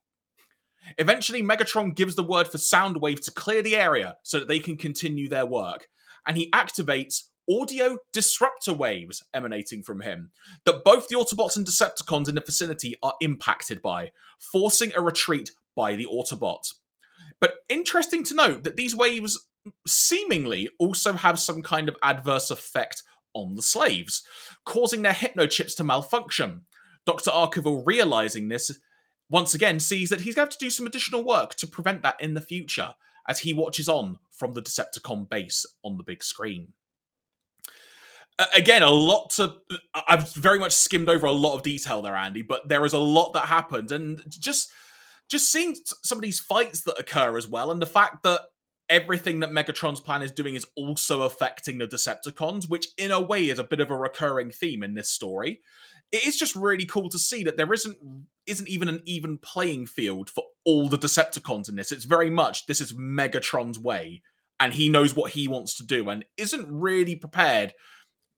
Eventually, 0.96 1.42
Megatron 1.42 1.94
gives 1.94 2.14
the 2.14 2.22
word 2.22 2.48
for 2.48 2.56
Soundwave 2.56 3.22
to 3.26 3.30
clear 3.30 3.60
the 3.60 3.76
area 3.76 4.16
so 4.22 4.38
that 4.38 4.48
they 4.48 4.58
can 4.58 4.78
continue 4.78 5.28
their 5.28 5.44
work. 5.44 5.86
And 6.26 6.34
he 6.34 6.50
activates 6.52 7.24
audio 7.50 7.98
disruptor 8.14 8.72
waves 8.72 9.22
emanating 9.34 9.82
from 9.82 10.00
him 10.00 10.30
that 10.64 10.82
both 10.82 11.06
the 11.08 11.16
Autobots 11.16 11.58
and 11.58 11.66
Decepticons 11.66 12.30
in 12.30 12.36
the 12.36 12.40
vicinity 12.40 12.96
are 13.02 13.16
impacted 13.20 13.82
by, 13.82 14.12
forcing 14.50 14.92
a 14.96 15.02
retreat 15.02 15.50
by 15.76 15.94
the 15.94 16.06
Autobots. 16.10 16.72
But 17.38 17.56
interesting 17.68 18.24
to 18.24 18.34
note 18.34 18.64
that 18.64 18.76
these 18.76 18.96
waves 18.96 19.46
seemingly 19.86 20.70
also 20.78 21.12
have 21.12 21.38
some 21.38 21.60
kind 21.60 21.90
of 21.90 21.96
adverse 22.02 22.50
effect 22.50 23.02
on 23.36 23.54
the 23.54 23.62
slaves, 23.62 24.22
causing 24.64 25.02
their 25.02 25.12
hypnochips 25.12 25.76
to 25.76 25.84
malfunction. 25.84 26.62
Dr. 27.04 27.30
Arkeville, 27.30 27.82
realizing 27.86 28.48
this, 28.48 28.76
once 29.30 29.54
again 29.54 29.78
sees 29.78 30.08
that 30.10 30.20
he's 30.20 30.34
going 30.34 30.46
to 30.46 30.50
have 30.50 30.58
to 30.58 30.64
do 30.64 30.70
some 30.70 30.86
additional 30.86 31.24
work 31.24 31.54
to 31.56 31.66
prevent 31.66 32.02
that 32.02 32.20
in 32.20 32.34
the 32.34 32.40
future. 32.40 32.94
as 33.28 33.38
he 33.38 33.52
watches 33.52 33.88
on 33.88 34.18
from 34.30 34.54
the 34.54 34.62
Decepticon 34.62 35.28
base 35.28 35.66
on 35.84 35.96
the 35.96 36.02
big 36.02 36.22
screen. 36.22 36.68
Again, 38.54 38.82
a 38.82 38.90
lot 38.90 39.30
to. 39.30 39.54
I've 39.94 40.32
very 40.34 40.58
much 40.58 40.72
skimmed 40.72 41.08
over 41.08 41.26
a 41.26 41.32
lot 41.32 41.54
of 41.54 41.62
detail 41.62 42.02
there, 42.02 42.14
Andy, 42.14 42.42
but 42.42 42.68
there 42.68 42.84
is 42.84 42.92
a 42.92 42.98
lot 42.98 43.32
that 43.32 43.46
happened, 43.46 43.92
and 43.92 44.22
just 44.28 44.70
just 45.28 45.50
seeing 45.50 45.74
some 46.02 46.18
of 46.18 46.22
these 46.22 46.38
fights 46.38 46.82
that 46.82 46.98
occur 46.98 47.38
as 47.38 47.48
well, 47.48 47.70
and 47.70 47.80
the 47.80 47.86
fact 47.86 48.22
that 48.24 48.42
everything 48.88 49.40
that 49.40 49.50
Megatron's 49.50 50.00
plan 50.00 50.22
is 50.22 50.32
doing 50.32 50.54
is 50.54 50.66
also 50.76 51.22
affecting 51.22 51.78
the 51.78 51.88
Decepticons, 51.88 52.68
which 52.68 52.88
in 52.98 53.10
a 53.10 53.20
way 53.20 53.48
is 53.48 53.58
a 53.58 53.64
bit 53.64 53.80
of 53.80 53.90
a 53.90 53.96
recurring 53.96 54.50
theme 54.50 54.82
in 54.82 54.94
this 54.94 55.10
story. 55.10 55.60
It 56.12 56.24
is 56.26 56.36
just 56.36 56.54
really 56.54 56.86
cool 56.86 57.08
to 57.08 57.18
see 57.18 57.42
that 57.44 57.56
there 57.56 57.72
isn't 57.72 57.96
isn't 58.46 58.68
even 58.68 58.88
an 58.88 59.02
even 59.06 59.38
playing 59.38 59.86
field 59.86 60.30
for 60.30 60.44
all 60.64 60.88
the 60.88 60.98
Decepticons 60.98 61.68
in 61.68 61.74
this. 61.74 61.90
It's 61.90 62.04
very 62.04 62.30
much 62.30 62.66
this 62.66 62.80
is 62.80 62.92
Megatron's 62.92 63.78
way, 63.78 64.22
and 64.60 64.72
he 64.72 64.88
knows 64.88 65.16
what 65.16 65.32
he 65.32 65.48
wants 65.48 65.76
to 65.78 65.84
do, 65.84 66.08
and 66.08 66.24
isn't 66.36 66.68
really 66.70 67.16
prepared 67.16 67.74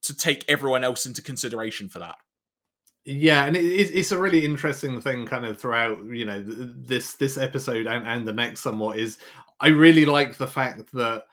to 0.02 0.16
take 0.16 0.44
everyone 0.48 0.84
else 0.84 1.04
into 1.04 1.20
consideration 1.20 1.88
for 1.88 1.98
that. 1.98 2.16
Yeah, 3.04 3.46
and 3.46 3.56
it, 3.56 3.64
it's 3.64 4.12
a 4.12 4.18
really 4.18 4.44
interesting 4.44 5.00
thing, 5.00 5.26
kind 5.26 5.46
of 5.46 5.58
throughout, 5.58 5.98
you 6.06 6.24
know, 6.26 6.42
this 6.46 7.14
this 7.14 7.38
episode 7.38 7.86
and, 7.86 8.06
and 8.06 8.28
the 8.28 8.32
next 8.32 8.60
somewhat 8.60 8.98
is 8.98 9.18
I 9.60 9.68
really 9.68 10.04
like 10.04 10.36
the 10.36 10.46
fact 10.46 10.92
that 10.92 11.24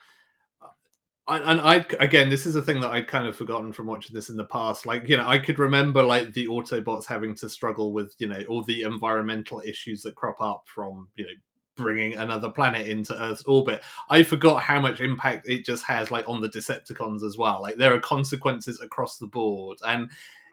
uh, 1.28 1.40
and 1.44 1.60
I 1.60 1.84
again, 1.98 2.30
this 2.30 2.46
is 2.46 2.54
a 2.54 2.62
thing 2.62 2.80
that 2.80 2.92
I'd 2.92 3.08
kind 3.08 3.26
of 3.26 3.36
forgotten 3.36 3.72
from 3.72 3.86
watching 3.86 4.14
this 4.14 4.28
in 4.28 4.36
the 4.36 4.44
past. 4.44 4.86
Like, 4.86 5.08
you 5.08 5.16
know, 5.16 5.26
I 5.26 5.38
could 5.38 5.58
remember 5.58 6.02
like 6.02 6.32
the 6.32 6.46
Autobots 6.46 7.04
having 7.04 7.34
to 7.36 7.48
struggle 7.48 7.92
with, 7.92 8.14
you 8.18 8.28
know, 8.28 8.42
all 8.48 8.62
the 8.62 8.82
environmental 8.82 9.60
issues 9.64 10.02
that 10.02 10.14
crop 10.14 10.40
up 10.40 10.64
from, 10.66 11.08
you 11.16 11.24
know, 11.24 11.32
bringing 11.76 12.14
another 12.14 12.48
planet 12.48 12.86
into 12.86 13.20
Earth's 13.20 13.42
orbit. 13.42 13.82
I 14.08 14.22
forgot 14.22 14.62
how 14.62 14.80
much 14.80 15.00
impact 15.00 15.48
it 15.48 15.64
just 15.64 15.84
has, 15.84 16.12
like 16.12 16.28
on 16.28 16.40
the 16.40 16.48
Decepticons 16.48 17.24
as 17.24 17.36
well. 17.36 17.60
Like, 17.60 17.76
there 17.76 17.92
are 17.92 18.00
consequences 18.00 18.80
across 18.80 19.18
the 19.18 19.26
board, 19.26 19.78
and 19.84 20.08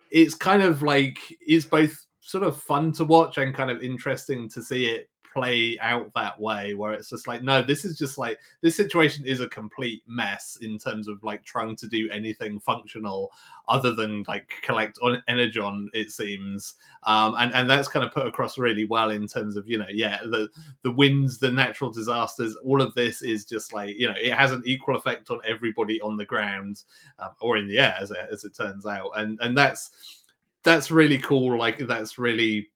it's 0.09 0.33
kind 0.33 0.63
of 0.63 0.81
like 0.81 1.19
it's 1.39 1.65
both 1.65 2.05
sort 2.19 2.43
of 2.43 2.59
fun 2.59 2.91
to 2.93 3.05
watch 3.05 3.37
and 3.37 3.53
kind 3.53 3.69
of 3.69 3.83
interesting 3.83 4.49
to 4.49 4.63
see 4.63 4.87
it 4.87 5.09
play 5.33 5.77
out 5.79 6.11
that 6.13 6.39
way 6.39 6.73
where 6.75 6.93
it's 6.93 7.09
just 7.09 7.27
like 7.27 7.41
no 7.41 7.61
this 7.61 7.85
is 7.85 7.97
just 7.97 8.17
like 8.17 8.37
this 8.61 8.75
situation 8.75 9.25
is 9.25 9.39
a 9.39 9.49
complete 9.49 10.03
mess 10.07 10.57
in 10.61 10.77
terms 10.77 11.07
of 11.07 11.23
like 11.23 11.43
trying 11.43 11.75
to 11.75 11.87
do 11.87 12.09
anything 12.11 12.59
functional 12.59 13.31
other 13.67 13.93
than 13.95 14.23
like 14.27 14.53
collect 14.61 14.99
on 15.01 15.23
energon 15.27 15.89
it 15.93 16.11
seems. 16.11 16.75
Um 17.03 17.35
and 17.37 17.53
and 17.53 17.69
that's 17.69 17.87
kind 17.87 18.05
of 18.05 18.13
put 18.13 18.27
across 18.27 18.57
really 18.57 18.85
well 18.85 19.09
in 19.09 19.27
terms 19.27 19.57
of 19.57 19.67
you 19.67 19.77
know 19.77 19.87
yeah 19.91 20.19
the 20.23 20.49
the 20.83 20.91
winds 20.91 21.39
the 21.39 21.51
natural 21.51 21.91
disasters 21.91 22.55
all 22.63 22.81
of 22.81 22.93
this 22.93 23.21
is 23.21 23.45
just 23.45 23.73
like 23.73 23.95
you 23.97 24.07
know 24.07 24.15
it 24.21 24.33
has 24.33 24.51
an 24.51 24.61
equal 24.65 24.95
effect 24.95 25.29
on 25.29 25.39
everybody 25.45 25.99
on 26.01 26.17
the 26.17 26.25
ground 26.25 26.83
um, 27.19 27.31
or 27.41 27.57
in 27.57 27.67
the 27.67 27.79
air 27.79 27.95
as 27.99 28.11
it, 28.11 28.17
as 28.31 28.43
it 28.43 28.55
turns 28.55 28.85
out. 28.85 29.11
And 29.15 29.39
and 29.41 29.57
that's 29.57 30.23
that's 30.63 30.91
really 30.91 31.17
cool 31.17 31.57
like 31.57 31.77
that's 31.87 32.17
really 32.17 32.69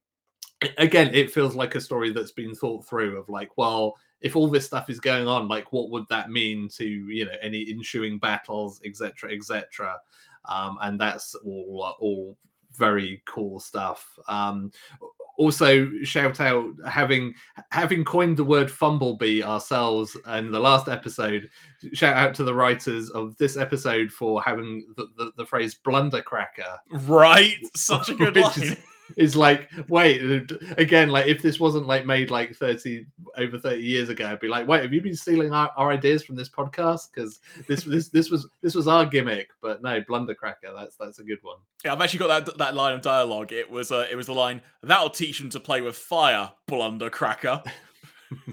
again, 0.78 1.14
it 1.14 1.32
feels 1.32 1.56
like 1.56 1.76
a 1.76 1.82
story 1.82 2.12
that's 2.12 2.32
been 2.32 2.56
thought 2.56 2.88
through 2.88 3.18
of 3.18 3.30
like, 3.30 3.58
well, 3.58 3.96
if 4.22 4.36
all 4.36 4.48
this 4.48 4.66
stuff 4.66 4.90
is 4.90 5.00
going 5.00 5.28
on, 5.28 5.48
like 5.48 5.72
what 5.72 5.90
would 5.92 6.06
that 6.10 6.32
mean 6.32 6.70
to 6.70 6.86
you 6.86 7.26
know 7.26 7.36
any 7.42 7.70
ensuing 7.70 8.18
battles, 8.18 8.82
etc., 8.86 9.32
etc. 9.34 9.96
Um, 10.46 10.78
and 10.82 11.00
that's 11.00 11.36
all 11.36 11.96
all 12.00 12.38
very 12.74 13.22
cool 13.26 13.60
stuff. 13.60 14.08
Um, 14.28 14.72
also, 15.38 15.88
shout 16.04 16.40
out 16.40 16.66
having 16.88 17.36
having 17.70 18.04
coined 18.04 18.38
the 18.38 18.44
word 18.44 18.72
fumblebee 18.72 19.44
ourselves 19.44 20.18
in 20.36 20.52
the 20.52 20.60
last 20.60 20.88
episode. 20.88 21.48
Shout 21.94 22.16
out 22.16 22.34
to 22.36 22.44
the 22.44 22.54
writers 22.54 23.12
of 23.12 23.38
this 23.38 23.56
episode 23.56 24.12
for 24.12 24.42
having 24.42 24.88
the, 24.96 25.08
the, 25.16 25.32
the 25.38 25.46
phrase 25.46 25.78
blundercracker. 25.86 26.78
Right, 26.92 27.58
such 27.76 28.10
a 28.10 28.16
good 28.16 28.36
line. 28.36 28.78
Is, 29.16 29.36
like 29.36 29.70
wait 29.88 30.52
again 30.78 31.10
like 31.10 31.28
if 31.28 31.42
this 31.42 31.60
wasn't 31.60 31.88
like 31.88 32.06
made 32.06 32.32
like 32.32 32.56
30 32.56 33.06
over 33.38 33.60
30 33.60 33.82
years 33.82 34.10
ago 34.10 34.26
i'd 34.28 34.40
be 34.40 34.48
like 34.48 34.68
wait 34.68 34.82
have 34.82 34.92
you 34.92 35.02
been 35.02 35.16
stealing 35.16 35.54
our, 35.54 35.72
our 35.78 35.92
ideas 35.92 36.24
from 36.24 36.36
this 36.36 36.50
podcast? 36.50 37.10
Because 37.14 37.40
this 37.68 37.84
this 37.84 38.10
this 38.18 38.30
was 38.30 38.48
this 38.62 38.76
was 38.76 38.88
our 38.88 39.06
gimmick 39.06 39.50
but 39.62 39.82
no 39.82 40.02
blundercracker 40.02 40.76
that's 40.76 40.96
that's 40.98 41.20
a 41.20 41.24
good 41.24 41.40
one. 41.42 41.58
Yeah 41.86 41.94
i've 41.94 42.02
actually 42.02 42.20
got 42.20 42.46
that 42.46 42.58
that 42.58 42.76
line 42.76 42.94
of 42.94 43.02
dialogue. 43.02 43.52
It 43.52 43.70
was 43.70 43.92
uh 43.92 44.08
it 44.10 44.16
was 44.16 44.26
the 44.26 44.34
line 44.34 44.62
that'll 44.84 45.10
teach 45.10 45.40
him 45.40 45.50
to 45.52 45.60
play 45.60 45.82
with 45.82 45.96
fire 45.96 46.52
blundercracker. 46.70 47.64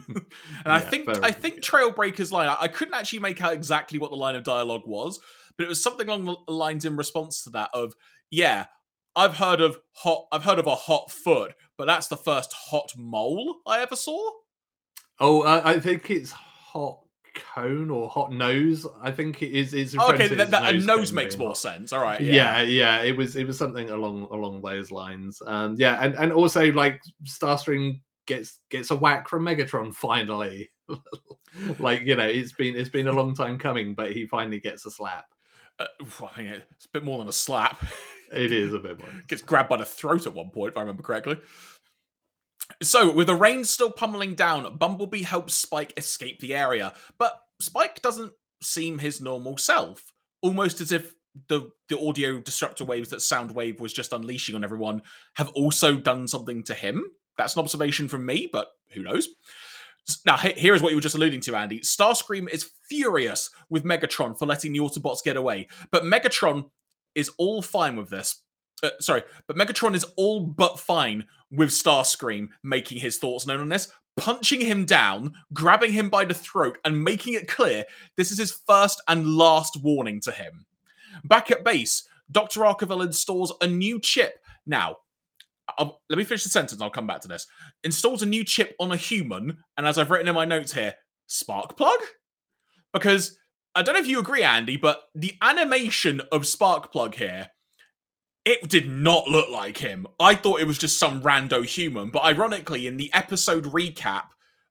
And 0.07 0.27
yeah, 0.67 0.75
I 0.75 0.81
think 0.81 1.09
I 1.09 1.31
think 1.31 1.61
Trailbreaker's 1.61 2.31
line. 2.31 2.49
I, 2.49 2.57
I 2.61 2.69
couldn't 2.69 2.95
actually 2.95 3.19
make 3.19 3.43
out 3.43 3.53
exactly 3.53 3.99
what 3.99 4.11
the 4.11 4.17
line 4.17 4.37
of 4.37 4.45
dialogue 4.45 4.87
was, 4.87 5.19
but 5.57 5.65
it 5.65 5.69
was 5.69 5.83
something 5.83 6.09
along 6.09 6.25
the 6.47 6.53
lines 6.53 6.85
in 6.85 6.97
response 6.97 7.45
to 7.45 7.51
that 7.51 7.71
of, 7.75 7.95
yeah, 8.31 8.67
I've 9.17 9.37
heard 9.37 9.61
of 9.61 9.79
hot. 9.93 10.27
I've 10.33 10.45
heard 10.45 10.59
of 10.59 10.67
a 10.67 10.75
hot 10.75 11.11
foot, 11.11 11.55
but 11.77 11.87
that's 11.87 12.09
the 12.09 12.17
first 12.17 12.53
hot 12.53 12.93
mole 12.97 13.57
I 13.67 13.81
ever 13.81 13.97
saw. 13.97 14.31
Oh, 15.21 15.43
uh, 15.43 15.63
I 15.65 15.79
think 15.79 16.11
it's 16.11 16.33
hot 16.33 17.01
cone 17.35 17.91
or 17.91 18.09
hot 18.09 18.33
nose. 18.33 18.87
I 19.01 19.11
think 19.11 19.43
it 19.43 19.53
is. 19.53 19.75
It's 19.75 19.97
okay. 19.97 20.29
That, 20.29 20.51
that, 20.51 20.75
nose, 20.75 20.87
nose 20.87 21.13
makes 21.13 21.37
more 21.37 21.49
hot. 21.49 21.59
sense. 21.59 21.93
All 21.93 22.03
right. 22.03 22.21
Yeah. 22.21 22.61
yeah. 22.61 22.63
yeah, 22.63 23.03
It 23.03 23.17
was. 23.17 23.37
It 23.37 23.47
was 23.47 23.59
something 23.59 23.91
along 23.91 24.29
along 24.31 24.63
those 24.63 24.91
lines. 24.91 25.41
Um, 25.47 25.77
yeah, 25.79 25.99
and 26.03 26.15
and 26.15 26.33
also 26.33 26.73
like 26.73 27.01
Starscream 27.25 28.01
gets 28.27 28.61
gets 28.71 28.91
a 28.91 28.97
whack 28.97 29.29
from 29.29 29.45
Megatron 29.45 29.95
finally. 29.95 30.71
like 31.79 32.03
you 32.03 32.17
know, 32.17 32.27
it's 32.27 32.53
been 32.53 32.77
it's 32.77 32.91
been 32.91 33.09
a 33.09 33.13
long 33.13 33.35
time 33.35 33.59
coming, 33.59 33.95
but 33.95 34.13
he 34.13 34.27
finally 34.27 34.61
gets 34.61 34.87
a 34.87 34.91
slap. 34.91 35.27
Uh, 35.79 35.87
I 36.37 36.43
mean, 36.43 36.63
it's 36.71 36.87
a 36.87 36.91
bit 36.93 37.05
more 37.05 37.19
than 37.19 37.29
a 37.29 37.33
slap. 37.33 37.85
It 38.35 38.53
is 38.53 38.75
a 38.75 38.79
bit 38.79 38.99
more. 38.99 39.09
Gets 39.29 39.43
grabbed 39.43 39.69
by 39.69 39.77
the 39.77 39.85
throat 39.85 40.27
at 40.27 40.35
one 40.35 40.51
point, 40.51 40.73
if 40.73 40.77
I 40.77 40.81
remember 40.81 41.03
correctly. 41.03 41.39
So, 42.83 43.13
with 43.13 43.27
the 43.27 43.35
rain 43.35 43.65
still 43.65 43.91
pummeling 43.91 44.35
down, 44.35 44.77
Bumblebee 44.77 45.23
helps 45.23 45.55
Spike 45.55 45.93
escape 45.97 46.41
the 46.41 46.55
area, 46.55 46.95
but 47.19 47.39
Spike 47.61 48.01
doesn't 48.03 48.33
seem 48.63 48.99
his 48.99 49.21
normal 49.21 49.59
self. 49.59 50.03
Almost 50.43 50.81
as 50.81 50.93
if 50.93 51.15
the 51.49 51.71
the 51.89 52.01
audio 52.01 52.39
disruptor 52.41 52.85
waves 52.85 53.11
that 53.11 53.19
Soundwave 53.19 53.81
was 53.81 53.93
just 53.93 54.13
unleashing 54.13 54.55
on 54.55 54.65
everyone 54.65 55.03
have 55.35 55.49
also 55.51 55.97
done 55.97 56.27
something 56.27 56.63
to 56.65 56.75
him. 56.75 57.05
That's 57.37 57.57
an 57.57 57.61
observation 57.61 58.09
from 58.09 58.25
me, 58.25 58.49
but 58.51 58.69
who 58.93 59.03
knows? 59.03 59.29
Now, 60.27 60.37
here 60.37 60.75
is 60.75 60.83
what 60.83 60.91
you 60.91 60.97
were 60.97 61.03
just 61.03 61.15
alluding 61.15 61.41
to, 61.43 61.57
Andy. 61.57 61.81
Starscream 61.81 62.49
is 62.51 62.71
furious 62.89 63.51
with 63.71 63.85
Megatron 63.85 64.39
for 64.39 64.47
letting 64.47 64.73
the 64.73 64.79
Autobots 64.79 65.25
get 65.25 65.37
away, 65.37 65.67
but 65.91 66.05
Megatron 66.05 66.71
is 67.15 67.31
all 67.39 67.63
fine 67.63 67.97
with 67.97 68.11
this. 68.11 68.41
Uh, 68.83 68.91
sorry, 69.01 69.23
but 69.47 69.57
Megatron 69.57 69.95
is 69.95 70.05
all 70.17 70.41
but 70.41 70.79
fine 70.79 71.25
with 71.51 71.71
Starscream 71.71 72.49
making 72.63 72.99
his 72.99 73.19
thoughts 73.19 73.47
known 73.47 73.61
on 73.61 73.69
this, 73.69 73.91
punching 74.17 74.61
him 74.61 74.85
down, 74.85 75.35
grabbing 75.53 75.93
him 75.93 76.09
by 76.09 76.25
the 76.25 76.35
throat, 76.35 76.79
and 76.85 77.03
making 77.03 77.35
it 77.35 77.49
clear 77.49 77.85
this 78.17 78.31
is 78.31 78.39
his 78.39 78.53
first 78.67 79.01
and 79.09 79.37
last 79.37 79.81
warning 79.83 80.21
to 80.21 80.33
him. 80.33 80.67
Back 81.25 81.51
at 81.51 81.65
base, 81.65 82.09
Dr. 82.31 82.61
Arkeville 82.61 83.05
installs 83.05 83.53
a 83.61 83.67
new 83.67 84.01
chip. 84.01 84.39
Now, 84.67 84.99
I'll, 85.79 86.01
let 86.11 86.19
me 86.19 86.25
finish 86.25 86.45
the 86.45 86.51
sentence. 86.51 86.81
I'll 86.83 86.91
come 86.91 87.07
back 87.07 87.21
to 87.23 87.29
this. 87.29 87.47
Installs 87.85 88.23
a 88.23 88.27
new 88.27 88.45
chip 88.45 88.75
on 88.79 88.93
a 88.93 88.97
human, 88.97 89.59
and 89.77 89.87
as 89.87 89.99
I've 89.99 90.11
written 90.11 90.29
in 90.29 90.35
my 90.35 90.45
notes 90.45 90.73
here, 90.73 90.95
Sparkplug, 91.29 91.97
because 92.93 93.39
I 93.75 93.83
don't 93.83 93.95
know 93.95 94.01
if 94.01 94.07
you 94.07 94.21
agree, 94.21 94.43
Andy, 94.43 94.77
but 94.77 95.03
the 95.15 95.35
animation 95.43 96.21
of 96.31 96.43
Sparkplug 96.43 97.15
here, 97.15 97.51
it 98.45 98.69
did 98.69 98.89
not 98.89 99.27
look 99.27 99.49
like 99.51 99.79
him. 99.79 100.07
I 100.21 100.35
thought 100.35 100.61
it 100.61 100.67
was 100.67 100.79
just 100.79 100.99
some 100.99 101.23
rando 101.23 101.65
human. 101.65 102.11
But 102.11 102.25
ironically, 102.25 102.87
in 102.87 102.97
the 102.97 103.13
episode 103.13 103.65
recap 103.65 104.25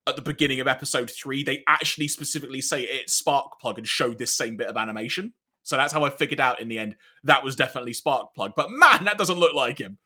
at 0.08 0.16
the 0.16 0.22
beginning 0.22 0.60
of 0.60 0.68
episode 0.68 1.10
three, 1.10 1.44
they 1.44 1.64
actually 1.68 2.08
specifically 2.08 2.62
say 2.62 2.84
it's 2.84 3.22
Sparkplug 3.22 3.78
and 3.78 3.88
showed 3.88 4.18
this 4.18 4.34
same 4.34 4.56
bit 4.56 4.68
of 4.68 4.78
animation. 4.78 5.34
So 5.64 5.76
that's 5.76 5.94
how 5.94 6.04
I 6.04 6.10
figured 6.10 6.40
out 6.40 6.60
in 6.60 6.68
the 6.68 6.80
end 6.80 6.96
that 7.24 7.44
was 7.44 7.56
definitely 7.56 7.94
Sparkplug. 7.94 8.54
But 8.56 8.70
man, 8.70 9.06
that 9.06 9.18
doesn't 9.18 9.40
look 9.40 9.54
like 9.54 9.80
him. 9.80 9.98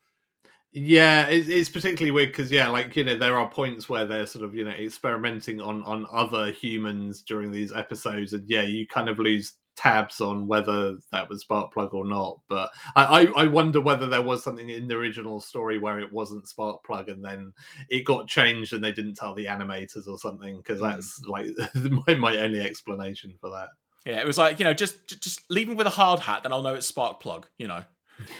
Yeah, 0.79 1.25
it's, 1.25 1.49
it's 1.49 1.69
particularly 1.69 2.11
weird 2.11 2.29
because 2.29 2.51
yeah, 2.51 2.69
like 2.69 2.95
you 2.95 3.03
know, 3.03 3.17
there 3.17 3.39
are 3.39 3.49
points 3.49 3.89
where 3.89 4.05
they're 4.05 4.27
sort 4.27 4.45
of 4.45 4.53
you 4.53 4.63
know 4.63 4.71
experimenting 4.71 5.59
on 5.59 5.83
on 5.83 6.05
other 6.11 6.51
humans 6.51 7.23
during 7.23 7.51
these 7.51 7.73
episodes, 7.73 8.33
and 8.33 8.47
yeah, 8.47 8.61
you 8.61 8.85
kind 8.85 9.09
of 9.09 9.17
lose 9.17 9.53
tabs 9.75 10.21
on 10.21 10.45
whether 10.45 10.97
that 11.11 11.27
was 11.29 11.43
Sparkplug 11.43 11.95
or 11.95 12.05
not. 12.05 12.39
But 12.47 12.69
I, 12.95 13.03
I, 13.03 13.43
I 13.43 13.47
wonder 13.47 13.81
whether 13.81 14.05
there 14.05 14.21
was 14.21 14.43
something 14.43 14.69
in 14.69 14.87
the 14.87 14.95
original 14.95 15.39
story 15.39 15.79
where 15.79 15.99
it 15.99 16.13
wasn't 16.13 16.45
Sparkplug 16.45 17.11
and 17.11 17.25
then 17.25 17.53
it 17.89 18.05
got 18.05 18.27
changed 18.27 18.73
and 18.73 18.83
they 18.83 18.91
didn't 18.91 19.15
tell 19.15 19.33
the 19.33 19.45
animators 19.45 20.07
or 20.07 20.19
something 20.19 20.57
because 20.57 20.79
hmm. 20.79 20.85
that's 20.85 21.21
like 21.27 21.47
my, 22.07 22.13
my 22.15 22.37
only 22.37 22.61
explanation 22.61 23.33
for 23.41 23.49
that. 23.49 23.69
Yeah, 24.05 24.19
it 24.19 24.27
was 24.27 24.37
like 24.37 24.59
you 24.59 24.65
know 24.65 24.75
just 24.75 25.07
just 25.21 25.41
leave 25.49 25.69
me 25.69 25.73
with 25.73 25.87
a 25.87 25.91
hard 25.91 26.19
hat, 26.19 26.43
then 26.43 26.53
I'll 26.53 26.61
know 26.61 26.75
it's 26.75 26.91
Sparkplug. 26.91 27.45
You 27.57 27.67
know. 27.67 27.83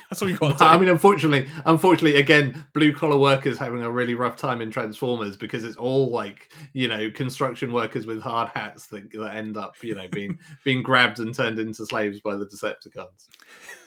That's 0.09 0.21
all 0.21 0.30
you 0.30 0.38
got. 0.38 0.61
I 0.61 0.78
mean, 0.78 0.89
unfortunately, 0.89 1.49
unfortunately, 1.65 2.19
again, 2.19 2.65
blue 2.73 2.93
collar 2.93 3.17
workers 3.17 3.57
having 3.57 3.82
a 3.84 3.91
really 3.91 4.15
rough 4.15 4.36
time 4.36 4.61
in 4.61 4.71
Transformers 4.71 5.38
because 5.38 5.63
it's 5.63 5.78
all 5.78 6.09
like 6.09 6.51
you 6.73 6.88
know 6.88 7.09
construction 7.11 7.71
workers 7.71 8.05
with 8.05 8.21
hard 8.21 8.49
hats 8.53 8.88
that, 8.88 9.11
that 9.11 9.36
end 9.36 9.57
up 9.57 9.75
you 9.84 9.95
know 9.95 10.07
being 10.09 10.39
being 10.63 10.82
grabbed 10.82 11.19
and 11.19 11.34
turned 11.34 11.59
into 11.59 11.86
slaves 11.86 12.19
by 12.19 12.36
the 12.36 12.45
Decepticons. 12.45 13.28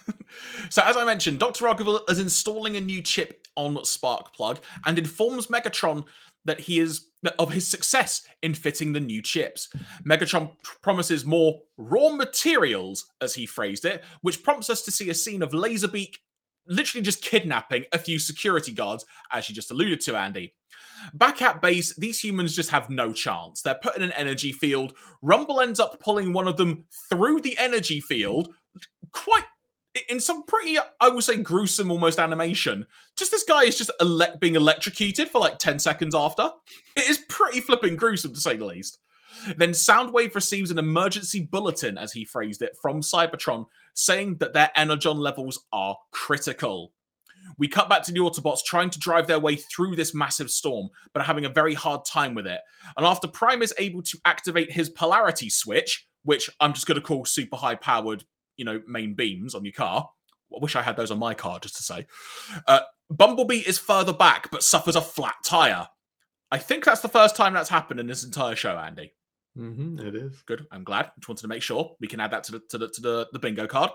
so, 0.71 0.83
as 0.85 0.97
I 0.97 1.05
mentioned, 1.05 1.39
Dr. 1.39 1.67
Arkeville 1.67 2.09
is 2.11 2.19
installing 2.19 2.77
a 2.77 2.81
new 2.81 3.03
chip 3.03 3.47
on 3.57 3.77
Sparkplug 3.77 4.59
and 4.87 4.99
informs 4.99 5.49
Megatron 5.49 6.05
that 6.45 6.61
he 6.61 6.81
is 6.81 7.07
of 7.39 7.53
his 7.53 7.67
success 7.67 8.23
in 8.43 8.55
fitting 8.55 8.93
the 8.93 9.01
new 9.01 9.23
chips. 9.23 9.69
Megatron 10.05 10.53
promises 10.83 11.25
more 11.25 11.61
raw 11.77 12.09
materials, 12.09 13.07
as 13.21 13.35
he 13.35 13.47
phrased 13.47 13.85
it, 13.85 14.03
which 14.23 14.43
prompts 14.43 14.71
us 14.71 14.83
to 14.83 14.91
see 14.91 15.11
a 15.11 15.15
scene 15.15 15.43
of 15.43 15.53
Laserbeak 15.53 16.17
literally 16.67 17.03
just 17.03 17.23
kidnapping 17.23 17.85
a 17.93 17.99
few 17.99 18.19
security 18.19 18.73
guards, 18.73 19.05
as 19.33 19.49
you 19.49 19.55
just 19.55 19.71
alluded 19.71 20.01
to, 20.01 20.17
Andy. 20.17 20.55
Back 21.15 21.43
at 21.43 21.63
base, 21.63 21.95
these 21.97 22.23
humans 22.23 22.55
just 22.55 22.71
have 22.71 22.91
no 22.91 23.13
chance. 23.13 23.63
They're 23.63 23.75
put 23.75 23.97
in 23.97 24.03
an 24.03 24.13
energy 24.13 24.53
field. 24.53 24.95
Rumble 25.23 25.61
ends 25.61 25.81
up 25.81 26.01
pulling 26.01 26.33
one 26.33 26.47
of 26.47 26.57
them 26.57 26.85
through 27.09 27.41
the 27.41 27.59
energy 27.59 28.01
field, 28.01 28.55
quite 29.13 29.45
in 30.09 30.21
some 30.21 30.45
pretty, 30.45 30.79
I 31.01 31.09
would 31.09 31.25
say, 31.25 31.37
gruesome 31.37 31.91
almost 31.91 32.19
animation, 32.19 32.87
just 33.17 33.31
this 33.31 33.45
guy 33.45 33.65
is 33.65 33.77
just 33.77 33.91
ele- 34.01 34.37
being 34.39 34.55
electrocuted 34.55 35.29
for 35.29 35.41
like 35.41 35.59
10 35.59 35.79
seconds 35.79 36.15
after. 36.15 36.51
It 36.97 37.09
is 37.09 37.19
pretty 37.29 37.61
flipping 37.61 37.97
gruesome 37.97 38.35
to 38.35 38.41
say 38.41 38.57
the 38.57 38.67
least. 38.67 38.99
Then 39.57 39.71
Soundwave 39.71 40.35
receives 40.35 40.71
an 40.71 40.79
emergency 40.79 41.41
bulletin, 41.41 41.99
as 41.99 42.13
he 42.13 42.25
phrased 42.25 42.63
it, 42.63 42.77
from 42.81 43.01
Cybertron, 43.01 43.67
saying 43.95 44.37
that 44.37 44.53
their 44.53 44.71
energon 44.77 45.19
levels 45.19 45.65
are 45.73 45.97
critical. 46.13 46.93
We 47.59 47.69
cut 47.69 47.89
back 47.89 48.03
to 48.05 48.13
the 48.13 48.21
Autobots 48.21 48.65
trying 48.65 48.91
to 48.91 48.99
drive 48.99 49.27
their 49.27 49.41
way 49.41 49.57
through 49.57 49.97
this 49.97 50.15
massive 50.15 50.51
storm, 50.51 50.89
but 51.13 51.25
having 51.25 51.45
a 51.45 51.51
very 51.51 51.75
hard 51.75 52.05
time 52.05 52.35
with 52.35 52.47
it. 52.47 52.61
And 52.97 53.07
after 53.07 53.27
Prime 53.27 53.63
is 53.63 53.75
able 53.79 54.03
to 54.03 54.19
activate 54.25 54.73
his 54.73 54.89
polarity 54.89 55.51
switch, 55.51 56.07
which 56.23 56.51
I'm 56.61 56.75
just 56.75 56.87
going 56.87 57.01
to 57.01 57.07
call 57.07 57.25
super 57.25 57.57
high 57.57 57.75
powered 57.75 58.25
you 58.61 58.67
know, 58.67 58.83
main 58.87 59.15
beams 59.15 59.55
on 59.55 59.65
your 59.65 59.73
car. 59.73 60.11
I 60.55 60.59
wish 60.61 60.77
I 60.77 60.83
had 60.83 60.97
those 60.97 61.11
on 61.11 61.19
my 61.19 61.33
car, 61.33 61.59
just 61.59 61.77
to 61.77 61.83
say. 61.83 62.07
Uh, 62.69 62.81
Bumblebee 63.09 63.61
is 63.61 63.79
further 63.79 64.13
back, 64.13 64.51
but 64.51 64.63
suffers 64.63 64.97
a 64.97 65.01
flat 65.01 65.37
tire. 65.43 65.89
I 66.53 66.59
think 66.59 66.85
that's 66.85 67.01
the 67.01 67.09
first 67.09 67.37
time 67.37 67.55
that's 67.55 67.71
happened 67.71 68.01
in 68.01 68.07
this 68.07 68.23
entire 68.23 68.55
show, 68.55 68.77
Andy. 68.77 69.15
Mm-hmm, 69.57 70.07
it 70.07 70.15
is 70.15 70.43
good. 70.43 70.67
I'm 70.71 70.85
glad. 70.85 71.11
Just 71.17 71.29
wanted 71.29 71.41
to 71.41 71.49
make 71.49 71.63
sure 71.63 71.97
we 72.01 72.07
can 72.07 72.21
add 72.21 72.33
that 72.33 72.45
to 72.45 72.53
the 72.53 72.61
to 72.69 72.79
the 72.79 72.89
to 72.89 73.01
the, 73.01 73.29
the 73.33 73.39
bingo 73.39 73.67
card. 73.67 73.93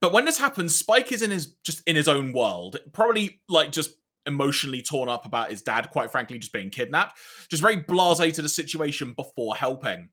But 0.00 0.12
when 0.12 0.24
this 0.24 0.38
happens, 0.38 0.76
Spike 0.76 1.10
is 1.10 1.22
in 1.22 1.32
his 1.32 1.56
just 1.64 1.82
in 1.88 1.96
his 1.96 2.08
own 2.08 2.32
world, 2.32 2.76
probably 2.92 3.40
like 3.48 3.72
just 3.72 3.90
emotionally 4.26 4.82
torn 4.82 5.08
up 5.08 5.26
about 5.26 5.50
his 5.50 5.62
dad. 5.62 5.90
Quite 5.90 6.12
frankly, 6.12 6.38
just 6.38 6.52
being 6.52 6.70
kidnapped, 6.70 7.18
just 7.48 7.62
very 7.62 7.82
blasé 7.82 8.32
to 8.34 8.42
the 8.42 8.48
situation 8.48 9.12
before 9.12 9.56
helping. 9.56 10.10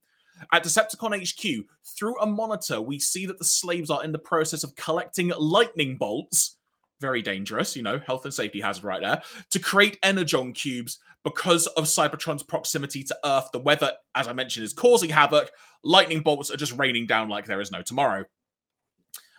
At 0.51 0.63
Decepticon 0.63 1.21
HQ, 1.21 1.65
through 1.83 2.19
a 2.19 2.25
monitor, 2.25 2.81
we 2.81 2.99
see 2.99 3.25
that 3.25 3.37
the 3.37 3.45
slaves 3.45 3.89
are 3.89 4.03
in 4.03 4.11
the 4.11 4.19
process 4.19 4.63
of 4.63 4.75
collecting 4.75 5.31
lightning 5.37 5.97
bolts. 5.97 6.57
Very 6.99 7.21
dangerous, 7.21 7.75
you 7.75 7.83
know, 7.83 7.99
health 7.99 8.25
and 8.25 8.33
safety 8.33 8.61
hazard 8.61 8.83
right 8.83 9.01
there, 9.01 9.21
to 9.49 9.59
create 9.59 9.97
energon 10.03 10.53
cubes 10.53 10.99
because 11.23 11.67
of 11.67 11.85
Cybertron's 11.85 12.43
proximity 12.43 13.03
to 13.03 13.17
Earth. 13.23 13.49
The 13.51 13.59
weather, 13.59 13.93
as 14.15 14.27
I 14.27 14.33
mentioned, 14.33 14.65
is 14.65 14.73
causing 14.73 15.09
havoc. 15.09 15.51
Lightning 15.83 16.21
bolts 16.21 16.51
are 16.51 16.57
just 16.57 16.77
raining 16.77 17.07
down 17.07 17.29
like 17.29 17.45
there 17.45 17.61
is 17.61 17.71
no 17.71 17.81
tomorrow. 17.81 18.25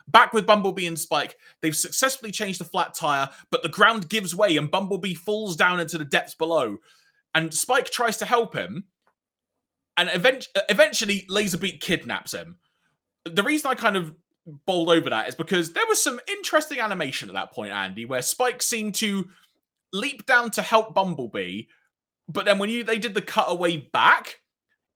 Back 0.09 0.33
with 0.33 0.47
Bumblebee 0.47 0.87
and 0.87 0.99
Spike, 0.99 1.37
they've 1.61 1.77
successfully 1.77 2.33
changed 2.33 2.61
the 2.61 2.65
flat 2.65 2.95
tire, 2.95 3.29
but 3.51 3.63
the 3.63 3.69
ground 3.69 4.09
gives 4.09 4.35
way 4.35 4.57
and 4.57 4.71
Bumblebee 4.71 5.15
falls 5.15 5.57
down 5.57 5.81
into 5.81 5.99
the 5.99 6.05
depths 6.05 6.35
below. 6.35 6.79
And 7.35 7.55
Spike 7.55 7.91
tries 7.91 8.17
to 8.19 8.27
help 8.27 8.55
him, 8.55 8.85
and 9.97 10.09
event- 10.11 10.49
eventually 10.69 11.27
Laserbeak 11.31 11.81
kidnaps 11.81 12.33
him. 12.33 12.59
The 13.25 13.43
reason 13.43 13.71
I 13.71 13.75
kind 13.75 13.97
of 13.97 14.15
bowled 14.67 14.89
over 14.89 15.11
that 15.11 15.29
is 15.29 15.35
because 15.35 15.73
there 15.73 15.87
was 15.89 16.03
some 16.03 16.21
interesting 16.29 16.81
animation 16.81 17.29
at 17.29 17.35
that 17.35 17.53
point, 17.53 17.73
Andy, 17.73 18.05
where 18.05 18.23
Spike 18.23 18.63
seemed 18.63 18.95
to 18.97 19.29
leap 19.93 20.27
down 20.27 20.51
to 20.53 20.63
help 20.63 20.95
Bumblebee, 20.95 21.65
but 22.29 22.45
then 22.45 22.59
when 22.59 22.71
you 22.71 22.83
they 22.83 22.99
did 22.99 23.15
the 23.15 23.23
cutaway 23.23 23.77
back, 23.77 24.41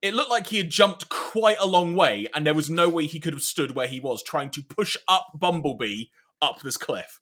it 0.01 0.13
looked 0.13 0.29
like 0.29 0.47
he 0.47 0.57
had 0.57 0.69
jumped 0.69 1.09
quite 1.09 1.57
a 1.59 1.67
long 1.67 1.95
way, 1.95 2.27
and 2.33 2.45
there 2.45 2.53
was 2.53 2.69
no 2.69 2.89
way 2.89 3.05
he 3.05 3.19
could 3.19 3.33
have 3.33 3.43
stood 3.43 3.75
where 3.75 3.87
he 3.87 3.99
was 3.99 4.23
trying 4.23 4.49
to 4.51 4.63
push 4.63 4.97
up 5.07 5.27
Bumblebee 5.35 6.05
up 6.41 6.61
this 6.61 6.77
cliff. 6.77 7.19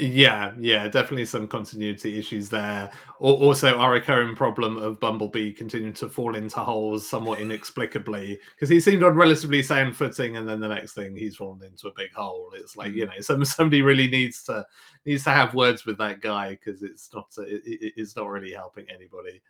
Yeah, 0.00 0.52
yeah, 0.60 0.86
definitely 0.86 1.24
some 1.24 1.48
continuity 1.48 2.20
issues 2.20 2.48
there. 2.48 2.88
Also, 3.18 3.76
our 3.76 3.90
recurring 3.90 4.36
problem 4.36 4.76
of 4.76 5.00
Bumblebee 5.00 5.52
continuing 5.52 5.92
to 5.94 6.08
fall 6.08 6.36
into 6.36 6.60
holes 6.60 7.08
somewhat 7.08 7.40
inexplicably 7.40 8.38
because 8.54 8.68
he 8.68 8.78
seemed 8.78 9.02
on 9.02 9.16
relatively 9.16 9.60
sound 9.60 9.96
footing, 9.96 10.36
and 10.36 10.48
then 10.48 10.60
the 10.60 10.68
next 10.68 10.92
thing 10.92 11.16
he's 11.16 11.34
fallen 11.34 11.64
into 11.64 11.88
a 11.88 11.94
big 11.96 12.12
hole. 12.12 12.52
It's 12.54 12.76
like 12.76 12.92
you 12.92 13.06
mm. 13.06 13.08
know, 13.08 13.20
some 13.20 13.44
somebody 13.44 13.82
really 13.82 14.06
needs 14.06 14.44
to 14.44 14.64
needs 15.04 15.24
to 15.24 15.30
have 15.30 15.54
words 15.54 15.84
with 15.84 15.98
that 15.98 16.20
guy 16.20 16.50
because 16.50 16.84
it's 16.84 17.12
not 17.12 17.26
it, 17.38 17.62
it's 17.96 18.14
not 18.14 18.28
really 18.28 18.52
helping 18.52 18.86
anybody. 18.88 19.42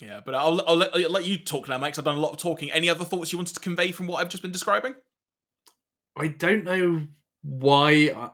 Yeah, 0.00 0.18
but 0.24 0.34
I'll, 0.34 0.60
I'll, 0.66 0.76
let, 0.76 0.96
I'll 0.96 1.10
let 1.10 1.26
you 1.26 1.38
talk 1.38 1.68
now, 1.68 1.78
Max. 1.78 1.96
I've 1.96 2.04
done 2.04 2.18
a 2.18 2.20
lot 2.20 2.32
of 2.32 2.38
talking. 2.38 2.72
Any 2.72 2.90
other 2.90 3.04
thoughts 3.04 3.32
you 3.32 3.38
wanted 3.38 3.54
to 3.54 3.60
convey 3.60 3.92
from 3.92 4.08
what 4.08 4.20
I've 4.20 4.28
just 4.30 4.42
been 4.42 4.52
describing? 4.52 4.96
I 6.16 6.26
don't 6.26 6.64
know 6.64 7.06
why 7.42 8.30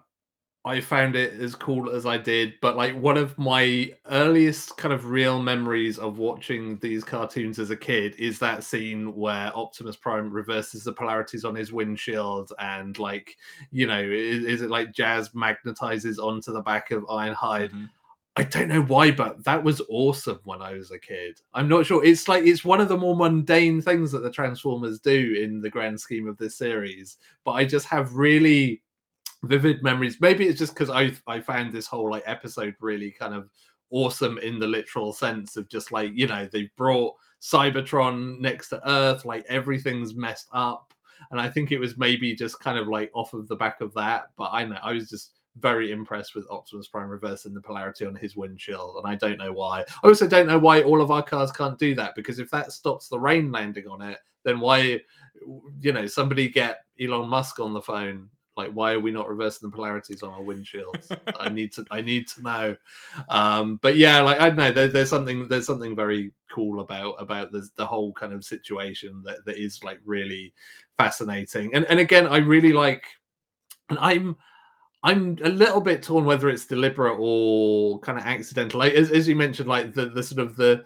I 0.64 0.80
found 0.80 1.16
it 1.16 1.40
as 1.40 1.56
cool 1.56 1.90
as 1.90 2.06
I 2.06 2.18
did, 2.18 2.54
but 2.60 2.76
like 2.76 2.94
one 2.94 3.16
of 3.16 3.36
my 3.36 3.92
earliest 4.08 4.76
kind 4.76 4.94
of 4.94 5.06
real 5.06 5.42
memories 5.42 5.98
of 5.98 6.18
watching 6.18 6.78
these 6.78 7.02
cartoons 7.02 7.58
as 7.58 7.70
a 7.70 7.76
kid 7.76 8.14
is 8.16 8.38
that 8.38 8.62
scene 8.62 9.12
where 9.16 9.50
Optimus 9.56 9.96
Prime 9.96 10.30
reverses 10.30 10.84
the 10.84 10.92
polarities 10.92 11.44
on 11.44 11.56
his 11.56 11.72
windshield 11.72 12.52
and 12.60 12.96
like, 13.00 13.36
you 13.72 13.88
know, 13.88 14.00
is, 14.00 14.44
is 14.44 14.62
it 14.62 14.70
like 14.70 14.92
Jazz 14.92 15.30
magnetizes 15.30 16.18
onto 16.18 16.52
the 16.52 16.62
back 16.62 16.92
of 16.92 17.02
Ironhide? 17.04 17.70
Mm-hmm. 17.70 17.86
I 18.36 18.44
don't 18.44 18.68
know 18.68 18.82
why, 18.82 19.10
but 19.10 19.42
that 19.44 19.62
was 19.62 19.82
awesome 19.90 20.38
when 20.44 20.62
I 20.62 20.74
was 20.74 20.92
a 20.92 20.98
kid. 20.98 21.40
I'm 21.54 21.68
not 21.68 21.86
sure. 21.86 22.04
It's 22.04 22.28
like 22.28 22.44
it's 22.44 22.64
one 22.64 22.80
of 22.80 22.88
the 22.88 22.96
more 22.96 23.16
mundane 23.16 23.82
things 23.82 24.12
that 24.12 24.22
the 24.22 24.30
Transformers 24.30 25.00
do 25.00 25.36
in 25.42 25.60
the 25.60 25.68
grand 25.68 26.00
scheme 26.00 26.28
of 26.28 26.38
this 26.38 26.56
series, 26.56 27.18
but 27.44 27.52
I 27.52 27.64
just 27.64 27.86
have 27.88 28.14
really 28.14 28.80
vivid 29.44 29.82
memories. 29.82 30.18
Maybe 30.20 30.46
it's 30.46 30.58
just 30.58 30.74
because 30.74 30.90
I 30.90 31.12
I 31.26 31.40
found 31.40 31.72
this 31.72 31.86
whole 31.86 32.10
like 32.10 32.22
episode 32.26 32.74
really 32.80 33.10
kind 33.10 33.34
of 33.34 33.48
awesome 33.90 34.38
in 34.38 34.58
the 34.58 34.66
literal 34.66 35.12
sense 35.12 35.56
of 35.56 35.68
just 35.68 35.92
like 35.92 36.12
you 36.14 36.26
know 36.26 36.48
they 36.50 36.70
brought 36.76 37.14
Cybertron 37.40 38.38
next 38.38 38.68
to 38.70 38.88
Earth, 38.88 39.24
like 39.24 39.44
everything's 39.48 40.14
messed 40.14 40.48
up, 40.52 40.94
and 41.30 41.40
I 41.40 41.48
think 41.48 41.72
it 41.72 41.78
was 41.78 41.98
maybe 41.98 42.34
just 42.34 42.60
kind 42.60 42.78
of 42.78 42.88
like 42.88 43.10
off 43.14 43.34
of 43.34 43.48
the 43.48 43.56
back 43.56 43.80
of 43.80 43.92
that. 43.94 44.26
But 44.36 44.50
I 44.52 44.64
know 44.64 44.78
I 44.82 44.92
was 44.92 45.10
just 45.10 45.32
very 45.58 45.92
impressed 45.92 46.34
with 46.34 46.48
Optimus 46.50 46.88
Prime 46.88 47.10
reversing 47.10 47.52
the 47.52 47.60
polarity 47.60 48.06
on 48.06 48.14
his 48.14 48.36
windshield, 48.36 48.96
and 48.96 49.06
I 49.12 49.16
don't 49.16 49.38
know 49.38 49.52
why. 49.52 49.84
I 50.02 50.08
also 50.08 50.26
don't 50.26 50.46
know 50.46 50.58
why 50.58 50.82
all 50.82 51.02
of 51.02 51.10
our 51.10 51.22
cars 51.22 51.52
can't 51.52 51.78
do 51.78 51.94
that 51.96 52.14
because 52.14 52.38
if 52.38 52.50
that 52.52 52.72
stops 52.72 53.08
the 53.08 53.18
rain 53.18 53.50
landing 53.50 53.88
on 53.88 54.02
it, 54.02 54.18
then 54.44 54.60
why, 54.60 55.00
you 55.80 55.92
know, 55.92 56.06
somebody 56.06 56.48
get 56.48 56.84
Elon 57.00 57.28
Musk 57.28 57.60
on 57.60 57.74
the 57.74 57.82
phone 57.82 58.28
like, 58.56 58.70
why 58.72 58.92
are 58.92 59.00
we 59.00 59.10
not 59.10 59.28
reversing 59.28 59.68
the 59.68 59.74
polarities 59.74 60.22
on 60.22 60.30
our 60.30 60.40
windshields? 60.40 61.16
I 61.40 61.48
need 61.48 61.72
to, 61.74 61.86
I 61.90 62.00
need 62.00 62.28
to 62.28 62.42
know. 62.42 62.76
Um, 63.28 63.76
but 63.82 63.96
yeah, 63.96 64.20
like 64.20 64.40
I 64.40 64.48
don't 64.48 64.58
know, 64.58 64.72
there, 64.72 64.88
there's 64.88 65.10
something, 65.10 65.48
there's 65.48 65.66
something 65.66 65.96
very 65.96 66.32
cool 66.50 66.80
about 66.80 67.14
about 67.18 67.50
the, 67.50 67.66
the 67.76 67.86
whole 67.86 68.12
kind 68.12 68.32
of 68.32 68.44
situation 68.44 69.22
that, 69.24 69.44
that 69.46 69.56
is 69.56 69.82
like 69.82 70.00
really 70.04 70.52
fascinating. 70.98 71.74
And 71.74 71.84
and 71.86 71.98
again, 71.98 72.26
I 72.26 72.38
really 72.38 72.72
like, 72.72 73.04
and 73.88 73.98
I'm. 73.98 74.36
I'm 75.04 75.36
a 75.42 75.48
little 75.48 75.80
bit 75.80 76.00
torn 76.00 76.24
whether 76.24 76.48
it's 76.48 76.64
deliberate 76.64 77.16
or 77.18 77.98
kind 77.98 78.20
of 78.20 78.24
accidental. 78.24 78.78
Like 78.78 78.92
as, 78.92 79.10
as 79.10 79.26
you 79.26 79.34
mentioned, 79.34 79.68
like 79.68 79.92
the, 79.92 80.06
the 80.06 80.22
sort 80.22 80.38
of 80.38 80.54
the 80.54 80.84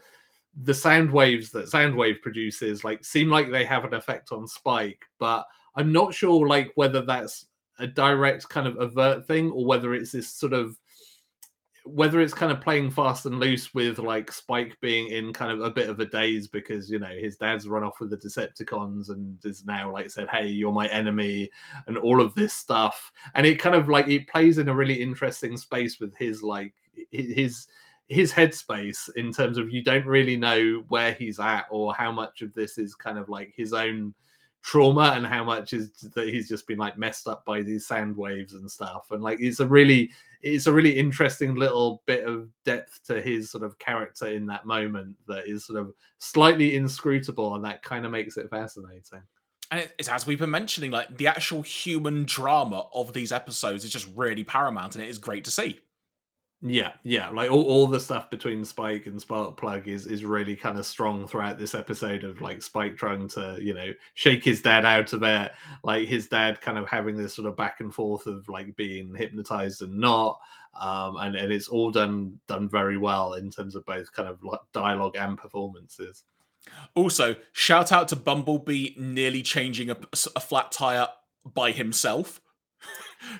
the 0.63 0.73
sound 0.73 1.11
waves 1.11 1.51
that 1.51 1.67
Soundwave 1.67 2.23
produces, 2.23 2.83
like 2.83 3.05
seem 3.05 3.29
like 3.29 3.51
they 3.51 3.65
have 3.67 3.85
an 3.85 3.93
effect 3.93 4.33
on 4.33 4.49
Spike, 4.49 5.05
but 5.19 5.47
I'm 5.75 5.93
not 5.93 6.15
sure 6.15 6.49
like 6.49 6.73
whether 6.75 7.03
that's 7.03 7.47
a 7.79 7.87
direct 7.87 8.49
kind 8.49 8.67
of 8.67 8.81
avert 8.81 9.27
thing 9.27 9.51
or 9.51 9.65
whether 9.65 9.95
it's 9.95 10.13
this 10.13 10.29
sort 10.29 10.53
of 10.53 10.77
whether 11.87 12.21
it's 12.21 12.35
kind 12.35 12.51
of 12.51 12.61
playing 12.61 12.91
fast 12.91 13.27
and 13.27 13.39
loose 13.39 13.73
with 13.73 13.99
like 13.99 14.33
Spike 14.33 14.77
being 14.81 15.09
in 15.09 15.33
kind 15.33 15.53
of 15.53 15.61
a 15.61 15.71
bit 15.71 15.89
of 15.89 16.01
a 16.01 16.07
daze 16.07 16.49
because 16.49 16.91
you 16.91 16.99
know 16.99 17.15
his 17.17 17.37
dad's 17.37 17.69
run 17.69 17.85
off 17.85 18.01
with 18.01 18.11
the 18.11 18.17
Decepticons 18.17 19.11
and 19.11 19.39
is 19.45 19.65
now 19.65 19.93
like 19.93 20.11
said, 20.11 20.29
"Hey, 20.29 20.49
you're 20.49 20.73
my 20.73 20.89
enemy," 20.89 21.49
and 21.87 21.97
all 21.97 22.21
of 22.21 22.35
this 22.35 22.53
stuff, 22.53 23.13
and 23.35 23.47
it 23.47 23.61
kind 23.61 23.77
of 23.77 23.89
like 23.89 24.09
it 24.09 24.27
plays 24.27 24.59
in 24.59 24.69
a 24.69 24.75
really 24.75 25.01
interesting 25.01 25.57
space 25.57 26.01
with 26.01 26.13
his 26.17 26.43
like 26.43 26.75
his 27.13 27.69
his 28.09 28.33
headspace 28.33 29.09
in 29.17 29.33
terms 29.33 29.59
of 29.59 29.71
you 29.71 29.83
don't 29.83 30.07
really 30.07 30.37
know 30.37 30.85
where 30.89 31.13
he's 31.13 31.39
at 31.41 31.67
or 31.71 31.95
how 31.95 32.11
much 32.11 32.43
of 32.43 32.53
this 32.55 32.79
is 32.79 32.95
kind 32.95 33.19
of 33.19 33.29
like 33.29 33.53
his 33.57 33.73
own 33.73 34.15
trauma 34.67 35.13
and 35.15 35.25
how 35.25 35.45
much 35.45 35.73
is 35.73 35.93
that 35.93 36.29
he's 36.29 36.49
just 36.49 36.67
been 36.67 36.77
like 36.77 36.99
messed 36.99 37.29
up 37.29 37.45
by 37.45 37.63
these 37.63 37.87
sound 37.87 38.17
waves 38.17 38.53
and 38.53 38.69
stuff. 38.69 39.07
And 39.13 39.23
like 39.23 39.39
it's 39.41 39.61
a 39.61 39.67
really 39.67 40.11
it's 40.43 40.67
a 40.67 40.73
really 40.73 40.99
interesting 40.99 41.55
little 41.55 42.03
bit 42.05 42.25
of 42.25 42.49
depth 42.65 43.01
to 43.07 43.23
his 43.23 43.49
sort 43.49 43.63
of 43.63 43.79
character 43.79 44.27
in 44.27 44.45
that 44.47 44.67
moment 44.67 45.15
that 45.29 45.47
is 45.47 45.65
sort 45.65 45.79
of 45.79 45.93
slightly 46.19 46.75
inscrutable 46.75 47.55
and 47.55 47.65
that 47.65 47.85
kind 47.85 48.05
of 48.05 48.11
makes 48.11 48.37
it 48.37 48.51
fascinating. 48.51 49.23
And 49.71 49.89
it's 49.99 50.09
as 50.09 50.27
we've 50.27 50.41
been 50.41 50.51
mentioning 50.51 50.91
like 50.91 51.17
the 51.17 51.29
actual 51.29 51.63
human 51.63 52.25
drama 52.25 52.87
of 52.93 53.13
these 53.13 53.31
episodes 53.31 53.85
is 53.85 53.93
just 53.93 54.09
really 54.17 54.43
paramount 54.43 54.97
and 54.97 55.05
it 55.05 55.09
is 55.09 55.19
great 55.19 55.45
to 55.45 55.53
see 55.53 55.79
yeah, 56.63 56.93
yeah, 57.03 57.29
like 57.29 57.51
all, 57.51 57.63
all 57.65 57.87
the 57.87 58.01
stuff 58.01 58.31
between 58.31 58.65
Spike 58.65 59.07
and 59.07 59.21
Sparkplug 59.21 59.87
is 59.87 60.07
is 60.07 60.25
really 60.25 60.57
kind 60.57 60.79
of 60.79 60.87
strong 60.87 61.27
throughout 61.27 61.59
this 61.59 61.75
episode 61.75 62.25
of 62.25 62.41
like 62.41 62.63
Spike 62.63 62.97
trying 62.97 63.29
to, 63.29 63.59
you 63.61 63.75
know, 63.75 63.93
shake 64.15 64.43
his 64.43 64.63
dad 64.63 64.85
out 64.87 65.13
of 65.13 65.23
it, 65.23 65.53
like 65.85 66.09
his 66.09 66.29
dad 66.29 66.61
kind 66.63 66.79
of 66.79 66.89
having 66.89 67.17
this 67.17 67.35
sort 67.35 67.47
of 67.47 67.57
back 67.57 67.81
and 67.81 67.95
forth 67.95 68.27
of 68.27 68.49
like 68.49 68.75
being 68.77 69.15
hypnotized 69.15 69.83
and 69.83 69.99
not. 69.99 70.39
Um, 70.81 71.17
and, 71.19 71.37
and 71.37 71.53
it's 71.53 71.69
all 71.69 71.91
done 71.91 72.39
done 72.49 72.69
very 72.69 72.97
well 72.97 73.35
in 73.35 73.51
terms 73.51 73.77
of 73.77 73.85
both 73.85 74.11
kind 74.13 74.29
of 74.29 74.43
like 74.43 74.61
dialogue 74.73 75.17
and 75.17 75.37
performances. 75.37 76.25
Also, 76.95 77.37
shout 77.53 77.93
out 77.93 78.09
to 78.09 78.17
Bumblebee 78.17 78.95
nearly 78.97 79.43
changing 79.43 79.91
a, 79.91 79.97
a 80.35 80.41
flat 80.41 80.73
tire 80.73 81.09
by 81.55 81.71
himself 81.71 82.41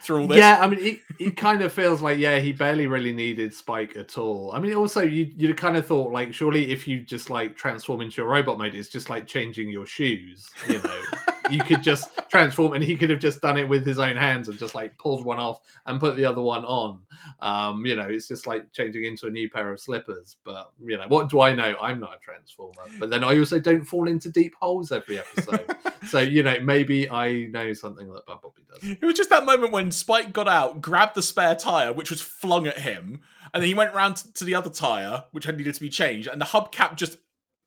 through 0.01 0.23
all 0.23 0.27
this. 0.27 0.39
Yeah, 0.39 0.59
I 0.61 0.67
mean, 0.67 0.81
it, 0.81 1.01
it 1.19 1.37
kind 1.37 1.63
of 1.63 1.73
feels 1.73 2.03
like 2.03 2.19
yeah, 2.19 2.39
he 2.39 2.53
barely 2.53 2.87
really 2.87 3.13
needed 3.13 3.55
Spike 3.55 3.97
at 3.97 4.19
all. 4.19 4.53
I 4.53 4.61
mean, 4.61 4.75
also 4.75 5.03
you 5.03 5.31
you 5.37 5.55
kind 5.55 5.77
of 5.77 5.87
thought 5.87 6.13
like 6.13 6.33
surely 6.35 6.71
if 6.71 6.87
you 6.87 7.01
just 7.01 7.31
like 7.31 7.57
transform 7.57 8.01
into 8.01 8.23
your 8.23 8.31
robot 8.31 8.59
mode, 8.59 8.75
it's 8.75 8.89
just 8.89 9.11
like 9.11 9.27
changing 9.27 9.71
your 9.71 9.87
shoes, 9.87 10.51
you 10.69 10.81
know. 10.83 11.03
you 11.51 11.63
could 11.63 11.83
just 11.83 12.11
transform 12.29 12.73
and 12.73 12.83
he 12.83 12.97
could 12.97 13.11
have 13.11 13.21
just 13.21 13.41
done 13.41 13.57
it 13.59 13.69
with 13.69 13.87
his 13.87 13.99
own 13.99 14.17
hands 14.17 14.49
and 14.49 14.59
just 14.59 14.75
like 14.75 14.97
pulled 14.99 15.25
one 15.25 15.39
off 15.39 15.61
and 15.87 16.01
put 16.01 16.17
the 16.17 16.25
other 16.25 16.43
one 16.43 16.65
on. 16.65 17.01
Um 17.41 17.85
you 17.85 17.97
know 17.97 18.07
it's 18.09 18.29
just 18.29 18.47
like 18.47 18.73
changing 18.73 19.05
into 19.05 19.27
a 19.27 19.31
new 19.31 19.49
pair 19.51 19.73
of 19.73 19.81
slippers 19.81 20.37
but 20.45 20.71
you 20.85 20.97
know 20.97 21.07
what 21.09 21.29
do 21.29 21.41
i 21.41 21.55
know? 21.55 21.77
I'm 21.81 22.01
not 22.01 22.15
a 22.15 22.19
transformer. 22.19 22.83
But 22.99 23.11
then 23.11 23.25
i 23.25 23.39
also 23.39 23.59
don't 23.59 23.85
fall 23.85 24.09
into 24.09 24.31
deep 24.31 24.55
holes 24.61 24.93
every 24.93 25.19
episode. 25.19 25.75
So 26.07 26.21
you 26.21 26.43
know 26.43 26.57
maybe 26.63 27.11
i 27.11 27.47
know 27.47 27.73
something 27.73 28.13
that 28.13 28.27
bumblebee 28.27 28.63
does 28.71 28.91
it 28.91 29.05
was 29.05 29.17
just 29.17 29.31
that 29.31 29.45
moment 29.45 29.73
when 29.73 29.91
spike 29.91 30.33
got 30.33 30.47
out 30.47 30.81
grabbed 30.81 31.15
the 31.15 31.23
spare 31.23 31.55
tire 31.55 31.93
which 31.93 32.11
was 32.11 32.21
flung 32.21 32.67
at 32.67 32.79
him 32.79 33.21
and 33.53 33.63
then 33.63 33.69
he 33.69 33.75
went 33.75 33.95
round 33.95 34.17
to 34.35 34.45
the 34.45 34.55
other 34.55 34.71
tire 34.71 35.25
which 35.33 35.45
had 35.45 35.57
needed 35.57 35.75
to 35.75 35.81
be 35.81 35.89
changed 35.89 36.29
and 36.29 36.41
the 36.41 36.45
hubcap 36.45 36.95
just 36.95 37.19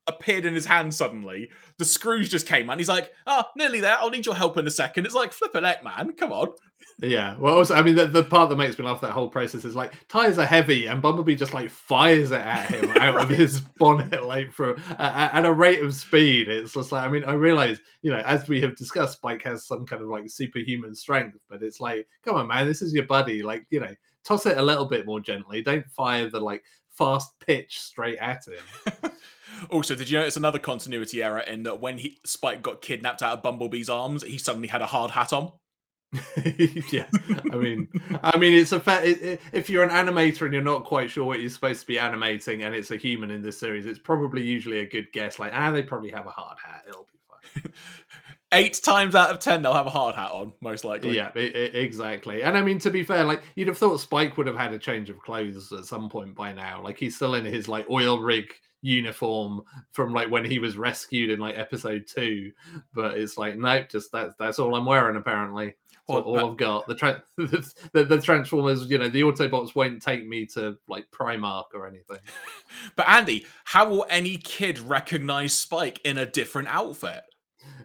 appeared 0.09 0.45
in 0.45 0.53
his 0.53 0.65
hand 0.65 0.93
suddenly. 0.93 1.49
The 1.77 1.85
screws 1.85 2.29
just 2.29 2.47
came 2.47 2.69
and 2.69 2.79
he's 2.79 2.89
like, 2.89 3.13
"Oh, 3.25 3.45
nearly 3.55 3.79
there. 3.79 3.97
I'll 3.97 4.09
need 4.09 4.25
your 4.25 4.35
help 4.35 4.57
in 4.57 4.67
a 4.67 4.71
second. 4.71 5.05
It's 5.05 5.15
like 5.15 5.31
flip 5.31 5.55
a 5.55 5.61
heck, 5.61 5.83
man. 5.83 6.13
Come 6.13 6.33
on." 6.33 6.49
Yeah. 7.01 7.37
Well, 7.37 7.55
also, 7.55 7.75
I 7.75 7.81
mean, 7.81 7.95
the, 7.95 8.07
the 8.07 8.23
part 8.23 8.49
that 8.49 8.57
makes 8.57 8.77
me 8.77 8.83
laugh 8.83 8.99
that 9.01 9.11
whole 9.11 9.29
process 9.29 9.63
is 9.63 9.75
like 9.75 9.93
tires 10.09 10.37
are 10.37 10.45
heavy, 10.45 10.87
and 10.87 11.01
Bumblebee 11.01 11.35
just 11.35 11.53
like 11.53 11.69
fires 11.69 12.31
it 12.31 12.41
at 12.41 12.69
him 12.69 12.89
out 12.97 13.21
of 13.21 13.29
his 13.29 13.61
bonnet, 13.77 14.25
like 14.25 14.51
for 14.51 14.75
uh, 14.97 15.29
at 15.31 15.45
a 15.45 15.53
rate 15.53 15.81
of 15.81 15.93
speed. 15.93 16.49
It's 16.49 16.73
just 16.73 16.91
like 16.91 17.03
I 17.03 17.09
mean, 17.09 17.23
I 17.23 17.33
realize 17.33 17.79
you 18.01 18.11
know, 18.11 18.21
as 18.25 18.47
we 18.47 18.61
have 18.61 18.75
discussed, 18.75 19.17
Spike 19.17 19.43
has 19.43 19.65
some 19.65 19.85
kind 19.85 20.01
of 20.01 20.09
like 20.09 20.29
superhuman 20.29 20.95
strength, 20.95 21.37
but 21.49 21.63
it's 21.63 21.79
like, 21.79 22.07
come 22.23 22.35
on, 22.35 22.47
man, 22.47 22.67
this 22.67 22.81
is 22.81 22.93
your 22.93 23.05
buddy. 23.05 23.43
Like, 23.43 23.65
you 23.69 23.79
know, 23.79 23.93
toss 24.23 24.45
it 24.45 24.57
a 24.57 24.63
little 24.63 24.85
bit 24.85 25.05
more 25.05 25.19
gently. 25.19 25.61
Don't 25.61 25.89
fire 25.91 26.29
the 26.29 26.39
like 26.39 26.63
fast 26.91 27.31
pitch 27.39 27.79
straight 27.79 28.17
at 28.17 28.43
him. 28.45 29.11
Also, 29.69 29.95
did 29.95 30.09
you 30.09 30.19
notice 30.19 30.37
another 30.37 30.59
continuity 30.59 31.21
error 31.23 31.39
in 31.39 31.63
that 31.63 31.81
when 31.81 31.97
he 31.97 32.19
Spike 32.25 32.61
got 32.61 32.81
kidnapped 32.81 33.21
out 33.21 33.37
of 33.37 33.43
Bumblebee's 33.43 33.89
arms, 33.89 34.23
he 34.23 34.37
suddenly 34.37 34.67
had 34.67 34.81
a 34.81 34.87
hard 34.87 35.11
hat 35.11 35.33
on? 35.33 35.51
yeah, 36.91 37.05
I 37.51 37.55
mean, 37.55 37.87
I 38.23 38.35
mean, 38.37 38.53
it's 38.53 38.71
a 38.71 38.79
fair. 38.79 39.03
It, 39.03 39.21
it, 39.21 39.41
if 39.53 39.69
you're 39.69 39.83
an 39.83 39.91
animator 39.91 40.41
and 40.41 40.53
you're 40.53 40.63
not 40.63 40.83
quite 40.83 41.11
sure 41.11 41.23
what 41.23 41.39
you're 41.39 41.51
supposed 41.51 41.81
to 41.81 41.87
be 41.87 41.99
animating, 41.99 42.63
and 42.63 42.73
it's 42.73 42.89
a 42.89 42.97
human 42.97 43.29
in 43.29 43.43
this 43.43 43.59
series, 43.59 43.85
it's 43.85 43.99
probably 43.99 44.41
usually 44.41 44.79
a 44.79 44.87
good 44.87 45.11
guess. 45.11 45.37
Like, 45.37 45.51
ah, 45.53 45.69
they 45.69 45.83
probably 45.83 46.09
have 46.09 46.25
a 46.25 46.31
hard 46.31 46.57
hat. 46.63 46.83
It'll 46.87 47.05
be 47.11 47.61
fine. 47.61 47.73
Eight 48.51 48.81
times 48.83 49.13
out 49.13 49.29
of 49.29 49.37
ten, 49.37 49.61
they'll 49.61 49.75
have 49.75 49.85
a 49.85 49.91
hard 49.91 50.15
hat 50.15 50.31
on, 50.31 50.51
most 50.61 50.83
likely. 50.83 51.15
Yeah, 51.15 51.29
exactly. 51.35 52.41
And 52.41 52.57
I 52.57 52.63
mean, 52.63 52.79
to 52.79 52.89
be 52.89 53.03
fair, 53.03 53.23
like 53.23 53.43
you'd 53.53 53.67
have 53.67 53.77
thought 53.77 53.99
Spike 53.99 54.35
would 54.37 54.47
have 54.47 54.57
had 54.57 54.73
a 54.73 54.79
change 54.79 55.11
of 55.11 55.19
clothes 55.19 55.71
at 55.71 55.85
some 55.85 56.09
point 56.09 56.33
by 56.33 56.53
now. 56.53 56.81
Like 56.83 56.97
he's 56.97 57.15
still 57.15 57.35
in 57.35 57.45
his 57.45 57.67
like 57.67 57.87
oil 57.87 58.19
rig 58.19 58.51
uniform 58.81 59.61
from 59.91 60.13
like 60.13 60.29
when 60.29 60.45
he 60.45 60.59
was 60.59 60.77
rescued 60.77 61.29
in 61.29 61.39
like 61.39 61.57
episode 61.57 62.05
two, 62.07 62.51
but 62.93 63.17
it's 63.17 63.37
like 63.37 63.57
nope, 63.57 63.89
just 63.89 64.11
that's 64.11 64.35
that's 64.39 64.59
all 64.59 64.75
I'm 64.75 64.85
wearing 64.85 65.17
apparently. 65.17 65.75
Well, 66.09 66.21
all 66.21 66.51
I've 66.51 66.57
got. 66.57 66.87
The, 66.87 66.95
tra- 66.95 67.23
the, 67.37 68.03
the 68.03 68.19
Transformers, 68.19 68.89
you 68.89 68.97
know, 68.97 69.09
the 69.09 69.21
Autobots 69.21 69.75
won't 69.75 70.01
take 70.01 70.27
me 70.27 70.47
to 70.47 70.75
like 70.87 71.05
Primark 71.11 71.65
or 71.75 71.87
anything. 71.87 72.17
But 72.95 73.07
Andy, 73.09 73.45
how 73.63 73.89
will 73.89 74.05
any 74.09 74.37
kid 74.37 74.79
recognize 74.79 75.53
Spike 75.53 75.99
in 76.03 76.17
a 76.17 76.25
different 76.25 76.67
outfit? 76.69 77.23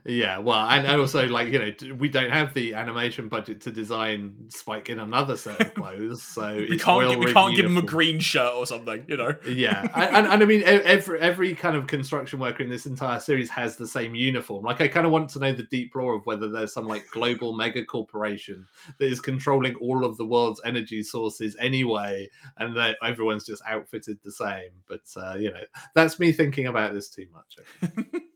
Yeah, 0.06 0.36
well, 0.36 0.68
and 0.68 0.86
also 1.00 1.26
like 1.28 1.48
you 1.48 1.58
know, 1.58 1.94
we 1.94 2.10
don't 2.10 2.30
have 2.30 2.52
the 2.52 2.74
animation 2.74 3.28
budget 3.28 3.62
to 3.62 3.70
design 3.70 4.34
Spike 4.48 4.90
in 4.90 4.98
another 4.98 5.34
set 5.34 5.58
of 5.58 5.74
clothes, 5.74 6.22
so 6.22 6.56
we 6.56 6.78
can't 6.78 7.08
get, 7.08 7.18
we 7.18 7.32
can't 7.32 7.56
give 7.56 7.64
him 7.64 7.78
a 7.78 7.82
green 7.82 8.20
shirt 8.20 8.52
or 8.54 8.66
something, 8.66 9.02
you 9.08 9.16
know. 9.16 9.34
yeah, 9.48 9.80
and, 9.94 10.16
and, 10.16 10.26
and 10.26 10.42
I 10.42 10.46
mean, 10.46 10.62
every 10.64 11.20
every 11.20 11.54
kind 11.54 11.74
of 11.74 11.86
construction 11.86 12.38
worker 12.38 12.62
in 12.62 12.68
this 12.68 12.84
entire 12.84 13.18
series 13.18 13.48
has 13.48 13.76
the 13.76 13.86
same 13.86 14.14
uniform. 14.14 14.66
Like, 14.66 14.82
I 14.82 14.88
kind 14.88 15.06
of 15.06 15.12
want 15.12 15.30
to 15.30 15.38
know 15.38 15.54
the 15.54 15.62
deep 15.64 15.94
lore 15.94 16.14
of 16.14 16.26
whether 16.26 16.50
there's 16.50 16.74
some 16.74 16.86
like 16.86 17.06
global 17.10 17.54
mega 17.54 17.82
corporation 17.82 18.66
that 18.98 19.06
is 19.06 19.22
controlling 19.22 19.74
all 19.76 20.04
of 20.04 20.18
the 20.18 20.26
world's 20.26 20.60
energy 20.66 21.02
sources 21.02 21.56
anyway, 21.58 22.28
and 22.58 22.76
that 22.76 22.98
everyone's 23.02 23.46
just 23.46 23.62
outfitted 23.66 24.18
the 24.22 24.32
same. 24.32 24.68
But 24.86 25.00
uh, 25.16 25.36
you 25.36 25.50
know, 25.50 25.64
that's 25.94 26.18
me 26.20 26.30
thinking 26.30 26.66
about 26.66 26.92
this 26.92 27.08
too 27.08 27.26
much. 27.32 28.20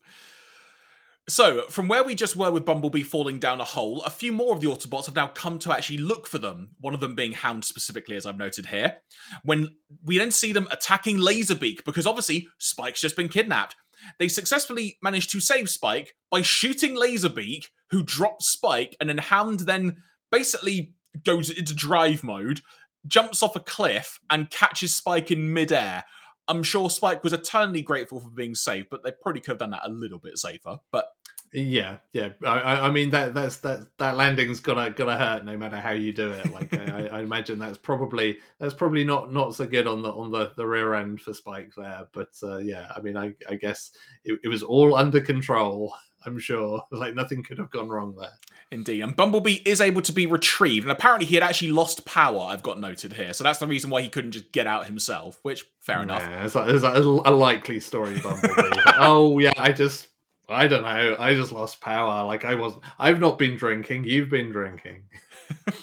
So, 1.29 1.64
from 1.68 1.89
where 1.89 2.03
we 2.03 2.14
just 2.14 2.37
were 2.37 2.51
with 2.51 2.64
Bumblebee 2.64 3.03
falling 3.03 3.39
down 3.39 3.61
a 3.61 3.64
hole, 3.64 4.03
a 4.05 4.11
few 4.11 4.33
more 4.33 4.55
of 4.55 4.62
the 4.62 4.68
Autobots 4.68 5.05
have 5.07 5.14
now 5.14 5.26
come 5.29 5.59
to 5.59 5.72
actually 5.72 5.99
look 5.99 6.26
for 6.26 6.39
them, 6.39 6.70
one 6.81 6.95
of 6.95 7.01
them 7.01 7.14
being 7.14 7.33
Hound 7.33 7.62
specifically, 7.66 8.16
as 8.16 8.24
I've 8.24 8.39
noted 8.39 8.64
here. 8.64 8.97
When 9.43 9.68
we 10.03 10.16
then 10.16 10.31
see 10.31 10.53
them 10.53 10.68
attacking 10.70 11.18
Laserbeak, 11.18 11.85
because 11.85 12.07
obviously 12.07 12.49
Spike's 12.57 13.03
just 13.03 13.14
been 13.14 13.29
kidnapped. 13.29 13.76
They 14.18 14.29
successfully 14.29 14.97
managed 15.03 15.31
to 15.33 15.41
save 15.41 15.68
Spike 15.68 16.14
by 16.31 16.41
shooting 16.41 16.97
Laserbeak, 16.97 17.66
who 17.91 18.03
drops 18.03 18.49
Spike, 18.49 18.97
and 18.99 19.11
then 19.11 19.18
Hound 19.18 19.61
then 19.61 19.99
basically 20.33 20.95
goes 21.24 21.51
into 21.51 21.74
drive 21.74 22.24
mode, 22.24 22.62
jumps 23.07 23.43
off 23.43 23.55
a 23.55 23.61
cliff, 23.61 24.18
and 24.31 24.49
catches 24.49 24.95
Spike 24.95 25.31
in 25.31 25.53
midair. 25.53 26.05
I'm 26.49 26.62
sure 26.62 26.89
Spike 26.89 27.22
was 27.22 27.35
eternally 27.35 27.83
grateful 27.83 28.20
for 28.20 28.31
being 28.31 28.55
saved, 28.55 28.89
but 28.91 29.05
they 29.05 29.12
probably 29.12 29.43
could 29.43 29.53
have 29.53 29.59
done 29.59 29.70
that 29.70 29.85
a 29.87 29.91
little 29.91 30.18
bit 30.18 30.39
safer. 30.39 30.79
But 30.91 31.09
yeah, 31.53 31.96
yeah. 32.12 32.30
I, 32.46 32.86
I 32.86 32.90
mean 32.90 33.11
that 33.11 33.34
that's 33.34 33.57
that 33.59 33.86
that 33.99 34.16
landing's 34.16 34.61
gonna 34.61 34.90
gonna 34.90 35.16
hurt 35.16 35.44
no 35.44 35.57
matter 35.57 35.78
how 35.78 35.92
you 35.92 36.12
do 36.12 36.30
it. 36.30 36.53
Like 36.53 36.74
I, 36.74 37.09
I, 37.09 37.20
imagine 37.20 37.59
that's 37.59 37.78
probably 37.78 38.38
that's 38.59 38.74
probably 38.74 39.05
not 39.05 39.32
not 39.32 39.55
so 39.55 39.66
good 39.66 39.86
on 39.86 40.03
the 40.03 40.12
on 40.12 40.30
the, 40.30 40.53
the 40.57 40.66
rear 40.66 40.94
end 40.94 41.20
for 41.20 41.32
Spike 41.32 41.72
there. 41.76 42.07
But 42.12 42.30
uh, 42.42 42.59
yeah, 42.59 42.92
I 42.94 43.01
mean 43.01 43.16
I, 43.16 43.34
I 43.49 43.55
guess 43.55 43.92
it, 44.24 44.38
it 44.44 44.49
was 44.49 44.62
all 44.62 44.94
under 44.94 45.20
control. 45.20 45.94
I'm 46.26 46.38
sure 46.38 46.82
like 46.90 47.14
nothing 47.14 47.42
could 47.42 47.59
have 47.59 47.70
gone 47.70 47.88
wrong 47.88 48.14
there. 48.18 48.32
Indeed, 48.70 49.01
and 49.01 49.16
Bumblebee 49.16 49.62
is 49.64 49.80
able 49.80 50.03
to 50.03 50.12
be 50.12 50.26
retrieved, 50.26 50.84
and 50.84 50.92
apparently 50.92 51.24
he 51.24 51.34
had 51.34 51.42
actually 51.42 51.72
lost 51.72 52.05
power. 52.05 52.49
I've 52.51 52.62
got 52.62 52.78
noted 52.78 53.14
here, 53.14 53.32
so 53.32 53.42
that's 53.42 53.59
the 53.59 53.66
reason 53.66 53.88
why 53.88 54.03
he 54.03 54.11
couldn't 54.11 54.32
just 54.32 54.53
get 54.53 54.66
out 54.66 54.84
himself. 54.84 55.38
Which 55.42 55.64
fair 55.80 56.03
enough. 56.03 56.20
Yeah, 56.20 56.44
it's, 56.44 56.55
like, 56.55 56.68
it's 56.68 56.84
like 56.84 56.96
a, 56.96 57.01
a 57.01 57.32
likely 57.32 57.80
story, 57.80 58.20
Bumblebee. 58.20 58.80
oh 58.99 59.38
yeah, 59.38 59.55
I 59.57 59.72
just 59.72 60.09
I 60.49 60.66
don't 60.66 60.82
know. 60.82 61.16
I 61.18 61.34
just 61.34 61.53
lost 61.53 61.80
power. 61.80 62.24
Like 62.24 62.44
I 62.44 62.55
was. 62.55 62.74
I've 62.99 63.20
not 63.20 63.38
been 63.38 63.57
drinking. 63.57 64.05
You've 64.05 64.30
been 64.30 64.51
drinking. 64.51 65.03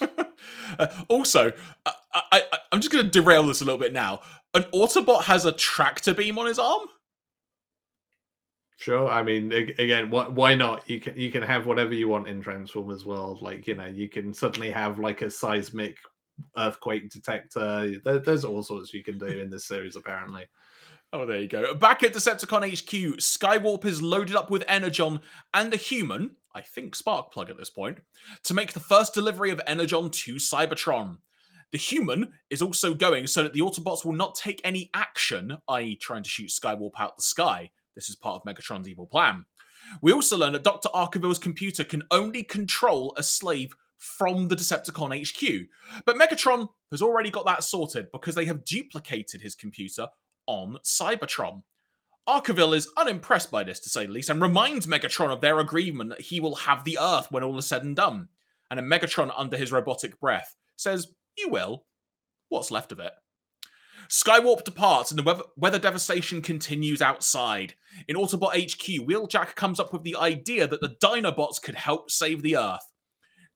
uh, 0.78 0.86
also, 1.08 1.52
I, 1.84 1.92
I, 2.32 2.42
I'm 2.72 2.80
just 2.80 2.92
going 2.92 3.04
to 3.04 3.10
derail 3.10 3.44
this 3.44 3.60
a 3.60 3.64
little 3.64 3.78
bit 3.78 3.92
now. 3.92 4.20
An 4.54 4.64
Autobot 4.74 5.22
has 5.24 5.44
a 5.44 5.52
tractor 5.52 6.14
beam 6.14 6.38
on 6.38 6.46
his 6.46 6.58
arm. 6.58 6.88
Sure. 8.78 9.08
I 9.08 9.22
mean, 9.22 9.52
again, 9.52 10.10
why 10.10 10.54
not? 10.54 10.88
You 10.88 11.00
can 11.00 11.16
you 11.16 11.30
can 11.30 11.42
have 11.42 11.66
whatever 11.66 11.94
you 11.94 12.08
want 12.08 12.28
in 12.28 12.42
Transformers 12.42 13.06
world. 13.06 13.42
Like 13.42 13.66
you 13.66 13.74
know, 13.74 13.86
you 13.86 14.08
can 14.08 14.34
suddenly 14.34 14.70
have 14.70 14.98
like 14.98 15.22
a 15.22 15.30
seismic 15.30 15.96
earthquake 16.56 17.08
detector. 17.10 17.98
There, 18.04 18.18
there's 18.18 18.44
all 18.44 18.62
sorts 18.62 18.92
you 18.92 19.02
can 19.02 19.16
do 19.16 19.26
in 19.26 19.48
this 19.48 19.66
series, 19.66 19.96
apparently. 19.96 20.46
Oh, 21.18 21.24
there 21.24 21.40
you 21.40 21.48
go. 21.48 21.72
Back 21.72 22.02
at 22.02 22.12
Decepticon 22.12 22.70
HQ, 22.70 23.16
Skywarp 23.16 23.86
is 23.86 24.02
loaded 24.02 24.36
up 24.36 24.50
with 24.50 24.62
Energon 24.68 25.20
and 25.54 25.72
a 25.72 25.78
human, 25.78 26.32
I 26.54 26.60
think 26.60 26.94
Sparkplug 26.94 27.48
at 27.48 27.56
this 27.56 27.70
point, 27.70 28.00
to 28.44 28.52
make 28.52 28.74
the 28.74 28.80
first 28.80 29.14
delivery 29.14 29.50
of 29.50 29.58
Energon 29.66 30.10
to 30.10 30.34
Cybertron. 30.34 31.16
The 31.72 31.78
human 31.78 32.34
is 32.50 32.60
also 32.60 32.92
going 32.92 33.28
so 33.28 33.42
that 33.42 33.54
the 33.54 33.60
Autobots 33.60 34.04
will 34.04 34.12
not 34.12 34.34
take 34.34 34.60
any 34.62 34.90
action, 34.92 35.56
i.e., 35.68 35.96
trying 35.96 36.22
to 36.22 36.28
shoot 36.28 36.50
Skywarp 36.50 36.92
out 36.98 37.16
the 37.16 37.22
sky. 37.22 37.70
This 37.94 38.10
is 38.10 38.16
part 38.16 38.42
of 38.42 38.54
Megatron's 38.54 38.86
evil 38.86 39.06
plan. 39.06 39.46
We 40.02 40.12
also 40.12 40.36
learn 40.36 40.52
that 40.52 40.64
Dr. 40.64 40.90
Arkeville's 40.90 41.38
computer 41.38 41.82
can 41.82 42.02
only 42.10 42.42
control 42.42 43.14
a 43.16 43.22
slave 43.22 43.74
from 43.96 44.48
the 44.48 44.56
Decepticon 44.56 45.18
HQ. 45.26 45.66
But 46.04 46.16
Megatron 46.16 46.68
has 46.90 47.00
already 47.00 47.30
got 47.30 47.46
that 47.46 47.64
sorted 47.64 48.08
because 48.12 48.34
they 48.34 48.44
have 48.44 48.66
duplicated 48.66 49.40
his 49.40 49.54
computer 49.54 50.08
on 50.46 50.78
Cybertron. 50.84 51.62
Arkeville 52.28 52.76
is 52.76 52.88
unimpressed 52.96 53.50
by 53.50 53.62
this, 53.62 53.78
to 53.80 53.88
say 53.88 54.06
the 54.06 54.12
least, 54.12 54.30
and 54.30 54.42
reminds 54.42 54.86
Megatron 54.86 55.30
of 55.32 55.40
their 55.40 55.60
agreement 55.60 56.10
that 56.10 56.20
he 56.20 56.40
will 56.40 56.56
have 56.56 56.82
the 56.84 56.98
Earth 57.00 57.30
when 57.30 57.44
all 57.44 57.56
is 57.58 57.66
said 57.66 57.84
and 57.84 57.94
done. 57.94 58.28
And 58.70 58.78
then 58.78 58.86
Megatron, 58.86 59.32
under 59.36 59.56
his 59.56 59.70
robotic 59.70 60.18
breath, 60.18 60.56
says, 60.76 61.08
You 61.36 61.48
will. 61.48 61.84
What's 62.48 62.70
left 62.70 62.90
of 62.90 62.98
it? 62.98 63.12
Skywarp 64.08 64.64
departs 64.64 65.10
and 65.10 65.18
the 65.18 65.22
weather, 65.22 65.42
weather, 65.56 65.78
devastation 65.78 66.42
continues 66.42 67.02
outside. 67.02 67.74
In 68.08 68.16
Autobot 68.16 68.52
HQ, 68.54 69.06
Wheeljack 69.06 69.54
comes 69.54 69.80
up 69.80 69.92
with 69.92 70.02
the 70.02 70.16
idea 70.16 70.66
that 70.66 70.80
the 70.80 70.96
Dinobots 71.02 71.60
could 71.60 71.74
help 71.74 72.10
save 72.10 72.42
the 72.42 72.56
Earth. 72.56 72.92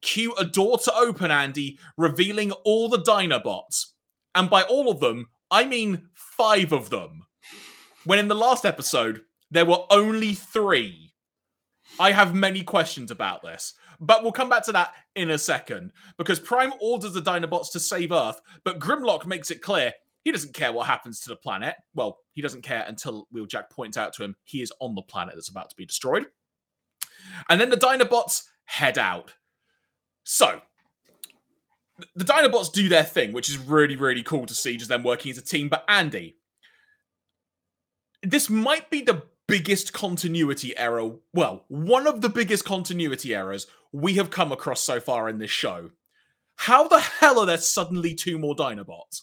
Cue 0.02 0.34
a 0.34 0.44
door 0.44 0.78
to 0.78 0.94
open, 0.94 1.30
Andy, 1.30 1.78
revealing 1.96 2.52
all 2.64 2.88
the 2.88 2.98
Dinobots. 2.98 3.86
And 4.34 4.48
by 4.48 4.62
all 4.62 4.90
of 4.90 5.00
them, 5.00 5.26
I 5.50 5.64
mean 5.64 6.08
five 6.14 6.72
of 6.72 6.90
them. 6.90 7.24
When 8.04 8.18
in 8.18 8.28
the 8.28 8.34
last 8.34 8.64
episode, 8.64 9.22
there 9.50 9.66
were 9.66 9.84
only 9.90 10.34
three. 10.34 11.12
I 11.98 12.12
have 12.12 12.34
many 12.34 12.62
questions 12.62 13.10
about 13.10 13.42
this, 13.42 13.74
but 14.00 14.22
we'll 14.22 14.32
come 14.32 14.48
back 14.48 14.64
to 14.64 14.72
that 14.72 14.94
in 15.16 15.30
a 15.30 15.38
second 15.38 15.92
because 16.16 16.40
Prime 16.40 16.72
orders 16.80 17.12
the 17.12 17.20
Dinobots 17.20 17.72
to 17.72 17.80
save 17.80 18.12
Earth, 18.12 18.40
but 18.64 18.78
Grimlock 18.78 19.26
makes 19.26 19.50
it 19.50 19.60
clear 19.60 19.92
he 20.22 20.32
doesn't 20.32 20.54
care 20.54 20.72
what 20.72 20.86
happens 20.86 21.20
to 21.20 21.28
the 21.28 21.36
planet. 21.36 21.76
Well, 21.94 22.18
he 22.34 22.42
doesn't 22.42 22.62
care 22.62 22.84
until 22.86 23.26
Wheeljack 23.34 23.70
points 23.70 23.96
out 23.96 24.12
to 24.14 24.24
him 24.24 24.36
he 24.44 24.62
is 24.62 24.72
on 24.80 24.94
the 24.94 25.02
planet 25.02 25.34
that's 25.34 25.48
about 25.48 25.70
to 25.70 25.76
be 25.76 25.86
destroyed. 25.86 26.26
And 27.48 27.60
then 27.60 27.70
the 27.70 27.76
Dinobots 27.76 28.44
head 28.64 28.98
out. 28.98 29.34
So, 30.24 30.60
the 32.14 32.24
Dinobots 32.24 32.72
do 32.72 32.88
their 32.88 33.04
thing, 33.04 33.32
which 33.32 33.48
is 33.48 33.58
really, 33.58 33.96
really 33.96 34.22
cool 34.22 34.46
to 34.46 34.54
see 34.54 34.76
just 34.76 34.88
them 34.88 35.02
working 35.02 35.30
as 35.30 35.38
a 35.38 35.42
team. 35.42 35.68
But 35.68 35.84
Andy, 35.88 36.36
this 38.22 38.50
might 38.50 38.90
be 38.90 39.02
the 39.02 39.22
biggest 39.46 39.92
continuity 39.92 40.76
error. 40.76 41.12
Well, 41.32 41.64
one 41.68 42.06
of 42.06 42.20
the 42.20 42.28
biggest 42.28 42.64
continuity 42.64 43.34
errors 43.34 43.66
we 43.92 44.14
have 44.14 44.30
come 44.30 44.52
across 44.52 44.82
so 44.82 45.00
far 45.00 45.28
in 45.28 45.38
this 45.38 45.50
show. 45.50 45.90
How 46.56 46.86
the 46.86 47.00
hell 47.00 47.40
are 47.40 47.46
there 47.46 47.58
suddenly 47.58 48.14
two 48.14 48.38
more 48.38 48.54
Dinobots? 48.54 49.22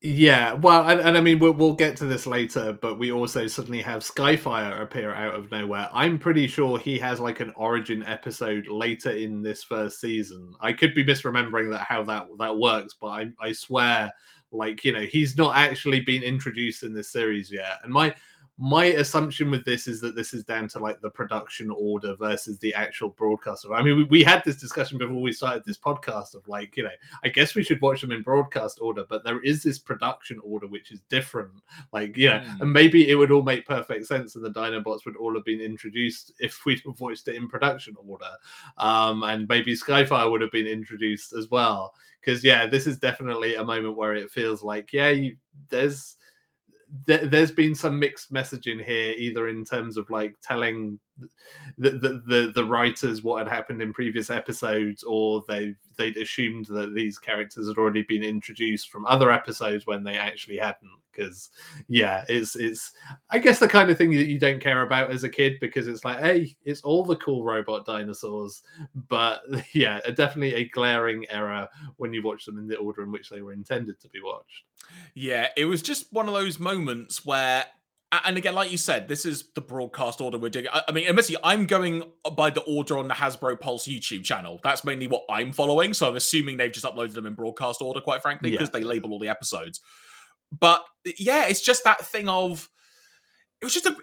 Yeah, 0.00 0.52
well, 0.52 0.88
and, 0.88 1.00
and, 1.00 1.18
I 1.18 1.20
mean, 1.20 1.40
we'll, 1.40 1.54
we'll 1.54 1.72
get 1.72 1.96
to 1.96 2.04
this 2.04 2.24
later, 2.24 2.72
but 2.72 3.00
we 3.00 3.10
also 3.10 3.48
suddenly 3.48 3.82
have 3.82 4.04
Skyfire 4.04 4.80
appear 4.80 5.12
out 5.12 5.34
of 5.34 5.50
nowhere. 5.50 5.90
I'm 5.92 6.20
pretty 6.20 6.46
sure 6.46 6.78
he 6.78 7.00
has 7.00 7.18
like 7.18 7.40
an 7.40 7.52
origin 7.56 8.04
episode 8.04 8.68
later 8.68 9.10
in 9.10 9.42
this 9.42 9.64
first 9.64 10.00
season. 10.00 10.54
I 10.60 10.72
could 10.72 10.94
be 10.94 11.04
misremembering 11.04 11.72
that 11.72 11.80
how 11.80 12.04
that 12.04 12.28
that 12.38 12.56
works, 12.56 12.94
but 13.00 13.08
I, 13.08 13.26
I 13.40 13.50
swear, 13.50 14.12
like 14.52 14.84
you 14.84 14.92
know, 14.92 15.00
he's 15.00 15.36
not 15.36 15.56
actually 15.56 15.98
been 16.00 16.22
introduced 16.22 16.84
in 16.84 16.94
this 16.94 17.10
series 17.10 17.50
yet. 17.50 17.80
And 17.82 17.92
my 17.92 18.14
my 18.60 18.86
assumption 18.86 19.52
with 19.52 19.64
this 19.64 19.86
is 19.86 20.00
that 20.00 20.16
this 20.16 20.34
is 20.34 20.42
down 20.42 20.66
to 20.66 20.80
like 20.80 21.00
the 21.00 21.10
production 21.10 21.70
order 21.70 22.16
versus 22.16 22.58
the 22.58 22.74
actual 22.74 23.10
broadcaster. 23.10 23.72
I 23.72 23.82
mean, 23.82 23.96
we, 23.96 24.04
we, 24.04 24.22
had 24.24 24.42
this 24.44 24.56
discussion 24.56 24.98
before 24.98 25.22
we 25.22 25.30
started 25.30 25.62
this 25.64 25.78
podcast 25.78 26.34
of 26.34 26.46
like, 26.48 26.76
you 26.76 26.82
know, 26.82 26.90
I 27.22 27.28
guess 27.28 27.54
we 27.54 27.62
should 27.62 27.80
watch 27.80 28.00
them 28.00 28.10
in 28.10 28.22
broadcast 28.22 28.80
order, 28.82 29.04
but 29.08 29.22
there 29.22 29.40
is 29.42 29.62
this 29.62 29.78
production 29.78 30.40
order 30.42 30.66
which 30.66 30.90
is 30.90 31.00
different. 31.08 31.52
Like, 31.92 32.16
yeah, 32.16 32.40
mm. 32.40 32.62
and 32.62 32.72
maybe 32.72 33.08
it 33.08 33.14
would 33.14 33.30
all 33.30 33.42
make 33.42 33.64
perfect 33.64 34.06
sense 34.06 34.34
and 34.34 34.44
the 34.44 34.50
Dinobots 34.50 35.04
would 35.06 35.16
all 35.16 35.34
have 35.34 35.44
been 35.44 35.60
introduced 35.60 36.32
if 36.40 36.60
we'd 36.66 36.82
have 36.84 36.98
watched 36.98 37.28
it 37.28 37.36
in 37.36 37.48
production 37.48 37.94
order. 38.04 38.26
Um, 38.76 39.22
and 39.22 39.48
maybe 39.48 39.74
Skyfire 39.74 40.28
would 40.28 40.40
have 40.40 40.52
been 40.52 40.66
introduced 40.66 41.32
as 41.32 41.48
well. 41.48 41.94
Because, 42.20 42.42
yeah, 42.42 42.66
this 42.66 42.88
is 42.88 42.98
definitely 42.98 43.54
a 43.54 43.64
moment 43.64 43.96
where 43.96 44.14
it 44.14 44.32
feels 44.32 44.64
like, 44.64 44.92
yeah, 44.92 45.10
you, 45.10 45.36
there's 45.70 46.16
th- 47.06 47.30
there's 47.30 47.50
been 47.50 47.74
some 47.74 47.98
mixed 47.98 48.32
messaging 48.32 48.84
here, 48.84 49.14
either 49.16 49.48
in 49.48 49.64
terms 49.64 49.96
of 49.96 50.08
like 50.10 50.34
telling 50.42 50.98
the, 51.76 51.90
the 51.90 52.22
the, 52.26 52.52
the 52.54 52.64
writers 52.64 53.22
what 53.22 53.38
had 53.38 53.52
happened 53.52 53.82
in 53.82 53.92
previous 53.92 54.30
episodes, 54.30 55.02
or 55.02 55.42
they 55.48 55.74
they'd 55.96 56.16
assumed 56.16 56.66
that 56.66 56.94
these 56.94 57.18
characters 57.18 57.68
had 57.68 57.78
already 57.78 58.02
been 58.02 58.22
introduced 58.22 58.90
from 58.90 59.06
other 59.06 59.30
episodes 59.30 59.86
when 59.86 60.02
they 60.02 60.16
actually 60.16 60.58
hadn't. 60.58 60.90
Because 61.18 61.50
yeah, 61.88 62.24
it's 62.28 62.56
it's 62.56 62.92
I 63.30 63.38
guess 63.38 63.58
the 63.58 63.68
kind 63.68 63.90
of 63.90 63.98
thing 63.98 64.10
that 64.10 64.26
you 64.26 64.38
don't 64.38 64.60
care 64.60 64.82
about 64.82 65.10
as 65.10 65.24
a 65.24 65.28
kid 65.28 65.58
because 65.60 65.88
it's 65.88 66.04
like, 66.04 66.20
hey, 66.20 66.56
it's 66.64 66.82
all 66.82 67.04
the 67.04 67.16
cool 67.16 67.44
robot 67.44 67.84
dinosaurs, 67.86 68.62
but 69.08 69.42
yeah, 69.72 70.00
definitely 70.14 70.54
a 70.54 70.68
glaring 70.68 71.26
error 71.30 71.68
when 71.96 72.12
you 72.12 72.22
watch 72.22 72.44
them 72.44 72.58
in 72.58 72.68
the 72.68 72.76
order 72.76 73.02
in 73.02 73.12
which 73.12 73.30
they 73.30 73.42
were 73.42 73.52
intended 73.52 74.00
to 74.00 74.08
be 74.08 74.20
watched. 74.22 74.64
Yeah, 75.14 75.48
it 75.56 75.64
was 75.64 75.82
just 75.82 76.12
one 76.12 76.28
of 76.28 76.34
those 76.34 76.58
moments 76.58 77.24
where 77.24 77.64
and 78.10 78.38
again, 78.38 78.54
like 78.54 78.72
you 78.72 78.78
said, 78.78 79.06
this 79.06 79.26
is 79.26 79.44
the 79.54 79.60
broadcast 79.60 80.22
order 80.22 80.38
we're 80.38 80.48
doing. 80.48 80.66
I, 80.72 80.90
mean, 80.92 81.06
admittedly, 81.06 81.36
I'm 81.44 81.66
going 81.66 82.04
by 82.36 82.48
the 82.48 82.62
order 82.62 82.96
on 82.96 83.06
the 83.06 83.14
Hasbro 83.14 83.60
Pulse 83.60 83.86
YouTube 83.86 84.24
channel. 84.24 84.60
That's 84.64 84.82
mainly 84.82 85.08
what 85.08 85.24
I'm 85.28 85.52
following. 85.52 85.92
So 85.92 86.08
I'm 86.08 86.16
assuming 86.16 86.56
they've 86.56 86.72
just 86.72 86.86
uploaded 86.86 87.12
them 87.12 87.26
in 87.26 87.34
broadcast 87.34 87.82
order, 87.82 88.00
quite 88.00 88.22
frankly, 88.22 88.50
because 88.50 88.70
yeah. 88.72 88.80
they 88.80 88.84
label 88.84 89.12
all 89.12 89.18
the 89.18 89.28
episodes. 89.28 89.82
But 90.56 90.84
yeah, 91.18 91.46
it's 91.46 91.60
just 91.60 91.84
that 91.84 92.04
thing 92.06 92.28
of 92.28 92.68
it 93.60 93.64
was 93.64 93.74
just 93.74 93.86
a 93.86 93.96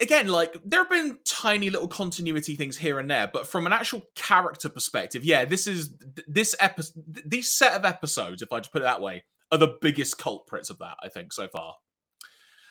again, 0.00 0.28
like 0.28 0.56
there 0.64 0.80
have 0.80 0.90
been 0.90 1.18
tiny 1.24 1.70
little 1.70 1.88
continuity 1.88 2.56
things 2.56 2.76
here 2.76 2.98
and 2.98 3.10
there, 3.10 3.30
but 3.32 3.46
from 3.46 3.66
an 3.66 3.72
actual 3.72 4.02
character 4.14 4.68
perspective, 4.68 5.24
yeah, 5.24 5.44
this 5.44 5.66
is 5.66 5.90
this 6.26 6.56
episode, 6.58 7.04
these 7.24 7.52
set 7.52 7.74
of 7.74 7.84
episodes, 7.84 8.42
if 8.42 8.52
I 8.52 8.60
just 8.60 8.72
put 8.72 8.82
it 8.82 8.84
that 8.84 9.00
way, 9.00 9.24
are 9.52 9.58
the 9.58 9.76
biggest 9.80 10.18
culprits 10.18 10.70
of 10.70 10.78
that, 10.78 10.96
I 11.02 11.08
think, 11.08 11.32
so 11.32 11.48
far. 11.48 11.74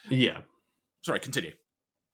Yeah. 0.09 0.39
Sorry, 1.01 1.19
continue. 1.19 1.53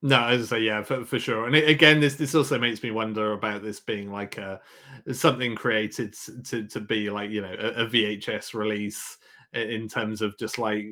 No, 0.01 0.25
as 0.25 0.51
I 0.51 0.57
say, 0.57 0.63
yeah, 0.63 0.83
for, 0.83 1.03
for 1.05 1.17
sure. 1.17 1.47
And 1.47 1.55
it, 1.55 1.67
again, 1.67 1.99
this 1.99 2.15
this 2.15 2.35
also 2.35 2.59
makes 2.59 2.83
me 2.83 2.91
wonder 2.91 3.31
about 3.33 3.63
this 3.63 3.79
being 3.79 4.11
like 4.11 4.37
a 4.37 4.61
something 5.11 5.55
created 5.55 6.13
to 6.45 6.67
to 6.67 6.79
be 6.79 7.09
like 7.09 7.31
you 7.31 7.41
know 7.41 7.55
a, 7.57 7.83
a 7.83 7.85
VHS 7.87 8.53
release 8.53 9.17
in 9.55 9.87
terms 9.87 10.21
of 10.21 10.37
just 10.37 10.57
like 10.57 10.85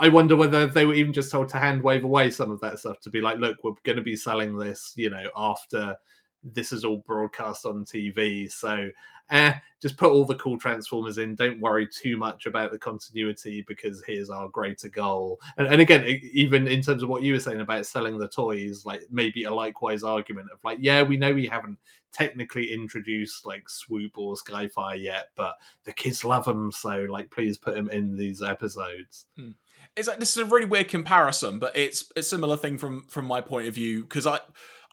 I 0.00 0.08
wonder 0.08 0.36
whether 0.36 0.66
they 0.66 0.86
were 0.86 0.94
even 0.94 1.12
just 1.12 1.32
told 1.32 1.48
to 1.50 1.58
hand 1.58 1.82
wave 1.82 2.04
away 2.04 2.30
some 2.30 2.50
of 2.50 2.60
that 2.60 2.78
stuff 2.78 3.00
to 3.00 3.10
be 3.10 3.20
like, 3.20 3.38
look, 3.38 3.56
we're 3.64 3.72
going 3.82 3.96
to 3.96 4.02
be 4.02 4.14
selling 4.14 4.56
this, 4.56 4.92
you 4.94 5.10
know, 5.10 5.24
after 5.36 5.96
this 6.44 6.72
is 6.72 6.84
all 6.84 7.02
broadcast 7.04 7.66
on 7.66 7.84
TV. 7.84 8.50
So 8.50 8.90
eh, 9.30 9.54
just 9.80 9.96
put 9.96 10.10
all 10.10 10.24
the 10.24 10.34
cool 10.36 10.58
transformers 10.58 11.18
in. 11.18 11.34
Don't 11.34 11.60
worry 11.60 11.86
too 11.86 12.16
much 12.16 12.46
about 12.46 12.72
the 12.72 12.78
continuity 12.78 13.64
because 13.68 14.02
here's 14.06 14.30
our 14.30 14.48
greater 14.48 14.88
goal. 14.88 15.40
And, 15.56 15.68
and 15.68 15.80
again, 15.80 16.04
even 16.32 16.66
in 16.66 16.82
terms 16.82 17.02
of 17.02 17.08
what 17.08 17.22
you 17.22 17.32
were 17.32 17.40
saying 17.40 17.60
about 17.60 17.86
selling 17.86 18.18
the 18.18 18.28
toys, 18.28 18.84
like 18.84 19.02
maybe 19.10 19.44
a 19.44 19.54
likewise 19.54 20.02
argument 20.02 20.48
of 20.52 20.58
like, 20.64 20.78
yeah, 20.80 21.02
we 21.02 21.16
know 21.16 21.32
we 21.32 21.46
haven't 21.46 21.78
technically 22.12 22.72
introduced 22.72 23.46
like 23.46 23.68
Swoop 23.68 24.18
or 24.18 24.34
Skyfire 24.34 25.00
yet, 25.00 25.28
but 25.36 25.54
the 25.84 25.92
kids 25.92 26.24
love 26.24 26.44
them, 26.44 26.72
so 26.72 27.06
like 27.08 27.30
please 27.30 27.58
put 27.58 27.74
them 27.74 27.88
in 27.90 28.16
these 28.16 28.42
episodes. 28.42 29.26
Hmm. 29.36 29.50
It's 29.96 30.08
like 30.08 30.18
this 30.18 30.36
is 30.36 30.42
a 30.42 30.44
really 30.44 30.66
weird 30.66 30.88
comparison, 30.88 31.58
but 31.58 31.76
it's 31.76 32.10
a 32.16 32.22
similar 32.22 32.56
thing 32.56 32.78
from 32.78 33.02
from 33.08 33.26
my 33.26 33.40
point 33.40 33.68
of 33.68 33.74
view 33.74 34.02
because 34.02 34.26
I 34.26 34.40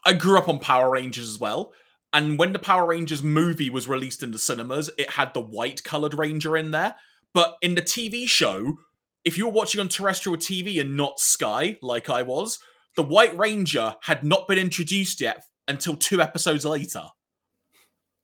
I 0.04 0.12
grew 0.12 0.38
up 0.38 0.48
on 0.48 0.58
Power 0.58 0.90
Rangers 0.90 1.28
as 1.28 1.38
well. 1.38 1.72
And 2.16 2.38
when 2.38 2.54
the 2.54 2.58
Power 2.58 2.86
Rangers 2.86 3.22
movie 3.22 3.68
was 3.68 3.88
released 3.88 4.22
in 4.22 4.30
the 4.30 4.38
cinemas, 4.38 4.88
it 4.96 5.10
had 5.10 5.34
the 5.34 5.40
white 5.42 5.84
colored 5.84 6.14
Ranger 6.14 6.56
in 6.56 6.70
there. 6.70 6.94
But 7.34 7.58
in 7.60 7.74
the 7.74 7.82
TV 7.82 8.26
show, 8.26 8.78
if 9.22 9.36
you 9.36 9.44
were 9.44 9.52
watching 9.52 9.82
on 9.82 9.88
terrestrial 9.88 10.38
TV 10.38 10.80
and 10.80 10.96
not 10.96 11.20
Sky, 11.20 11.76
like 11.82 12.08
I 12.08 12.22
was, 12.22 12.58
the 12.96 13.02
White 13.02 13.36
Ranger 13.36 13.96
had 14.00 14.24
not 14.24 14.48
been 14.48 14.56
introduced 14.56 15.20
yet 15.20 15.44
until 15.68 15.94
two 15.94 16.22
episodes 16.22 16.64
later. 16.64 17.02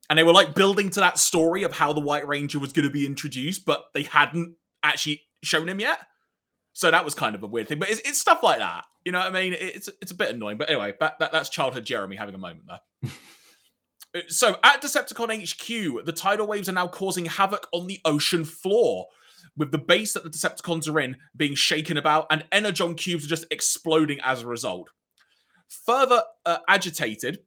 And 0.09 0.17
they 0.17 0.23
were 0.23 0.33
like 0.33 0.55
building 0.55 0.89
to 0.89 0.99
that 0.99 1.19
story 1.19 1.61
of 1.61 1.73
how 1.73 1.93
the 1.93 2.01
White 2.01 2.27
Ranger 2.27 2.57
was 2.57 2.73
going 2.73 2.87
to 2.87 2.91
be 2.91 3.05
introduced, 3.05 3.63
but 3.63 3.83
they 3.93 4.03
hadn't 4.03 4.55
actually 4.81 5.21
shown 5.43 5.69
him 5.69 5.79
yet. 5.79 5.99
So 6.73 6.89
that 6.89 7.05
was 7.05 7.13
kind 7.13 7.35
of 7.35 7.43
a 7.43 7.47
weird 7.47 7.67
thing. 7.67 7.77
But 7.77 7.91
it's, 7.91 8.01
it's 8.03 8.17
stuff 8.17 8.41
like 8.41 8.57
that. 8.57 8.85
You 9.05 9.11
know 9.11 9.19
what 9.19 9.27
I 9.27 9.39
mean? 9.39 9.55
It's 9.55 9.87
it's 10.01 10.11
a 10.11 10.15
bit 10.15 10.33
annoying, 10.33 10.57
but 10.57 10.71
anyway, 10.71 10.95
that, 10.99 11.19
that 11.19 11.31
that's 11.31 11.49
childhood 11.49 11.85
Jeremy 11.85 12.15
having 12.15 12.33
a 12.33 12.39
moment 12.39 12.63
there. 12.67 13.11
Uh, 14.15 14.21
so 14.27 14.57
at 14.63 14.81
Decepticon 14.81 15.41
HQ, 15.41 16.05
the 16.05 16.11
tidal 16.11 16.47
waves 16.47 16.69
are 16.69 16.73
now 16.73 16.87
causing 16.87 17.25
havoc 17.25 17.67
on 17.71 17.87
the 17.87 17.99
ocean 18.05 18.45
floor, 18.45 19.07
with 19.55 19.71
the 19.71 19.77
base 19.77 20.13
that 20.13 20.23
the 20.23 20.29
Decepticons 20.29 20.89
are 20.89 20.99
in 20.99 21.15
being 21.35 21.55
shaken 21.55 21.97
about, 21.97 22.27
and 22.29 22.45
energon 22.51 22.95
cubes 22.95 23.25
are 23.25 23.29
just 23.29 23.45
exploding 23.51 24.19
as 24.23 24.41
a 24.41 24.47
result. 24.47 24.89
Further 25.85 26.21
uh, 26.45 26.57
agitated, 26.67 27.39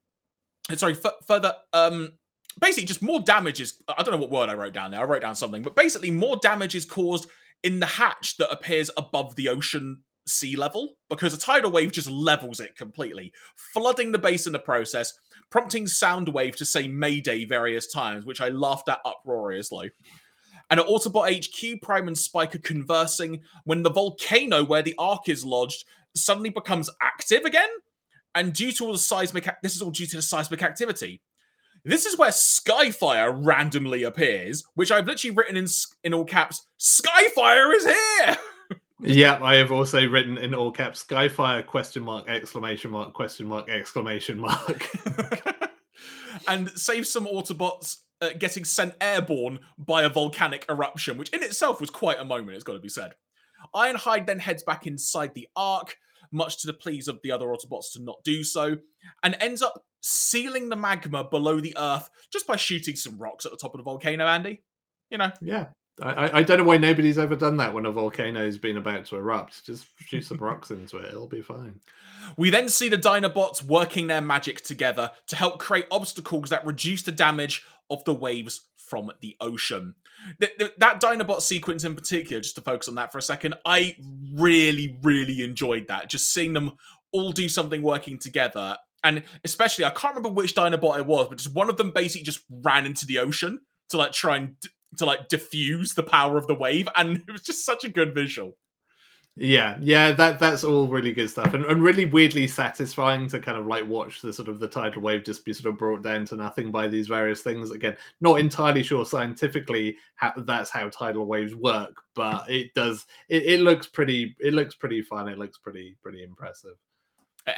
uh, 0.70 0.76
sorry, 0.76 0.96
f- 1.04 1.24
further 1.26 1.54
um, 1.72 2.12
basically 2.60 2.86
just 2.86 3.02
more 3.02 3.20
damage 3.20 3.60
is 3.60 3.82
i 3.86 4.02
don't 4.02 4.12
know 4.12 4.20
what 4.20 4.30
word 4.30 4.48
i 4.48 4.54
wrote 4.54 4.72
down 4.72 4.90
there 4.90 5.00
i 5.00 5.04
wrote 5.04 5.20
down 5.20 5.34
something 5.34 5.62
but 5.62 5.76
basically 5.76 6.10
more 6.10 6.38
damage 6.38 6.74
is 6.74 6.86
caused 6.86 7.28
in 7.64 7.78
the 7.78 7.84
hatch 7.86 8.38
that 8.38 8.50
appears 8.50 8.90
above 8.96 9.36
the 9.36 9.46
ocean 9.46 9.98
sea 10.26 10.56
level 10.56 10.94
because 11.08 11.32
a 11.32 11.38
tidal 11.38 11.70
wave 11.70 11.92
just 11.92 12.10
levels 12.10 12.60
it 12.60 12.76
completely, 12.76 13.32
flooding 13.72 14.12
the 14.12 14.18
base 14.18 14.46
in 14.46 14.52
the 14.52 14.58
process, 14.58 15.12
prompting 15.50 15.84
Soundwave 15.84 16.56
to 16.56 16.64
say 16.64 16.88
Mayday 16.88 17.44
various 17.44 17.86
times, 17.86 18.24
which 18.24 18.40
I 18.40 18.48
laughed 18.48 18.88
at 18.88 19.00
uproariously. 19.04 19.90
And 20.70 20.80
at 20.80 20.86
Autobot 20.86 21.46
HQ, 21.46 21.80
Prime 21.82 22.08
and 22.08 22.18
Spike 22.18 22.54
are 22.54 22.60
conversing 22.60 23.42
when 23.64 23.82
the 23.82 23.90
volcano 23.90 24.64
where 24.64 24.82
the 24.82 24.94
Ark 24.98 25.28
is 25.28 25.44
lodged 25.44 25.84
suddenly 26.14 26.50
becomes 26.50 26.90
active 27.00 27.44
again. 27.44 27.68
And 28.34 28.52
due 28.52 28.72
to 28.72 28.86
all 28.86 28.92
the 28.92 28.98
seismic, 28.98 29.48
this 29.62 29.76
is 29.76 29.82
all 29.82 29.90
due 29.90 30.06
to 30.06 30.16
the 30.16 30.22
seismic 30.22 30.62
activity. 30.62 31.22
This 31.84 32.04
is 32.04 32.18
where 32.18 32.30
Skyfire 32.30 33.38
randomly 33.46 34.02
appears, 34.02 34.64
which 34.74 34.90
I've 34.90 35.06
literally 35.06 35.36
written 35.36 35.56
in 35.56 35.66
in 36.02 36.12
all 36.12 36.24
caps. 36.24 36.66
Skyfire 36.80 37.74
is 37.74 37.84
here. 37.84 38.36
yeah, 39.00 39.38
I 39.42 39.56
have 39.56 39.72
also 39.72 40.06
written 40.08 40.38
in 40.38 40.54
all 40.54 40.70
caps. 40.70 41.04
Skyfire 41.04 41.66
question 41.66 42.02
mark 42.02 42.28
exclamation 42.28 42.90
mark 42.90 43.12
question 43.12 43.46
mark 43.46 43.68
exclamation 43.68 44.38
mark. 44.38 44.90
and 46.48 46.70
save 46.70 47.06
some 47.06 47.26
Autobots 47.26 47.96
uh, 48.20 48.30
getting 48.38 48.64
sent 48.64 48.94
airborne 49.00 49.58
by 49.78 50.04
a 50.04 50.08
volcanic 50.08 50.64
eruption, 50.68 51.18
which 51.18 51.30
in 51.30 51.42
itself 51.42 51.80
was 51.80 51.90
quite 51.90 52.18
a 52.18 52.24
moment. 52.24 52.54
It's 52.54 52.64
got 52.64 52.74
to 52.74 52.78
be 52.78 52.88
said. 52.88 53.14
Ironhide 53.74 54.26
then 54.26 54.38
heads 54.38 54.62
back 54.62 54.86
inside 54.86 55.34
the 55.34 55.48
Ark, 55.56 55.96
much 56.32 56.60
to 56.62 56.66
the 56.66 56.72
pleas 56.72 57.08
of 57.08 57.20
the 57.22 57.32
other 57.32 57.46
Autobots 57.46 57.92
to 57.92 58.02
not 58.02 58.22
do 58.24 58.42
so, 58.44 58.76
and 59.22 59.36
ends 59.40 59.62
up 59.62 59.82
sealing 60.00 60.68
the 60.68 60.76
magma 60.76 61.24
below 61.24 61.60
the 61.60 61.76
Earth 61.76 62.08
just 62.32 62.46
by 62.46 62.56
shooting 62.56 62.96
some 62.96 63.18
rocks 63.18 63.44
at 63.44 63.52
the 63.52 63.58
top 63.58 63.74
of 63.74 63.78
the 63.78 63.84
volcano, 63.84 64.26
Andy. 64.26 64.62
You 65.10 65.18
know. 65.18 65.32
Yeah. 65.40 65.66
I, 66.02 66.40
I 66.40 66.42
don't 66.42 66.58
know 66.58 66.64
why 66.64 66.76
nobody's 66.76 67.18
ever 67.18 67.36
done 67.36 67.56
that 67.56 67.72
when 67.72 67.86
a 67.86 67.90
volcano's 67.90 68.58
been 68.58 68.76
about 68.76 69.06
to 69.06 69.16
erupt. 69.16 69.64
Just 69.64 69.86
shoot 70.06 70.24
some 70.24 70.38
rocks 70.38 70.70
into 70.70 70.98
it, 70.98 71.06
it'll 71.06 71.26
be 71.26 71.42
fine. 71.42 71.80
We 72.36 72.50
then 72.50 72.68
see 72.68 72.88
the 72.88 72.98
Dinobots 72.98 73.62
working 73.62 74.06
their 74.06 74.20
magic 74.20 74.62
together 74.62 75.10
to 75.28 75.36
help 75.36 75.58
create 75.58 75.86
obstacles 75.90 76.50
that 76.50 76.66
reduce 76.66 77.02
the 77.02 77.12
damage 77.12 77.64
of 77.88 78.04
the 78.04 78.14
waves 78.14 78.62
from 78.76 79.10
the 79.20 79.36
ocean. 79.40 79.94
The, 80.38 80.50
the, 80.58 80.72
that 80.78 81.00
Dinobot 81.00 81.40
sequence 81.40 81.84
in 81.84 81.94
particular, 81.94 82.40
just 82.40 82.56
to 82.56 82.60
focus 82.60 82.88
on 82.88 82.96
that 82.96 83.12
for 83.12 83.18
a 83.18 83.22
second, 83.22 83.54
I 83.64 83.96
really, 84.34 84.98
really 85.02 85.42
enjoyed 85.42 85.88
that. 85.88 86.10
Just 86.10 86.32
seeing 86.32 86.52
them 86.52 86.72
all 87.12 87.32
do 87.32 87.48
something 87.48 87.82
working 87.82 88.18
together. 88.18 88.76
And 89.04 89.22
especially, 89.44 89.84
I 89.84 89.90
can't 89.90 90.16
remember 90.16 90.34
which 90.34 90.54
Dinobot 90.54 90.98
it 90.98 91.06
was, 91.06 91.28
but 91.28 91.38
just 91.38 91.54
one 91.54 91.70
of 91.70 91.76
them 91.76 91.92
basically 91.92 92.24
just 92.24 92.40
ran 92.50 92.86
into 92.86 93.06
the 93.06 93.18
ocean 93.18 93.60
to 93.90 93.98
like 93.98 94.12
try 94.12 94.36
and 94.36 94.56
to 94.96 95.06
like 95.06 95.28
diffuse 95.28 95.94
the 95.94 96.02
power 96.02 96.36
of 96.36 96.46
the 96.46 96.54
wave. 96.54 96.88
And 96.96 97.16
it 97.28 97.32
was 97.32 97.42
just 97.42 97.64
such 97.64 97.84
a 97.84 97.88
good 97.88 98.14
visual. 98.14 98.56
Yeah, 99.38 99.76
yeah, 99.82 100.12
that 100.12 100.38
that's 100.38 100.64
all 100.64 100.88
really 100.88 101.12
good 101.12 101.28
stuff, 101.28 101.52
and, 101.52 101.66
and 101.66 101.82
really 101.82 102.06
weirdly 102.06 102.46
satisfying 102.46 103.28
to 103.28 103.38
kind 103.38 103.58
of 103.58 103.66
like 103.66 103.86
watch 103.86 104.22
the 104.22 104.32
sort 104.32 104.48
of 104.48 104.60
the 104.60 104.66
tidal 104.66 105.02
wave 105.02 105.24
just 105.24 105.44
be 105.44 105.52
sort 105.52 105.66
of 105.66 105.78
brought 105.78 106.02
down 106.02 106.24
to 106.26 106.36
nothing 106.36 106.70
by 106.70 106.88
these 106.88 107.06
various 107.06 107.42
things. 107.42 107.70
Again, 107.70 107.98
not 108.22 108.40
entirely 108.40 108.82
sure 108.82 109.04
scientifically 109.04 109.98
how 110.14 110.32
that's 110.38 110.70
how 110.70 110.88
tidal 110.88 111.26
waves 111.26 111.54
work, 111.54 112.00
but 112.14 112.48
it 112.48 112.72
does. 112.72 113.04
It, 113.28 113.42
it 113.42 113.60
looks 113.60 113.86
pretty. 113.86 114.34
It 114.40 114.54
looks 114.54 114.74
pretty 114.74 115.02
fun. 115.02 115.28
It 115.28 115.36
looks 115.36 115.58
pretty 115.58 115.98
pretty 116.02 116.24
impressive. 116.24 116.76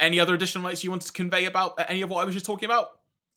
Any 0.01 0.19
other 0.19 0.33
additional 0.33 0.65
notes 0.65 0.83
you 0.83 0.89
wanted 0.89 1.07
to 1.07 1.13
convey 1.13 1.45
about 1.45 1.79
any 1.87 2.01
of 2.01 2.09
what 2.09 2.21
I 2.21 2.25
was 2.25 2.35
just 2.35 2.45
talking 2.45 2.65
about? 2.65 2.89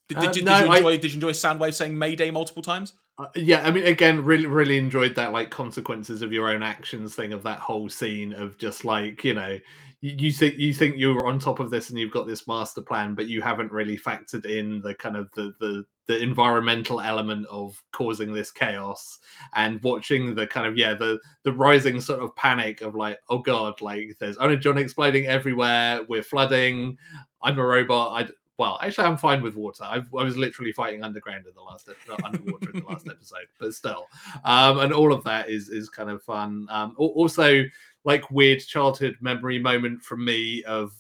Did, 0.09 0.18
did, 0.18 0.24
uh, 0.24 0.26
no, 0.26 0.32
did 0.32 0.66
you 0.66 0.76
enjoy? 0.76 0.88
I, 0.88 0.96
did 0.96 1.12
you 1.12 1.16
enjoy 1.16 1.30
Soundwave 1.30 1.74
saying 1.74 1.96
Mayday 1.96 2.32
multiple 2.32 2.62
times? 2.62 2.94
Uh, 3.18 3.26
yeah, 3.36 3.62
I 3.66 3.70
mean, 3.70 3.84
again, 3.84 4.24
really, 4.24 4.46
really 4.46 4.78
enjoyed 4.78 5.14
that 5.16 5.32
like 5.32 5.50
consequences 5.50 6.22
of 6.22 6.32
your 6.32 6.48
own 6.48 6.62
actions 6.62 7.14
thing 7.14 7.32
of 7.32 7.42
that 7.42 7.58
whole 7.58 7.88
scene 7.88 8.32
of 8.32 8.56
just 8.58 8.84
like 8.84 9.22
you 9.22 9.34
know, 9.34 9.58
you, 10.00 10.14
you 10.18 10.32
think 10.32 10.56
you 10.58 10.72
think 10.72 10.96
you're 10.96 11.26
on 11.26 11.38
top 11.38 11.60
of 11.60 11.70
this 11.70 11.90
and 11.90 11.98
you've 11.98 12.10
got 12.10 12.26
this 12.26 12.48
master 12.48 12.80
plan, 12.80 13.14
but 13.14 13.28
you 13.28 13.42
haven't 13.42 13.70
really 13.70 13.98
factored 13.98 14.46
in 14.46 14.80
the 14.80 14.94
kind 14.94 15.16
of 15.16 15.30
the 15.32 15.52
the 15.60 15.84
the 16.08 16.20
environmental 16.20 17.00
element 17.00 17.46
of 17.46 17.80
causing 17.92 18.32
this 18.32 18.50
chaos 18.50 19.18
and 19.54 19.80
watching 19.82 20.34
the 20.34 20.46
kind 20.46 20.66
of 20.66 20.76
yeah 20.76 20.94
the 20.94 21.18
the 21.44 21.52
rising 21.52 22.00
sort 22.00 22.20
of 22.20 22.34
panic 22.34 22.80
of 22.80 22.94
like 22.96 23.18
oh 23.30 23.38
god 23.38 23.80
like 23.80 24.16
there's 24.18 24.36
energon 24.38 24.78
exploding 24.78 25.26
everywhere 25.26 26.00
we're 26.08 26.22
flooding 26.22 26.98
i'm 27.42 27.56
a 27.58 27.64
robot 27.64 28.20
i 28.20 28.28
well, 28.62 28.78
actually, 28.80 29.08
I'm 29.08 29.16
fine 29.16 29.42
with 29.42 29.56
water. 29.56 29.82
I've, 29.82 30.06
i 30.14 30.22
was 30.22 30.36
literally 30.36 30.70
fighting 30.70 31.02
underground 31.02 31.46
in 31.46 31.52
the 31.52 31.60
last 31.60 31.88
underwater 32.24 32.70
in 32.70 32.78
the 32.78 32.86
last 32.86 33.08
episode, 33.10 33.48
but 33.58 33.74
still, 33.74 34.06
um, 34.44 34.78
and 34.78 34.92
all 34.92 35.12
of 35.12 35.24
that 35.24 35.50
is 35.50 35.68
is 35.68 35.88
kind 35.88 36.08
of 36.08 36.22
fun. 36.22 36.68
Um, 36.70 36.94
also, 36.96 37.64
like 38.04 38.30
weird 38.30 38.60
childhood 38.60 39.16
memory 39.20 39.58
moment 39.58 40.00
from 40.00 40.24
me 40.24 40.62
of 40.62 40.92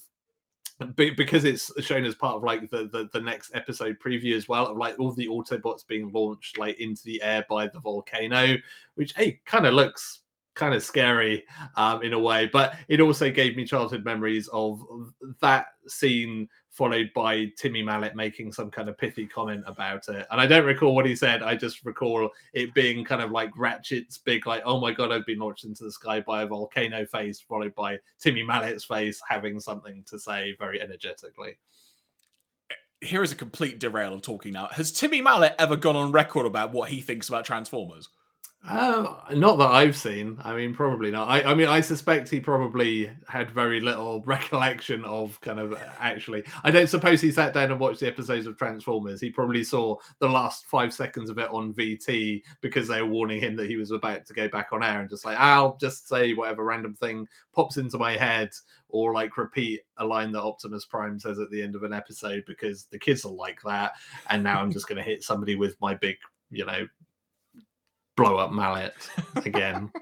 because 0.96 1.44
it's 1.44 1.70
shown 1.84 2.04
as 2.04 2.16
part 2.16 2.34
of 2.34 2.42
like 2.42 2.68
the, 2.70 2.88
the, 2.90 3.08
the 3.12 3.20
next 3.20 3.52
episode 3.54 3.96
preview 4.04 4.36
as 4.36 4.48
well 4.48 4.66
of 4.66 4.76
like 4.76 4.98
all 4.98 5.12
the 5.12 5.28
autobots 5.28 5.86
being 5.86 6.10
launched 6.10 6.58
like 6.58 6.80
into 6.80 7.04
the 7.04 7.22
air 7.22 7.46
by 7.48 7.68
the 7.68 7.78
volcano 7.78 8.56
which 8.96 9.12
hey 9.14 9.40
kind 9.46 9.64
of 9.64 9.74
looks 9.74 10.22
kind 10.54 10.74
of 10.74 10.82
scary 10.82 11.44
um 11.76 12.02
in 12.02 12.12
a 12.12 12.18
way 12.18 12.46
but 12.46 12.74
it 12.88 13.00
also 13.00 13.30
gave 13.30 13.56
me 13.56 13.64
childhood 13.64 14.04
memories 14.04 14.48
of 14.52 14.82
that 15.40 15.66
scene 15.86 16.48
followed 16.72 17.10
by 17.14 17.44
Timmy 17.58 17.82
Mallett 17.82 18.16
making 18.16 18.50
some 18.50 18.70
kind 18.70 18.88
of 18.88 18.96
pithy 18.96 19.26
comment 19.26 19.62
about 19.66 20.08
it. 20.08 20.26
And 20.30 20.40
I 20.40 20.46
don't 20.46 20.64
recall 20.64 20.94
what 20.94 21.04
he 21.04 21.14
said. 21.14 21.42
I 21.42 21.54
just 21.54 21.84
recall 21.84 22.30
it 22.54 22.72
being 22.72 23.04
kind 23.04 23.20
of 23.20 23.30
like 23.30 23.50
Ratchet's 23.56 24.16
big, 24.18 24.46
like, 24.46 24.62
oh 24.64 24.80
my 24.80 24.90
God, 24.90 25.12
I've 25.12 25.26
been 25.26 25.38
launched 25.38 25.64
into 25.64 25.84
the 25.84 25.92
sky 25.92 26.20
by 26.20 26.42
a 26.42 26.46
volcano 26.46 27.04
face, 27.04 27.40
followed 27.40 27.74
by 27.74 27.98
Timmy 28.18 28.42
Mallett's 28.42 28.84
face 28.84 29.20
having 29.28 29.60
something 29.60 30.02
to 30.08 30.18
say 30.18 30.56
very 30.58 30.80
energetically. 30.80 31.58
Here 33.02 33.22
is 33.22 33.32
a 33.32 33.36
complete 33.36 33.78
derail 33.78 34.14
of 34.14 34.22
talking 34.22 34.54
now. 34.54 34.68
Has 34.68 34.92
Timmy 34.92 35.20
Mallett 35.20 35.54
ever 35.58 35.76
gone 35.76 35.96
on 35.96 36.10
record 36.10 36.46
about 36.46 36.72
what 36.72 36.88
he 36.88 37.02
thinks 37.02 37.28
about 37.28 37.44
Transformers? 37.44 38.08
Um, 38.68 39.16
not 39.34 39.58
that 39.58 39.72
I've 39.72 39.96
seen. 39.96 40.38
I 40.44 40.54
mean, 40.54 40.72
probably 40.72 41.10
not. 41.10 41.28
I, 41.28 41.42
I 41.42 41.54
mean, 41.54 41.66
I 41.66 41.80
suspect 41.80 42.28
he 42.28 42.38
probably 42.38 43.10
had 43.26 43.50
very 43.50 43.80
little 43.80 44.22
recollection 44.26 45.04
of 45.04 45.40
kind 45.40 45.58
of 45.58 45.76
actually. 45.98 46.44
I 46.62 46.70
don't 46.70 46.86
suppose 46.86 47.20
he 47.20 47.32
sat 47.32 47.54
down 47.54 47.72
and 47.72 47.80
watched 47.80 48.00
the 48.00 48.06
episodes 48.06 48.46
of 48.46 48.56
Transformers. 48.56 49.20
He 49.20 49.30
probably 49.30 49.64
saw 49.64 49.96
the 50.20 50.28
last 50.28 50.66
five 50.66 50.94
seconds 50.94 51.28
of 51.28 51.38
it 51.38 51.50
on 51.50 51.74
VT 51.74 52.42
because 52.60 52.86
they 52.86 53.02
were 53.02 53.08
warning 53.08 53.40
him 53.40 53.56
that 53.56 53.68
he 53.68 53.76
was 53.76 53.90
about 53.90 54.26
to 54.26 54.32
go 54.32 54.48
back 54.48 54.68
on 54.70 54.84
air 54.84 55.00
and 55.00 55.10
just 55.10 55.24
like, 55.24 55.38
I'll 55.38 55.76
just 55.78 56.08
say 56.08 56.32
whatever 56.32 56.64
random 56.64 56.94
thing 56.94 57.26
pops 57.52 57.78
into 57.78 57.98
my 57.98 58.16
head 58.16 58.50
or 58.88 59.12
like 59.12 59.36
repeat 59.38 59.80
a 59.96 60.04
line 60.04 60.30
that 60.32 60.42
Optimus 60.42 60.84
Prime 60.84 61.18
says 61.18 61.40
at 61.40 61.50
the 61.50 61.60
end 61.60 61.74
of 61.74 61.82
an 61.82 61.92
episode 61.92 62.44
because 62.46 62.84
the 62.92 62.98
kids 62.98 63.24
are 63.24 63.32
like 63.32 63.60
that. 63.64 63.92
And 64.30 64.44
now 64.44 64.60
I'm 64.60 64.70
just 64.70 64.86
going 64.86 64.98
to 64.98 65.02
hit 65.02 65.24
somebody 65.24 65.56
with 65.56 65.74
my 65.80 65.94
big, 65.94 66.16
you 66.50 66.64
know, 66.64 66.86
blow 68.16 68.36
up 68.36 68.52
mallet 68.52 68.94
again. 69.36 69.90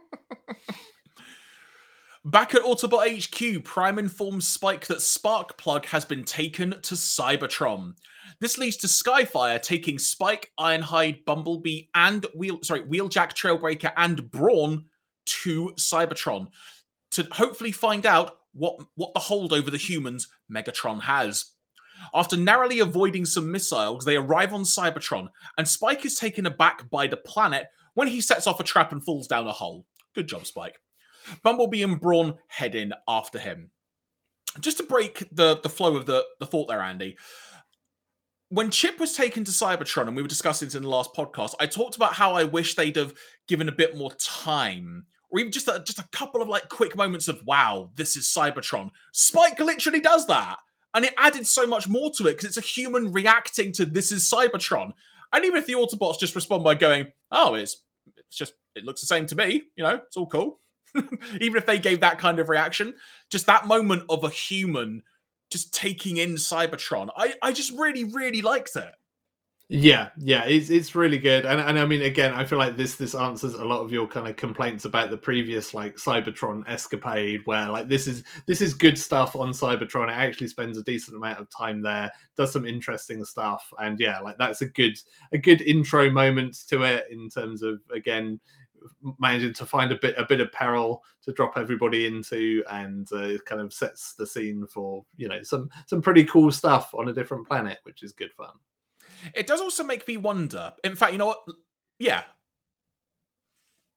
Back 2.27 2.55
at 2.55 2.63
Autobot 2.63 3.25
HQ, 3.25 3.65
Prime 3.65 3.99
informs 3.99 4.47
Spike 4.47 4.87
that 4.89 4.99
Sparkplug 4.99 5.87
has 5.87 6.05
been 6.05 6.23
taken 6.23 6.73
to 6.83 6.95
Cybertron. 6.95 7.95
This 8.41 8.59
leads 8.59 8.77
to 8.79 8.87
Skyfire 8.89 9.61
taking 9.61 9.99
Spike, 9.99 10.51
Ironhide, 10.61 11.25
Bumblebee, 11.25 11.85
and 11.95 12.27
Wheel 12.35 12.59
sorry, 12.63 12.83
Wheeljack, 12.83 13.33
Trailbreaker, 13.33 13.93
and 13.97 14.31
Brawn 14.31 14.85
to 15.27 15.73
Cybertron 15.79 16.49
to 17.13 17.27
hopefully 17.33 17.73
find 17.73 18.05
out 18.05 18.37
what, 18.53 18.77
what 18.97 19.15
the 19.15 19.21
hold 19.21 19.53
over 19.53 19.71
the 19.71 19.79
humans 19.79 20.29
Megatron 20.53 21.01
has. 21.03 21.47
After 22.15 22.37
narrowly 22.37 22.81
avoiding 22.81 23.25
some 23.25 23.51
missiles, 23.51 24.05
they 24.05 24.17
arrive 24.17 24.53
on 24.55 24.63
Cybertron, 24.63 25.29
and 25.59 25.67
Spike 25.67 26.05
is 26.05 26.17
taken 26.17 26.47
aback 26.47 26.89
by 26.91 27.07
the 27.07 27.17
planet 27.17 27.67
when 28.01 28.09
he 28.09 28.23
sets 28.23 28.47
off 28.47 28.59
a 28.59 28.65
trap 28.65 28.93
and 28.93 29.05
falls 29.05 29.27
down 29.27 29.47
a 29.47 29.53
hole. 29.53 29.85
Good 30.15 30.27
job, 30.27 30.47
Spike. 30.47 30.81
Bumblebee 31.43 31.83
and 31.83 32.01
Brawn 32.01 32.39
head 32.49 32.75
in 32.75 32.95
after 33.07 33.39
him. 33.39 33.73
Just 34.59 34.79
to 34.79 34.85
break 34.85 35.23
the, 35.31 35.61
the 35.63 35.69
flow 35.69 35.97
of 35.97 36.07
the, 36.07 36.25
the 36.39 36.47
thought 36.47 36.69
there, 36.69 36.81
Andy, 36.81 37.19
when 38.49 38.71
Chip 38.71 38.99
was 38.99 39.13
taken 39.13 39.45
to 39.45 39.51
Cybertron, 39.51 40.07
and 40.07 40.17
we 40.17 40.23
were 40.23 40.29
discussing 40.29 40.67
this 40.67 40.77
in 40.77 40.85
the 40.85 40.89
last 40.89 41.13
podcast, 41.13 41.53
I 41.61 41.67
talked 41.67 41.97
about 41.97 42.15
how 42.15 42.33
I 42.33 42.45
wish 42.45 42.75
they'd 42.75 42.97
have 42.97 43.13
given 43.49 43.69
a 43.69 43.73
bit 43.73 43.99
more 43.99 44.15
time, 44.15 45.05
or 45.29 45.39
even 45.39 45.53
just 45.53 45.69
a, 45.69 45.83
just 45.85 45.99
a 45.99 46.09
couple 46.11 46.41
of 46.41 46.49
like 46.49 46.71
quick 46.71 46.97
moments 46.97 47.29
of 47.29 47.45
"Wow, 47.45 47.91
this 47.97 48.17
is 48.17 48.25
Cybertron." 48.25 48.93
Spike 49.13 49.61
literally 49.61 50.01
does 50.01 50.27
that, 50.29 50.57
and 50.95 51.05
it 51.05 51.13
added 51.19 51.47
so 51.47 51.67
much 51.67 51.87
more 51.87 52.11
to 52.17 52.29
it 52.29 52.39
because 52.39 52.47
it's 52.47 52.57
a 52.57 52.63
human 52.63 53.13
reacting 53.13 53.73
to 53.73 53.85
"This 53.85 54.11
is 54.11 54.29
Cybertron," 54.29 54.95
And 55.33 55.45
even 55.45 55.59
if 55.59 55.67
the 55.67 55.75
Autobots 55.75 56.19
just 56.19 56.35
respond 56.35 56.65
by 56.65 56.75
going, 56.75 57.13
"Oh, 57.31 57.55
it's 57.55 57.83
it's 58.31 58.39
just 58.39 58.55
it 58.77 58.85
looks 58.85 59.01
the 59.01 59.07
same 59.07 59.27
to 59.27 59.37
me," 59.37 59.65
you 59.77 59.83
know, 59.85 59.97
it's 60.07 60.17
all 60.17 60.27
cool. 60.27 60.61
even 61.41 61.57
if 61.57 61.67
they 61.67 61.79
gave 61.79 62.01
that 62.01 62.19
kind 62.19 62.39
of 62.39 62.49
reaction, 62.49 62.95
just 63.31 63.47
that 63.47 63.67
moment 63.67 64.05
of 64.09 64.25
a 64.25 64.31
human 64.31 65.03
just 65.51 65.75
taking 65.75 66.17
in 66.17 66.35
Cybertron, 66.35 67.11
I 67.17 67.35
I 67.43 67.53
just 67.53 67.73
really 67.73 68.05
really 68.05 68.41
liked 68.41 68.77
it. 68.77 68.93
Yeah, 69.73 70.09
yeah, 70.17 70.47
it's 70.47 70.69
it's 70.69 70.97
really 70.97 71.19
good, 71.19 71.47
and 71.47 71.61
and 71.61 71.79
I 71.79 71.85
mean, 71.87 72.03
again, 72.03 72.35
I 72.35 72.45
feel 72.45 72.59
like 72.59 72.77
this 72.77 72.97
this 72.97 73.15
answers 73.15 73.55
a 73.55 73.65
lot 73.65 73.83
of 73.83 73.93
your 73.93 74.09
kind 74.09 74.27
of 74.27 74.35
complaints 74.35 74.85
about 74.85 75.11
the 75.11 75.17
previous 75.17 75.73
like 75.75 75.95
Cybertron 75.95 76.69
escapade, 76.69 77.43
where 77.45 77.69
like 77.69 77.87
this 77.87 78.09
is 78.09 78.25
this 78.47 78.61
is 78.61 78.75
good 78.75 78.99
stuff 78.99 79.37
on 79.37 79.51
Cybertron. 79.53 80.09
It 80.09 80.17
actually 80.19 80.49
spends 80.49 80.77
a 80.77 80.83
decent 80.83 81.17
amount 81.17 81.39
of 81.39 81.47
time 81.57 81.83
there, 81.83 82.11
does 82.37 82.53
some 82.53 82.67
interesting 82.67 83.25
stuff, 83.25 83.73
and 83.79 84.01
yeah, 84.01 84.19
like 84.19 84.39
that's 84.39 84.61
a 84.61 84.67
good 84.67 84.99
a 85.33 85.39
good 85.39 85.61
intro 85.63 86.11
moment 86.11 86.67
to 86.69 86.83
it 86.83 87.07
in 87.09 87.29
terms 87.31 87.63
of 87.63 87.79
again 87.95 88.41
managing 89.21 89.55
to 89.55 89.67
find 89.67 89.93
a 89.93 89.99
bit 90.03 90.17
a 90.19 90.27
bit 90.27 90.41
of 90.41 90.51
peril 90.51 91.01
to 91.23 91.33
drop 91.33 91.53
everybody 91.57 92.07
into 92.07 92.65
and 92.73 93.13
uh, 93.13 93.39
kind 93.47 93.61
of 93.61 93.73
sets 93.73 94.15
the 94.15 94.27
scene 94.27 94.67
for 94.67 95.05
you 95.17 95.29
know 95.29 95.45
some 95.45 95.71
some 95.87 96.03
pretty 96.03 96.25
cool 96.25 96.51
stuff 96.51 96.93
on 96.95 97.09
a 97.09 97.13
different 97.13 97.47
planet 97.47 97.79
which 97.85 98.03
is 98.03 98.13
good 98.13 98.33
fun 98.33 98.49
it 99.35 99.47
does 99.47 99.61
also 99.61 99.85
make 99.85 100.07
me 100.07 100.17
wonder. 100.17 100.73
In 100.85 100.97
fact, 100.97 101.13
you 101.13 101.19
know 101.19 101.27
what? 101.27 101.43
Yeah. 101.99 102.23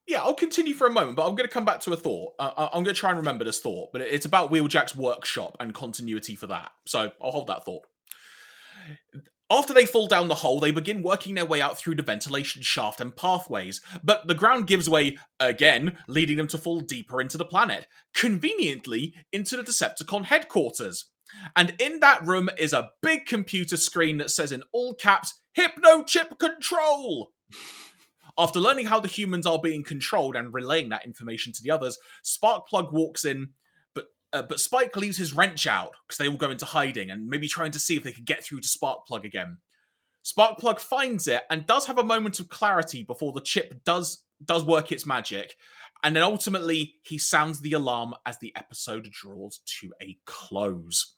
Yeah, 0.06 0.22
I'll 0.22 0.34
continue 0.34 0.74
for 0.74 0.88
a 0.88 0.92
moment, 0.92 1.16
but 1.16 1.26
I'm 1.26 1.36
going 1.36 1.48
to 1.48 1.54
come 1.54 1.64
back 1.64 1.80
to 1.82 1.94
a 1.94 1.98
thought. 1.98 2.34
Uh, 2.38 2.68
I'm 2.74 2.84
going 2.84 2.94
to 2.94 3.00
try 3.00 3.10
and 3.10 3.18
remember 3.18 3.46
this 3.46 3.62
thought, 3.62 3.94
but 3.94 4.02
it's 4.02 4.26
about 4.26 4.52
Wheeljack's 4.52 4.96
workshop 4.96 5.56
and 5.62 5.74
continuity 5.74 6.36
for 6.36 6.48
that. 6.48 6.72
So 6.86 7.12
I'll 7.22 7.32
hold 7.32 7.48
that 7.48 7.64
thought. 7.64 7.84
After 9.50 9.74
they 9.74 9.86
fall 9.86 10.08
down 10.08 10.28
the 10.28 10.36
hole, 10.36 10.60
they 10.60 10.72
begin 10.72 11.04
working 11.04 11.36
their 11.36 11.46
way 11.46 11.62
out 11.62 11.78
through 11.78 11.96
the 11.96 12.04
ventilation 12.04 12.62
shaft 12.62 13.00
and 13.00 13.16
pathways, 13.16 13.82
but 14.04 14.28
the 14.28 14.34
ground 14.34 14.68
gives 14.68 14.90
way 14.90 15.18
again, 15.40 15.98
leading 16.08 16.38
them 16.38 16.48
to 16.48 16.58
fall 16.58 16.82
deeper 16.82 17.22
into 17.22 17.38
the 17.38 17.46
planet, 17.46 17.88
conveniently 18.14 19.14
into 19.32 19.56
the 19.56 19.64
Decepticon 19.64 20.26
headquarters. 20.26 21.06
And 21.56 21.76
in 21.80 22.00
that 22.00 22.26
room 22.26 22.50
is 22.58 22.74
a 22.74 22.90
big 23.02 23.26
computer 23.26 23.78
screen 23.78 24.18
that 24.18 24.32
says 24.32 24.52
in 24.52 24.64
all 24.72 24.94
caps, 24.96 25.34
Hypno 25.54 26.04
Chip 26.04 26.38
Control. 26.40 27.32
After 28.38 28.60
learning 28.60 28.88
how 28.88 29.00
the 29.00 29.08
humans 29.08 29.46
are 29.46 29.60
being 29.60 29.84
controlled 29.84 30.36
and 30.36 30.54
relaying 30.54 30.90
that 30.90 31.06
information 31.06 31.54
to 31.54 31.62
the 31.62 31.70
others, 31.70 32.00
Sparkplug 32.24 32.92
walks 32.92 33.26
in, 33.26 33.50
but 33.94 34.08
uh, 34.32 34.42
but 34.42 34.60
Spike 34.60 34.98
leaves 34.98 35.18
his 35.18 35.34
wrench 35.34 35.68
out 35.68 35.92
because 36.08 36.18
they 36.18 36.28
all 36.28 36.38
go 36.38 36.50
into 36.50 36.66
hiding 36.66 37.12
and 37.12 37.28
maybe 37.28 37.48
trying 37.48 37.72
to 37.72 37.80
see 37.80 37.96
if 37.96 38.04
they 38.04 38.12
can 38.12 38.24
get 38.24 38.44
through 38.44 38.62
to 38.62 38.68
Sparkplug 38.68 39.24
again. 39.24 39.58
Sparkplug 40.26 40.80
finds 40.80 41.28
it 41.28 41.44
and 41.52 41.68
does 41.68 41.86
have 41.86 42.00
a 42.00 42.04
moment 42.04 42.40
of 42.40 42.50
clarity 42.50 43.04
before 43.04 43.34
the 43.34 43.42
chip 43.42 43.84
does 43.84 44.24
does 44.44 44.64
work 44.64 44.92
its 44.92 45.06
magic, 45.06 45.56
and 46.04 46.16
then 46.16 46.24
ultimately 46.24 46.96
he 47.04 47.20
sounds 47.20 47.60
the 47.60 47.74
alarm 47.74 48.16
as 48.26 48.40
the 48.40 48.54
episode 48.56 49.08
draws 49.12 49.60
to 49.80 49.94
a 50.02 50.18
close 50.26 51.18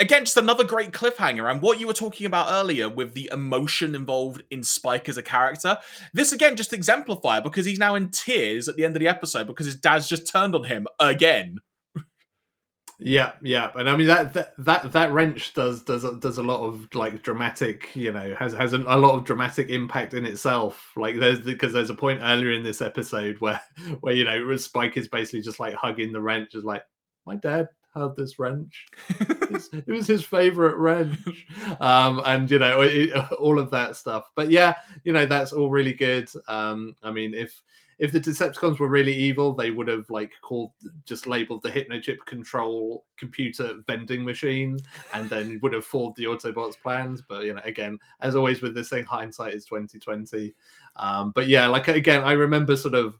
against 0.00 0.36
another 0.36 0.64
great 0.64 0.90
cliffhanger 0.90 1.50
and 1.50 1.62
what 1.62 1.78
you 1.78 1.86
were 1.86 1.92
talking 1.92 2.26
about 2.26 2.50
earlier 2.50 2.88
with 2.88 3.14
the 3.14 3.30
emotion 3.32 3.94
involved 3.94 4.42
in 4.50 4.62
Spike 4.62 5.08
as 5.08 5.16
a 5.16 5.22
character. 5.22 5.78
This 6.12 6.32
again 6.32 6.56
just 6.56 6.72
exemplify 6.72 7.40
because 7.40 7.66
he's 7.66 7.78
now 7.78 7.94
in 7.94 8.10
tears 8.10 8.68
at 8.68 8.76
the 8.76 8.84
end 8.84 8.96
of 8.96 9.00
the 9.00 9.08
episode 9.08 9.46
because 9.46 9.66
his 9.66 9.76
dad's 9.76 10.08
just 10.08 10.30
turned 10.30 10.54
on 10.54 10.64
him 10.64 10.86
again. 10.98 11.58
Yeah, 13.00 13.32
yeah, 13.42 13.72
and 13.74 13.90
I 13.90 13.96
mean 13.96 14.06
that 14.06 14.54
that 14.56 14.92
that, 14.92 15.12
wrench 15.12 15.52
does 15.52 15.82
does 15.82 16.04
does 16.20 16.38
a 16.38 16.42
lot 16.42 16.60
of 16.60 16.88
like 16.94 17.22
dramatic, 17.22 17.90
you 17.94 18.12
know, 18.12 18.36
has 18.38 18.52
has 18.54 18.72
a, 18.72 18.78
a 18.78 18.96
lot 18.96 19.16
of 19.16 19.24
dramatic 19.24 19.68
impact 19.68 20.14
in 20.14 20.24
itself. 20.24 20.92
Like 20.96 21.18
there's 21.18 21.40
because 21.40 21.72
there's 21.72 21.90
a 21.90 21.94
point 21.94 22.20
earlier 22.22 22.52
in 22.52 22.62
this 22.62 22.80
episode 22.80 23.40
where 23.40 23.60
where 24.00 24.14
you 24.14 24.24
know 24.24 24.56
Spike 24.56 24.96
is 24.96 25.08
basically 25.08 25.42
just 25.42 25.58
like 25.58 25.74
hugging 25.74 26.12
the 26.12 26.20
wrench, 26.20 26.52
just 26.52 26.64
like 26.64 26.84
my 27.26 27.34
dad 27.34 27.68
had 27.94 28.16
this 28.16 28.38
wrench. 28.38 28.86
it 29.20 29.86
was 29.86 30.06
his 30.06 30.24
favorite 30.24 30.76
wrench, 30.76 31.46
um, 31.80 32.20
and 32.24 32.50
you 32.50 32.58
know 32.58 32.82
it, 32.82 33.14
all 33.38 33.58
of 33.58 33.70
that 33.70 33.96
stuff. 33.96 34.30
But 34.34 34.50
yeah, 34.50 34.74
you 35.04 35.12
know 35.12 35.26
that's 35.26 35.52
all 35.52 35.70
really 35.70 35.92
good. 35.92 36.28
Um, 36.48 36.96
I 37.02 37.10
mean, 37.10 37.34
if 37.34 37.62
if 37.98 38.12
the 38.12 38.20
Decepticons 38.20 38.78
were 38.78 38.88
really 38.88 39.14
evil, 39.14 39.54
they 39.54 39.70
would 39.70 39.88
have 39.88 40.08
like 40.10 40.32
called 40.42 40.72
just 41.04 41.26
labeled 41.26 41.62
the 41.62 41.70
Hypnochip 41.70 42.24
control 42.26 43.04
computer 43.16 43.82
vending 43.86 44.24
machine, 44.24 44.78
and 45.12 45.30
then 45.30 45.60
would 45.62 45.72
have 45.72 45.84
fooled 45.84 46.16
the 46.16 46.24
Autobots' 46.24 46.80
plans. 46.80 47.22
But 47.28 47.44
you 47.44 47.54
know, 47.54 47.62
again, 47.64 47.98
as 48.20 48.34
always 48.36 48.62
with 48.62 48.74
this 48.74 48.88
thing, 48.88 49.04
hindsight 49.04 49.54
is 49.54 49.64
twenty 49.64 49.98
twenty. 49.98 50.54
Um, 50.96 51.32
but 51.34 51.48
yeah, 51.48 51.66
like 51.66 51.88
again, 51.88 52.24
I 52.24 52.32
remember 52.32 52.76
sort 52.76 52.94
of 52.94 53.18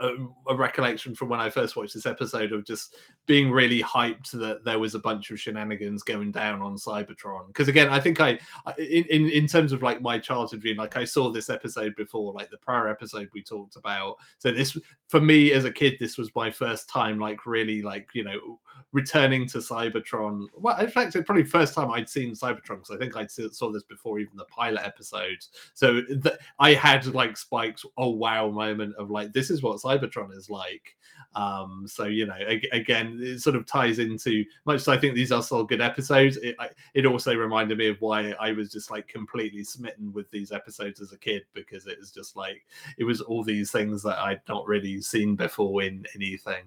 a, 0.00 0.54
recollection 0.56 1.14
from 1.14 1.28
when 1.28 1.40
I 1.40 1.50
first 1.50 1.76
watched 1.76 1.94
this 1.94 2.06
episode 2.06 2.52
of 2.52 2.64
just 2.64 2.96
being 3.26 3.50
really 3.50 3.82
hyped 3.82 4.30
that 4.32 4.64
there 4.64 4.78
was 4.78 4.94
a 4.94 4.98
bunch 4.98 5.30
of 5.30 5.40
shenanigans 5.40 6.02
going 6.02 6.32
down 6.32 6.62
on 6.62 6.76
Cybertron. 6.76 7.48
Because 7.48 7.68
again, 7.68 7.88
I 7.88 8.00
think 8.00 8.20
I, 8.20 8.38
in, 8.78 9.04
in 9.10 9.30
in 9.30 9.46
terms 9.46 9.72
of 9.72 9.82
like 9.82 10.00
my 10.00 10.18
childhood 10.18 10.60
dream, 10.60 10.76
like 10.76 10.96
I 10.96 11.04
saw 11.04 11.30
this 11.30 11.50
episode 11.50 11.94
before, 11.96 12.32
like 12.32 12.50
the 12.50 12.58
prior 12.58 12.88
episode 12.88 13.28
we 13.32 13.42
talked 13.42 13.76
about. 13.76 14.16
So 14.38 14.52
this, 14.52 14.76
for 15.08 15.20
me 15.20 15.52
as 15.52 15.64
a 15.64 15.72
kid, 15.72 15.94
this 15.98 16.18
was 16.18 16.34
my 16.34 16.50
first 16.50 16.88
time, 16.88 17.18
like 17.18 17.46
really, 17.46 17.82
like 17.82 18.08
you 18.14 18.24
know, 18.24 18.60
returning 18.94 19.46
to 19.48 19.58
Cybertron. 19.58 20.46
Well, 20.56 20.78
in 20.78 20.88
fact, 20.88 21.16
it's 21.16 21.26
probably 21.26 21.44
first 21.44 21.74
time 21.74 21.90
I'd 21.90 22.08
seen 22.08 22.32
Cybertron 22.32 22.76
because 22.76 22.92
I 22.92 22.96
think 22.96 23.16
I 23.16 23.26
saw 23.26 23.72
this 23.72 23.82
before 23.82 24.20
even 24.20 24.36
the 24.36 24.44
pilot 24.44 24.84
episodes. 24.84 25.50
So 25.74 26.00
th- 26.02 26.36
I 26.60 26.74
had 26.74 27.04
like 27.06 27.36
Spike's 27.36 27.84
oh 27.98 28.10
wow 28.10 28.50
moment 28.50 28.94
of 28.96 29.10
like 29.10 29.32
this 29.32 29.50
is 29.50 29.62
what 29.62 29.80
Cybertron 29.80 30.32
is 30.36 30.48
like. 30.48 30.96
Um, 31.34 31.86
so 31.86 32.04
you 32.04 32.26
know, 32.26 32.36
ag- 32.46 32.68
again, 32.72 33.18
it 33.20 33.40
sort 33.40 33.56
of 33.56 33.66
ties 33.66 33.98
into 33.98 34.44
much 34.64 34.76
as 34.76 34.88
I 34.88 34.96
think 34.96 35.14
these 35.14 35.32
are 35.32 35.42
still 35.42 35.64
good 35.64 35.80
episodes. 35.80 36.36
It 36.36 36.54
I, 36.60 36.68
it 36.94 37.04
also 37.04 37.34
reminded 37.34 37.78
me 37.78 37.88
of 37.88 38.00
why 38.00 38.32
I 38.38 38.52
was 38.52 38.70
just 38.70 38.92
like 38.92 39.08
completely 39.08 39.64
smitten 39.64 40.12
with 40.12 40.30
these 40.30 40.52
episodes 40.52 41.00
as 41.00 41.12
a 41.12 41.18
kid 41.18 41.42
because 41.52 41.88
it 41.88 41.98
was 41.98 42.12
just 42.12 42.36
like 42.36 42.64
it 42.96 43.04
was 43.04 43.20
all 43.20 43.42
these 43.42 43.72
things 43.72 44.04
that 44.04 44.18
I'd 44.18 44.40
not 44.48 44.68
really 44.68 45.00
seen 45.00 45.34
before 45.34 45.82
in 45.82 46.06
anything. 46.14 46.62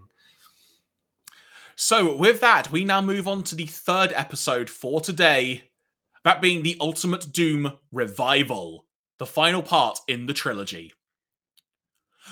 So, 1.80 2.16
with 2.16 2.42
that, 2.42 2.72
we 2.72 2.84
now 2.84 3.02
move 3.02 3.28
on 3.28 3.44
to 3.44 3.56
the 3.56 3.68
third 3.68 4.12
episode 4.14 4.68
for 4.68 5.00
today. 5.00 5.66
That 6.24 6.42
being 6.42 6.64
the 6.64 6.76
Ultimate 6.82 7.32
Doom 7.32 7.72
Revival, 7.92 8.88
the 9.20 9.28
final 9.28 9.62
part 9.62 10.00
in 10.08 10.26
the 10.26 10.34
trilogy. 10.34 10.92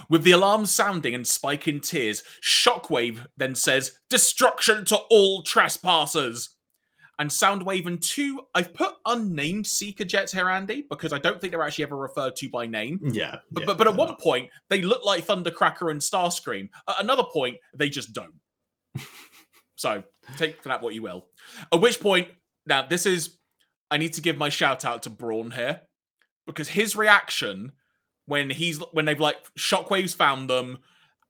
With 0.09 0.23
the 0.23 0.31
alarm 0.31 0.65
sounding 0.65 1.13
and 1.13 1.27
Spike 1.27 1.67
in 1.67 1.79
tears, 1.79 2.23
Shockwave 2.41 3.27
then 3.37 3.53
says, 3.53 3.91
Destruction 4.09 4.83
to 4.85 4.97
all 5.11 5.43
trespassers! 5.43 6.49
And 7.19 7.29
Soundwave 7.29 7.85
and 7.85 8.01
two, 8.01 8.41
I've 8.55 8.73
put 8.73 8.95
unnamed 9.05 9.67
Seeker 9.67 10.05
jets 10.05 10.33
here, 10.33 10.49
Andy, 10.49 10.87
because 10.89 11.13
I 11.13 11.19
don't 11.19 11.39
think 11.39 11.51
they're 11.51 11.61
actually 11.61 11.83
ever 11.83 11.97
referred 11.97 12.35
to 12.37 12.49
by 12.49 12.65
name. 12.65 12.99
Yeah. 13.03 13.37
But, 13.51 13.61
yeah, 13.61 13.65
but, 13.67 13.77
but 13.77 13.87
at 13.87 13.95
one 13.95 14.15
point, 14.15 14.49
they 14.69 14.81
look 14.81 15.05
like 15.05 15.27
Thundercracker 15.27 15.91
and 15.91 16.01
Starscream. 16.01 16.67
At 16.89 16.95
another 16.99 17.25
point, 17.31 17.57
they 17.75 17.89
just 17.89 18.11
don't. 18.11 18.33
So 19.85 20.01
take 20.35 20.63
that 20.63 20.81
what 20.81 20.95
you 20.95 21.03
will. 21.03 21.27
At 21.71 21.79
which 21.79 21.99
point, 21.99 22.29
now 22.65 22.87
this 22.87 23.05
is, 23.05 23.37
I 23.91 23.97
need 23.97 24.13
to 24.13 24.21
give 24.21 24.35
my 24.35 24.49
shout 24.49 24.83
out 24.83 25.03
to 25.03 25.11
Brawn 25.11 25.51
here 25.51 25.81
because 26.47 26.69
his 26.69 26.95
reaction 26.95 27.73
when 28.25 28.49
he's 28.49 28.79
when 28.93 29.05
they've 29.05 29.19
like 29.19 29.37
shockwaves 29.59 30.15
found 30.15 30.49
them 30.49 30.79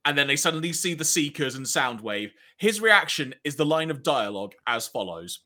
and 0.06 0.16
then 0.16 0.26
they 0.26 0.36
suddenly 0.36 0.72
see 0.72 0.94
the 0.94 1.04
seekers 1.04 1.54
and 1.54 1.66
soundwave 1.66 2.30
his 2.56 2.80
reaction 2.80 3.34
is 3.44 3.56
the 3.56 3.66
line 3.66 3.90
of 3.90 4.02
dialogue 4.02 4.54
as 4.66 4.88
follows. 4.88 5.40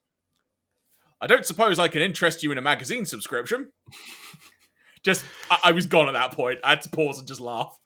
I 1.20 1.26
don't 1.26 1.44
suppose 1.44 1.80
i 1.80 1.88
can 1.88 2.00
interest 2.00 2.44
you 2.44 2.52
in 2.52 2.58
a 2.58 2.62
magazine 2.62 3.06
subscription. 3.06 3.72
Just 5.02 5.24
I, 5.50 5.58
I 5.64 5.72
was 5.72 5.86
gone 5.86 6.06
at 6.06 6.12
that 6.12 6.30
point. 6.30 6.60
I 6.62 6.70
had 6.70 6.82
to 6.82 6.90
pause 6.90 7.18
and 7.18 7.26
just 7.26 7.40
laugh 7.40 7.76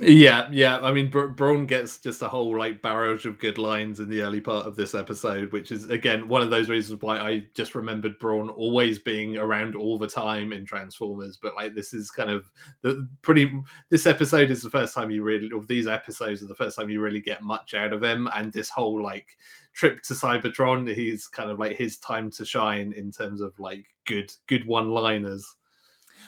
yeah, 0.00 0.48
yeah. 0.50 0.78
I 0.78 0.92
mean, 0.92 1.10
Br- 1.10 1.26
Brawn 1.26 1.66
gets 1.66 1.98
just 1.98 2.22
a 2.22 2.28
whole 2.28 2.56
like 2.58 2.80
barrage 2.80 3.26
of 3.26 3.38
good 3.38 3.58
lines 3.58 4.00
in 4.00 4.08
the 4.08 4.22
early 4.22 4.40
part 4.40 4.66
of 4.66 4.76
this 4.76 4.94
episode, 4.94 5.52
which 5.52 5.70
is 5.72 5.90
again 5.90 6.26
one 6.26 6.40
of 6.40 6.48
those 6.48 6.70
reasons 6.70 7.02
why 7.02 7.18
I 7.18 7.44
just 7.54 7.74
remembered 7.74 8.18
Brawn 8.18 8.48
always 8.48 8.98
being 8.98 9.36
around 9.36 9.76
all 9.76 9.98
the 9.98 10.08
time 10.08 10.54
in 10.54 10.64
Transformers. 10.64 11.38
But 11.40 11.54
like, 11.54 11.74
this 11.74 11.92
is 11.92 12.10
kind 12.10 12.30
of 12.30 12.50
the 12.80 13.06
pretty. 13.20 13.52
This 13.90 14.06
episode 14.06 14.50
is 14.50 14.62
the 14.62 14.70
first 14.70 14.94
time 14.94 15.10
you 15.10 15.22
really, 15.22 15.50
or 15.50 15.62
these 15.64 15.86
episodes 15.86 16.42
are 16.42 16.46
the 16.46 16.54
first 16.54 16.78
time 16.78 16.88
you 16.88 17.02
really 17.02 17.20
get 17.20 17.42
much 17.42 17.74
out 17.74 17.92
of 17.92 18.02
him, 18.02 18.28
and 18.34 18.52
this 18.52 18.70
whole 18.70 19.02
like 19.02 19.36
trip 19.74 20.02
to 20.04 20.14
Cybertron, 20.14 20.94
he's 20.94 21.26
kind 21.26 21.50
of 21.50 21.58
like 21.58 21.76
his 21.76 21.98
time 21.98 22.30
to 22.30 22.46
shine 22.46 22.94
in 22.96 23.12
terms 23.12 23.42
of 23.42 23.58
like 23.58 23.84
good, 24.06 24.32
good 24.46 24.66
one-liners. 24.66 25.56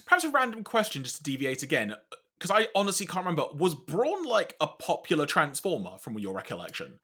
Perhaps 0.05 0.25
a 0.25 0.31
random 0.31 0.63
question, 0.63 1.03
just 1.03 1.19
to 1.19 1.23
deviate 1.23 1.63
again 1.63 1.95
because 2.39 2.51
I 2.51 2.69
honestly 2.75 3.07
can't 3.07 3.25
remember. 3.25 3.47
Was 3.55 3.75
Brawn 3.75 4.25
like 4.25 4.57
a 4.61 4.67
popular 4.67 5.27
Transformer 5.27 5.99
from 5.99 6.19
your 6.19 6.35
recollection? 6.35 7.01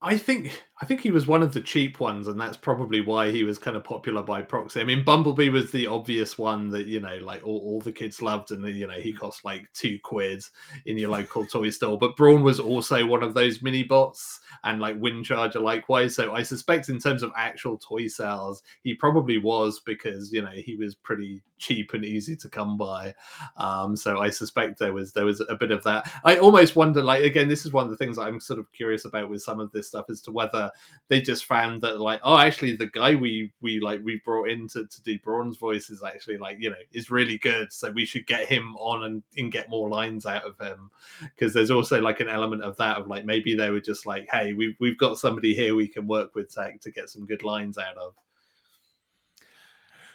I 0.00 0.18
think 0.18 0.62
I 0.84 0.86
think 0.86 1.00
he 1.00 1.10
was 1.10 1.26
one 1.26 1.42
of 1.42 1.54
the 1.54 1.62
cheap 1.62 1.98
ones, 1.98 2.28
and 2.28 2.38
that's 2.38 2.58
probably 2.58 3.00
why 3.00 3.30
he 3.30 3.42
was 3.42 3.58
kind 3.58 3.74
of 3.74 3.82
popular 3.82 4.22
by 4.22 4.42
proxy. 4.42 4.82
I 4.82 4.84
mean, 4.84 5.02
Bumblebee 5.02 5.48
was 5.48 5.70
the 5.70 5.86
obvious 5.86 6.36
one 6.36 6.68
that 6.72 6.84
you 6.86 7.00
know, 7.00 7.16
like 7.22 7.42
all, 7.42 7.56
all 7.60 7.80
the 7.80 7.90
kids 7.90 8.20
loved, 8.20 8.50
and 8.50 8.62
you 8.68 8.86
know, 8.86 9.00
he 9.00 9.10
cost 9.10 9.46
like 9.46 9.66
two 9.72 9.98
quid 10.04 10.44
in 10.84 10.98
your 10.98 11.08
local 11.08 11.46
toy 11.46 11.70
store. 11.70 11.96
But 11.98 12.18
Brawn 12.18 12.42
was 12.42 12.60
also 12.60 13.06
one 13.06 13.22
of 13.22 13.32
those 13.32 13.62
mini 13.62 13.82
bots, 13.82 14.40
and 14.62 14.78
like 14.78 15.00
Windcharger 15.00 15.62
likewise. 15.62 16.16
So 16.16 16.34
I 16.34 16.42
suspect, 16.42 16.90
in 16.90 16.98
terms 16.98 17.22
of 17.22 17.32
actual 17.34 17.78
toy 17.78 18.06
sales, 18.06 18.62
he 18.82 18.92
probably 18.92 19.38
was 19.38 19.80
because 19.86 20.34
you 20.34 20.42
know 20.42 20.50
he 20.50 20.76
was 20.76 20.94
pretty 20.94 21.40
cheap 21.56 21.94
and 21.94 22.04
easy 22.04 22.36
to 22.36 22.48
come 22.50 22.76
by. 22.76 23.14
Um, 23.56 23.96
so 23.96 24.18
I 24.18 24.28
suspect 24.28 24.78
there 24.78 24.92
was 24.92 25.12
there 25.12 25.24
was 25.24 25.40
a 25.48 25.54
bit 25.54 25.70
of 25.70 25.82
that. 25.84 26.10
I 26.24 26.36
almost 26.36 26.76
wonder, 26.76 27.02
like 27.02 27.24
again, 27.24 27.48
this 27.48 27.64
is 27.64 27.72
one 27.72 27.84
of 27.84 27.90
the 27.90 27.96
things 27.96 28.18
I'm 28.18 28.38
sort 28.38 28.58
of 28.58 28.70
curious 28.72 29.06
about 29.06 29.30
with 29.30 29.42
some 29.42 29.60
of 29.60 29.72
this 29.72 29.88
stuff 29.88 30.06
as 30.10 30.20
to 30.22 30.32
whether 30.32 30.70
they 31.08 31.20
just 31.20 31.44
found 31.44 31.82
that 31.82 32.00
like, 32.00 32.20
oh, 32.24 32.38
actually, 32.38 32.76
the 32.76 32.86
guy 32.86 33.14
we 33.14 33.52
we 33.60 33.78
like 33.78 34.00
we 34.02 34.22
brought 34.24 34.48
in 34.48 34.66
to, 34.68 34.86
to 34.86 35.02
do 35.02 35.18
Brawn's 35.18 35.58
voice 35.58 35.90
is 35.90 36.02
actually 36.02 36.38
like 36.38 36.56
you 36.58 36.70
know 36.70 36.76
is 36.92 37.10
really 37.10 37.38
good, 37.38 37.72
so 37.72 37.90
we 37.90 38.06
should 38.06 38.26
get 38.26 38.46
him 38.46 38.74
on 38.76 39.04
and, 39.04 39.22
and 39.36 39.52
get 39.52 39.68
more 39.68 39.88
lines 39.88 40.24
out 40.24 40.44
of 40.44 40.58
him 40.58 40.90
because 41.20 41.52
there's 41.52 41.70
also 41.70 42.00
like 42.00 42.20
an 42.20 42.28
element 42.28 42.62
of 42.62 42.76
that 42.78 42.96
of 42.96 43.06
like 43.06 43.24
maybe 43.24 43.54
they 43.54 43.70
were 43.70 43.80
just 43.80 44.06
like, 44.06 44.28
hey, 44.30 44.54
we've 44.54 44.76
we've 44.80 44.98
got 44.98 45.18
somebody 45.18 45.54
here 45.54 45.74
we 45.74 45.88
can 45.88 46.06
work 46.06 46.34
with 46.34 46.54
Tech 46.54 46.80
to 46.80 46.90
get 46.90 47.10
some 47.10 47.26
good 47.26 47.42
lines 47.42 47.76
out 47.76 47.96
of. 47.98 48.14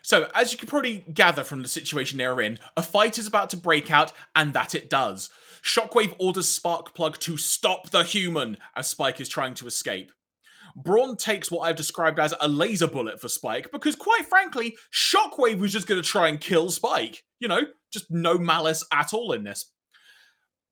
So, 0.02 0.30
as 0.34 0.52
you 0.52 0.58
can 0.58 0.68
probably 0.68 1.06
gather 1.14 1.44
from 1.44 1.62
the 1.62 1.68
situation 1.68 2.18
they're 2.18 2.42
in, 2.42 2.58
a 2.76 2.82
fight 2.82 3.18
is 3.18 3.28
about 3.28 3.50
to 3.52 3.58
break 3.58 3.92
out, 3.92 4.12
and 4.36 4.54
that 4.54 4.74
it 4.74 4.90
does. 4.90 5.30
Shockwave 5.62 6.16
orders 6.20 6.48
Sparkplug 6.58 7.18
to 7.20 7.38
stop 7.38 7.90
the 7.90 8.04
human 8.04 8.58
as 8.76 8.88
Spike 8.88 9.20
is 9.20 9.30
trying 9.30 9.54
to 9.56 9.68
escape. 9.68 10.12
Brawn 10.84 11.18
takes 11.18 11.52
what 11.52 11.62
I've 11.62 11.76
described 11.76 12.20
as 12.20 12.34
a 12.40 12.48
laser 12.48 12.88
bullet 12.88 13.20
for 13.20 13.28
Spike 13.28 13.72
because, 13.72 13.96
quite 13.96 14.26
frankly, 14.28 14.78
Shockwave 14.94 15.60
was 15.60 15.72
just 15.72 15.88
going 15.88 16.02
to 16.02 16.08
try 16.08 16.28
and 16.28 16.40
kill 16.40 16.70
Spike. 16.70 17.24
You 17.40 17.48
know, 17.48 17.62
just 17.92 18.10
no 18.10 18.38
malice 18.38 18.86
at 18.92 19.14
all 19.14 19.34
in 19.34 19.44
this. 19.44 19.72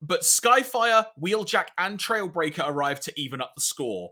But 0.02 0.22
Skyfire, 0.22 1.06
Wheeljack, 1.22 1.68
and 1.78 1.98
Trailbreaker 1.98 2.68
arrive 2.68 3.00
to 3.02 3.14
even 3.20 3.42
up 3.42 3.54
the 3.56 3.62
score 3.62 4.12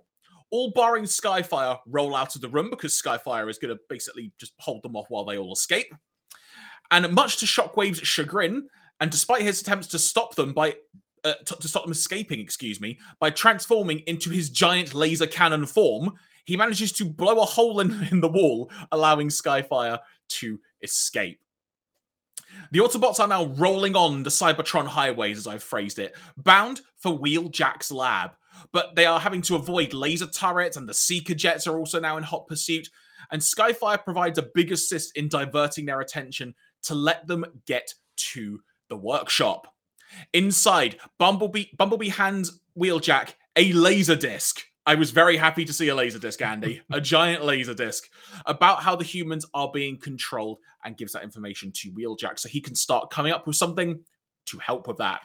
all 0.52 0.72
barring 0.72 1.04
Skyfire 1.04 1.80
roll 1.86 2.16
out 2.16 2.36
of 2.36 2.42
the 2.42 2.48
room 2.48 2.70
because 2.70 3.00
Skyfire 3.00 3.50
is 3.50 3.58
going 3.58 3.76
to 3.76 3.82
basically 3.90 4.32
just 4.40 4.54
hold 4.60 4.84
them 4.84 4.96
off 4.96 5.08
while 5.10 5.26
they 5.26 5.38
all 5.38 5.54
escape. 5.54 5.94
And 6.92 7.12
much 7.14 7.38
to 7.38 7.46
Shockwave's 7.46 8.08
chagrin, 8.08 8.68
and 9.00 9.12
despite 9.12 9.42
his 9.42 9.62
attempts 9.62 9.88
to 9.88 10.00
stop 10.00 10.36
them 10.36 10.54
by 10.54 10.76
uh, 11.26 11.34
t- 11.46 11.56
to 11.60 11.68
stop 11.68 11.84
them 11.84 11.92
escaping, 11.92 12.40
excuse 12.40 12.80
me, 12.80 13.00
by 13.20 13.30
transforming 13.30 14.00
into 14.08 14.30
his 14.30 14.50
giant 14.50 14.94
laser 14.94 15.28
cannon 15.28 15.66
form, 15.66 16.14
he 16.46 16.56
manages 16.56 16.92
to 16.94 17.06
blow 17.06 17.42
a 17.42 17.46
hole 17.46 17.80
in, 17.80 18.08
in 18.12 18.22
the 18.22 18.30
wall, 18.30 18.72
allowing 18.92 19.30
Skyfire 19.30 20.00
to 20.30 20.60
escape. 20.82 21.40
The 22.72 22.80
Autobots 22.80 23.20
are 23.20 23.28
now 23.28 23.46
rolling 23.46 23.96
on 23.96 24.24
the 24.24 24.30
Cybertron 24.30 24.88
highways, 24.88 25.38
as 25.38 25.48
I've 25.48 25.64
phrased 25.64 26.00
it, 26.00 26.16
bound 26.38 26.82
for 26.98 27.18
Wheeljack's 27.18 27.92
lab, 27.92 28.32
but 28.72 28.96
they 28.96 29.06
are 29.06 29.20
having 29.20 29.42
to 29.44 29.56
avoid 29.56 29.94
laser 29.94 30.28
turrets, 30.28 30.78
and 30.78 30.88
the 30.88 30.94
Seeker 30.94 31.34
jets 31.34 31.68
are 31.68 31.78
also 31.78 32.00
now 32.00 32.18
in 32.18 32.24
hot 32.24 32.48
pursuit. 32.48 32.90
And 33.32 33.42
Skyfire 33.42 34.04
provides 34.04 34.38
a 34.38 34.50
big 34.54 34.72
assist 34.72 35.18
in 35.18 35.28
diverting 35.28 35.86
their 35.86 36.02
attention 36.02 36.54
to 36.84 36.96
let 36.96 37.26
them 37.28 37.44
get 37.66 37.94
to 38.18 38.62
the 38.90 38.98
workshop. 38.98 39.75
Inside, 40.34 40.98
Bumblebee 41.18 41.66
Bumblebee 41.78 42.10
hands 42.10 42.60
Wheeljack 42.78 43.34
a 43.56 43.72
laser 43.74 44.16
disc. 44.16 44.62
I 44.88 44.96
was 44.96 45.10
very 45.10 45.38
happy 45.38 45.66
to 45.66 45.74
see 45.74 45.88
a 45.88 45.96
laser 45.96 46.20
disc, 46.20 46.42
Andy, 46.42 46.82
a 46.92 47.02
giant 47.02 47.44
laser 47.44 47.74
disc 47.74 48.08
about 48.46 48.84
how 48.84 48.96
the 48.96 49.04
humans 49.04 49.46
are 49.54 49.72
being 49.72 49.98
controlled 49.98 50.60
and 50.84 50.98
gives 50.98 51.14
that 51.14 51.24
information 51.24 51.72
to 51.72 51.92
Wheeljack 51.92 52.38
so 52.38 52.50
he 52.50 52.62
can 52.62 52.76
start 52.76 53.10
coming 53.10 53.32
up 53.32 53.48
with 53.48 53.56
something 53.56 54.00
to 54.46 54.60
help 54.60 54.88
with 54.88 54.98
that 54.98 55.22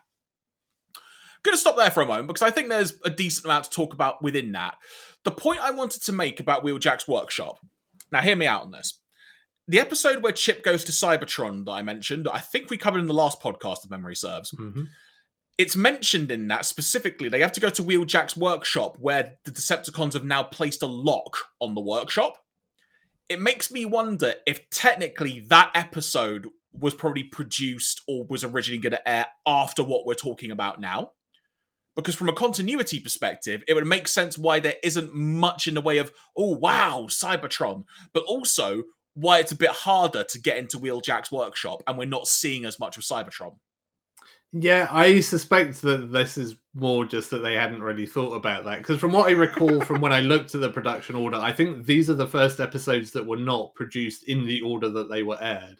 I'm 1.40 1.50
going 1.50 1.54
to 1.54 1.60
stop 1.60 1.76
there 1.78 1.90
for 1.90 2.02
a 2.02 2.06
moment 2.06 2.26
because 2.26 2.42
I 2.42 2.50
think 2.50 2.68
there's 2.68 2.94
a 3.02 3.08
decent 3.08 3.46
amount 3.46 3.64
to 3.64 3.70
talk 3.70 3.94
about 3.94 4.22
within 4.22 4.52
that. 4.52 4.76
The 5.24 5.30
point 5.30 5.60
I 5.60 5.70
wanted 5.70 6.02
to 6.02 6.12
make 6.12 6.38
about 6.38 6.62
Wheeljack's 6.62 7.08
workshop. 7.08 7.58
Now, 8.12 8.20
hear 8.20 8.36
me 8.36 8.46
out 8.46 8.60
on 8.60 8.70
this. 8.70 8.99
The 9.70 9.78
episode 9.78 10.20
where 10.24 10.32
Chip 10.32 10.64
goes 10.64 10.82
to 10.82 10.90
Cybertron 10.90 11.64
that 11.64 11.70
I 11.70 11.82
mentioned, 11.82 12.26
I 12.26 12.40
think 12.40 12.70
we 12.70 12.76
covered 12.76 12.98
in 12.98 13.06
the 13.06 13.14
last 13.14 13.40
podcast, 13.40 13.84
if 13.84 13.90
memory 13.90 14.16
serves. 14.16 14.50
Mm-hmm. 14.50 14.82
It's 15.58 15.76
mentioned 15.76 16.32
in 16.32 16.48
that 16.48 16.64
specifically. 16.64 17.28
They 17.28 17.38
have 17.38 17.52
to 17.52 17.60
go 17.60 17.70
to 17.70 17.82
Wheeljack's 17.84 18.36
workshop 18.36 18.96
where 18.98 19.34
the 19.44 19.52
Decepticons 19.52 20.14
have 20.14 20.24
now 20.24 20.42
placed 20.42 20.82
a 20.82 20.86
lock 20.86 21.36
on 21.60 21.76
the 21.76 21.80
workshop. 21.80 22.38
It 23.28 23.40
makes 23.40 23.70
me 23.70 23.84
wonder 23.84 24.34
if 24.44 24.68
technically 24.70 25.46
that 25.50 25.70
episode 25.76 26.48
was 26.72 26.94
probably 26.94 27.22
produced 27.22 28.00
or 28.08 28.24
was 28.24 28.42
originally 28.42 28.80
going 28.80 28.90
to 28.90 29.08
air 29.08 29.26
after 29.46 29.84
what 29.84 30.04
we're 30.04 30.14
talking 30.14 30.50
about 30.50 30.80
now 30.80 31.12
because 31.94 32.14
from 32.16 32.28
a 32.28 32.32
continuity 32.32 32.98
perspective, 32.98 33.62
it 33.68 33.74
would 33.74 33.86
make 33.86 34.08
sense 34.08 34.36
why 34.36 34.58
there 34.58 34.76
isn't 34.82 35.14
much 35.14 35.68
in 35.68 35.74
the 35.74 35.80
way 35.80 35.98
of, 35.98 36.10
oh, 36.36 36.56
wow, 36.56 37.06
Cybertron, 37.08 37.84
but 38.12 38.24
also 38.24 38.82
why 39.14 39.38
it's 39.38 39.52
a 39.52 39.56
bit 39.56 39.70
harder 39.70 40.24
to 40.24 40.40
get 40.40 40.58
into 40.58 40.78
Wheeljack's 40.78 41.32
workshop 41.32 41.82
and 41.86 41.98
we're 41.98 42.04
not 42.04 42.28
seeing 42.28 42.64
as 42.64 42.78
much 42.78 42.96
of 42.96 43.02
Cybertron. 43.02 43.54
Yeah, 44.52 44.88
I 44.90 45.20
suspect 45.20 45.80
that 45.82 46.10
this 46.10 46.36
is 46.36 46.56
more 46.74 47.04
just 47.04 47.30
that 47.30 47.38
they 47.38 47.54
hadn't 47.54 47.82
really 47.82 48.06
thought 48.06 48.34
about 48.34 48.64
that. 48.64 48.78
Because 48.78 48.98
from 48.98 49.12
what 49.12 49.28
I 49.28 49.32
recall 49.32 49.80
from 49.82 50.00
when 50.00 50.12
I 50.12 50.20
looked 50.20 50.54
at 50.54 50.60
the 50.60 50.70
production 50.70 51.14
order, 51.14 51.36
I 51.36 51.52
think 51.52 51.86
these 51.86 52.10
are 52.10 52.14
the 52.14 52.26
first 52.26 52.58
episodes 52.58 53.12
that 53.12 53.24
were 53.24 53.36
not 53.36 53.74
produced 53.74 54.24
in 54.24 54.44
the 54.44 54.60
order 54.62 54.88
that 54.88 55.08
they 55.08 55.22
were 55.22 55.40
aired. 55.40 55.78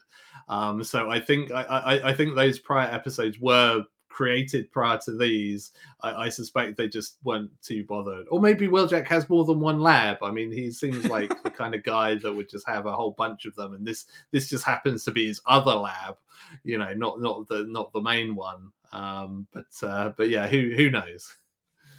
Um, 0.49 0.85
so 0.85 1.11
I 1.11 1.21
think 1.21 1.51
I, 1.51 1.63
I, 1.63 2.11
I 2.11 2.15
think 2.15 2.35
those 2.35 2.59
prior 2.59 2.89
episodes 2.93 3.39
were 3.41 3.85
created 4.11 4.71
prior 4.71 4.99
to 4.99 5.17
these, 5.17 5.73
I, 6.03 6.25
I, 6.25 6.29
suspect 6.29 6.77
they 6.77 6.89
just 6.89 7.17
weren't 7.25 7.51
too 7.63 7.85
bothered. 7.85 8.27
Or 8.31 8.41
maybe 8.41 8.69
Wheeljack 8.69 9.07
has 9.07 9.29
more 9.31 9.45
than 9.45 9.61
one 9.61 9.81
lab. 9.81 10.19
I 10.23 10.31
mean, 10.31 10.53
he 10.53 10.71
seems 10.71 11.07
like 11.07 11.43
the 11.43 11.51
kind 11.51 11.75
of 11.75 11.83
guy 11.83 12.17
that 12.17 12.33
would 12.33 12.51
just 12.51 12.69
have 12.69 12.87
a 12.87 12.93
whole 12.93 13.13
bunch 13.13 13.47
of 13.47 13.55
them, 13.55 13.75
and 13.75 13.87
this 13.87 14.07
this 14.33 14.51
just 14.51 14.65
happens 14.65 15.05
to 15.05 15.11
be 15.11 15.27
his 15.27 15.41
other 15.47 15.75
lab. 15.75 16.17
You 16.65 16.79
know, 16.79 16.93
not 16.93 17.21
not 17.21 17.49
the 17.49 17.65
not 17.69 17.93
the 17.93 18.03
main 18.03 18.35
one. 18.35 18.73
Um, 18.93 19.47
but 19.53 19.89
uh, 19.89 20.13
but 20.17 20.29
yeah, 20.29 20.47
who 20.47 20.73
who 20.77 20.91
knows? 20.91 21.35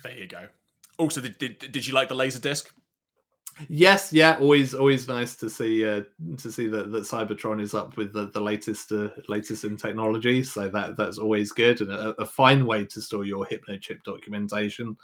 There 0.03 0.17
you 0.17 0.27
go. 0.27 0.47
Also, 0.97 1.21
did, 1.21 1.37
did, 1.37 1.71
did 1.71 1.87
you 1.87 1.93
like 1.93 2.09
the 2.09 2.15
laser 2.15 2.39
disc? 2.39 2.71
Yes, 3.69 4.11
yeah, 4.11 4.37
always 4.39 4.73
always 4.73 5.07
nice 5.07 5.35
to 5.35 5.49
see 5.49 5.85
uh, 5.85 6.01
to 6.37 6.51
see 6.51 6.67
that, 6.67 6.91
that 6.91 7.03
Cybertron 7.03 7.61
is 7.61 7.73
up 7.73 7.95
with 7.97 8.11
the, 8.11 8.27
the 8.27 8.39
latest 8.39 8.91
uh, 8.91 9.09
latest 9.27 9.65
in 9.65 9.77
technology. 9.77 10.43
So 10.43 10.69
that 10.69 10.97
that's 10.97 11.17
always 11.17 11.51
good 11.51 11.81
and 11.81 11.91
a, 11.91 12.09
a 12.19 12.25
fine 12.25 12.65
way 12.65 12.85
to 12.85 13.01
store 13.01 13.25
your 13.25 13.45
hypnochip 13.45 14.03
documentation. 14.03 14.97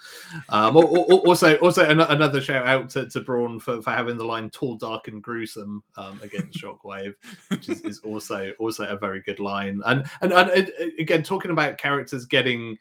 Um, 0.49 0.76
also, 0.76 1.56
also 1.57 1.88
another 1.88 2.41
shout 2.41 2.65
out 2.65 2.90
to, 2.91 3.07
to 3.10 3.22
Brawn 3.22 3.60
for, 3.60 3.82
for 3.82 3.91
having 3.91 4.18
the 4.18 4.26
line 4.26 4.49
"tall, 4.49 4.76
dark, 4.76 5.07
and 5.07 5.22
gruesome" 5.22 5.84
um, 5.98 6.19
against 6.24 6.60
Shockwave, 6.60 7.14
which 7.49 7.69
is, 7.69 7.82
is 7.82 7.99
also 7.99 8.53
also 8.60 8.86
a 8.88 8.98
very 8.98 9.22
good 9.22 9.40
line. 9.40 9.82
And, 9.86 10.10
and 10.22 10.34
and 10.34 10.72
again, 10.99 11.22
talking 11.22 11.52
about 11.52 11.78
characters 11.78 12.26
getting 12.26 12.78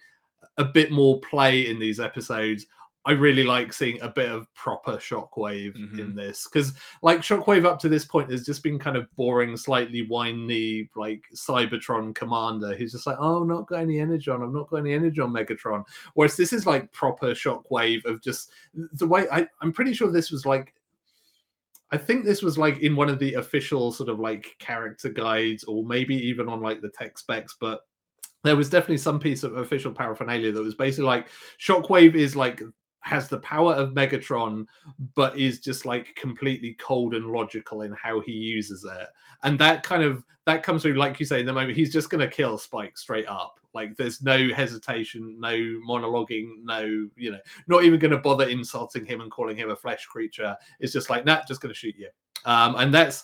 a 0.58 0.64
bit 0.64 0.90
more 0.90 1.20
play 1.20 1.68
in 1.68 1.78
these 1.78 2.00
episodes. 2.00 2.66
I 3.06 3.12
really 3.12 3.44
like 3.44 3.72
seeing 3.72 4.00
a 4.02 4.08
bit 4.08 4.30
of 4.30 4.52
proper 4.54 4.96
Shockwave 4.96 5.76
mm-hmm. 5.76 6.00
in 6.00 6.14
this 6.16 6.48
because, 6.52 6.72
like, 7.02 7.20
Shockwave 7.20 7.64
up 7.64 7.78
to 7.80 7.88
this 7.88 8.04
point 8.04 8.30
has 8.32 8.44
just 8.44 8.64
been 8.64 8.80
kind 8.80 8.96
of 8.96 9.06
boring, 9.14 9.56
slightly 9.56 10.06
whiny, 10.06 10.90
like 10.96 11.22
Cybertron 11.34 12.14
commander 12.16 12.74
who's 12.74 12.92
just 12.92 13.06
like, 13.06 13.16
"Oh, 13.20 13.42
I'm 13.42 13.48
not 13.48 13.68
got 13.68 13.80
any 13.80 14.00
energon. 14.00 14.42
I'm 14.42 14.52
not 14.52 14.68
got 14.68 14.78
any 14.78 14.92
energon 14.92 15.30
Megatron." 15.30 15.84
Whereas 16.14 16.36
this 16.36 16.52
is 16.52 16.66
like 16.66 16.92
proper 16.92 17.28
Shockwave 17.28 18.04
of 18.04 18.20
just 18.20 18.50
the 18.74 19.06
way 19.06 19.26
I, 19.30 19.46
I'm 19.60 19.72
pretty 19.72 19.94
sure 19.94 20.10
this 20.10 20.32
was 20.32 20.44
like 20.44 20.74
I 21.92 21.96
think 21.96 22.24
this 22.24 22.42
was 22.42 22.58
like 22.58 22.80
in 22.80 22.96
one 22.96 23.08
of 23.08 23.20
the 23.20 23.34
official 23.34 23.92
sort 23.92 24.08
of 24.08 24.18
like 24.18 24.56
character 24.58 25.08
guides, 25.08 25.62
or 25.64 25.84
maybe 25.84 26.16
even 26.16 26.48
on 26.48 26.60
like 26.60 26.80
the 26.80 26.88
tech 26.88 27.18
specs, 27.18 27.56
but 27.60 27.82
there 28.42 28.56
was 28.56 28.68
definitely 28.68 28.98
some 28.98 29.20
piece 29.20 29.42
of 29.42 29.56
official 29.56 29.92
paraphernalia 29.92 30.52
that 30.52 30.62
was 30.62 30.74
basically 30.74 31.06
like 31.06 31.28
Shockwave 31.60 32.14
is 32.14 32.34
like 32.34 32.62
has 33.06 33.28
the 33.28 33.38
power 33.38 33.72
of 33.72 33.94
Megatron, 33.94 34.66
but 35.14 35.38
is 35.38 35.60
just 35.60 35.86
like 35.86 36.14
completely 36.16 36.74
cold 36.74 37.14
and 37.14 37.30
logical 37.30 37.82
in 37.82 37.92
how 37.92 38.18
he 38.20 38.32
uses 38.32 38.84
it. 38.84 39.08
And 39.44 39.56
that 39.60 39.84
kind 39.84 40.02
of 40.02 40.24
that 40.44 40.64
comes 40.64 40.82
through, 40.82 40.94
like 40.94 41.20
you 41.20 41.26
say, 41.26 41.38
in 41.38 41.46
the 41.46 41.52
moment 41.52 41.76
he's 41.76 41.92
just 41.92 42.10
gonna 42.10 42.28
kill 42.28 42.58
Spike 42.58 42.98
straight 42.98 43.28
up. 43.28 43.60
Like 43.74 43.96
there's 43.96 44.22
no 44.22 44.48
hesitation, 44.52 45.38
no 45.38 45.54
monologuing, 45.88 46.64
no, 46.64 46.82
you 47.16 47.30
know, 47.30 47.38
not 47.68 47.84
even 47.84 48.00
gonna 48.00 48.18
bother 48.18 48.48
insulting 48.48 49.06
him 49.06 49.20
and 49.20 49.30
calling 49.30 49.56
him 49.56 49.70
a 49.70 49.76
flesh 49.76 50.04
creature. 50.06 50.56
It's 50.80 50.92
just 50.92 51.08
like, 51.08 51.24
nah, 51.24 51.42
just 51.46 51.60
gonna 51.60 51.74
shoot 51.74 51.94
you. 51.96 52.08
Um, 52.44 52.74
and 52.74 52.92
that's 52.92 53.22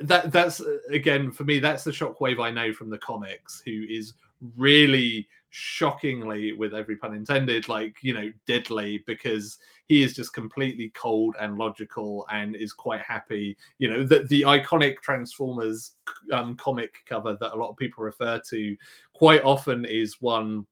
that 0.00 0.30
that's 0.30 0.60
again 0.90 1.32
for 1.32 1.44
me, 1.44 1.58
that's 1.58 1.84
the 1.84 1.90
shockwave 1.90 2.42
I 2.42 2.50
know 2.50 2.74
from 2.74 2.90
the 2.90 2.98
comics, 2.98 3.62
who 3.64 3.86
is 3.88 4.12
really 4.56 5.26
shockingly, 5.52 6.54
with 6.54 6.74
every 6.74 6.96
pun 6.96 7.14
intended, 7.14 7.68
like, 7.68 7.96
you 8.00 8.14
know, 8.14 8.32
deadly 8.46 9.04
because 9.06 9.58
he 9.86 10.02
is 10.02 10.14
just 10.14 10.32
completely 10.32 10.90
cold 10.94 11.36
and 11.38 11.58
logical 11.58 12.26
and 12.32 12.56
is 12.56 12.72
quite 12.72 13.02
happy. 13.02 13.54
You 13.78 13.90
know, 13.90 14.02
the, 14.02 14.20
the 14.24 14.42
iconic 14.42 15.00
Transformers 15.02 15.92
um, 16.32 16.56
comic 16.56 16.94
cover 17.06 17.36
that 17.38 17.52
a 17.52 17.56
lot 17.56 17.68
of 17.68 17.76
people 17.76 18.02
refer 18.02 18.40
to 18.48 18.76
quite 19.12 19.44
often 19.44 19.84
is 19.84 20.22
one 20.22 20.66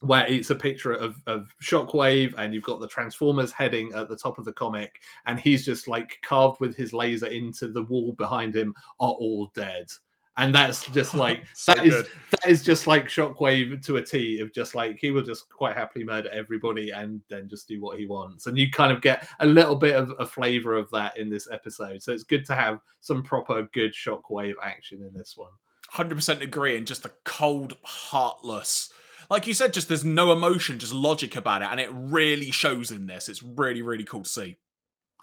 where 0.00 0.26
it's 0.26 0.50
a 0.50 0.54
picture 0.54 0.92
of, 0.92 1.16
of 1.26 1.54
Shockwave 1.62 2.34
and 2.38 2.54
you've 2.54 2.64
got 2.64 2.80
the 2.80 2.88
Transformers 2.88 3.52
heading 3.52 3.92
at 3.92 4.08
the 4.08 4.16
top 4.16 4.38
of 4.38 4.46
the 4.46 4.52
comic, 4.54 5.02
and 5.26 5.38
he's 5.38 5.66
just 5.66 5.86
like 5.86 6.18
carved 6.24 6.60
with 6.60 6.74
his 6.74 6.94
laser 6.94 7.26
into 7.26 7.68
the 7.68 7.82
wall 7.82 8.12
behind 8.12 8.56
him 8.56 8.74
are 9.00 9.12
all 9.12 9.52
dead 9.54 9.86
and 10.36 10.54
that's 10.54 10.86
just 10.90 11.14
like 11.24 11.44
So 11.54 11.74
that 11.74 11.86
is 11.86 12.04
that 12.30 12.48
is 12.48 12.62
just 12.62 12.86
like 12.86 13.06
Shockwave 13.06 13.84
to 13.86 13.96
a 13.96 14.02
T 14.02 14.40
of 14.40 14.52
just 14.52 14.74
like 14.74 14.98
he 14.98 15.10
will 15.10 15.22
just 15.22 15.48
quite 15.48 15.76
happily 15.76 16.04
murder 16.04 16.30
everybody 16.30 16.90
and 16.90 17.20
then 17.28 17.48
just 17.48 17.68
do 17.68 17.80
what 17.80 17.98
he 17.98 18.06
wants, 18.06 18.46
and 18.46 18.58
you 18.58 18.70
kind 18.70 18.92
of 18.92 19.00
get 19.00 19.28
a 19.40 19.46
little 19.46 19.76
bit 19.76 19.96
of 19.96 20.12
a 20.18 20.26
flavor 20.26 20.74
of 20.74 20.90
that 20.90 21.16
in 21.16 21.30
this 21.30 21.48
episode. 21.50 22.02
So 22.02 22.12
it's 22.12 22.24
good 22.24 22.44
to 22.46 22.54
have 22.54 22.80
some 23.00 23.22
proper 23.22 23.68
good 23.72 23.92
Shockwave 23.92 24.54
action 24.62 25.02
in 25.02 25.12
this 25.16 25.34
one. 25.36 25.50
100% 25.92 26.40
agree 26.40 26.76
and 26.76 26.86
just 26.86 27.04
the 27.04 27.12
cold 27.24 27.76
heartless 27.84 28.90
like 29.30 29.46
you 29.46 29.54
said 29.54 29.72
just 29.72 29.86
there's 29.86 30.04
no 30.04 30.32
emotion 30.32 30.78
just 30.78 30.92
logic 30.92 31.36
about 31.36 31.62
it 31.62 31.68
and 31.70 31.78
it 31.78 31.90
really 31.92 32.50
shows 32.50 32.90
in 32.90 33.06
this 33.06 33.28
it's 33.28 33.42
really 33.42 33.82
really 33.82 34.02
cool 34.02 34.22
to 34.22 34.28
see 34.28 34.56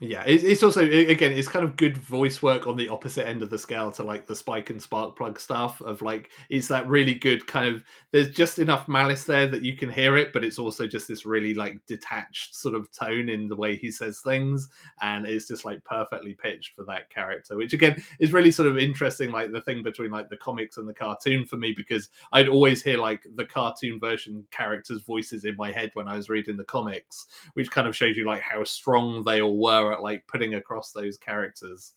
Yeah, 0.04 0.24
it's 0.26 0.64
also 0.64 0.82
again, 0.82 1.32
it's 1.32 1.48
kind 1.48 1.64
of 1.64 1.78
good 1.78 1.96
voice 1.96 2.42
work 2.42 2.66
on 2.66 2.76
the 2.76 2.90
opposite 2.90 3.28
end 3.28 3.44
of 3.44 3.52
the 3.52 3.58
scale 3.60 3.92
to 3.92 4.02
like 4.04 4.26
the 4.26 4.36
spike 4.36 4.72
and 4.72 4.82
Sparkplug 4.82 5.40
stuff 5.40 5.80
of 5.80 6.02
like 6.02 6.32
it's 6.50 6.68
that 6.70 6.88
really 6.88 7.14
good 7.14 7.46
kind 7.46 7.68
of 7.68 7.84
there's 8.12 8.32
just 8.32 8.58
enough 8.58 8.88
malice 8.88 9.26
there 9.26 9.46
that 9.46 9.62
you 9.62 9.78
can 9.78 9.92
hear 9.92 10.18
it, 10.18 10.34
but 10.34 10.44
it's 10.44 10.58
also 10.58 10.88
just 10.88 11.08
this 11.08 11.24
really 11.24 11.54
like 11.54 11.80
detached 11.86 12.56
sort 12.56 12.74
of 12.74 12.92
tone 12.92 13.30
in 13.30 13.48
the 13.48 13.56
way 13.56 13.76
he 13.76 13.92
says 13.92 14.22
things, 14.22 14.70
and 15.04 15.28
it's 15.28 15.48
just 15.48 15.66
like 15.66 15.84
perfectly 15.86 16.34
pitched 16.34 16.74
for 16.76 16.84
that 16.86 17.08
character, 17.12 17.56
which 17.56 17.74
again 17.74 18.04
is 18.20 18.34
really 18.34 18.50
sort 18.50 18.68
of 18.70 18.80
interesting, 18.80 19.30
like 19.32 19.52
the 19.52 19.62
thing 19.62 19.84
between 19.84 20.10
like 20.10 20.30
the 20.30 20.38
comics 20.38 20.78
and 20.78 20.90
the 20.90 20.94
cartoon 20.96 21.46
for 21.46 21.58
me, 21.58 21.74
because 21.78 22.10
I'd 22.32 22.50
always 22.50 22.82
hear 22.82 22.98
like 22.98 23.22
the 23.36 23.46
cartoon 23.46 24.00
version 24.00 24.44
characters' 24.50 25.04
voices 25.04 25.46
in 25.46 25.56
my 25.58 25.72
head 25.72 25.92
when 25.94 26.08
I 26.08 26.16
was 26.18 26.28
reading 26.28 26.58
the 26.58 26.64
comics, 26.64 27.28
which 27.54 27.70
kind 27.70 27.88
of 27.88 27.96
shows 27.96 28.18
you 28.18 28.26
like 28.26 28.42
how 28.42 28.64
strong 28.64 29.24
they 29.24 29.42
all 29.42 29.60
were 29.60 29.91
at 29.92 30.02
like 30.04 30.26
putting 30.28 30.56
across 30.56 30.92
those 30.92 31.18
characters. 31.18 31.94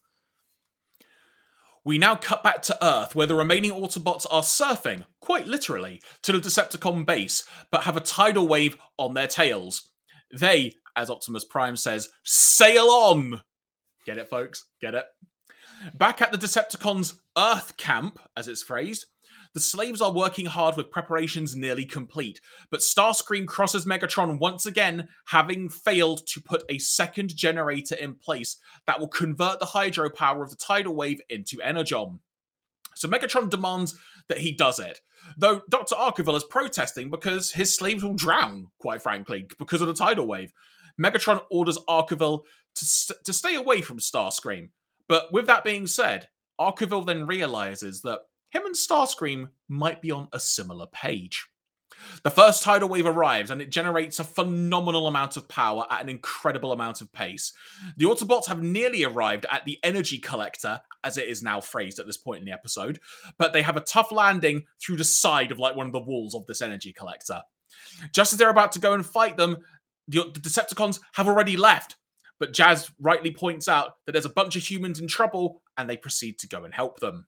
we 1.84 1.98
now 1.98 2.16
cut 2.16 2.42
back 2.42 2.62
to 2.62 2.84
earth 2.84 3.14
where 3.14 3.26
the 3.26 3.34
remaining 3.34 3.70
autobots 3.70 4.26
are 4.30 4.42
surfing 4.42 5.04
quite 5.20 5.46
literally 5.46 6.00
to 6.22 6.32
the 6.32 6.38
decepticon 6.38 7.04
base 7.04 7.44
but 7.70 7.82
have 7.84 7.96
a 7.96 8.00
tidal 8.00 8.48
wave 8.48 8.76
on 8.98 9.14
their 9.14 9.26
tails. 9.26 9.90
They 10.32 10.74
as 10.96 11.10
optimus 11.10 11.44
prime 11.44 11.76
says 11.76 12.08
sail 12.22 12.86
on! 12.88 13.40
Get 14.06 14.18
it 14.18 14.28
folks? 14.28 14.66
Get 14.80 14.94
it? 14.94 15.04
Back 15.94 16.22
at 16.22 16.32
the 16.32 16.38
decepticons 16.38 17.14
earth 17.36 17.76
camp 17.76 18.18
as 18.36 18.48
it's 18.48 18.62
phrased 18.62 19.06
the 19.54 19.60
slaves 19.60 20.00
are 20.00 20.12
working 20.12 20.46
hard 20.46 20.76
with 20.76 20.90
preparations 20.90 21.54
nearly 21.54 21.84
complete, 21.84 22.40
but 22.70 22.80
Starscream 22.80 23.46
crosses 23.46 23.86
Megatron 23.86 24.38
once 24.40 24.66
again, 24.66 25.08
having 25.26 25.68
failed 25.68 26.26
to 26.26 26.42
put 26.42 26.64
a 26.68 26.78
second 26.78 27.34
generator 27.34 27.94
in 27.94 28.14
place 28.14 28.56
that 28.86 28.98
will 28.98 29.08
convert 29.08 29.60
the 29.60 29.66
hydropower 29.66 30.42
of 30.42 30.50
the 30.50 30.56
tidal 30.56 30.96
wave 30.96 31.20
into 31.28 31.60
energon. 31.62 32.18
So 32.96 33.08
Megatron 33.08 33.48
demands 33.48 33.94
that 34.28 34.38
he 34.38 34.52
does 34.52 34.80
it, 34.80 35.00
though 35.36 35.62
Dr. 35.68 35.94
Arkeville 35.94 36.36
is 36.36 36.44
protesting 36.44 37.10
because 37.10 37.52
his 37.52 37.74
slaves 37.74 38.02
will 38.02 38.14
drown, 38.14 38.66
quite 38.78 39.02
frankly, 39.02 39.46
because 39.58 39.80
of 39.80 39.88
the 39.88 39.94
tidal 39.94 40.26
wave. 40.26 40.52
Megatron 41.00 41.42
orders 41.50 41.78
Arkeville 41.88 42.42
to, 42.74 42.84
st- 42.84 43.24
to 43.24 43.32
stay 43.32 43.54
away 43.54 43.80
from 43.82 43.98
Starscream. 43.98 44.70
But 45.08 45.32
with 45.32 45.46
that 45.46 45.64
being 45.64 45.86
said, 45.86 46.28
Arkeville 46.60 47.06
then 47.06 47.26
realizes 47.26 48.00
that 48.02 48.20
him 48.54 48.64
and 48.64 48.74
Starscream 48.74 49.50
might 49.68 50.00
be 50.00 50.10
on 50.10 50.28
a 50.32 50.40
similar 50.40 50.86
page. 50.86 51.46
The 52.22 52.30
first 52.30 52.62
tidal 52.62 52.88
wave 52.88 53.06
arrives 53.06 53.50
and 53.50 53.60
it 53.60 53.70
generates 53.70 54.20
a 54.20 54.24
phenomenal 54.24 55.06
amount 55.06 55.36
of 55.36 55.48
power 55.48 55.86
at 55.90 56.02
an 56.02 56.08
incredible 56.08 56.72
amount 56.72 57.00
of 57.00 57.12
pace. 57.12 57.52
The 57.96 58.04
Autobots 58.04 58.46
have 58.46 58.62
nearly 58.62 59.04
arrived 59.04 59.46
at 59.50 59.64
the 59.64 59.78
energy 59.82 60.18
collector, 60.18 60.80
as 61.02 61.18
it 61.18 61.28
is 61.28 61.42
now 61.42 61.60
phrased 61.60 61.98
at 61.98 62.06
this 62.06 62.16
point 62.16 62.40
in 62.40 62.44
the 62.44 62.52
episode, 62.52 63.00
but 63.38 63.52
they 63.52 63.62
have 63.62 63.76
a 63.76 63.80
tough 63.80 64.12
landing 64.12 64.64
through 64.80 64.96
the 64.96 65.04
side 65.04 65.50
of 65.50 65.58
like 65.58 65.76
one 65.76 65.86
of 65.86 65.92
the 65.92 66.00
walls 66.00 66.34
of 66.34 66.46
this 66.46 66.62
energy 66.62 66.92
collector. 66.92 67.40
Just 68.12 68.32
as 68.32 68.38
they're 68.38 68.50
about 68.50 68.72
to 68.72 68.78
go 68.78 68.94
and 68.94 69.04
fight 69.04 69.36
them, 69.36 69.56
the, 70.08 70.20
Decepticons 70.20 71.00
have 71.14 71.28
already 71.28 71.56
left. 71.56 71.96
But 72.40 72.52
Jazz 72.52 72.90
rightly 73.00 73.30
points 73.30 73.68
out 73.68 73.94
that 74.04 74.12
there's 74.12 74.24
a 74.24 74.30
bunch 74.30 74.56
of 74.56 74.62
humans 74.62 75.00
in 75.00 75.06
trouble 75.06 75.62
and 75.76 75.88
they 75.88 75.96
proceed 75.96 76.38
to 76.40 76.48
go 76.48 76.64
and 76.64 76.74
help 76.74 77.00
them. 77.00 77.26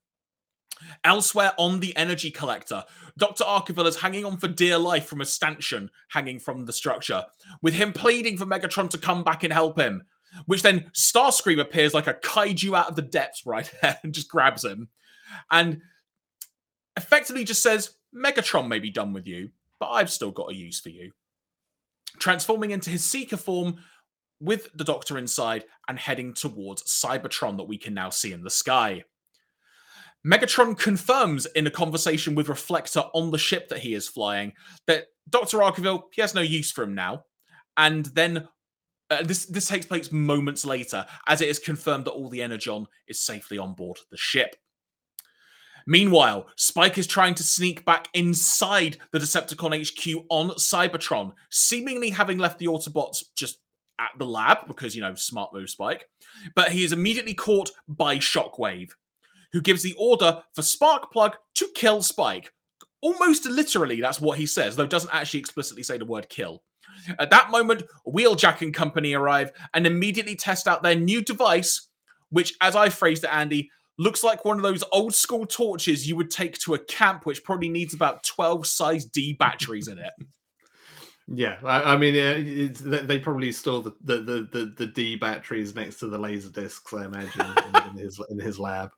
Elsewhere 1.05 1.53
on 1.57 1.81
the 1.81 1.97
energy 1.97 2.31
collector, 2.31 2.85
Dr. 3.19 3.44
Arkeville 3.44 3.86
is 3.86 3.97
hanging 3.97 4.24
on 4.24 4.36
for 4.36 4.48
dear 4.48 4.78
life 4.78 5.07
from 5.07 5.20
a 5.20 5.24
stanchion 5.24 5.90
hanging 6.09 6.39
from 6.39 6.66
the 6.66 6.73
structure, 6.73 7.24
with 7.62 7.74
him 7.74 7.93
pleading 7.93 8.36
for 8.36 8.47
Megatron 8.47 8.90
to 8.90 8.98
come 8.98 9.24
back 9.24 9.43
and 9.43 9.53
help 9.53 9.78
him. 9.78 10.03
Which 10.44 10.62
then 10.62 10.90
Starscream 10.93 11.61
appears 11.61 11.94
like 11.94 12.09
a 12.09 12.15
kaiju 12.15 12.77
out 12.77 12.90
of 12.90 12.97
the 12.97 13.03
depths 13.03 13.47
right 13.47 13.70
there 13.81 13.98
and 14.03 14.12
just 14.12 14.28
grabs 14.28 14.65
him. 14.65 14.89
And 15.51 15.81
effectively 16.97 17.44
just 17.44 17.62
says, 17.62 17.94
Megatron 18.15 18.69
may 18.69 18.78
be 18.78 18.90
done 18.90 19.12
with 19.12 19.27
you, 19.27 19.51
but 19.78 19.90
I've 19.90 20.11
still 20.11 20.31
got 20.31 20.51
a 20.51 20.55
use 20.55 20.81
for 20.81 20.90
you. 20.90 21.12
Transforming 22.19 22.70
into 22.70 22.90
his 22.90 23.05
Seeker 23.05 23.36
form 23.36 23.77
with 24.40 24.69
the 24.74 24.85
Doctor 24.85 25.16
inside 25.16 25.65
and 25.89 25.98
heading 25.98 26.35
towards 26.35 26.82
Cybertron 26.82 27.57
that 27.57 27.69
we 27.69 27.78
can 27.78 27.94
now 27.94 28.11
see 28.11 28.32
in 28.32 28.43
the 28.43 28.51
sky. 28.51 29.05
Megatron 30.27 30.77
confirms 30.78 31.47
in 31.47 31.66
a 31.66 31.70
conversation 31.70 32.35
with 32.35 32.48
Reflector 32.48 33.05
on 33.15 33.31
the 33.31 33.39
ship 33.39 33.69
that 33.69 33.78
he 33.78 33.94
is 33.94 34.09
flying 34.09 34.53
that 34.86 35.05
Dr. 35.28 35.59
Arkeville, 35.59 36.03
he 36.12 36.20
has 36.20 36.35
no 36.35 36.40
use 36.40 36.73
for 36.73 36.82
him 36.82 36.94
now. 36.94 37.24
And 37.77 38.07
then 38.07 38.48
uh, 39.11 39.23
this 39.23 39.47
this 39.47 39.69
takes 39.69 39.86
place 39.86 40.11
moments 40.11 40.65
later, 40.65 41.07
as 41.28 41.40
it 41.40 41.48
is 41.48 41.59
confirmed 41.59 42.07
that 42.07 42.12
all 42.12 42.28
the 42.28 42.43
Energon 42.43 42.86
is 43.07 43.20
safely 43.20 43.59
on 43.59 43.74
board 43.74 43.98
the 44.11 44.16
ship. 44.16 44.57
Meanwhile, 45.86 46.48
Spike 46.57 46.98
is 46.98 47.07
trying 47.07 47.35
to 47.35 47.44
sneak 47.44 47.85
back 47.85 48.09
inside 48.15 48.97
the 49.12 49.20
Decepticon 49.20 49.86
HQ 49.86 50.24
on 50.31 50.51
Cybertron, 50.57 51.32
seemingly 51.51 52.11
having 52.11 52.39
left 52.39 52.59
the 52.59 52.66
Autobots 52.66 53.23
just 53.36 53.59
at 54.01 54.11
the 54.19 54.27
lab 54.27 54.66
because, 54.66 54.97
you 54.97 55.03
know, 55.03 55.15
smart 55.15 55.55
move, 55.55 55.70
Spike. 55.70 56.09
But 56.57 56.73
he 56.73 56.82
is 56.82 56.93
immediately 56.93 57.35
caught 57.35 57.70
by 57.86 58.16
Shockwave, 58.16 58.90
who 59.57 59.62
gives 59.62 59.83
the 59.83 59.95
order 59.99 60.43
for 60.53 60.61
Sparkplug 60.61 61.33
to 61.55 61.66
kill 61.74 62.03
Spike. 62.03 62.53
Almost 63.01 63.47
literally, 63.47 64.03
that's 64.03 64.20
what 64.20 64.37
he 64.37 64.45
says, 64.45 64.77
though 64.77 64.87
doesn't 64.87 65.15
actually 65.15 65.41
explicitly 65.41 65.83
say 65.83 65.97
the 65.97 66.05
word 66.05 66.28
kill. 66.28 66.62
At 67.19 67.31
that 67.31 67.51
moment, 67.51 67.85
Wheeljack 68.07 68.61
and 68.61 68.74
company 68.74 69.15
arrive 69.15 69.53
and 69.73 69.87
immediately 69.87 70.37
test 70.37 70.69
out 70.69 70.83
their 70.83 70.95
new 70.95 71.23
device, 71.23 71.89
which, 72.28 72.53
as 72.61 72.77
I 72.77 72.91
phrased 72.91 73.24
it, 73.24 73.33
Andy, 73.33 73.70
looks 73.97 74.23
like 74.23 74.45
one 74.45 74.59
of 74.59 74.62
those 74.62 74.85
old 74.93 75.15
school 75.15 75.47
torches 75.47 76.07
you 76.07 76.16
would 76.16 76.31
take 76.31 76.59
to 76.59 76.74
a 76.74 76.78
camp, 76.78 77.24
which 77.24 77.43
probably 77.43 77.70
needs 77.70 77.95
about 77.95 78.24
12 78.24 78.66
size 78.66 79.07
D 79.07 79.33
batteries 79.33 79.89
in 79.89 79.99
it. 79.99 80.12
Yeah, 81.28 81.57
I, 81.65 81.95
I 81.95 81.97
mean, 81.97 82.15
it's, 82.15 82.81
they 82.81 83.01
they 83.01 83.19
probably 83.19 83.51
store 83.51 83.83
the, 83.83 83.93
the, 84.05 84.19
the, 84.19 84.49
the, 84.53 84.74
the 84.77 84.87
D 84.87 85.16
batteries 85.16 85.74
next 85.74 85.99
to 85.99 86.07
the 86.07 86.16
laser 86.16 86.51
discs, 86.51 86.95
I 86.95 87.05
imagine, 87.05 87.47
in, 87.74 87.91
in 87.91 87.97
his 87.97 88.20
in 88.31 88.39
his 88.39 88.61
lab. 88.61 88.91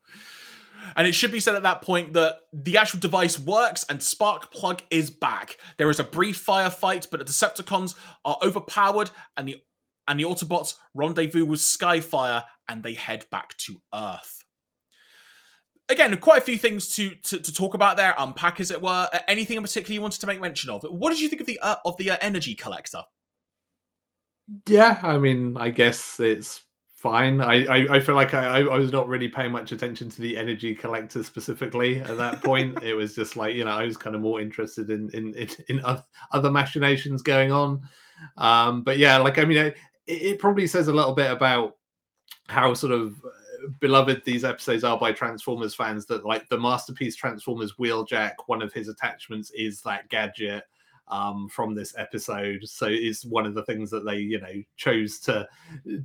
And 0.97 1.07
it 1.07 1.13
should 1.13 1.33
be 1.33 1.41
said 1.41 1.55
at 1.55 1.63
that 1.63 1.83
point 1.83 2.13
that 2.15 2.41
the 2.53 2.77
actual 2.77 3.01
device 3.01 3.39
works 3.39 3.85
and 3.89 3.99
Sparkplug 4.01 4.81
is 4.91 5.11
back. 5.11 5.59
There 5.77 5.91
is 5.91 6.01
a 6.01 6.05
brief 6.05 6.45
firefight, 6.45 7.09
but 7.11 7.21
the 7.21 7.27
Decepticons 7.27 7.95
are 8.25 8.39
overpowered 8.43 9.11
and 9.37 9.49
the 9.49 9.63
and 10.07 10.19
the 10.19 10.25
Autobots 10.25 10.75
rendezvous 10.95 11.45
with 11.45 11.61
Skyfire 11.61 12.45
and 12.69 12.83
they 12.83 12.95
head 12.95 13.27
back 13.31 13.57
to 13.59 13.81
Earth. 13.95 14.45
Again, 15.91 16.17
quite 16.19 16.39
a 16.39 16.45
few 16.45 16.59
things 16.59 16.95
to, 16.97 17.11
to, 17.15 17.39
to 17.39 17.53
talk 17.53 17.75
about 17.75 17.97
there, 17.97 18.15
unpack 18.19 18.61
as 18.61 18.71
it 18.71 18.81
were. 18.81 19.09
Uh, 19.13 19.19
Anything 19.27 19.57
in 19.57 19.63
particular 19.63 19.95
you 19.95 20.03
wanted 20.03 20.21
to 20.21 20.27
make 20.27 20.41
mention 20.41 20.71
of? 20.71 20.83
What 20.83 21.11
did 21.11 21.21
you 21.21 21.29
think 21.29 21.41
of 21.41 21.47
the 21.47 21.59
uh, 21.61 21.77
of 21.85 21.97
the 21.99 22.11
uh, 22.11 22.17
energy 22.21 22.55
collector? 22.55 23.03
Yeah, 24.67 24.99
I 25.03 25.19
mean, 25.19 25.57
I 25.57 25.71
guess 25.71 26.19
it's 26.21 26.63
fine. 26.99 27.41
I 27.41 27.65
I, 27.65 27.97
I 27.97 28.01
feel 28.01 28.17
like 28.17 28.35
I, 28.35 28.61
I 28.61 28.77
was 28.77 28.93
not 28.93 29.09
really 29.09 29.29
paying 29.29 29.53
much 29.53 29.73
attention 29.73 30.11
to 30.11 30.21
the 30.21 30.37
energy 30.37 30.75
collector 30.75 31.23
specifically 31.23 32.01
at 32.01 32.17
that 32.17 32.43
point. 32.43 32.83
it 32.83 32.95
was 32.95 33.15
just 33.15 33.37
like 33.37 33.55
you 33.55 33.65
know 33.65 33.71
I 33.71 33.85
was 33.85 33.97
kind 33.97 34.17
of 34.17 34.23
more 34.23 34.41
interested 34.41 34.91
in 34.91 35.09
in 35.11 35.35
in, 35.35 35.49
in 35.69 35.97
other 36.33 36.51
machinations 36.51 37.23
going 37.23 37.53
on. 37.53 37.83
Um, 38.37 38.83
but 38.83 38.99
yeah, 38.99 39.17
like 39.19 39.39
I 39.39 39.45
mean, 39.45 39.59
it, 39.59 39.77
it 40.07 40.39
probably 40.39 40.67
says 40.67 40.89
a 40.89 40.93
little 40.93 41.15
bit 41.15 41.31
about 41.31 41.77
how 42.49 42.75
sort 42.75 42.93
of 42.93 43.13
uh, 43.25 43.69
beloved 43.79 44.23
these 44.25 44.45
episodes 44.45 44.83
are 44.83 44.99
by 44.99 45.13
Transformers 45.13 45.75
fans 45.75 46.05
that 46.07 46.27
like 46.27 46.49
the 46.49 46.59
masterpiece 46.59 47.15
Transformers 47.15 47.75
Wheeljack, 47.79 48.33
one 48.47 48.63
of 48.63 48.73
his 48.73 48.89
attachments 48.89 49.51
is 49.53 49.83
that 49.83 50.09
gadget 50.09 50.65
um, 51.11 51.49
from 51.49 51.75
this 51.75 51.95
episode. 51.97 52.61
So 52.65 52.87
it's 52.89 53.25
one 53.25 53.47
of 53.47 53.55
the 53.55 53.65
things 53.65 53.91
that 53.91 54.05
they, 54.05 54.19
you 54.19 54.41
know, 54.41 54.63
chose 54.77 55.19
to 55.21 55.49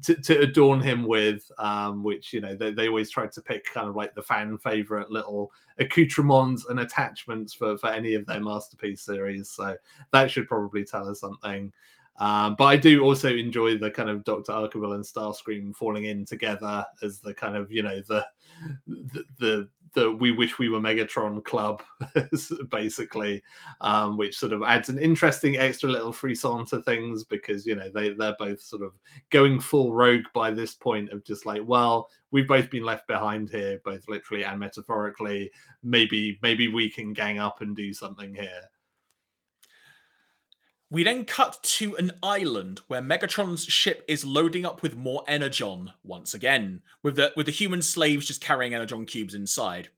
to, 0.04 0.16
to 0.16 0.40
adorn 0.40 0.82
him 0.82 1.06
with, 1.06 1.50
um, 1.58 2.04
which 2.04 2.34
you 2.34 2.42
know 2.42 2.56
they, 2.56 2.72
they 2.72 2.88
always 2.88 3.10
tried 3.10 3.32
to 3.34 3.42
pick 3.42 3.66
kind 3.74 3.88
of 3.88 3.96
like 3.96 4.16
the 4.16 4.24
fan 4.24 4.58
favorite 4.58 5.12
little 5.12 5.52
accoutrements 5.80 6.66
and 6.66 6.80
attachments 6.80 7.54
for 7.54 7.78
for 7.78 7.90
any 7.90 8.14
of 8.14 8.26
their 8.26 8.42
masterpiece 8.42 9.02
series. 9.02 9.50
So 9.50 9.76
that 10.12 10.32
should 10.32 10.48
probably 10.48 10.86
tell 10.86 11.10
us 11.10 11.20
something. 11.20 11.72
Um, 12.20 12.56
but 12.58 12.66
I 12.66 12.78
do 12.78 13.02
also 13.04 13.30
enjoy 13.30 13.78
the 13.78 13.90
kind 13.90 14.10
of 14.10 14.24
Doctor 14.24 14.52
Arkeville 14.52 14.96
and 14.96 15.04
Starscream 15.04 15.76
falling 15.76 16.06
in 16.06 16.26
together 16.26 16.86
as 17.02 17.20
the 17.20 17.34
kind 17.34 17.56
of 17.56 17.72
you 17.72 17.82
know 17.82 18.02
the 18.08 18.26
the 18.88 19.24
the, 19.40 19.70
the 19.94 20.12
we 20.12 20.32
wish 20.32 20.60
we 20.60 20.70
were 20.70 20.80
Megatron 20.80 21.44
club, 21.44 21.82
basically, 22.70 23.44
um, 23.82 24.18
which 24.18 24.38
sort 24.38 24.54
of 24.54 24.64
adds 24.64 24.90
an 24.90 25.00
interesting 25.00 25.58
extra 25.58 25.90
little 25.90 26.12
frisson 26.12 26.66
to 26.68 26.82
things 26.82 27.24
because 27.24 27.66
you 27.66 27.76
know 27.76 27.90
they 27.94 28.14
they're 28.14 28.36
both 28.38 28.62
sort 28.62 28.82
of 28.82 28.94
going 29.30 29.60
full 29.60 29.94
rogue 29.94 30.26
by 30.34 30.52
this 30.52 30.74
point 30.74 31.12
of 31.12 31.24
just 31.24 31.46
like, 31.46 31.62
well, 31.66 32.10
we've 32.32 32.48
both 32.48 32.70
been 32.70 32.84
left 32.84 33.08
behind 33.08 33.50
here, 33.50 33.80
both 33.86 34.08
literally 34.08 34.44
and 34.44 34.60
metaphorically. 34.60 35.52
Maybe 35.84 36.40
maybe 36.42 36.68
we 36.68 36.90
can 36.90 37.14
gang 37.14 37.40
up 37.40 37.62
and 37.62 37.76
do 37.76 37.94
something 37.94 38.34
here. 38.34 38.62
We 40.94 41.04
then 41.04 41.26
cut 41.26 41.58
to 41.64 41.96
an 41.96 42.12
island 42.22 42.82
where 42.86 43.02
Megatron's 43.02 43.66
ship 43.66 44.06
is 44.08 44.24
loading 44.24 44.64
up 44.64 44.84
with 44.84 44.96
more 44.96 45.24
energon 45.28 45.92
once 46.04 46.36
again, 46.36 46.84
with 47.02 47.16
the 47.16 47.34
with 47.36 47.48
the 47.48 47.52
human 47.52 47.82
slaves 47.82 48.28
just 48.28 48.42
carrying 48.42 48.76
energon 48.76 49.08
cubes 49.08 49.34
inside. 49.34 49.90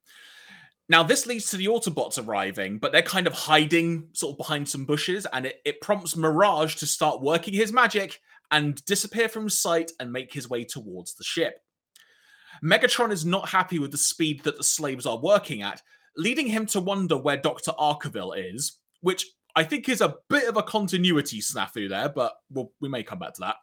Now 0.88 1.04
this 1.04 1.26
leads 1.26 1.52
to 1.52 1.58
the 1.58 1.66
Autobots 1.66 2.18
arriving, 2.18 2.78
but 2.78 2.94
they're 2.94 3.02
kind 3.02 3.28
of 3.28 3.34
hiding 3.34 4.08
sort 4.14 4.36
of 4.36 4.38
behind 4.38 4.70
some 4.70 4.86
bushes, 4.86 5.28
and 5.34 5.46
it, 5.46 5.60
it 5.66 5.82
prompts 5.82 6.16
Mirage 6.16 6.76
to 6.76 6.86
start 6.86 7.22
working 7.22 7.54
his 7.54 7.74
magic 7.74 8.22
and 8.52 8.82
disappear 8.86 9.28
from 9.28 9.50
sight 9.50 9.92
and 10.00 10.14
make 10.14 10.32
his 10.32 10.50
way 10.50 10.64
towards 10.64 11.16
the 11.16 11.26
ship. 11.26 11.62
Megatron 12.64 13.12
is 13.12 13.26
not 13.26 13.50
happy 13.50 13.80
with 13.80 13.92
the 13.92 13.98
speed 13.98 14.46
that 14.46 14.58
the 14.58 14.64
slaves 14.64 15.06
are 15.06 15.20
working 15.20 15.62
at, 15.62 15.82
leading 16.16 16.48
him 16.48 16.66
to 16.68 16.80
wonder 16.80 17.18
where 17.18 17.36
Dr. 17.36 17.72
Arkeville 17.72 18.32
is, 18.38 18.78
which 19.02 19.35
I 19.56 19.64
think 19.64 19.88
is 19.88 20.02
a 20.02 20.16
bit 20.30 20.50
of 20.50 20.58
a 20.58 20.64
continuity 20.64 21.40
snafu 21.40 21.88
there, 21.88 22.10
but 22.10 22.34
we'll, 22.52 22.72
we 22.82 22.90
may 22.90 23.04
come 23.04 23.20
back 23.20 23.34
to 23.36 23.42
that. 23.42 23.56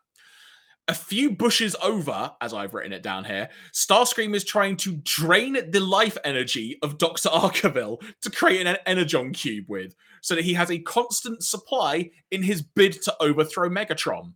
A 0.88 0.94
few 0.94 1.30
bushes 1.30 1.76
over, 1.82 2.32
as 2.40 2.52
I've 2.52 2.74
written 2.74 2.92
it 2.92 3.02
down 3.02 3.24
here, 3.24 3.50
Starscream 3.72 4.34
is 4.34 4.42
trying 4.42 4.76
to 4.78 4.96
drain 5.04 5.70
the 5.70 5.80
life 5.80 6.16
energy 6.24 6.78
of 6.82 6.98
Dr. 6.98 7.28
Arkeville 7.28 8.02
to 8.22 8.30
create 8.30 8.66
an 8.66 8.78
Energon 8.86 9.32
cube 9.32 9.66
with, 9.68 9.94
so 10.22 10.34
that 10.34 10.44
he 10.44 10.54
has 10.54 10.70
a 10.70 10.78
constant 10.78 11.44
supply 11.44 12.10
in 12.30 12.42
his 12.42 12.62
bid 12.62 13.00
to 13.02 13.14
overthrow 13.20 13.68
Megatron. 13.68 14.32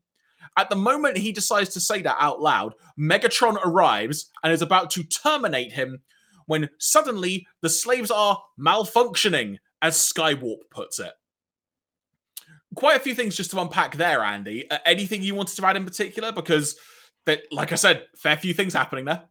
At 0.58 0.70
the 0.70 0.76
moment 0.76 1.16
he 1.16 1.32
decides 1.32 1.70
to 1.70 1.80
say 1.80 2.02
that 2.02 2.16
out 2.20 2.40
loud, 2.40 2.74
Megatron 2.98 3.56
arrives 3.64 4.30
and 4.44 4.52
is 4.52 4.62
about 4.62 4.90
to 4.90 5.04
terminate 5.04 5.72
him 5.72 6.00
when 6.46 6.68
suddenly 6.78 7.46
the 7.60 7.68
slaves 7.68 8.10
are 8.10 8.40
malfunctioning, 8.58 9.58
as 9.82 9.96
Skywarp 9.96 10.58
puts 10.70 11.00
it 11.00 11.12
quite 12.76 12.96
a 12.96 13.00
few 13.00 13.14
things 13.14 13.36
just 13.36 13.50
to 13.50 13.60
unpack 13.60 13.96
there, 13.96 14.22
Andy. 14.22 14.70
Uh, 14.70 14.78
anything 14.86 15.22
you 15.22 15.34
wanted 15.34 15.56
to 15.56 15.66
add 15.66 15.76
in 15.76 15.84
particular? 15.84 16.30
Because, 16.30 16.76
that, 17.24 17.42
like 17.50 17.72
I 17.72 17.76
said, 17.76 18.04
fair 18.16 18.36
few 18.36 18.54
things 18.54 18.72
happening 18.72 19.06
there. 19.06 19.24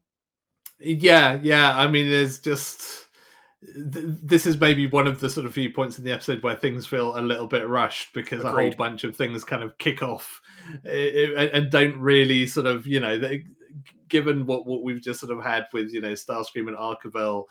Yeah, 0.80 1.40
yeah. 1.42 1.78
I 1.78 1.88
mean, 1.88 2.10
there's 2.10 2.40
just 2.40 3.06
this 3.78 4.46
is 4.46 4.60
maybe 4.60 4.88
one 4.88 5.08
of 5.08 5.20
the 5.20 5.30
sort 5.30 5.46
of 5.46 5.54
few 5.54 5.72
points 5.72 5.98
in 5.98 6.04
the 6.04 6.12
episode 6.12 6.44
where 6.44 6.56
things 6.56 6.86
feel 6.86 7.18
a 7.18 7.22
little 7.22 7.48
bit 7.48 7.68
rushed 7.68 8.14
because 8.14 8.42
Agreed. 8.42 8.52
a 8.52 8.62
whole 8.62 8.72
bunch 8.78 9.04
of 9.04 9.16
things 9.16 9.44
kind 9.44 9.64
of 9.64 9.78
kick 9.78 10.04
off 10.04 10.42
eh, 10.86 11.30
eh, 11.36 11.50
and 11.54 11.72
don't 11.72 11.98
really 11.98 12.46
sort 12.46 12.68
of 12.68 12.86
you 12.86 13.00
know 13.00 13.18
they, 13.18 13.44
given 14.08 14.46
what, 14.46 14.66
what 14.66 14.84
we've 14.84 15.02
just 15.02 15.20
sort 15.20 15.36
of 15.36 15.44
had 15.44 15.66
with 15.74 15.94
you 15.94 16.02
know 16.02 16.14
Starscream 16.14 16.68
and 16.68 16.78
Arkeville, 16.78 17.46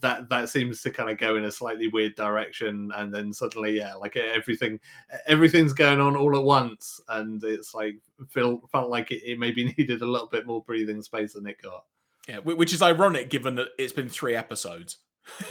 that 0.00 0.28
that 0.28 0.48
seems 0.48 0.82
to 0.82 0.90
kind 0.90 1.10
of 1.10 1.18
go 1.18 1.36
in 1.36 1.44
a 1.44 1.52
slightly 1.52 1.88
weird 1.88 2.14
direction, 2.14 2.90
and 2.96 3.12
then 3.12 3.32
suddenly, 3.32 3.76
yeah, 3.76 3.94
like 3.94 4.16
everything 4.16 4.80
everything's 5.26 5.72
going 5.72 6.00
on 6.00 6.16
all 6.16 6.36
at 6.36 6.42
once, 6.42 7.00
and 7.08 7.42
it's 7.44 7.74
like 7.74 7.96
feel 8.28 8.60
felt 8.72 8.90
like 8.90 9.10
it, 9.10 9.22
it 9.24 9.38
maybe 9.38 9.64
needed 9.78 10.02
a 10.02 10.06
little 10.06 10.28
bit 10.28 10.46
more 10.46 10.62
breathing 10.62 11.02
space 11.02 11.34
than 11.34 11.46
it 11.46 11.60
got. 11.62 11.84
Yeah, 12.28 12.38
which 12.38 12.72
is 12.72 12.82
ironic 12.82 13.30
given 13.30 13.54
that 13.56 13.68
it's 13.78 13.92
been 13.92 14.08
three 14.08 14.36
episodes. 14.36 14.98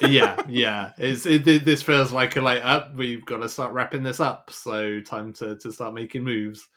yeah, 0.02 0.42
yeah. 0.48 0.92
It's 0.98 1.26
it, 1.26 1.44
this 1.44 1.82
feels 1.82 2.12
like 2.12 2.36
a 2.36 2.42
like 2.42 2.64
up. 2.64 2.96
we've 2.96 3.26
got 3.26 3.38
to 3.38 3.50
start 3.50 3.74
wrapping 3.74 4.04
this 4.04 4.20
up. 4.20 4.52
So 4.52 5.00
time 5.02 5.34
to 5.34 5.56
to 5.58 5.72
start 5.72 5.94
making 5.94 6.24
moves. 6.24 6.68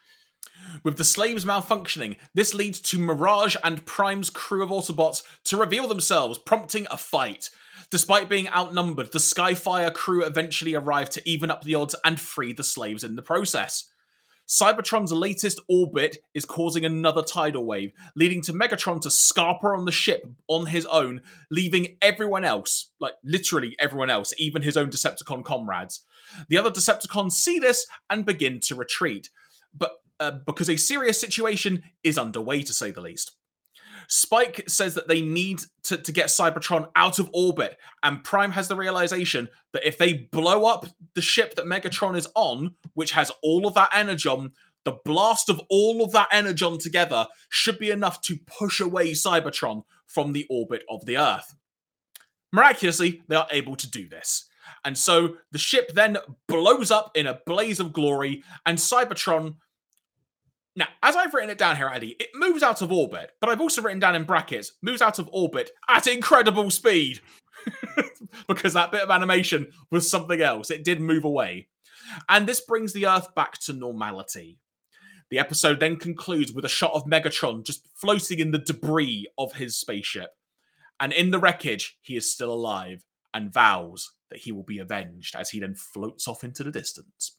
With 0.83 0.97
the 0.97 1.05
slaves 1.05 1.45
malfunctioning, 1.45 2.17
this 2.35 2.55
leads 2.55 2.81
to 2.81 2.99
Mirage 2.99 3.57
and 3.63 3.85
Prime's 3.87 4.31
crew 4.31 4.63
of 4.63 4.71
Autobots 4.71 5.23
to 5.45 5.57
reveal 5.57 5.89
themselves, 5.89 6.39
prompting 6.39 6.87
a 6.91 6.97
fight. 6.97 7.51
Despite 7.91 8.29
being 8.29 8.49
outnumbered, 8.49 9.13
the 9.13 9.19
Skyfire 9.19 9.93
crew 9.93 10.25
eventually 10.25 10.75
arrive 10.75 11.11
to 11.11 11.29
even 11.29 11.51
up 11.51 11.63
the 11.63 11.75
odds 11.75 11.95
and 12.05 12.19
free 12.19 12.53
the 12.53 12.65
slaves 12.65 13.05
in 13.05 13.17
the 13.17 13.23
process. 13.23 13.85
Cybertron's 14.49 15.13
latest 15.13 15.61
orbit 15.69 16.19
is 16.35 16.45
causing 16.45 16.85
another 16.85 17.23
tidal 17.23 17.65
wave, 17.65 17.93
leading 18.17 18.43
to 18.43 18.53
Megatron 18.53 19.01
to 19.03 19.09
scarper 19.09 19.77
on 19.77 19.85
the 19.85 19.93
ship 19.93 20.27
on 20.49 20.67
his 20.67 20.85
own, 20.87 21.23
leaving 21.51 21.97
everyone 22.03 22.45
else, 22.45 22.91
like 23.01 23.15
literally 23.25 23.77
everyone 23.79 24.11
else, 24.11 24.35
even 24.39 24.61
his 24.61 24.77
own 24.77 24.91
Decepticon 24.91 25.45
comrades. 25.45 26.05
The 26.49 26.59
other 26.59 26.71
Decepticons 26.71 27.33
see 27.33 27.59
this 27.59 27.87
and 28.11 28.27
begin 28.27 28.61
to 28.61 28.75
retreat. 28.75 29.31
But 29.77 29.93
uh, 30.23 30.31
because 30.47 30.71
a 30.71 30.77
serious 30.77 31.21
situation 31.21 31.83
is 32.05 32.17
underway, 32.17 32.63
to 32.63 32.73
say 32.73 32.91
the 32.91 33.01
least. 33.01 33.33
Spike 34.09 34.65
says 34.69 34.95
that 34.95 35.09
they 35.09 35.21
need 35.21 35.61
to, 35.85 35.97
to 35.97 36.13
get 36.13 36.27
Cybertron 36.27 36.89
out 36.97 37.19
of 37.19 37.31
orbit, 37.33 37.79
and 38.03 38.23
Prime 38.23 38.53
has 38.53 38.69
the 38.69 38.77
realization 38.77 39.49
that 39.73 39.87
if 39.87 39.99
they 39.99 40.29
blow 40.33 40.65
up 40.65 40.87
the 41.15 41.23
ship 41.23 41.55
that 41.57 41.67
Megatron 41.67 42.17
is 42.17 42.29
on, 42.35 42.75
which 42.95 43.13
has 43.13 43.33
all 43.43 43.67
of 43.67 43.75
that 43.75 43.91
energon, 43.93 44.53
the 44.85 44.99
blast 45.05 45.49
of 45.49 45.61
all 45.71 46.05
of 46.05 46.13
that 46.13 46.29
energon 46.31 46.79
together 46.79 47.27
should 47.49 47.79
be 47.79 47.91
enough 47.91 48.21
to 48.23 48.37
push 48.47 48.81
away 48.81 49.13
Cybertron 49.13 49.83
from 50.07 50.33
the 50.33 50.47
orbit 50.51 50.83
of 50.89 51.05
the 51.07 51.17
Earth. 51.17 51.55
Miraculously, 52.53 53.23
they 53.29 53.37
are 53.37 53.49
able 53.51 53.77
to 53.77 53.91
do 53.91 54.09
this. 54.09 54.47
And 54.85 54.99
so 54.99 55.37
the 55.53 55.59
ship 55.59 55.93
then 55.95 56.19
blows 56.49 56.91
up 56.91 57.17
in 57.17 57.27
a 57.27 57.41
blaze 57.47 57.81
of 57.81 57.93
glory, 57.93 58.45
and 58.67 58.79
Cybertron 58.79 59.55
now, 60.75 60.89
as 61.03 61.17
I've 61.17 61.35
written 61.35 61.51
it 61.51 61.59
down 61.59 61.77
here, 61.77 61.89
Andy, 61.89 62.17
it 62.19 62.31
moves 62.35 62.63
out 62.63 62.81
of 62.81 62.91
orbit, 62.91 63.33
but 63.41 63.51
I've 63.51 63.61
also 63.61 63.83
written 63.83 64.01
down 64.01 64.15
in 64.15 64.25
brackets, 64.25 64.73
moves 64.81 65.03
out 65.03 65.19
of 65.19 65.29
orbit 65.33 65.71
at 65.89 66.07
incredible 66.07 66.71
speed. 66.71 67.21
because 68.49 68.73
that 68.73 68.91
bit 68.91 69.03
of 69.03 69.11
animation 69.11 69.69
was 69.91 70.11
something 70.11 70.41
else. 70.41 70.71
It 70.71 70.85
did 70.85 71.01
move 71.01 71.25
away. 71.25 71.69
And 72.29 72.47
this 72.47 72.61
brings 72.61 72.93
the 72.93 73.07
Earth 73.07 73.35
back 73.35 73.59
to 73.61 73.73
normality. 73.73 74.59
The 75.31 75.39
episode 75.39 75.79
then 75.79 75.97
concludes 75.97 76.53
with 76.53 76.65
a 76.65 76.71
shot 76.71 76.93
of 76.95 77.05
Megatron 77.05 77.65
just 77.65 77.87
floating 77.95 78.39
in 78.39 78.51
the 78.51 78.59
debris 78.59 79.27
of 79.39 79.53
his 79.53 79.77
spaceship. 79.77 80.31
And 81.01 81.13
in 81.13 81.31
the 81.31 81.39
wreckage, 81.39 81.99
he 82.03 82.17
is 82.17 82.31
still 82.31 82.53
alive 82.53 83.05
and 83.35 83.53
vows 83.53 84.11
that 84.31 84.41
he 84.41 84.53
will 84.53 84.63
be 84.63 84.79
avenged 84.79 85.37
as 85.37 85.51
he 85.51 85.61
then 85.61 85.75
floats 85.75 86.29
off 86.29 86.45
into 86.45 86.65
the 86.65 86.71
distance 86.71 87.37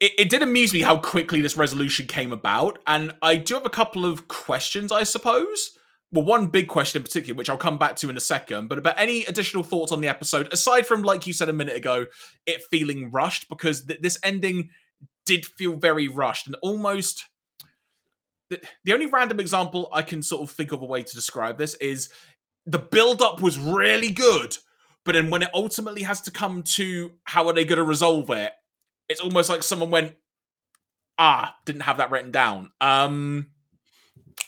it, 0.00 0.12
it, 0.18 0.30
did 0.30 0.42
amuse 0.42 0.72
me 0.74 0.82
how 0.82 0.98
quickly 0.98 1.40
this 1.40 1.56
resolution 1.56 2.06
came 2.06 2.32
about. 2.32 2.78
And 2.86 3.14
I 3.22 3.36
do 3.36 3.54
have 3.54 3.66
a 3.66 3.70
couple 3.70 4.04
of 4.04 4.28
questions, 4.28 4.92
I 4.92 5.04
suppose. 5.04 5.78
Well, 6.12 6.24
one 6.24 6.48
big 6.48 6.68
question 6.68 7.00
in 7.00 7.04
particular, 7.04 7.36
which 7.36 7.50
I'll 7.50 7.56
come 7.56 7.78
back 7.78 7.96
to 7.96 8.10
in 8.10 8.16
a 8.16 8.20
second, 8.20 8.68
but 8.68 8.78
about 8.78 8.98
any 8.98 9.24
additional 9.24 9.62
thoughts 9.62 9.92
on 9.92 10.00
the 10.00 10.08
episode, 10.08 10.52
aside 10.52 10.86
from, 10.86 11.02
like 11.02 11.26
you 11.26 11.32
said 11.32 11.48
a 11.48 11.52
minute 11.52 11.76
ago, 11.76 12.06
it 12.46 12.62
feeling 12.70 13.10
rushed, 13.10 13.48
because 13.48 13.84
th- 13.84 14.00
this 14.00 14.18
ending 14.22 14.70
did 15.24 15.44
feel 15.44 15.76
very 15.76 16.08
rushed 16.08 16.46
and 16.46 16.56
almost. 16.62 17.24
The, 18.48 18.60
the 18.84 18.92
only 18.92 19.06
random 19.06 19.40
example 19.40 19.88
I 19.92 20.02
can 20.02 20.22
sort 20.22 20.42
of 20.42 20.54
think 20.54 20.70
of 20.70 20.80
a 20.80 20.86
way 20.86 21.02
to 21.02 21.14
describe 21.14 21.58
this 21.58 21.74
is 21.74 22.10
the 22.64 22.78
build 22.78 23.20
up 23.20 23.40
was 23.40 23.58
really 23.58 24.10
good, 24.10 24.56
but 25.04 25.12
then 25.12 25.30
when 25.30 25.42
it 25.42 25.50
ultimately 25.52 26.04
has 26.04 26.20
to 26.22 26.30
come 26.30 26.62
to 26.62 27.12
how 27.24 27.48
are 27.48 27.52
they 27.52 27.64
going 27.64 27.78
to 27.78 27.84
resolve 27.84 28.30
it, 28.30 28.52
it's 29.08 29.20
almost 29.20 29.48
like 29.48 29.62
someone 29.62 29.90
went, 29.90 30.14
ah, 31.18 31.54
didn't 31.64 31.82
have 31.82 31.98
that 31.98 32.10
written 32.10 32.30
down. 32.30 32.70
Um, 32.80 33.48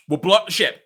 we'll 0.09 0.19
block 0.19 0.47
the 0.47 0.53
ship. 0.53 0.83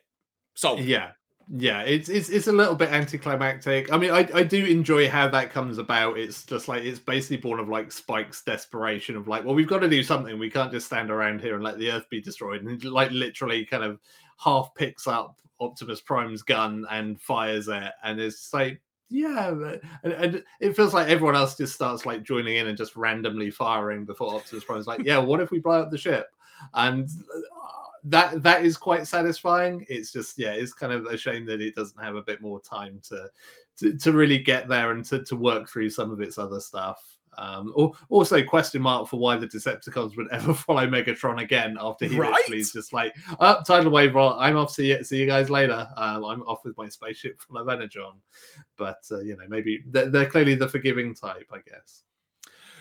So 0.54 0.76
yeah, 0.76 1.12
yeah, 1.54 1.82
it's 1.82 2.08
it's 2.08 2.28
it's 2.28 2.46
a 2.46 2.52
little 2.52 2.74
bit 2.74 2.90
anticlimactic. 2.90 3.92
I 3.92 3.98
mean, 3.98 4.10
I 4.10 4.28
I 4.34 4.42
do 4.42 4.64
enjoy 4.64 5.08
how 5.08 5.28
that 5.28 5.50
comes 5.50 5.78
about. 5.78 6.18
It's 6.18 6.44
just 6.44 6.68
like 6.68 6.82
it's 6.82 6.98
basically 6.98 7.38
born 7.38 7.60
of 7.60 7.68
like 7.68 7.92
Spike's 7.92 8.42
desperation 8.42 9.16
of 9.16 9.28
like, 9.28 9.44
well, 9.44 9.54
we've 9.54 9.68
got 9.68 9.80
to 9.80 9.88
do 9.88 10.02
something. 10.02 10.38
We 10.38 10.50
can't 10.50 10.72
just 10.72 10.86
stand 10.86 11.10
around 11.10 11.40
here 11.40 11.54
and 11.54 11.64
let 11.64 11.78
the 11.78 11.90
Earth 11.90 12.08
be 12.10 12.20
destroyed. 12.20 12.62
And 12.62 12.82
like 12.84 13.10
literally, 13.10 13.64
kind 13.64 13.84
of 13.84 13.98
half 14.38 14.74
picks 14.74 15.06
up 15.06 15.40
Optimus 15.60 16.00
Prime's 16.00 16.42
gun 16.42 16.86
and 16.90 17.20
fires 17.20 17.68
it, 17.68 17.92
and 18.04 18.20
it's 18.20 18.52
like 18.52 18.80
yeah, 19.12 19.48
and, 20.02 20.12
and, 20.12 20.44
it 20.58 20.74
feels 20.74 20.94
like 20.94 21.08
everyone 21.08 21.36
else 21.36 21.54
just 21.54 21.74
starts 21.74 22.06
like 22.06 22.22
joining 22.22 22.56
in 22.56 22.68
and 22.68 22.78
just 22.78 22.96
randomly 22.96 23.50
firing 23.50 24.06
before 24.06 24.34
Optimus 24.34 24.86
like, 24.86 25.04
yeah, 25.04 25.18
what 25.18 25.40
if 25.40 25.50
we 25.50 25.58
blow 25.58 25.82
up 25.82 25.90
the 25.90 25.98
ship? 25.98 26.28
And 26.72 27.08
uh, 27.08 27.38
that 28.04 28.42
that 28.42 28.64
is 28.64 28.76
quite 28.78 29.06
satisfying. 29.06 29.84
It's 29.88 30.12
just 30.12 30.38
yeah, 30.38 30.52
it's 30.52 30.72
kind 30.72 30.92
of 30.92 31.04
a 31.06 31.18
shame 31.18 31.44
that 31.46 31.60
it 31.60 31.74
doesn't 31.74 32.02
have 32.02 32.16
a 32.16 32.22
bit 32.22 32.40
more 32.40 32.60
time 32.60 33.00
to 33.08 33.28
to, 33.78 33.98
to 33.98 34.12
really 34.12 34.38
get 34.38 34.66
there 34.66 34.92
and 34.92 35.04
to, 35.06 35.22
to 35.24 35.36
work 35.36 35.68
through 35.68 35.90
some 35.90 36.10
of 36.10 36.20
its 36.20 36.38
other 36.38 36.60
stuff. 36.60 37.11
Um, 37.38 37.72
or 37.74 37.92
also 38.10 38.42
question 38.42 38.82
mark 38.82 39.08
for 39.08 39.18
why 39.18 39.36
the 39.36 39.46
Decepticons 39.46 40.16
would 40.16 40.30
ever 40.32 40.52
follow 40.66 40.86
Megatron 40.86 41.40
again 41.42 41.76
after 41.80 42.06
he 42.06 42.18
Right? 42.18 42.30
literally 42.32 42.60
is 42.60 42.72
just 42.72 42.92
like, 42.92 43.14
"Up, 43.40 43.64
tidal 43.66 43.90
wave 43.90 44.14
roll. 44.14 44.34
I'm 44.38 44.56
off. 44.56 44.70
See 44.72 44.90
you, 44.90 45.02
see 45.02 45.18
you 45.18 45.26
guys 45.26 45.48
later. 45.48 45.88
Um, 45.96 46.24
I'm 46.24 46.42
off 46.42 46.64
with 46.64 46.76
my 46.76 46.88
spaceship 46.88 47.40
full 47.40 47.58
of 47.58 47.68
energon." 47.68 48.12
But 48.76 48.98
uh, 49.10 49.20
you 49.20 49.36
know, 49.36 49.44
maybe 49.48 49.82
they're, 49.86 50.10
they're 50.10 50.30
clearly 50.30 50.54
the 50.54 50.68
forgiving 50.68 51.14
type, 51.14 51.50
I 51.52 51.58
guess. 51.68 52.02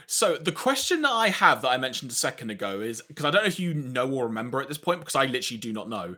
So 0.08 0.36
the 0.36 0.52
question 0.52 1.04
that 1.04 1.12
I 1.12 1.30
have 1.30 1.62
that 1.62 1.70
I 1.70 1.78
mentioned 1.78 2.12
a 2.12 2.14
second 2.14 2.50
ago 2.50 2.82
is 2.82 3.02
because 3.02 3.24
I 3.24 3.32
don't 3.32 3.44
know 3.44 3.48
if 3.48 3.60
you 3.60 3.74
know 3.74 4.12
or 4.12 4.26
remember 4.26 4.62
at 4.62 4.68
this 4.68 4.78
point 4.78 5.00
because 5.00 5.16
I 5.16 5.26
literally 5.26 5.60
do 5.60 5.72
not 5.72 5.88
know. 5.88 6.18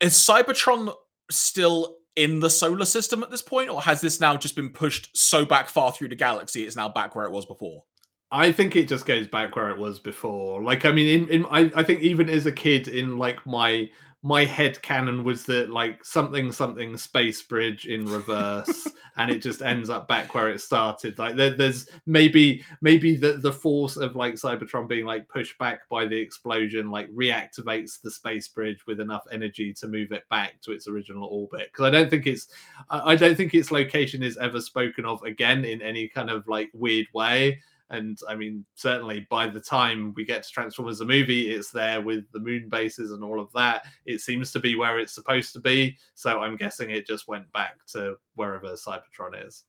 Is 0.00 0.14
Cybertron 0.14 0.94
still 1.30 1.96
in 2.16 2.40
the 2.40 2.50
solar 2.50 2.84
system 2.84 3.22
at 3.22 3.30
this 3.30 3.42
point, 3.42 3.70
or 3.70 3.80
has 3.82 4.00
this 4.00 4.20
now 4.20 4.36
just 4.36 4.56
been 4.56 4.70
pushed 4.70 5.10
so 5.16 5.44
back 5.44 5.68
far 5.68 5.92
through 5.92 6.08
the 6.08 6.14
galaxy 6.14 6.64
it's 6.64 6.76
now 6.76 6.88
back 6.88 7.14
where 7.14 7.26
it 7.26 7.32
was 7.32 7.46
before? 7.46 7.84
I 8.30 8.50
think 8.50 8.76
it 8.76 8.88
just 8.88 9.04
goes 9.04 9.28
back 9.28 9.56
where 9.56 9.70
it 9.70 9.78
was 9.78 9.98
before. 9.98 10.62
Like, 10.62 10.86
I 10.86 10.92
mean, 10.92 11.22
in, 11.22 11.28
in 11.28 11.46
I, 11.50 11.70
I 11.76 11.82
think 11.82 12.00
even 12.00 12.30
as 12.30 12.46
a 12.46 12.52
kid, 12.52 12.88
in 12.88 13.18
like 13.18 13.44
my 13.46 13.90
my 14.24 14.44
head 14.44 14.80
canon 14.82 15.24
was 15.24 15.44
that 15.46 15.70
like 15.70 16.04
something 16.04 16.52
something 16.52 16.96
space 16.96 17.42
bridge 17.42 17.86
in 17.86 18.06
reverse, 18.06 18.86
and 19.16 19.30
it 19.30 19.42
just 19.42 19.62
ends 19.62 19.90
up 19.90 20.06
back 20.06 20.32
where 20.32 20.48
it 20.48 20.60
started. 20.60 21.18
Like, 21.18 21.34
there, 21.34 21.50
there's 21.50 21.88
maybe 22.06 22.64
maybe 22.80 23.16
the 23.16 23.34
the 23.34 23.52
force 23.52 23.96
of 23.96 24.14
like 24.14 24.34
Cybertron 24.34 24.88
being 24.88 25.06
like 25.06 25.28
pushed 25.28 25.58
back 25.58 25.88
by 25.88 26.06
the 26.06 26.16
explosion, 26.16 26.88
like 26.88 27.10
reactivates 27.10 28.00
the 28.00 28.12
space 28.12 28.46
bridge 28.46 28.86
with 28.86 29.00
enough 29.00 29.24
energy 29.32 29.72
to 29.74 29.88
move 29.88 30.12
it 30.12 30.28
back 30.30 30.60
to 30.62 30.70
its 30.70 30.86
original 30.86 31.24
orbit. 31.24 31.70
Because 31.72 31.86
I 31.86 31.90
don't 31.90 32.08
think 32.08 32.28
it's 32.28 32.46
I 32.90 33.12
I 33.12 33.16
don't 33.16 33.34
think 33.34 33.54
its 33.54 33.72
location 33.72 34.22
is 34.22 34.36
ever 34.36 34.60
spoken 34.60 35.04
of 35.04 35.20
again 35.24 35.64
in 35.64 35.82
any 35.82 36.06
kind 36.06 36.30
of 36.30 36.46
like 36.46 36.70
weird 36.74 37.08
way. 37.12 37.60
And 37.92 38.18
I 38.26 38.34
mean, 38.34 38.64
certainly 38.74 39.26
by 39.30 39.46
the 39.46 39.60
time 39.60 40.14
we 40.16 40.24
get 40.24 40.42
to 40.42 40.50
Transformers 40.50 40.98
the 40.98 41.04
movie, 41.04 41.50
it's 41.50 41.70
there 41.70 42.00
with 42.00 42.24
the 42.32 42.40
moon 42.40 42.68
bases 42.70 43.12
and 43.12 43.22
all 43.22 43.38
of 43.38 43.52
that. 43.52 43.84
It 44.06 44.22
seems 44.22 44.50
to 44.52 44.60
be 44.60 44.74
where 44.74 44.98
it's 44.98 45.12
supposed 45.12 45.52
to 45.52 45.60
be. 45.60 45.98
So 46.14 46.40
I'm 46.40 46.56
guessing 46.56 46.90
it 46.90 47.06
just 47.06 47.28
went 47.28 47.52
back 47.52 47.76
to 47.92 48.16
wherever 48.34 48.72
Cybertron 48.72 49.46
is. 49.46 49.64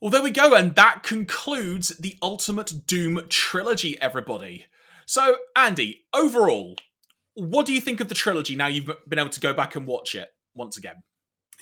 Well, 0.00 0.10
there 0.10 0.22
we 0.22 0.30
go, 0.30 0.54
and 0.54 0.74
that 0.74 1.02
concludes 1.02 1.88
the 1.96 2.18
Ultimate 2.20 2.86
Doom 2.86 3.22
trilogy, 3.30 3.98
everybody. 3.98 4.66
So, 5.06 5.36
Andy, 5.56 6.04
overall, 6.12 6.76
what 7.32 7.64
do 7.64 7.72
you 7.72 7.80
think 7.80 8.00
of 8.00 8.10
the 8.10 8.14
trilogy 8.14 8.56
now 8.56 8.66
you've 8.66 8.90
been 9.08 9.18
able 9.18 9.30
to 9.30 9.40
go 9.40 9.54
back 9.54 9.74
and 9.74 9.86
watch 9.86 10.14
it 10.14 10.28
once 10.54 10.76
again? 10.76 10.96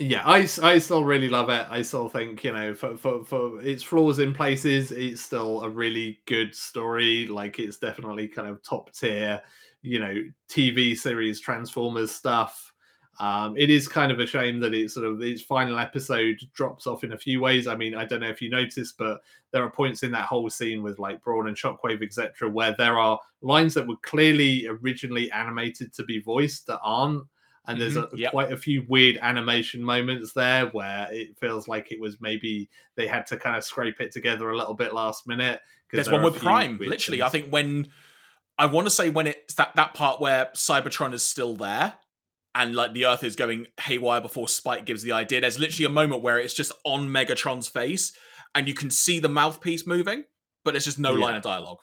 Yeah, 0.01 0.23
I, 0.27 0.49
I 0.63 0.79
still 0.79 1.05
really 1.05 1.29
love 1.29 1.51
it. 1.51 1.67
I 1.71 1.83
still 1.83 2.09
think, 2.09 2.43
you 2.43 2.53
know, 2.53 2.75
for, 2.75 2.97
for, 2.97 3.25
for 3.25 3.63
its 3.63 3.83
flaws 3.85 4.19
in 4.19 4.35
places, 4.35 4.91
it's 4.91 5.23
still 5.23 5.63
a 5.63 5.69
really 5.71 6.19
good 6.27 6.53
story. 6.53 7.29
Like, 7.29 7.61
it's 7.61 7.77
definitely 7.77 8.27
kind 8.27 8.49
of 8.49 8.61
top 8.65 8.93
tier, 8.93 9.41
you 9.83 10.01
know, 10.01 10.15
TV 10.49 10.99
series 10.99 11.39
Transformers 11.41 12.11
stuff. 12.11 12.73
Um, 13.21 13.57
it 13.57 13.71
is 13.71 13.87
kind 13.87 14.11
of 14.11 14.19
a 14.19 14.27
shame 14.27 14.59
that 14.61 14.75
it 14.75 14.91
sort 14.91 15.07
of 15.07 15.23
its 15.23 15.43
final 15.43 15.79
episode 15.79 16.41
drops 16.55 16.89
off 16.89 17.05
in 17.05 17.13
a 17.13 17.19
few 17.19 17.41
ways. 17.41 17.69
I 17.69 17.77
mean, 17.77 17.95
I 17.95 18.05
don't 18.05 18.19
know 18.19 18.29
if 18.29 18.43
you 18.43 18.51
noticed, 18.51 18.99
but 18.99 19.21
there 19.53 19.63
are 19.63 19.71
points 19.71 20.03
in 20.03 20.11
that 20.11 20.27
whole 20.27 20.51
scene 20.51 20.83
with 20.83 20.99
like 20.99 21.23
Brawn 21.23 21.47
and 21.47 21.57
Shockwave, 21.57 22.03
etc., 22.03 22.51
where 22.51 22.75
there 22.77 22.99
are 22.99 23.21
lines 23.43 23.75
that 23.75 23.87
were 23.87 23.95
clearly 24.03 24.67
originally 24.67 25.31
animated 25.31 25.95
to 25.95 26.03
be 26.03 26.19
voiced 26.19 26.67
that 26.67 26.81
aren't. 26.83 27.23
And 27.67 27.81
there's 27.81 27.95
Mhm, 27.97 28.13
a, 28.13 28.17
yep. 28.19 28.31
quite 28.33 28.53
a 28.53 28.57
few 28.57 28.85
weird 28.89 29.19
animation 29.23 29.83
moments 29.83 30.33
there 30.35 30.67
where 30.67 31.09
it 31.11 31.39
feels 31.39 31.67
like 31.67 31.91
it 31.93 31.99
was 32.01 32.21
maybe 32.21 32.69
they 32.95 33.07
had 33.07 33.27
to 33.29 33.37
kind 33.39 33.57
of 33.57 33.65
scrape 33.65 34.01
it 34.01 34.13
together 34.13 34.51
a 34.51 34.57
little 34.57 34.75
bit 34.75 34.93
last 34.93 35.27
minute. 35.27 35.61
There's 35.91 36.07
there 36.07 36.15
one 36.15 36.25
with 36.25 36.41
Prime. 36.43 36.77
Literally, 36.79 37.23
I 37.23 37.29
think 37.31 37.49
when 37.51 37.89
I 38.59 38.67
want 38.67 38.87
to 38.87 38.91
say 38.91 39.11
when 39.11 39.29
it's 39.29 39.55
that 39.55 39.75
that 39.77 39.95
part 39.95 40.21
where 40.21 40.47
Cybertron 40.55 41.15
is 41.15 41.23
still 41.23 41.57
there 41.57 41.95
and 42.55 42.75
like 42.75 42.93
the 42.93 43.07
Earth 43.07 43.25
is 43.25 43.35
going 43.37 43.67
haywire 43.81 44.21
before 44.21 44.47
Spike 44.49 44.85
gives 44.85 45.03
the 45.03 45.13
idea. 45.13 45.41
There's 45.41 45.59
literally 45.59 45.87
a 45.87 45.91
moment 45.91 46.23
where 46.23 46.39
it's 46.39 46.55
just 46.55 46.73
on 46.85 47.09
Megatron's 47.09 47.69
face 47.69 48.13
and 48.55 48.69
you 48.69 48.75
can 48.75 48.91
see 48.91 49.19
the 49.21 49.29
mouthpiece 49.29 49.87
moving, 49.87 50.25
but 50.65 50.73
there's 50.73 50.85
just 50.85 50.99
no 50.99 51.13
line 51.15 51.35
of 51.37 51.43
dialogue. 51.43 51.79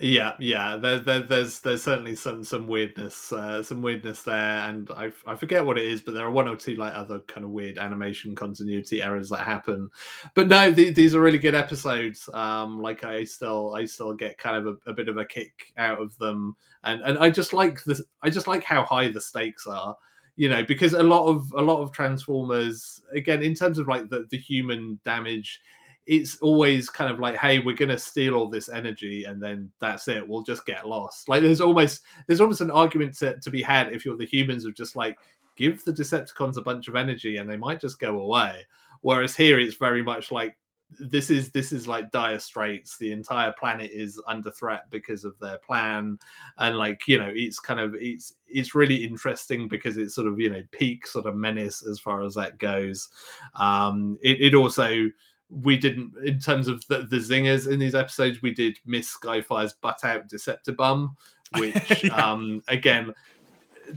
Yeah, 0.00 0.32
yeah. 0.40 0.76
There, 0.76 0.98
there, 0.98 1.20
there's 1.20 1.60
there's 1.60 1.84
certainly 1.84 2.16
some 2.16 2.42
some 2.42 2.66
weirdness, 2.66 3.32
uh, 3.32 3.62
some 3.62 3.80
weirdness 3.80 4.22
there, 4.22 4.68
and 4.68 4.90
I 4.90 5.12
I 5.24 5.36
forget 5.36 5.64
what 5.64 5.78
it 5.78 5.86
is, 5.86 6.00
but 6.00 6.14
there 6.14 6.26
are 6.26 6.32
one 6.32 6.48
or 6.48 6.56
two 6.56 6.74
like 6.74 6.92
other 6.94 7.20
kind 7.20 7.44
of 7.44 7.50
weird 7.50 7.78
animation 7.78 8.34
continuity 8.34 9.02
errors 9.02 9.28
that 9.30 9.46
happen. 9.46 9.88
But 10.34 10.48
no, 10.48 10.72
th- 10.72 10.96
these 10.96 11.14
are 11.14 11.20
really 11.20 11.38
good 11.38 11.54
episodes. 11.54 12.28
Um, 12.34 12.82
like 12.82 13.04
I 13.04 13.22
still 13.22 13.72
I 13.76 13.84
still 13.84 14.14
get 14.14 14.36
kind 14.36 14.56
of 14.56 14.66
a, 14.66 14.90
a 14.90 14.94
bit 14.94 15.08
of 15.08 15.16
a 15.16 15.24
kick 15.24 15.72
out 15.76 16.00
of 16.00 16.18
them, 16.18 16.56
and 16.82 17.00
and 17.02 17.16
I 17.18 17.30
just 17.30 17.52
like 17.52 17.84
this. 17.84 18.02
I 18.20 18.30
just 18.30 18.48
like 18.48 18.64
how 18.64 18.82
high 18.82 19.08
the 19.08 19.20
stakes 19.20 19.64
are. 19.68 19.96
You 20.34 20.48
know, 20.48 20.64
because 20.64 20.94
a 20.94 21.02
lot 21.04 21.28
of 21.28 21.52
a 21.56 21.62
lot 21.62 21.80
of 21.80 21.92
Transformers, 21.92 23.00
again, 23.14 23.44
in 23.44 23.54
terms 23.54 23.78
of 23.78 23.86
like 23.86 24.08
the 24.08 24.26
the 24.30 24.38
human 24.38 24.98
damage 25.04 25.60
it's 26.06 26.36
always 26.38 26.90
kind 26.90 27.10
of 27.10 27.18
like 27.18 27.36
hey 27.36 27.58
we're 27.60 27.74
going 27.74 27.88
to 27.88 27.98
steal 27.98 28.34
all 28.34 28.48
this 28.48 28.68
energy 28.68 29.24
and 29.24 29.42
then 29.42 29.70
that's 29.80 30.06
it 30.08 30.26
we'll 30.26 30.42
just 30.42 30.66
get 30.66 30.86
lost. 30.86 31.28
Like 31.28 31.42
there's 31.42 31.60
almost 31.60 32.02
there's 32.26 32.40
almost 32.40 32.60
an 32.60 32.70
argument 32.70 33.16
to, 33.18 33.38
to 33.40 33.50
be 33.50 33.62
had 33.62 33.92
if 33.92 34.04
you're 34.04 34.16
the 34.16 34.26
humans 34.26 34.64
of 34.64 34.74
just 34.74 34.96
like 34.96 35.18
give 35.56 35.84
the 35.84 35.92
decepticons 35.92 36.56
a 36.56 36.62
bunch 36.62 36.88
of 36.88 36.96
energy 36.96 37.36
and 37.36 37.48
they 37.48 37.56
might 37.56 37.80
just 37.80 37.98
go 37.98 38.20
away. 38.20 38.66
Whereas 39.00 39.36
here 39.36 39.58
it's 39.58 39.76
very 39.76 40.02
much 40.02 40.32
like 40.32 40.56
this 40.98 41.30
is 41.30 41.50
this 41.50 41.72
is 41.72 41.88
like 41.88 42.10
dire 42.10 42.38
straits. 42.38 42.96
The 42.96 43.12
entire 43.12 43.52
planet 43.58 43.90
is 43.92 44.20
under 44.26 44.50
threat 44.50 44.84
because 44.90 45.24
of 45.24 45.38
their 45.40 45.58
plan. 45.58 46.18
And 46.58 46.76
like 46.76 47.00
you 47.06 47.18
know 47.18 47.30
it's 47.32 47.58
kind 47.58 47.80
of 47.80 47.94
it's 47.96 48.34
it's 48.46 48.74
really 48.74 48.96
interesting 48.96 49.68
because 49.68 49.96
it's 49.96 50.14
sort 50.14 50.28
of 50.28 50.38
you 50.38 50.50
know 50.50 50.62
peak 50.70 51.06
sort 51.06 51.26
of 51.26 51.36
menace 51.36 51.86
as 51.86 51.98
far 51.98 52.22
as 52.22 52.34
that 52.34 52.58
goes. 52.58 53.08
Um 53.54 54.18
it, 54.22 54.40
it 54.40 54.54
also 54.54 55.10
we 55.50 55.76
didn't 55.76 56.12
in 56.24 56.38
terms 56.38 56.68
of 56.68 56.84
the, 56.88 57.06
the 57.10 57.16
zingers 57.18 57.70
in 57.70 57.78
these 57.78 57.94
episodes 57.94 58.40
we 58.42 58.52
did 58.52 58.78
miss 58.86 59.14
skyfire's 59.16 59.74
butt 59.74 60.02
out 60.04 60.26
deceptibum 60.28 61.14
which 61.58 62.04
Yeah. 62.04 62.14
um 62.30 62.62
again 62.68 63.12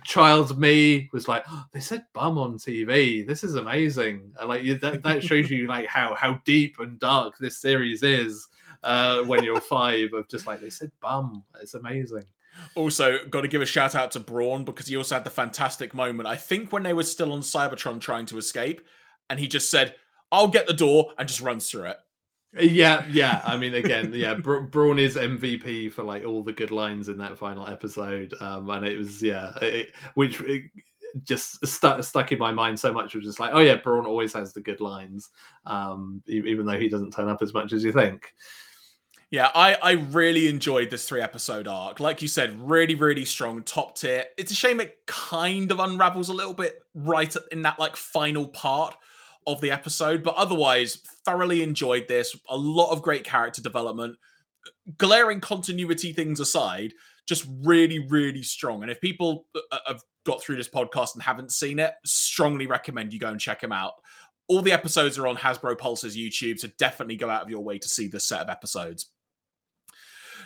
child 0.04 0.60
me 0.60 1.10
was 1.14 1.28
like 1.28 1.44
"Oh, 1.50 1.64
they 1.72 1.80
said 1.80 2.06
bum 2.14 2.38
on 2.38 2.58
tv 2.58 3.26
this 3.26 3.44
is 3.44 3.56
amazing 3.56 4.32
and 4.40 4.50
like 4.50 4.64
you- 4.64 4.78
that, 4.80 5.02
that 5.04 5.24
shows 5.24 5.50
you 5.50 5.68
like 5.68 5.88
how 5.88 6.14
how 6.16 6.42
deep 6.46 6.80
and 6.80 7.00
dark 7.00 7.38
this 7.40 7.58
series 7.60 8.04
is 8.04 8.48
uh 8.84 9.22
when 9.24 9.44
you're 9.44 9.62
five 9.62 10.14
of 10.14 10.28
just 10.28 10.46
like 10.46 10.60
they 10.60 10.70
said 10.70 10.92
bum 11.02 11.44
it's 11.62 11.74
amazing 11.74 12.26
Also, 12.76 13.20
got 13.30 13.42
to 13.42 13.48
give 13.48 13.62
a 13.62 13.68
shout 13.68 13.94
out 13.94 14.10
to 14.12 14.20
Brawn 14.20 14.64
because 14.66 14.88
he 14.88 14.98
also 14.98 15.14
had 15.14 15.24
the 15.24 15.30
fantastic 15.30 15.94
moment. 15.94 16.28
I 16.28 16.36
think 16.36 16.74
when 16.74 16.82
they 16.82 16.94
were 16.94 17.04
still 17.04 17.32
on 17.32 17.42
Cybertron 17.42 18.02
trying 18.02 18.26
to 18.28 18.38
escape, 18.40 18.82
and 19.30 19.40
he 19.40 19.48
just 19.48 19.70
said, 19.70 19.94
"I'll 20.32 20.48
get 20.48 20.68
the 20.68 20.74
door," 20.74 21.14
and 21.18 21.28
just 21.28 21.42
runs 21.42 21.70
through 21.70 21.86
it. 21.86 21.98
Yeah, 22.60 23.06
yeah. 23.10 23.42
I 23.46 23.58
mean, 23.58 23.74
again, 23.74 24.12
yeah. 24.14 24.34
Bra- 24.34 24.62
Brawn 24.62 25.00
is 25.00 25.16
MVP 25.16 25.92
for 25.92 26.04
like 26.04 26.26
all 26.26 26.44
the 26.44 26.54
good 26.54 26.72
lines 26.72 27.10
in 27.10 27.18
that 27.18 27.38
final 27.38 27.68
episode, 27.68 28.34
um, 28.40 28.70
and 28.70 28.86
it 28.86 28.98
was 28.98 29.22
yeah, 29.22 29.54
it, 29.62 29.94
which 30.16 30.40
it 30.42 30.64
just 31.24 31.66
stuck 31.66 32.04
stuck 32.04 32.32
in 32.32 32.40
my 32.40 32.52
mind 32.52 32.80
so 32.80 32.94
much. 32.94 33.14
It 33.14 33.20
was 33.20 33.28
just 33.28 33.40
like, 33.40 33.52
oh 33.54 33.60
yeah, 33.60 33.76
Brawn 33.76 34.06
always 34.06 34.34
has 34.34 34.54
the 34.54 34.62
good 34.62 34.82
lines, 34.82 35.30
um, 35.66 36.22
even 36.28 36.66
though 36.66 36.80
he 36.80 36.90
doesn't 36.90 37.12
turn 37.12 37.30
up 37.30 37.42
as 37.42 37.54
much 37.54 37.74
as 37.74 37.84
you 37.84 37.92
think. 37.92 38.34
Yeah, 39.30 39.52
I 39.54 39.76
I 39.76 39.92
really 39.92 40.48
enjoyed 40.48 40.90
this 40.90 41.08
three 41.08 41.22
episode 41.22 41.68
arc. 41.68 42.00
Like 42.00 42.22
you 42.22 42.28
said, 42.28 42.60
really 42.62 42.96
really 42.96 43.26
strong, 43.26 43.62
top 43.64 43.98
tier. 43.98 44.24
It's 44.38 44.52
a 44.52 44.56
shame 44.56 44.80
it 44.80 45.00
kind 45.06 45.70
of 45.72 45.80
unravels 45.80 46.30
a 46.30 46.34
little 46.34 46.54
bit 46.54 46.82
right 46.96 47.36
in 47.52 47.62
that 47.64 47.78
like 47.78 47.96
final 47.96 48.48
part 48.48 48.96
of 49.48 49.60
the 49.62 49.72
episode, 49.72 50.22
but 50.22 50.36
otherwise 50.36 51.00
thoroughly 51.26 51.64
enjoyed 51.64 52.08
this. 52.08 52.36
A 52.50 52.58
lot 52.58 52.92
of 52.92 53.02
great 53.02 53.24
character 53.24 53.62
development. 53.62 54.18
Glaring 54.98 55.40
continuity 55.40 56.14
things 56.14 56.40
aside, 56.40 56.94
just 57.28 57.48
really 57.64 58.06
really 58.08 58.44
strong. 58.44 58.84
And 58.84 58.92
if 58.92 59.02
people 59.02 59.46
uh, 59.72 59.78
have 59.88 60.04
got 60.26 60.42
through 60.42 60.58
this 60.58 60.70
podcast 60.70 61.16
and 61.16 61.24
haven't 61.24 61.52
seen 61.52 61.80
it, 61.80 61.94
strongly 62.06 62.68
recommend 62.68 63.14
you 63.14 63.20
go 63.20 63.30
and 63.30 63.40
check 63.40 63.62
them 63.62 63.72
out. 63.72 63.94
All 64.50 64.62
the 64.62 64.74
episodes 64.74 65.18
are 65.18 65.28
on 65.28 65.38
Hasbro 65.38 65.78
Pulse's 65.78 66.18
YouTube, 66.18 66.60
so 66.60 66.68
definitely 66.78 67.16
go 67.16 67.30
out 67.30 67.44
of 67.44 67.50
your 67.50 67.64
way 67.64 67.80
to 67.80 67.88
see 67.88 68.08
this 68.08 68.28
set 68.28 68.42
of 68.42 68.50
episodes. 68.50 69.10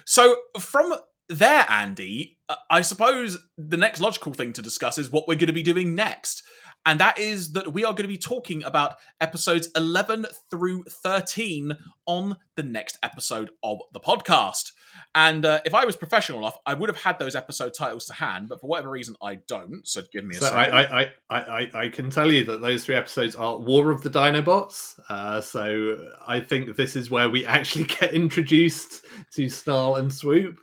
So 0.05 0.37
from 0.59 0.95
there, 1.29 1.65
Andy, 1.69 2.37
uh, 2.49 2.55
I 2.69 2.81
suppose 2.81 3.37
the 3.57 3.77
next 3.77 4.01
logical 4.01 4.33
thing 4.33 4.53
to 4.53 4.61
discuss 4.61 4.97
is 4.97 5.11
what 5.11 5.27
we're 5.27 5.35
going 5.35 5.47
to 5.47 5.53
be 5.53 5.63
doing 5.63 5.95
next. 5.95 6.43
And 6.85 6.99
that 6.99 7.19
is 7.19 7.51
that 7.53 7.71
we 7.71 7.85
are 7.85 7.93
going 7.93 8.03
to 8.03 8.07
be 8.07 8.17
talking 8.17 8.63
about 8.63 8.95
episodes 9.19 9.69
11 9.75 10.25
through 10.49 10.83
13 10.83 11.77
on 12.07 12.35
the 12.55 12.63
next 12.63 12.97
episode 13.03 13.51
of 13.63 13.79
the 13.93 13.99
podcast. 13.99 14.71
And 15.13 15.45
uh, 15.45 15.59
if 15.65 15.73
I 15.73 15.85
was 15.85 15.95
professional 15.95 16.39
enough, 16.39 16.57
I 16.65 16.73
would 16.73 16.89
have 16.89 16.97
had 16.97 17.19
those 17.19 17.35
episode 17.35 17.73
titles 17.73 18.05
to 18.05 18.13
hand, 18.13 18.49
but 18.49 18.59
for 18.59 18.67
whatever 18.67 18.89
reason, 18.89 19.15
I 19.21 19.35
don't. 19.47 19.87
So 19.87 20.01
give 20.11 20.25
me 20.25 20.35
a 20.35 20.39
So 20.39 20.45
second. 20.47 20.73
I, 20.73 21.01
I, 21.01 21.11
I, 21.29 21.39
I, 21.39 21.71
I 21.73 21.89
can 21.89 22.09
tell 22.09 22.31
you 22.31 22.43
that 22.45 22.61
those 22.61 22.85
three 22.85 22.95
episodes 22.95 23.35
are 23.35 23.57
War 23.57 23.91
of 23.91 24.01
the 24.01 24.09
Dinobots. 24.09 24.99
Uh, 25.09 25.41
so 25.41 25.97
I 26.27 26.39
think 26.39 26.75
this 26.75 26.95
is 26.95 27.11
where 27.11 27.29
we 27.29 27.45
actually 27.45 27.83
get 27.99 28.13
introduced 28.13 29.05
to 29.35 29.49
Snarl 29.49 29.95
and 29.95 30.11
Swoop. 30.11 30.57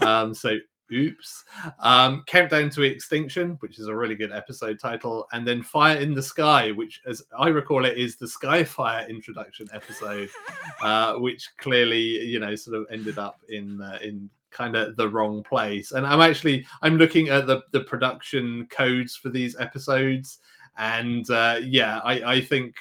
Um, 0.00 0.34
so 0.34 0.56
oops. 0.92 1.44
Um, 1.78 2.22
Countdown 2.26 2.70
to 2.70 2.82
Extinction, 2.82 3.56
which 3.60 3.78
is 3.78 3.88
a 3.88 3.94
really 3.94 4.14
good 4.14 4.32
episode 4.32 4.78
title, 4.78 5.26
and 5.32 5.46
then 5.46 5.62
Fire 5.62 5.96
in 5.96 6.14
the 6.14 6.22
Sky, 6.22 6.70
which, 6.70 7.00
as 7.06 7.22
I 7.38 7.48
recall 7.48 7.84
it, 7.84 7.98
is 7.98 8.16
the 8.16 8.26
Skyfire 8.26 9.08
introduction 9.08 9.68
episode, 9.72 10.28
uh, 10.82 11.14
which 11.14 11.50
clearly, 11.58 12.00
you 12.00 12.38
know, 12.38 12.54
sort 12.54 12.76
of 12.76 12.86
ended 12.90 13.18
up 13.18 13.40
in 13.48 13.80
uh, 13.80 13.98
in 14.02 14.28
kind 14.50 14.76
of 14.76 14.96
the 14.96 15.08
wrong 15.08 15.42
place. 15.42 15.92
And 15.92 16.06
I'm 16.06 16.20
actually 16.20 16.66
I'm 16.82 16.96
looking 16.96 17.28
at 17.28 17.46
the 17.46 17.62
the 17.72 17.80
production 17.80 18.66
codes 18.70 19.16
for 19.16 19.30
these 19.30 19.56
episodes, 19.58 20.38
and 20.76 21.28
uh, 21.30 21.60
yeah, 21.62 22.00
I 22.04 22.34
I 22.34 22.40
think 22.40 22.74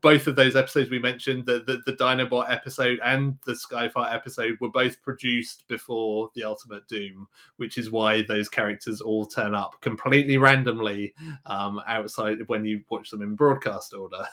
both 0.00 0.26
of 0.26 0.36
those 0.36 0.56
episodes 0.56 0.90
we 0.90 0.98
mentioned, 0.98 1.46
the, 1.46 1.64
the 1.66 1.80
the 1.86 1.96
Dinobot 1.96 2.50
episode 2.50 2.98
and 3.04 3.38
the 3.46 3.52
Skyfire 3.52 4.14
episode, 4.14 4.56
were 4.60 4.70
both 4.70 5.00
produced 5.02 5.66
before 5.68 6.30
the 6.34 6.44
Ultimate 6.44 6.86
Doom, 6.88 7.26
which 7.56 7.78
is 7.78 7.90
why 7.90 8.22
those 8.22 8.48
characters 8.48 9.00
all 9.00 9.26
turn 9.26 9.54
up 9.54 9.80
completely 9.80 10.36
randomly 10.36 11.14
um, 11.46 11.80
outside 11.86 12.38
when 12.46 12.64
you 12.64 12.82
watch 12.90 13.10
them 13.10 13.22
in 13.22 13.34
broadcast 13.34 13.94
order. 13.94 14.26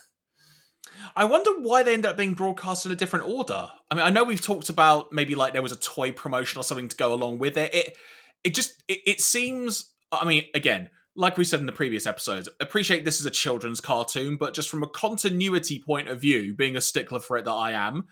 I 1.15 1.25
wonder 1.25 1.51
why 1.59 1.83
they 1.83 1.93
end 1.93 2.05
up 2.05 2.17
being 2.17 2.33
broadcast 2.33 2.85
in 2.85 2.91
a 2.91 2.95
different 2.95 3.27
order. 3.27 3.69
I 3.89 3.95
mean, 3.95 4.03
I 4.03 4.09
know 4.09 4.23
we've 4.23 4.41
talked 4.41 4.69
about 4.69 5.11
maybe 5.11 5.35
like 5.35 5.53
there 5.53 5.61
was 5.61 5.71
a 5.71 5.77
toy 5.77 6.11
promotion 6.11 6.59
or 6.59 6.63
something 6.63 6.87
to 6.89 6.95
go 6.95 7.13
along 7.13 7.39
with 7.39 7.57
it. 7.57 7.73
It 7.73 7.97
it 8.43 8.53
just 8.53 8.83
it, 8.87 8.99
it 9.05 9.21
seems. 9.21 9.87
I 10.11 10.25
mean, 10.25 10.43
again, 10.53 10.89
like 11.15 11.37
we 11.37 11.43
said 11.43 11.59
in 11.59 11.65
the 11.65 11.71
previous 11.71 12.05
episodes, 12.05 12.47
appreciate 12.59 13.03
this 13.03 13.19
is 13.19 13.25
a 13.25 13.31
children's 13.31 13.81
cartoon, 13.81 14.37
but 14.37 14.53
just 14.53 14.69
from 14.69 14.83
a 14.83 14.87
continuity 14.87 15.79
point 15.79 16.07
of 16.07 16.21
view, 16.21 16.53
being 16.53 16.77
a 16.77 16.81
stickler 16.81 17.19
for 17.19 17.37
it 17.37 17.45
that 17.45 17.51
I 17.51 17.71
am, 17.71 18.05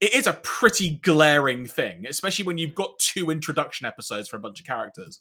it 0.00 0.14
is 0.14 0.26
a 0.26 0.34
pretty 0.42 0.96
glaring 1.02 1.66
thing, 1.66 2.06
especially 2.06 2.44
when 2.44 2.58
you've 2.58 2.74
got 2.74 2.98
two 2.98 3.30
introduction 3.30 3.86
episodes 3.86 4.28
for 4.28 4.36
a 4.36 4.40
bunch 4.40 4.60
of 4.60 4.66
characters. 4.66 5.20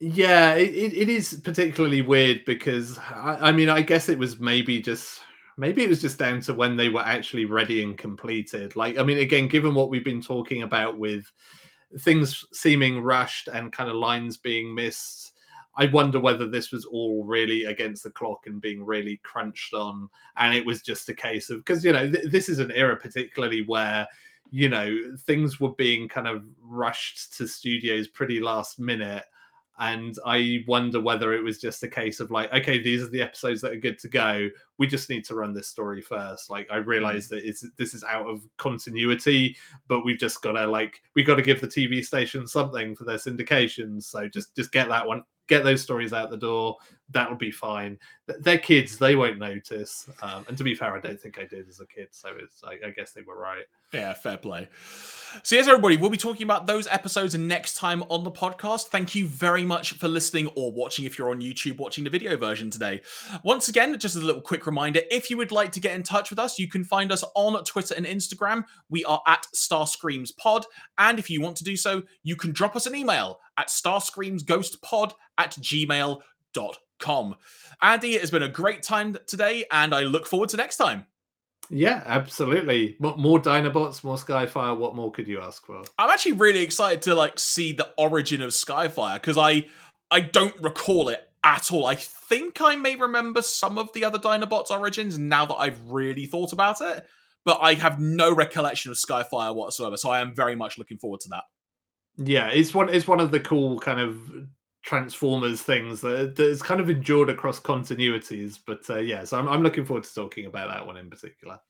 Yeah, 0.00 0.54
it, 0.54 0.92
it, 0.94 1.08
is 1.08 1.40
particularly 1.44 2.02
weird 2.02 2.44
because 2.44 2.98
I, 2.98 3.38
I 3.40 3.52
mean, 3.52 3.68
I 3.68 3.82
guess 3.82 4.08
it 4.08 4.18
was 4.18 4.40
maybe 4.40 4.82
just 4.82 5.20
maybe 5.56 5.84
it 5.84 5.88
was 5.88 6.00
just 6.00 6.18
down 6.18 6.40
to 6.40 6.54
when 6.54 6.76
they 6.76 6.88
were 6.88 7.02
actually 7.02 7.44
ready 7.44 7.84
and 7.84 7.96
completed. 7.96 8.74
Like, 8.74 8.98
I 8.98 9.04
mean, 9.04 9.18
again, 9.18 9.46
given 9.46 9.74
what 9.74 9.90
we've 9.90 10.04
been 10.04 10.22
talking 10.22 10.62
about 10.62 10.98
with 10.98 11.24
things 12.00 12.44
seeming 12.52 13.00
rushed 13.00 13.48
and 13.48 13.72
kind 13.72 13.88
of 13.88 13.96
lines 13.96 14.38
being 14.38 14.74
missed, 14.74 15.31
I 15.76 15.86
wonder 15.86 16.20
whether 16.20 16.46
this 16.46 16.70
was 16.70 16.84
all 16.84 17.24
really 17.24 17.64
against 17.64 18.02
the 18.02 18.10
clock 18.10 18.46
and 18.46 18.60
being 18.60 18.84
really 18.84 19.20
crunched 19.22 19.74
on. 19.74 20.08
And 20.36 20.54
it 20.54 20.66
was 20.66 20.82
just 20.82 21.08
a 21.08 21.14
case 21.14 21.50
of 21.50 21.58
because, 21.58 21.84
you 21.84 21.92
know, 21.92 22.10
th- 22.10 22.30
this 22.30 22.48
is 22.48 22.58
an 22.58 22.72
era 22.72 22.96
particularly 22.96 23.62
where 23.62 24.06
you 24.50 24.68
know 24.68 24.98
things 25.26 25.60
were 25.60 25.72
being 25.76 26.08
kind 26.08 26.28
of 26.28 26.44
rushed 26.60 27.36
to 27.38 27.48
studios 27.48 28.06
pretty 28.08 28.38
last 28.38 28.78
minute 28.78 29.24
and 29.78 30.16
I 30.26 30.64
wonder 30.68 31.00
whether 31.00 31.32
it 31.32 31.42
was 31.42 31.58
just 31.58 31.82
a 31.82 31.88
case 31.88 32.20
of 32.20 32.30
like, 32.30 32.52
okay, 32.52 32.80
these 32.80 33.02
are 33.02 33.08
the 33.08 33.22
episodes 33.22 33.60
that 33.62 33.72
are 33.72 33.80
good 33.80 33.98
to 34.00 34.08
go. 34.08 34.48
We 34.78 34.86
just 34.86 35.08
need 35.08 35.24
to 35.24 35.34
run 35.34 35.54
this 35.54 35.68
story 35.68 36.02
first. 36.02 36.50
Like, 36.50 36.68
I 36.70 36.76
realize 36.76 37.26
mm. 37.26 37.30
that 37.30 37.48
it's 37.48 37.64
this 37.78 37.94
is 37.94 38.04
out 38.04 38.28
of 38.28 38.46
continuity, 38.58 39.56
but 39.88 40.04
we've 40.04 40.18
just 40.18 40.42
got 40.42 40.52
to 40.52 40.66
like 40.66 41.00
we 41.16 41.22
got 41.22 41.36
to 41.36 41.42
give 41.42 41.60
the 41.60 41.66
TV 41.66 42.04
station 42.04 42.46
something 42.46 42.94
for 42.94 43.04
their 43.04 43.16
syndications. 43.16 44.04
So 44.04 44.28
just 44.28 44.54
just 44.54 44.72
get 44.72 44.88
that 44.88 45.06
one, 45.06 45.24
get 45.52 45.64
those 45.64 45.82
stories 45.82 46.12
out 46.12 46.30
the 46.30 46.36
door. 46.36 46.76
That'll 47.10 47.36
be 47.36 47.50
fine. 47.50 47.98
They're 48.26 48.58
kids; 48.58 48.96
they 48.96 49.16
won't 49.16 49.38
notice. 49.38 50.08
Um, 50.22 50.44
and 50.48 50.56
to 50.56 50.64
be 50.64 50.74
fair, 50.74 50.96
I 50.96 51.00
don't 51.00 51.20
think 51.20 51.38
I 51.38 51.44
did 51.44 51.68
as 51.68 51.80
a 51.80 51.86
kid, 51.86 52.08
so 52.10 52.30
it's 52.38 52.62
I, 52.64 52.78
I 52.86 52.90
guess 52.90 53.12
they 53.12 53.22
were 53.22 53.38
right. 53.38 53.64
Yeah, 53.92 54.14
fair 54.14 54.38
play. 54.38 54.68
So, 55.42 55.56
yes, 55.56 55.66
everybody, 55.66 55.96
we'll 55.96 56.10
be 56.10 56.16
talking 56.16 56.44
about 56.44 56.66
those 56.66 56.86
episodes 56.86 57.34
next 57.34 57.76
time 57.76 58.02
on 58.04 58.24
the 58.24 58.30
podcast. 58.30 58.88
Thank 58.88 59.14
you 59.14 59.26
very 59.26 59.64
much 59.64 59.94
for 59.94 60.08
listening 60.08 60.46
or 60.56 60.72
watching 60.72 61.04
if 61.04 61.18
you're 61.18 61.30
on 61.30 61.40
YouTube 61.40 61.78
watching 61.78 62.04
the 62.04 62.10
video 62.10 62.36
version 62.36 62.70
today. 62.70 63.00
Once 63.42 63.68
again, 63.68 63.98
just 63.98 64.16
a 64.16 64.20
little 64.20 64.40
quick 64.40 64.66
reminder 64.66 65.00
if 65.10 65.30
you 65.30 65.36
would 65.36 65.52
like 65.52 65.72
to 65.72 65.80
get 65.80 65.94
in 65.94 66.02
touch 66.02 66.30
with 66.30 66.38
us, 66.38 66.58
you 66.58 66.68
can 66.68 66.84
find 66.84 67.12
us 67.12 67.24
on 67.34 67.62
Twitter 67.64 67.94
and 67.94 68.06
Instagram. 68.06 68.64
We 68.88 69.04
are 69.04 69.20
at 69.26 69.46
Starscreams 69.54 70.36
Pod, 70.36 70.64
And 70.98 71.18
if 71.18 71.28
you 71.28 71.40
want 71.40 71.56
to 71.58 71.64
do 71.64 71.76
so, 71.76 72.02
you 72.22 72.36
can 72.36 72.52
drop 72.52 72.76
us 72.76 72.86
an 72.86 72.94
email 72.94 73.40
at 73.58 73.68
starscreamsghostpod 73.68 75.12
at 75.38 75.52
gmail.com. 75.52 77.34
Andy, 77.82 78.14
it 78.14 78.20
has 78.20 78.30
been 78.30 78.42
a 78.42 78.48
great 78.48 78.82
time 78.82 79.16
today, 79.26 79.64
and 79.70 79.94
I 79.94 80.02
look 80.02 80.26
forward 80.26 80.50
to 80.50 80.56
next 80.56 80.76
time. 80.76 81.06
Yeah, 81.70 82.02
absolutely. 82.04 82.96
More, 83.00 83.16
more 83.16 83.40
Dinobots, 83.40 84.04
more 84.04 84.16
Skyfire. 84.16 84.76
What 84.76 84.94
more 84.94 85.10
could 85.10 85.26
you 85.26 85.40
ask 85.40 85.64
for? 85.64 85.82
I'm 85.98 86.10
actually 86.10 86.32
really 86.32 86.60
excited 86.60 87.02
to 87.02 87.14
like 87.14 87.38
see 87.38 87.72
the 87.72 87.88
origin 87.96 88.42
of 88.42 88.50
Skyfire 88.50 89.14
because 89.14 89.38
I 89.38 89.66
I 90.10 90.20
don't 90.20 90.54
recall 90.60 91.08
it 91.08 91.26
at 91.44 91.72
all. 91.72 91.86
I 91.86 91.94
think 91.94 92.60
I 92.60 92.76
may 92.76 92.96
remember 92.96 93.42
some 93.42 93.78
of 93.78 93.92
the 93.94 94.04
other 94.04 94.18
Dinobots 94.18 94.70
origins 94.70 95.18
now 95.18 95.46
that 95.46 95.56
I've 95.56 95.80
really 95.90 96.26
thought 96.26 96.52
about 96.52 96.80
it, 96.80 97.06
but 97.44 97.58
I 97.62 97.74
have 97.74 97.98
no 97.98 98.34
recollection 98.34 98.90
of 98.90 98.98
Skyfire 98.98 99.54
whatsoever. 99.54 99.96
So 99.96 100.10
I 100.10 100.20
am 100.20 100.34
very 100.34 100.54
much 100.54 100.78
looking 100.78 100.98
forward 100.98 101.20
to 101.20 101.30
that. 101.30 101.44
Yeah, 102.16 102.48
it's 102.48 102.74
one 102.74 102.88
it's 102.88 103.06
one 103.06 103.20
of 103.20 103.30
the 103.30 103.40
cool 103.40 103.78
kind 103.78 104.00
of 104.00 104.18
Transformers 104.82 105.62
things 105.62 106.00
that 106.00 106.34
that's 106.34 106.60
kind 106.60 106.80
of 106.80 106.90
endured 106.90 107.30
across 107.30 107.60
continuities. 107.60 108.58
But 108.66 108.88
uh, 108.90 108.98
yeah, 108.98 109.24
so 109.24 109.38
I'm, 109.38 109.48
I'm 109.48 109.62
looking 109.62 109.84
forward 109.84 110.04
to 110.04 110.14
talking 110.14 110.46
about 110.46 110.68
that 110.68 110.86
one 110.86 110.96
in 110.96 111.08
particular. 111.08 111.60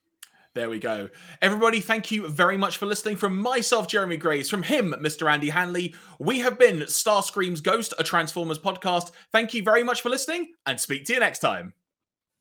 There 0.54 0.68
we 0.68 0.78
go. 0.78 1.08
Everybody, 1.40 1.80
thank 1.80 2.10
you 2.10 2.28
very 2.28 2.58
much 2.58 2.76
for 2.76 2.84
listening. 2.84 3.16
From 3.16 3.38
myself, 3.38 3.88
Jeremy 3.88 4.18
Graves, 4.18 4.50
from 4.50 4.62
him, 4.62 4.94
Mr. 5.00 5.30
Andy 5.30 5.48
Hanley, 5.48 5.94
we 6.18 6.40
have 6.40 6.58
been 6.58 6.80
Starscream's 6.80 7.62
Ghost, 7.62 7.94
a 7.98 8.04
Transformers 8.04 8.58
podcast. 8.58 9.12
Thank 9.30 9.54
you 9.54 9.62
very 9.62 9.82
much 9.82 10.02
for 10.02 10.10
listening 10.10 10.52
and 10.66 10.78
speak 10.78 11.06
to 11.06 11.14
you 11.14 11.20
next 11.20 11.38
time. 11.38 11.72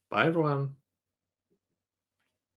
Bye, 0.10 0.28
everyone. 0.28 0.76